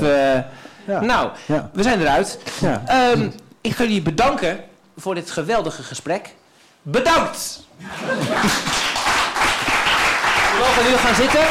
goeie- 0.86 1.00
Nou, 1.06 1.28
Ja. 1.46 1.70
we 1.72 1.82
zijn 1.82 2.00
eruit. 2.00 2.38
Ja. 2.60 2.82
Ehm, 2.86 3.28
ik 3.64 3.74
ga 3.74 3.82
jullie 3.84 4.02
bedanken 4.02 4.64
voor 4.96 5.14
dit 5.14 5.30
geweldige 5.30 5.82
gesprek. 5.82 6.34
Bedankt! 6.82 7.66
we 7.78 7.84
mogen 10.58 10.90
nu 10.90 10.96
gaan 10.96 11.14
zitten. 11.14 11.44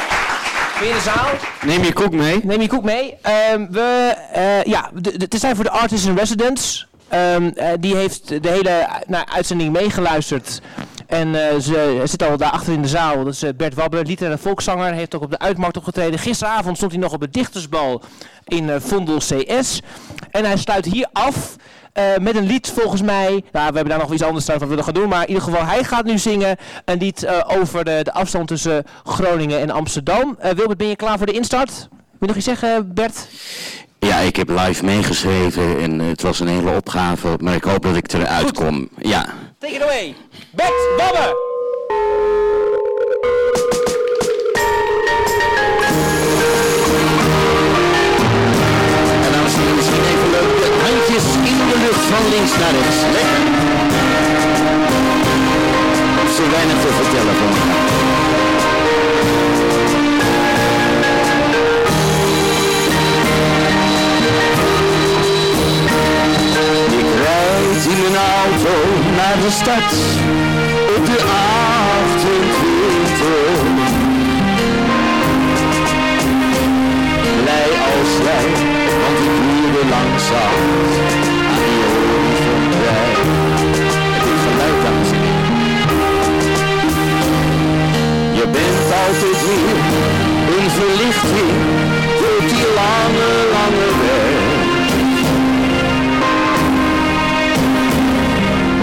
Weer 0.80 0.89
in 0.89 0.95
de 0.95 1.01
zaal. 1.01 1.30
Neem 1.66 1.84
je 1.84 1.93
koek 1.93 2.11
mee. 2.11 2.39
Neem 2.43 2.61
je 2.61 2.68
koek 2.68 2.84
mee. 2.84 3.18
Ehm, 3.22 3.68
we, 3.70 4.16
eh, 4.32 4.64
ja, 4.64 4.91
het 5.01 5.34
is 5.34 5.39
tijd 5.39 5.55
voor 5.55 5.64
de 5.64 5.70
Artists 5.70 6.05
in 6.05 6.18
Residence. 6.18 6.86
Ehm, 7.07 7.47
eh, 7.47 7.72
die 7.80 7.95
heeft 7.95 8.43
de 8.43 8.49
hele 8.49 8.88
nou, 9.07 9.26
uitzending 9.34 9.72
meegeluisterd. 9.72 10.61
En 11.07 11.49
eh, 11.49 11.59
ze 11.59 12.01
zit 12.03 12.24
al 12.24 12.38
daar 12.38 12.51
achter 12.51 12.74
in 12.74 12.82
de 12.82 12.88
zaal. 12.88 13.24
Dat 13.24 13.34
is 13.34 13.43
Bert 13.55 13.74
Wabber, 13.74 14.05
literaire 14.05 14.41
volkszanger. 14.41 14.86
Hij 14.86 14.97
heeft 14.97 15.16
ook 15.16 15.24
op 15.24 15.32
de 15.32 15.39
Uitmarkt 15.39 15.78
opgetreden. 15.78 16.20
Gisteravond 16.20 16.78
stond 16.78 16.91
hij 16.91 17.01
nog 17.01 17.14
op 17.14 17.22
het 17.22 17.34
dichtersbal 17.34 18.01
in 18.45 18.82
Vondel 18.82 19.18
CS. 19.18 19.82
En 20.32 20.45
hij 20.45 20.57
sluit 20.57 20.86
hier 20.86 21.07
af 21.11 21.55
eh, 21.94 22.04
met 22.22 22.36
een 22.36 22.46
lied 22.46 22.72
volgens 22.76 23.02
mij. 23.02 23.30
Nou, 23.30 23.41
we 23.52 23.76
hebben 23.76 23.89
daar 23.89 24.00
nog 24.00 24.14
iets 24.14 24.24
anders 24.24 24.46
we 24.46 24.66
willen 24.66 24.84
gaan 24.84 24.94
doen. 24.94 25.10
Maar 25.10 25.22
in 25.22 25.28
ieder 25.28 25.44
geval, 25.44 25.66
hij 25.66 25.84
gaat 25.84 26.06
nu 26.06 26.18
zingen 26.18 26.58
een 26.86 26.98
lied 26.98 27.24
eh, 27.24 27.39
over 27.48 27.86
de, 27.86 28.00
de 28.04 28.14
afstand 28.14 28.48
tussen 28.48 28.84
Groningen 29.04 29.60
en 29.60 29.70
Amsterdam. 29.70 30.36
Eh, 30.39 30.52
Wilbert, 30.52 30.78
ben 30.78 30.88
je 30.88 30.96
klaar 30.96 31.18
voor 31.18 31.26
de 31.26 31.32
instart? 31.32 31.88
Wil 31.89 32.00
je 32.20 32.28
nog 32.28 32.36
iets 32.36 32.46
zeggen, 32.46 32.94
Bert? 32.94 33.28
Ja, 34.00 34.18
ik 34.18 34.36
heb 34.36 34.50
live 34.50 34.86
meegeschreven 34.86 35.80
en 35.80 36.00
het 36.00 36.22
was 36.22 36.39
een 36.39 36.48
hele 36.48 36.76
opgave, 36.76 37.38
maar 37.41 37.56
ik 37.56 37.64
hoop 37.64 37.84
dat 37.84 37.96
ik 37.96 38.14
eruit 38.14 38.52
kom. 38.52 38.89
Ja. 38.98 39.26
Take 39.60 39.74
it 39.74 39.82
away. 39.82 40.16
Bert 40.52 40.88
Wabber. 40.98 41.53
Van 52.16 52.30
links 52.30 52.51
naar 52.57 52.72
rechts. 52.72 53.01
Lekker. 53.16 53.41
Zo 56.36 56.43
weinig 56.51 56.80
te 56.82 56.89
vertellen 56.99 57.36
van 57.39 57.51
Ik 66.99 67.09
rijd 67.26 67.86
in 67.93 67.99
mijn 68.01 68.18
auto 68.41 68.74
naar 69.16 69.38
de 69.41 69.51
stad 69.51 69.89
op 70.97 71.05
de 71.05 71.20
28. 71.22 71.61
Blij 77.41 77.70
als 77.93 78.11
jij, 78.24 78.47
want 79.01 79.20
ik 79.20 79.36
huurde 79.41 79.84
langzaam 79.89 81.22
altijd 89.02 89.39
weer 89.48 89.78
een 90.56 90.70
verlichting 90.78 91.56
voor 92.20 92.39
die 92.52 92.66
lange, 92.80 93.32
lange 93.56 93.89
weg. 94.02 94.41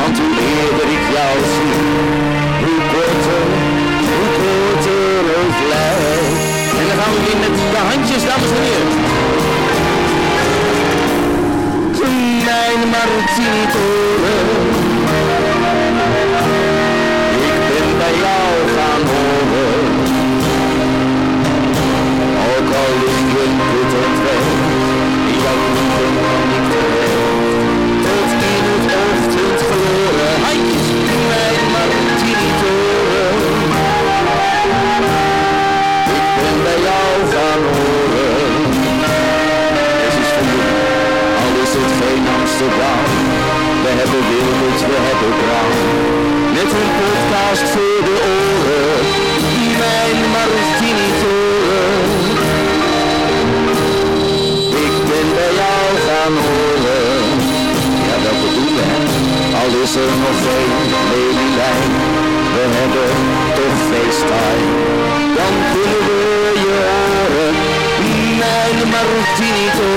Want 0.01 0.17
hoe 0.19 0.35
eerder 0.57 0.89
ik 0.97 1.05
jou 1.17 1.35
zie, 1.55 1.81
hoe 2.65 2.81
korter, 2.93 3.47
hoe 4.11 4.29
korter 4.43 5.25
het 5.39 5.59
lijkt. 5.73 6.73
En 6.81 6.85
dan 6.89 6.97
gaan 7.01 7.13
we 7.15 7.21
weer 7.27 7.41
met 7.45 7.55
de 7.75 7.81
handjes, 7.91 8.25
dames 8.29 8.51
en 8.57 8.63
heren. 8.69 8.99
Mijn 12.45 12.89
martinitoren. 12.89 14.51
Ik 36.17 36.27
ben 36.37 36.57
bij 36.67 36.81
jou 36.89 37.13
verloren. 37.33 37.61
horen. 37.75 38.71
Het 40.05 40.15
is 40.23 40.31
voor 40.37 40.55
jou, 40.61 41.35
al 41.43 41.55
is 41.65 41.73
het 41.79 41.93
geen 42.01 42.25
Amsterdam. 42.39 43.05
We 43.85 43.91
hebben 44.01 44.23
wereld, 44.33 44.81
we 44.91 44.99
hebben 45.09 45.33
kraam. 45.43 45.75
Met 46.57 46.71
een 46.79 46.91
podcast 47.01 47.67
voor 47.75 48.01
de 48.09 48.17
oren, 48.35 48.99
die 49.53 49.73
mijn 49.83 50.19
Martini 50.35 51.09
toren. 51.21 52.01
Ik 54.87 54.95
ben 55.09 55.27
bij 55.39 55.53
jou 55.61 55.85
verloren. 56.07 57.21
Ja, 58.09 58.17
dat 58.25 58.37
bedoel 58.43 58.77
ik, 58.91 59.11
al 59.61 59.71
is 59.83 59.95
er 60.05 60.13
nog 60.25 60.39
geen 60.45 61.39
lijn. 61.59 61.93
We 62.55 62.63
hebben 62.77 63.40
op 63.67 63.77
FaceTime. 63.91 64.69
Dan 65.37 65.55
kunnen 65.85 66.29
we 66.43 66.53
je 66.65 66.79
horen. 67.01 67.55
Mijn 68.39 68.89
Martinito. 68.89 69.90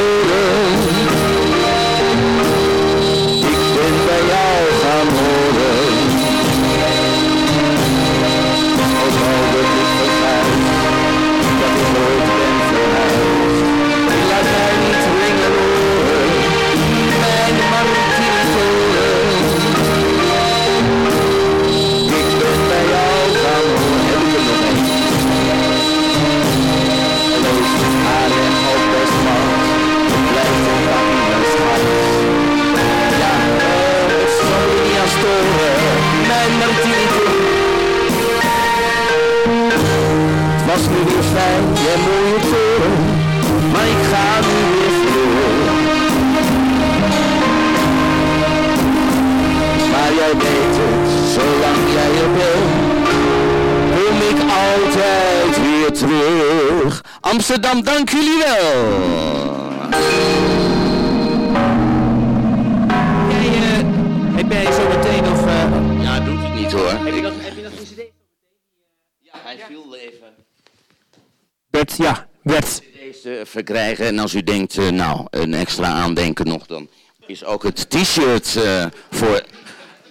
Zolang 51.34 51.92
jij 51.94 52.12
er 52.24 52.32
bent, 52.32 52.72
kom 53.96 54.18
ik 54.30 54.52
altijd 54.52 55.62
weer 55.62 55.92
terug. 55.92 57.04
Amsterdam, 57.22 57.84
dank 57.84 58.10
jullie 58.10 58.38
wel. 58.38 58.92
Jij, 63.30 63.48
eh, 63.48 63.86
heb 64.36 64.52
jij 64.52 64.72
zo 64.72 64.88
meteen 64.88 65.24
nog... 65.24 65.46
eh, 65.48 66.02
Ja, 66.04 66.20
doet 66.20 66.44
het 66.44 66.54
niet 66.56 66.72
hoor. 66.72 66.90
heb 66.90 67.14
je 67.16 67.22
nog, 67.22 67.34
heb 67.38 67.56
je 67.56 67.62
nog 67.62 67.72
een 67.72 67.86
cd? 67.86 68.02
Ja, 69.20 69.32
hij 69.44 69.58
viel 69.68 69.96
even. 69.96 70.28
Bert, 71.70 71.96
ja, 71.98 72.28
Bert. 72.44 72.82
Deze 73.00 73.42
verkrijgen. 73.46 74.06
En 74.06 74.20
als 74.20 74.34
u 74.34 74.44
denkt, 74.44 74.78
eh, 74.78 74.88
nou, 74.90 75.28
een 75.30 75.54
extra 75.54 75.88
aandenken 75.88 76.48
nog, 76.48 76.66
dan 76.66 76.88
is 77.26 77.46
ook 77.46 77.64
het 77.64 77.90
t-shirt 77.90 78.56
eh, 78.56 78.86
voor 79.12 79.42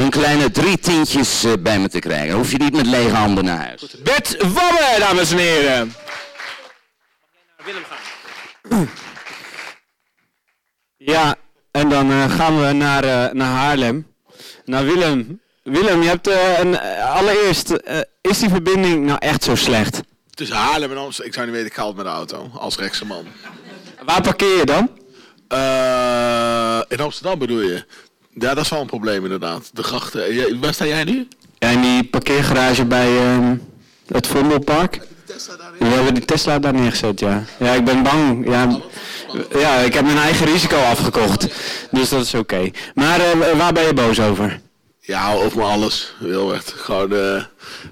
een 0.03 0.11
kleine 0.11 0.51
drie 0.51 0.79
tientjes 0.79 1.45
eh, 1.45 1.53
bij 1.61 1.79
me 1.79 1.89
te 1.89 1.99
krijgen. 1.99 2.29
Dan 2.29 2.37
hoef 2.37 2.51
je 2.51 2.59
niet 2.59 2.75
met 2.77 2.87
lege 2.87 3.15
handen 3.15 3.45
naar 3.45 3.67
huis. 3.67 3.97
Bert 4.03 4.37
Wabbe, 4.43 4.97
dames 4.99 5.31
en 5.31 5.39
heren. 5.39 5.95
Ja, 10.97 11.35
en 11.71 11.89
dan 11.89 12.11
eh, 12.11 12.31
gaan 12.31 12.61
we 12.61 12.73
naar, 12.73 13.05
eh, 13.05 13.33
naar 13.33 13.51
Haarlem. 13.51 14.07
Naar 14.65 14.85
Willem. 14.85 15.41
Willem, 15.63 16.03
je 16.03 16.09
hebt 16.09 16.27
eh, 16.27 16.59
een, 16.59 16.81
allereerst, 17.01 17.71
eh, 17.71 17.99
is 18.21 18.39
die 18.39 18.49
verbinding 18.49 19.05
nou 19.07 19.19
echt 19.19 19.45
zo 19.45 19.55
slecht? 19.55 20.01
Tussen 20.31 20.57
Haarlem 20.57 20.91
en 20.91 20.97
Amsterdam. 20.97 21.27
Ik 21.27 21.35
zou 21.35 21.47
niet 21.47 21.55
weten, 21.55 21.71
ik 21.71 21.75
ga 21.77 21.83
altijd 21.83 22.05
met 22.05 22.15
de 22.15 22.19
auto. 22.19 22.59
Als 22.59 22.77
rechtse 22.77 23.05
man. 23.05 23.27
Waar 24.05 24.23
parkeer 24.23 24.57
je 24.57 24.65
dan? 24.65 24.91
Eh, 25.49 26.81
in 26.89 27.01
Amsterdam 27.01 27.39
bedoel 27.39 27.61
je? 27.61 27.85
Ja, 28.35 28.55
dat 28.55 28.65
is 28.65 28.71
wel 28.71 28.81
een 28.81 28.87
probleem 28.87 29.23
inderdaad. 29.25 29.71
De 29.73 29.83
grachten. 29.83 30.35
Jij- 30.35 30.57
Waar 30.61 30.75
sta 30.75 30.87
jij 30.87 31.05
nu? 31.05 31.29
Ja, 31.59 31.69
in 31.69 31.81
die 31.81 32.05
parkeergarage 32.05 32.85
bij 32.85 33.19
ehm, 33.19 33.57
het 34.07 34.27
Vondelpark. 34.27 35.01
We 35.79 35.87
hebben 35.87 36.15
die 36.15 36.25
Tesla 36.25 36.59
daar 36.59 36.73
neergezet, 36.75 37.21
ja. 37.21 37.45
Ja, 37.59 37.73
ik 37.73 37.85
ben 37.85 38.03
bang. 38.03 38.47
Ja, 38.49 38.81
ja 39.59 39.75
ik 39.77 39.95
heb 39.95 40.05
mijn 40.05 40.19
eigen 40.19 40.47
risico 40.47 40.77
afgekocht. 40.77 41.47
Dus 41.91 42.09
dat 42.09 42.25
is 42.25 42.35
oké. 42.35 42.71
Maar 42.95 43.21
eh, 43.21 43.59
waar 43.59 43.73
ben 43.73 43.87
je 43.87 43.95
boos 43.95 44.21
over? 44.21 44.61
Ja, 45.01 45.33
over 45.33 45.63
alles, 45.63 46.15
Wilbert. 46.19 46.75
Gewoon 46.77 47.13
eh, 47.13 47.43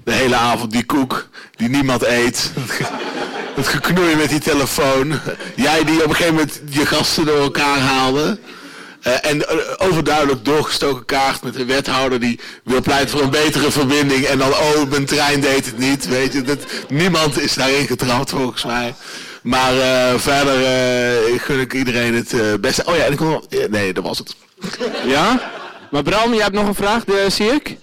de 0.03 0.11
hele 0.11 0.35
avond 0.35 0.71
die 0.71 0.85
koek 0.85 1.27
die 1.55 1.69
niemand 1.69 2.03
eet. 2.03 2.51
Het 3.55 3.67
geknoei 3.67 4.15
met 4.15 4.29
die 4.29 4.39
telefoon. 4.39 5.19
Jij 5.55 5.83
die 5.83 6.03
op 6.03 6.09
een 6.09 6.15
gegeven 6.15 6.33
moment 6.35 6.61
je 6.69 6.85
gasten 6.85 7.25
door 7.25 7.39
elkaar 7.39 7.77
haalde. 7.77 8.37
Eh, 9.01 9.25
en 9.31 9.47
eh, 9.47 9.57
overduidelijk 9.77 10.45
doorgestoken 10.45 11.05
kaart 11.05 11.43
met 11.43 11.55
een 11.55 11.67
wethouder 11.67 12.19
die 12.19 12.39
wil 12.63 12.81
pleiten 12.81 13.09
voor 13.09 13.21
een 13.21 13.29
betere 13.29 13.71
verbinding. 13.71 14.23
En 14.23 14.37
dan, 14.37 14.49
oh, 14.49 14.89
mijn 14.89 15.05
trein 15.05 15.41
deed 15.41 15.65
het 15.65 15.77
niet. 15.77 16.07
Weet 16.07 16.33
je, 16.33 16.41
dat, 16.41 16.59
niemand 16.89 17.39
is 17.39 17.53
daarin 17.53 17.87
getrapt 17.87 18.29
volgens 18.29 18.65
mij. 18.65 18.93
Maar 19.41 19.77
eh, 19.77 20.19
verder 20.19 20.63
eh, 20.63 21.39
gun 21.39 21.59
ik 21.59 21.73
iedereen 21.73 22.13
het 22.13 22.33
eh, 22.33 22.53
beste. 22.59 22.85
Oh 22.85 22.95
ja, 22.95 23.03
en 23.03 23.11
ik 23.11 23.17
kon, 23.17 23.43
ja, 23.49 23.67
nee, 23.67 23.93
dat 23.93 24.03
was 24.03 24.17
het. 24.17 24.35
Ja? 25.05 25.51
Maar 25.91 26.03
Bram, 26.03 26.33
jij 26.33 26.43
hebt 26.43 26.55
nog 26.55 26.67
een 26.67 26.75
vraag, 26.75 27.03
de, 27.03 27.29
zie 27.29 27.51
ik? 27.51 27.77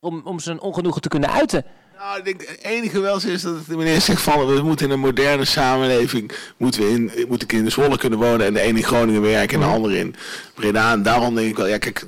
Om, 0.00 0.20
om 0.24 0.40
zijn 0.40 0.60
ongenoegen 0.60 1.00
te 1.00 1.08
kunnen 1.08 1.30
uiten. 1.30 1.64
Nou, 2.04 2.18
ik 2.18 2.24
denk, 2.24 2.40
het 2.40 2.58
enige 2.62 3.00
wel 3.00 3.20
is 3.26 3.42
dat 3.42 3.66
de 3.66 3.76
meneer 3.76 4.00
zegt 4.00 4.22
van 4.22 4.46
we 4.46 4.62
moeten 4.62 4.86
in 4.86 4.92
een 4.92 5.00
moderne 5.00 5.44
samenleving 5.44 6.32
moeten 6.56 6.80
we 6.80 6.90
in, 6.90 7.10
moet 7.28 7.42
ik 7.42 7.52
in 7.52 7.64
de 7.64 7.70
Zwolle 7.70 7.98
kunnen 7.98 8.18
wonen 8.18 8.46
en 8.46 8.54
de 8.54 8.66
een 8.66 8.76
in 8.76 8.82
Groningen 8.82 9.22
werken 9.22 9.62
en 9.62 9.68
de 9.68 9.74
ander 9.74 9.92
in 9.92 10.14
Breda. 10.54 10.92
En 10.92 11.02
daarom 11.02 11.34
denk 11.34 11.48
ik 11.48 11.56
wel, 11.56 11.66
ja 11.66 11.78
kijk, 11.78 12.06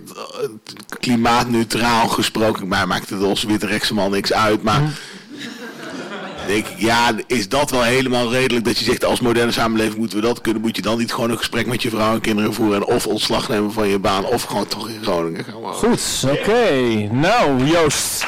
klimaatneutraal 0.98 2.08
gesproken, 2.08 2.68
maar 2.68 2.86
maakt 2.86 3.10
het 3.10 3.22
ons 3.22 3.42
witte 3.42 3.66
rechtse 3.66 3.94
man 3.94 4.10
niks 4.10 4.32
uit. 4.32 4.62
Maar 4.62 4.82
denk 6.46 6.66
ik, 6.66 6.78
ja, 6.78 7.12
is 7.26 7.48
dat 7.48 7.70
wel 7.70 7.82
helemaal 7.82 8.32
redelijk 8.32 8.64
dat 8.64 8.78
je 8.78 8.84
zegt 8.84 9.04
als 9.04 9.20
moderne 9.20 9.52
samenleving 9.52 9.96
moeten 9.96 10.20
we 10.20 10.26
dat 10.26 10.40
kunnen, 10.40 10.62
moet 10.62 10.76
je 10.76 10.82
dan 10.82 10.98
niet 10.98 11.12
gewoon 11.12 11.30
een 11.30 11.38
gesprek 11.38 11.66
met 11.66 11.82
je 11.82 11.90
vrouw 11.90 12.14
en 12.14 12.20
kinderen 12.20 12.54
voeren 12.54 12.76
en 12.76 12.86
of 12.86 13.06
ontslag 13.06 13.48
nemen 13.48 13.72
van 13.72 13.88
je 13.88 13.98
baan 13.98 14.24
of 14.24 14.42
gewoon 14.42 14.66
toch 14.66 14.88
in 14.88 15.02
Groningen 15.02 15.44
gaan 15.44 15.54
wonen. 15.54 15.74
Goed, 15.74 16.24
oké. 16.30 16.80
Nou, 17.12 17.64
Joost. 17.64 18.24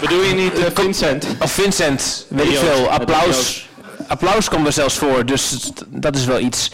Bedoel 0.00 0.22
je 0.22 0.34
niet 0.34 0.58
eh, 0.58 0.64
Vincent? 0.74 1.26
Of 1.40 1.52
Vincent, 1.52 2.26
weet 2.28 2.46
ik 2.46 2.52
Joost, 2.52 2.64
veel. 2.64 2.90
Applaus. 2.90 3.68
Applaus 4.06 4.48
komt 4.48 4.66
er 4.66 4.72
zelfs 4.72 4.94
voor, 4.94 5.26
dus 5.26 5.70
dat 5.86 6.16
is 6.16 6.24
wel 6.24 6.38
iets. 6.38 6.70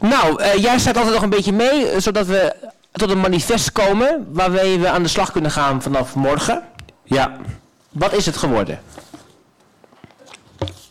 Nou, 0.00 0.42
eh, 0.42 0.54
jij 0.62 0.78
staat 0.78 0.96
altijd 0.96 1.14
nog 1.14 1.22
een 1.22 1.30
beetje 1.30 1.52
mee, 1.52 1.88
eh, 1.88 2.00
zodat 2.00 2.26
we 2.26 2.54
tot 2.92 3.10
een 3.10 3.20
manifest 3.20 3.72
komen 3.72 4.26
waarmee 4.32 4.78
we 4.78 4.88
aan 4.88 5.02
de 5.02 5.08
slag 5.08 5.32
kunnen 5.32 5.50
gaan 5.50 5.82
vanaf 5.82 6.14
morgen. 6.14 6.62
Ja. 7.04 7.36
Wat 7.90 8.12
is 8.12 8.26
het 8.26 8.36
geworden? 8.36 8.80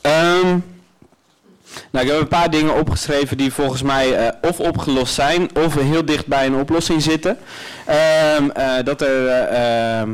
Ehm, 0.01 0.57
nou, 1.91 2.05
ik 2.05 2.11
heb 2.11 2.21
een 2.21 2.27
paar 2.27 2.49
dingen 2.49 2.75
opgeschreven 2.75 3.37
die 3.37 3.53
volgens 3.53 3.81
mij 3.81 4.15
eh, 4.17 4.49
of 4.49 4.59
opgelost 4.59 5.13
zijn 5.13 5.55
of 5.55 5.73
heel 5.73 6.05
dicht 6.05 6.27
bij 6.27 6.45
een 6.45 6.55
oplossing 6.55 7.01
zitten. 7.01 7.37
Ehm, 7.85 8.49
eh, 8.49 8.83
dat 8.83 9.01
er 9.01 9.27
eh, 9.27 9.99
ehm, 9.99 10.09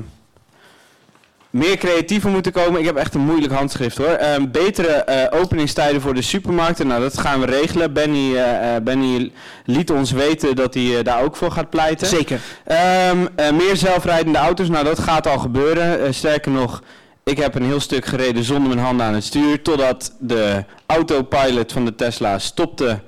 meer 1.49 1.77
creatiever 1.77 2.29
moeten 2.29 2.51
komen. 2.51 2.79
Ik 2.79 2.85
heb 2.85 2.95
echt 2.95 3.13
een 3.13 3.21
moeilijk 3.21 3.53
handschrift 3.53 3.97
hoor. 3.97 4.07
Ehm, 4.07 4.51
betere 4.51 4.87
eh, 4.87 5.39
openingstijden 5.39 6.01
voor 6.01 6.13
de 6.13 6.21
supermarkten. 6.21 6.87
Nou, 6.87 7.01
dat 7.01 7.17
gaan 7.17 7.39
we 7.39 7.45
regelen. 7.45 7.93
Benny, 7.93 8.35
eh, 8.35 8.75
eh, 8.75 8.83
Benny 8.83 9.31
liet 9.65 9.91
ons 9.91 10.11
weten 10.11 10.55
dat 10.55 10.73
hij 10.73 11.03
daar 11.03 11.23
ook 11.23 11.35
voor 11.35 11.51
gaat 11.51 11.69
pleiten. 11.69 12.07
Zeker. 12.07 12.39
Ehm, 12.65 13.25
eh, 13.35 13.51
meer 13.51 13.75
zelfrijdende 13.75 14.39
auto's. 14.39 14.69
Nou, 14.69 14.83
dat 14.83 14.99
gaat 14.99 15.27
al 15.27 15.39
gebeuren. 15.39 16.13
Sterker 16.13 16.51
nog, 16.51 16.83
ik 17.23 17.37
heb 17.37 17.55
een 17.55 17.65
heel 17.65 17.79
stuk 17.79 18.05
gereden 18.05 18.43
zonder 18.43 18.67
mijn 18.67 18.85
handen 18.85 19.05
aan 19.05 19.13
het 19.13 19.23
stuur. 19.23 19.61
Totdat 19.61 20.15
de 20.19 20.63
autopilot 20.85 21.71
van 21.71 21.85
de 21.85 21.95
Tesla 21.95 22.39
stopte 22.39 22.99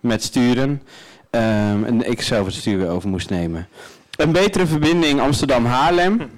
met 0.00 0.22
sturen. 0.22 0.82
Ehm, 1.30 1.84
en 1.84 2.10
ik 2.10 2.22
zelf 2.22 2.46
het 2.46 2.54
stuur 2.54 2.78
weer 2.78 2.88
over 2.88 3.08
moest 3.08 3.30
nemen. 3.30 3.68
Een 4.16 4.32
betere 4.32 4.66
verbinding 4.66 5.20
Amsterdam-Haarlem. 5.20 6.30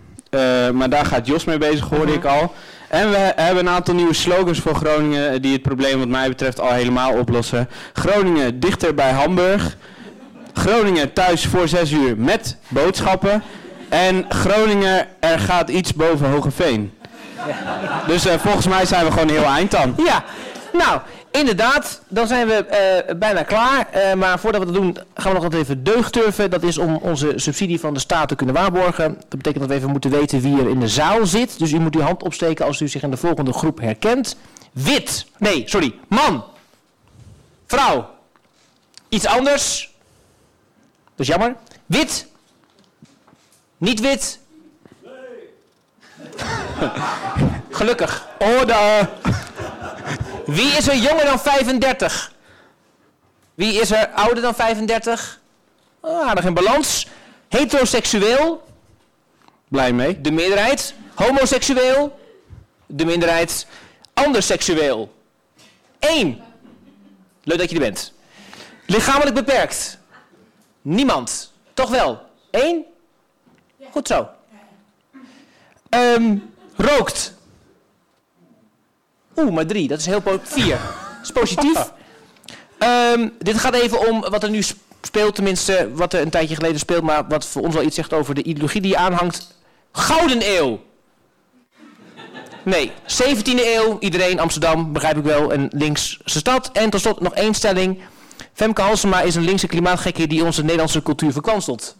Maar 0.72 0.90
daar 0.90 1.06
gaat 1.06 1.26
Jos 1.26 1.44
mee 1.44 1.58
bezig, 1.58 1.88
hoorde 1.88 2.12
ik 2.12 2.24
al. 2.24 2.54
En 2.88 3.10
we 3.10 3.32
hebben 3.36 3.66
een 3.66 3.72
aantal 3.72 3.94
nieuwe 3.94 4.14
slogans 4.14 4.58
voor 4.60 4.74
Groningen 4.74 5.32
eh, 5.32 5.40
die 5.40 5.52
het 5.52 5.62
probleem 5.62 5.98
wat 5.98 6.08
mij 6.08 6.28
betreft 6.28 6.60
al 6.60 6.72
helemaal 6.72 7.12
oplossen. 7.12 7.68
Groningen 7.92 8.60
dichter 8.60 8.94
bij 8.94 9.10
Hamburg. 9.10 9.76
Groningen 10.54 11.12
thuis 11.12 11.46
voor 11.46 11.68
6 11.68 11.90
uur 11.90 12.16
met 12.16 12.56
boodschappen. 12.68 13.42
En 13.88 14.24
Groningen 14.28 15.06
er 15.20 15.38
gaat 15.38 15.68
iets 15.68 15.94
boven 15.94 16.30
Hogeveen. 16.30 16.92
Dus 18.06 18.26
eh, 18.26 18.38
volgens 18.38 18.66
mij 18.66 18.86
zijn 18.86 19.04
we 19.04 19.12
gewoon 19.12 19.28
heel 19.28 19.44
eind 19.44 19.70
dan. 19.70 19.94
Ja, 19.96 20.24
nou, 20.76 21.00
inderdaad, 21.30 22.00
dan 22.08 22.26
zijn 22.26 22.46
we 22.46 22.54
eh, 22.54 23.16
bijna 23.16 23.42
klaar. 23.42 23.88
Eh, 23.90 24.14
maar 24.14 24.38
voordat 24.38 24.60
we 24.60 24.66
dat 24.66 24.82
doen, 24.82 24.96
gaan 25.14 25.32
we 25.32 25.38
nog 25.40 25.42
wat 25.42 25.54
even 25.54 25.84
deugdturven. 25.84 26.50
Dat 26.50 26.62
is 26.62 26.78
om 26.78 26.96
onze 26.96 27.32
subsidie 27.36 27.80
van 27.80 27.94
de 27.94 28.00
staat 28.00 28.28
te 28.28 28.34
kunnen 28.34 28.54
waarborgen. 28.54 29.14
Dat 29.14 29.28
betekent 29.28 29.58
dat 29.58 29.68
we 29.68 29.74
even 29.74 29.90
moeten 29.90 30.10
weten 30.10 30.40
wie 30.40 30.60
er 30.60 30.68
in 30.68 30.80
de 30.80 30.88
zaal 30.88 31.26
zit. 31.26 31.58
Dus 31.58 31.72
u 31.72 31.78
moet 31.78 31.94
uw 31.94 32.00
hand 32.00 32.22
opsteken 32.22 32.64
als 32.64 32.80
u 32.80 32.88
zich 32.88 33.02
in 33.02 33.10
de 33.10 33.16
volgende 33.16 33.52
groep 33.52 33.80
herkent. 33.80 34.36
Wit. 34.72 35.26
Nee, 35.38 35.62
sorry. 35.66 35.94
Man. 36.08 36.44
Vrouw. 37.66 38.10
Iets 39.08 39.26
anders. 39.26 39.94
Dat 41.04 41.26
is 41.26 41.26
jammer. 41.26 41.56
Wit. 41.86 42.26
Niet 43.78 44.00
wit. 44.00 44.38
Gelukkig. 47.70 48.28
Orde. 48.38 49.08
Wie 50.46 50.76
is 50.76 50.88
er 50.88 50.96
jonger 50.96 51.24
dan 51.24 51.38
35? 51.40 52.32
Wie 53.54 53.80
is 53.80 53.90
er 53.90 54.08
ouder 54.08 54.42
dan 54.42 54.54
35? 54.54 55.40
Ah, 56.00 56.28
aardig 56.28 56.44
in 56.44 56.54
balans. 56.54 57.06
Heteroseksueel? 57.48 58.66
Blij 59.68 59.92
mee. 59.92 60.20
De 60.20 60.30
meerderheid. 60.30 60.94
Homoseksueel? 61.14 62.18
De 62.86 63.04
minderheid. 63.04 63.66
Anderseksueel? 64.14 65.14
Eén. 65.98 66.42
Leuk 67.42 67.58
dat 67.58 67.68
je 67.70 67.74
er 67.74 67.82
bent. 67.82 68.12
Lichamelijk 68.86 69.34
beperkt? 69.34 69.98
Niemand. 70.82 71.52
Toch 71.74 71.90
wel? 71.90 72.20
Eén? 72.50 72.84
Goed 73.90 74.06
zo. 74.06 74.28
Ehm, 75.88 76.36
rookt? 76.76 77.35
Oeh, 79.36 79.52
maar 79.52 79.66
drie. 79.66 79.88
Dat 79.88 79.98
is 79.98 80.06
heel 80.06 80.20
po- 80.20 80.40
vier. 80.42 80.68
Dat 80.76 81.22
is 81.22 81.30
positief. 81.32 81.78
Ehm, 82.78 83.28
dit 83.38 83.58
gaat 83.58 83.74
even 83.74 84.08
om 84.08 84.20
wat 84.20 84.42
er 84.42 84.50
nu 84.50 84.62
sp- 84.62 84.78
speelt, 85.02 85.34
tenminste 85.34 85.90
wat 85.94 86.12
er 86.12 86.20
een 86.20 86.30
tijdje 86.30 86.54
geleden 86.54 86.78
speelt, 86.78 87.02
maar 87.02 87.26
wat 87.28 87.46
voor 87.46 87.62
ons 87.62 87.74
wel 87.74 87.82
iets 87.84 87.94
zegt 87.94 88.12
over 88.12 88.34
de 88.34 88.42
ideologie 88.42 88.80
die 88.80 88.90
je 88.90 88.96
aanhangt. 88.96 89.54
Gouden 89.92 90.56
eeuw! 90.56 90.80
Nee, 92.62 92.92
17e 93.02 93.44
eeuw, 93.44 93.96
iedereen, 94.00 94.40
Amsterdam, 94.40 94.92
begrijp 94.92 95.16
ik 95.16 95.24
wel, 95.24 95.52
een 95.52 95.70
linkse 95.74 96.18
stad. 96.24 96.70
En 96.72 96.90
tot 96.90 97.00
slot 97.00 97.20
nog 97.20 97.34
één 97.34 97.54
stelling. 97.54 97.98
Femke 98.52 98.82
Halsema 98.82 99.20
is 99.20 99.34
een 99.34 99.44
linkse 99.44 99.66
klimaatgekke 99.66 100.26
die 100.26 100.44
onze 100.44 100.62
Nederlandse 100.62 101.02
cultuur 101.02 101.32
verkwanselt. 101.32 101.96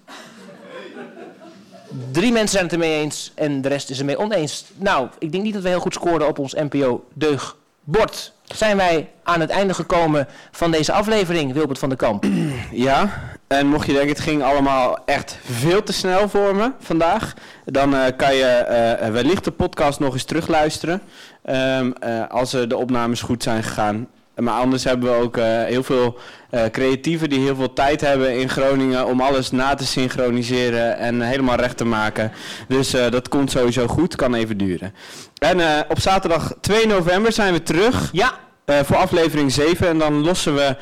Drie 2.13 2.33
mensen 2.33 2.49
zijn 2.49 2.65
het 2.65 2.73
ermee 2.73 3.01
eens 3.01 3.33
en 3.35 3.61
de 3.61 3.69
rest 3.69 3.91
is 3.91 3.99
ermee 3.99 4.19
oneens. 4.19 4.65
Nou, 4.77 5.09
ik 5.19 5.33
denk 5.33 5.45
niet 5.45 5.55
dat 5.55 5.63
we 5.63 5.69
heel 5.69 5.81
goed 5.81 5.95
scoren 5.95 6.29
op 6.29 6.39
ons 6.39 6.55
NPO 6.55 7.05
Deugbord. 7.13 8.33
Zijn 8.45 8.77
wij 8.77 9.11
aan 9.23 9.41
het 9.41 9.51
einde 9.51 9.75
gekomen 9.75 10.29
van 10.51 10.71
deze 10.71 10.93
aflevering, 10.93 11.53
Wilbert 11.53 11.79
van 11.79 11.89
der 11.89 11.99
Kamp? 11.99 12.25
Ja, 12.71 13.23
en 13.47 13.67
mocht 13.67 13.87
je 13.87 13.93
denken 13.93 14.11
het 14.11 14.21
ging 14.21 14.43
allemaal 14.43 14.99
echt 15.05 15.39
veel 15.45 15.83
te 15.83 15.93
snel 15.93 16.29
voor 16.29 16.57
me 16.57 16.71
vandaag, 16.79 17.35
dan 17.65 17.95
eh, 17.95 18.17
kan 18.17 18.35
je 18.35 18.45
eh, 18.45 19.11
wellicht 19.11 19.45
de 19.45 19.51
podcast 19.51 20.01
nog 20.01 20.13
eens 20.13 20.25
terugluisteren. 20.25 21.03
Ehm, 21.43 21.91
eh, 22.01 22.29
als 22.29 22.51
de 22.51 22.77
opnames 22.77 23.21
goed 23.21 23.43
zijn 23.43 23.63
gegaan. 23.63 24.09
Maar 24.37 24.55
anders 24.55 24.85
hebben 24.85 25.11
we 25.11 25.25
ook 25.25 25.37
eh, 25.37 25.65
heel 25.65 25.83
veel 25.83 26.19
eh, 26.51 26.65
creatieven 26.65 27.29
die 27.29 27.41
heel 27.41 27.57
veel 27.57 27.73
tijd 27.73 28.01
hebben 28.01 28.39
in 28.39 28.49
Groningen 28.49 29.07
om 29.07 29.21
alles 29.21 29.51
na 29.51 29.75
te 29.75 29.87
synchroniseren 29.87 30.99
en 30.99 31.21
helemaal 31.21 31.57
recht 31.57 31.77
te 31.77 31.85
maken. 31.85 32.33
Dus 32.69 32.95
eh, 32.95 33.11
dat 33.11 33.29
komt 33.29 33.51
sowieso 33.51 33.87
goed, 33.87 34.17
kan 34.17 34.35
even 34.35 34.57
duren. 34.57 34.95
En 35.39 35.85
op 35.89 36.01
zaterdag 36.01 36.55
2 36.61 36.87
november 36.87 37.33
zijn 37.33 37.53
we 37.53 37.63
terug. 37.63 38.09
Ja. 38.13 38.33
voor 38.67 38.97
aflevering 38.97 39.53
7 39.53 39.89
en 39.89 39.99
dan 39.99 40.15
lossen 40.15 40.55
we 40.55 40.77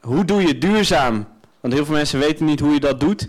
hoe 0.00 0.24
doe 0.24 0.46
je 0.46 0.58
duurzaam? 0.58 1.26
Want 1.60 1.74
heel 1.74 1.84
veel 1.84 1.94
mensen 1.94 2.18
weten 2.18 2.44
niet 2.44 2.60
hoe 2.60 2.72
je 2.72 2.80
dat 2.80 3.00
doet. 3.00 3.28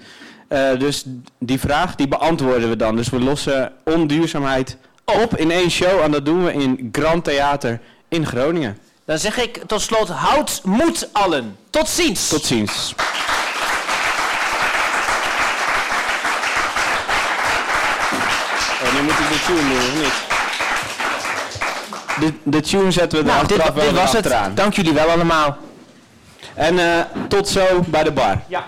Dus 0.78 1.06
die 1.40 1.60
vraag 1.60 1.96
die 1.96 2.08
beantwoorden 2.08 2.70
we 2.70 2.76
dan. 2.76 2.96
Dus 2.96 3.10
we 3.10 3.20
lossen 3.20 3.72
onduurzaamheid 3.84 4.78
op 5.06 5.38
in 5.38 5.52
één 5.52 5.72
show 5.72 6.02
en 6.02 6.12
dat 6.12 6.26
doen 6.26 6.44
we 6.44 6.54
in 6.54 6.90
Grand 6.92 7.24
Theater 7.24 7.80
in 8.08 8.26
Groningen. 8.26 8.78
Dan 9.06 9.18
zeg 9.18 9.38
ik 9.38 9.62
tot 9.68 9.82
slot, 9.82 10.10
houd 10.10 10.62
moed 10.64 11.10
allen. 11.12 11.58
Tot 11.70 11.90
ziens. 11.90 12.28
Tot 12.28 12.46
ziens. 12.46 12.96
Oh, 18.84 18.94
nu 18.94 19.02
moet 19.02 19.12
ik 19.12 19.28
de 19.30 19.44
tune 19.46 19.60
doen, 19.60 19.78
of 19.78 19.94
niet? 19.94 20.26
De, 22.20 22.34
de 22.44 22.62
tune 22.62 22.92
zetten 22.92 23.20
we 23.20 23.26
er 23.30 23.36
Nou, 23.36 23.48
dit, 23.48 23.58
achteraf 23.58 23.76
wel 23.76 23.84
dit 23.84 23.94
weer 23.94 24.02
was 24.02 24.14
het. 24.46 24.56
Dank 24.56 24.74
jullie 24.74 24.94
wel 24.94 25.10
allemaal. 25.10 25.58
En 26.54 26.80
eh, 26.80 27.02
tot 27.28 27.48
zo 27.48 27.84
bij 27.88 28.04
de 28.04 28.12
bar. 28.12 28.42
Ja. 28.48 28.66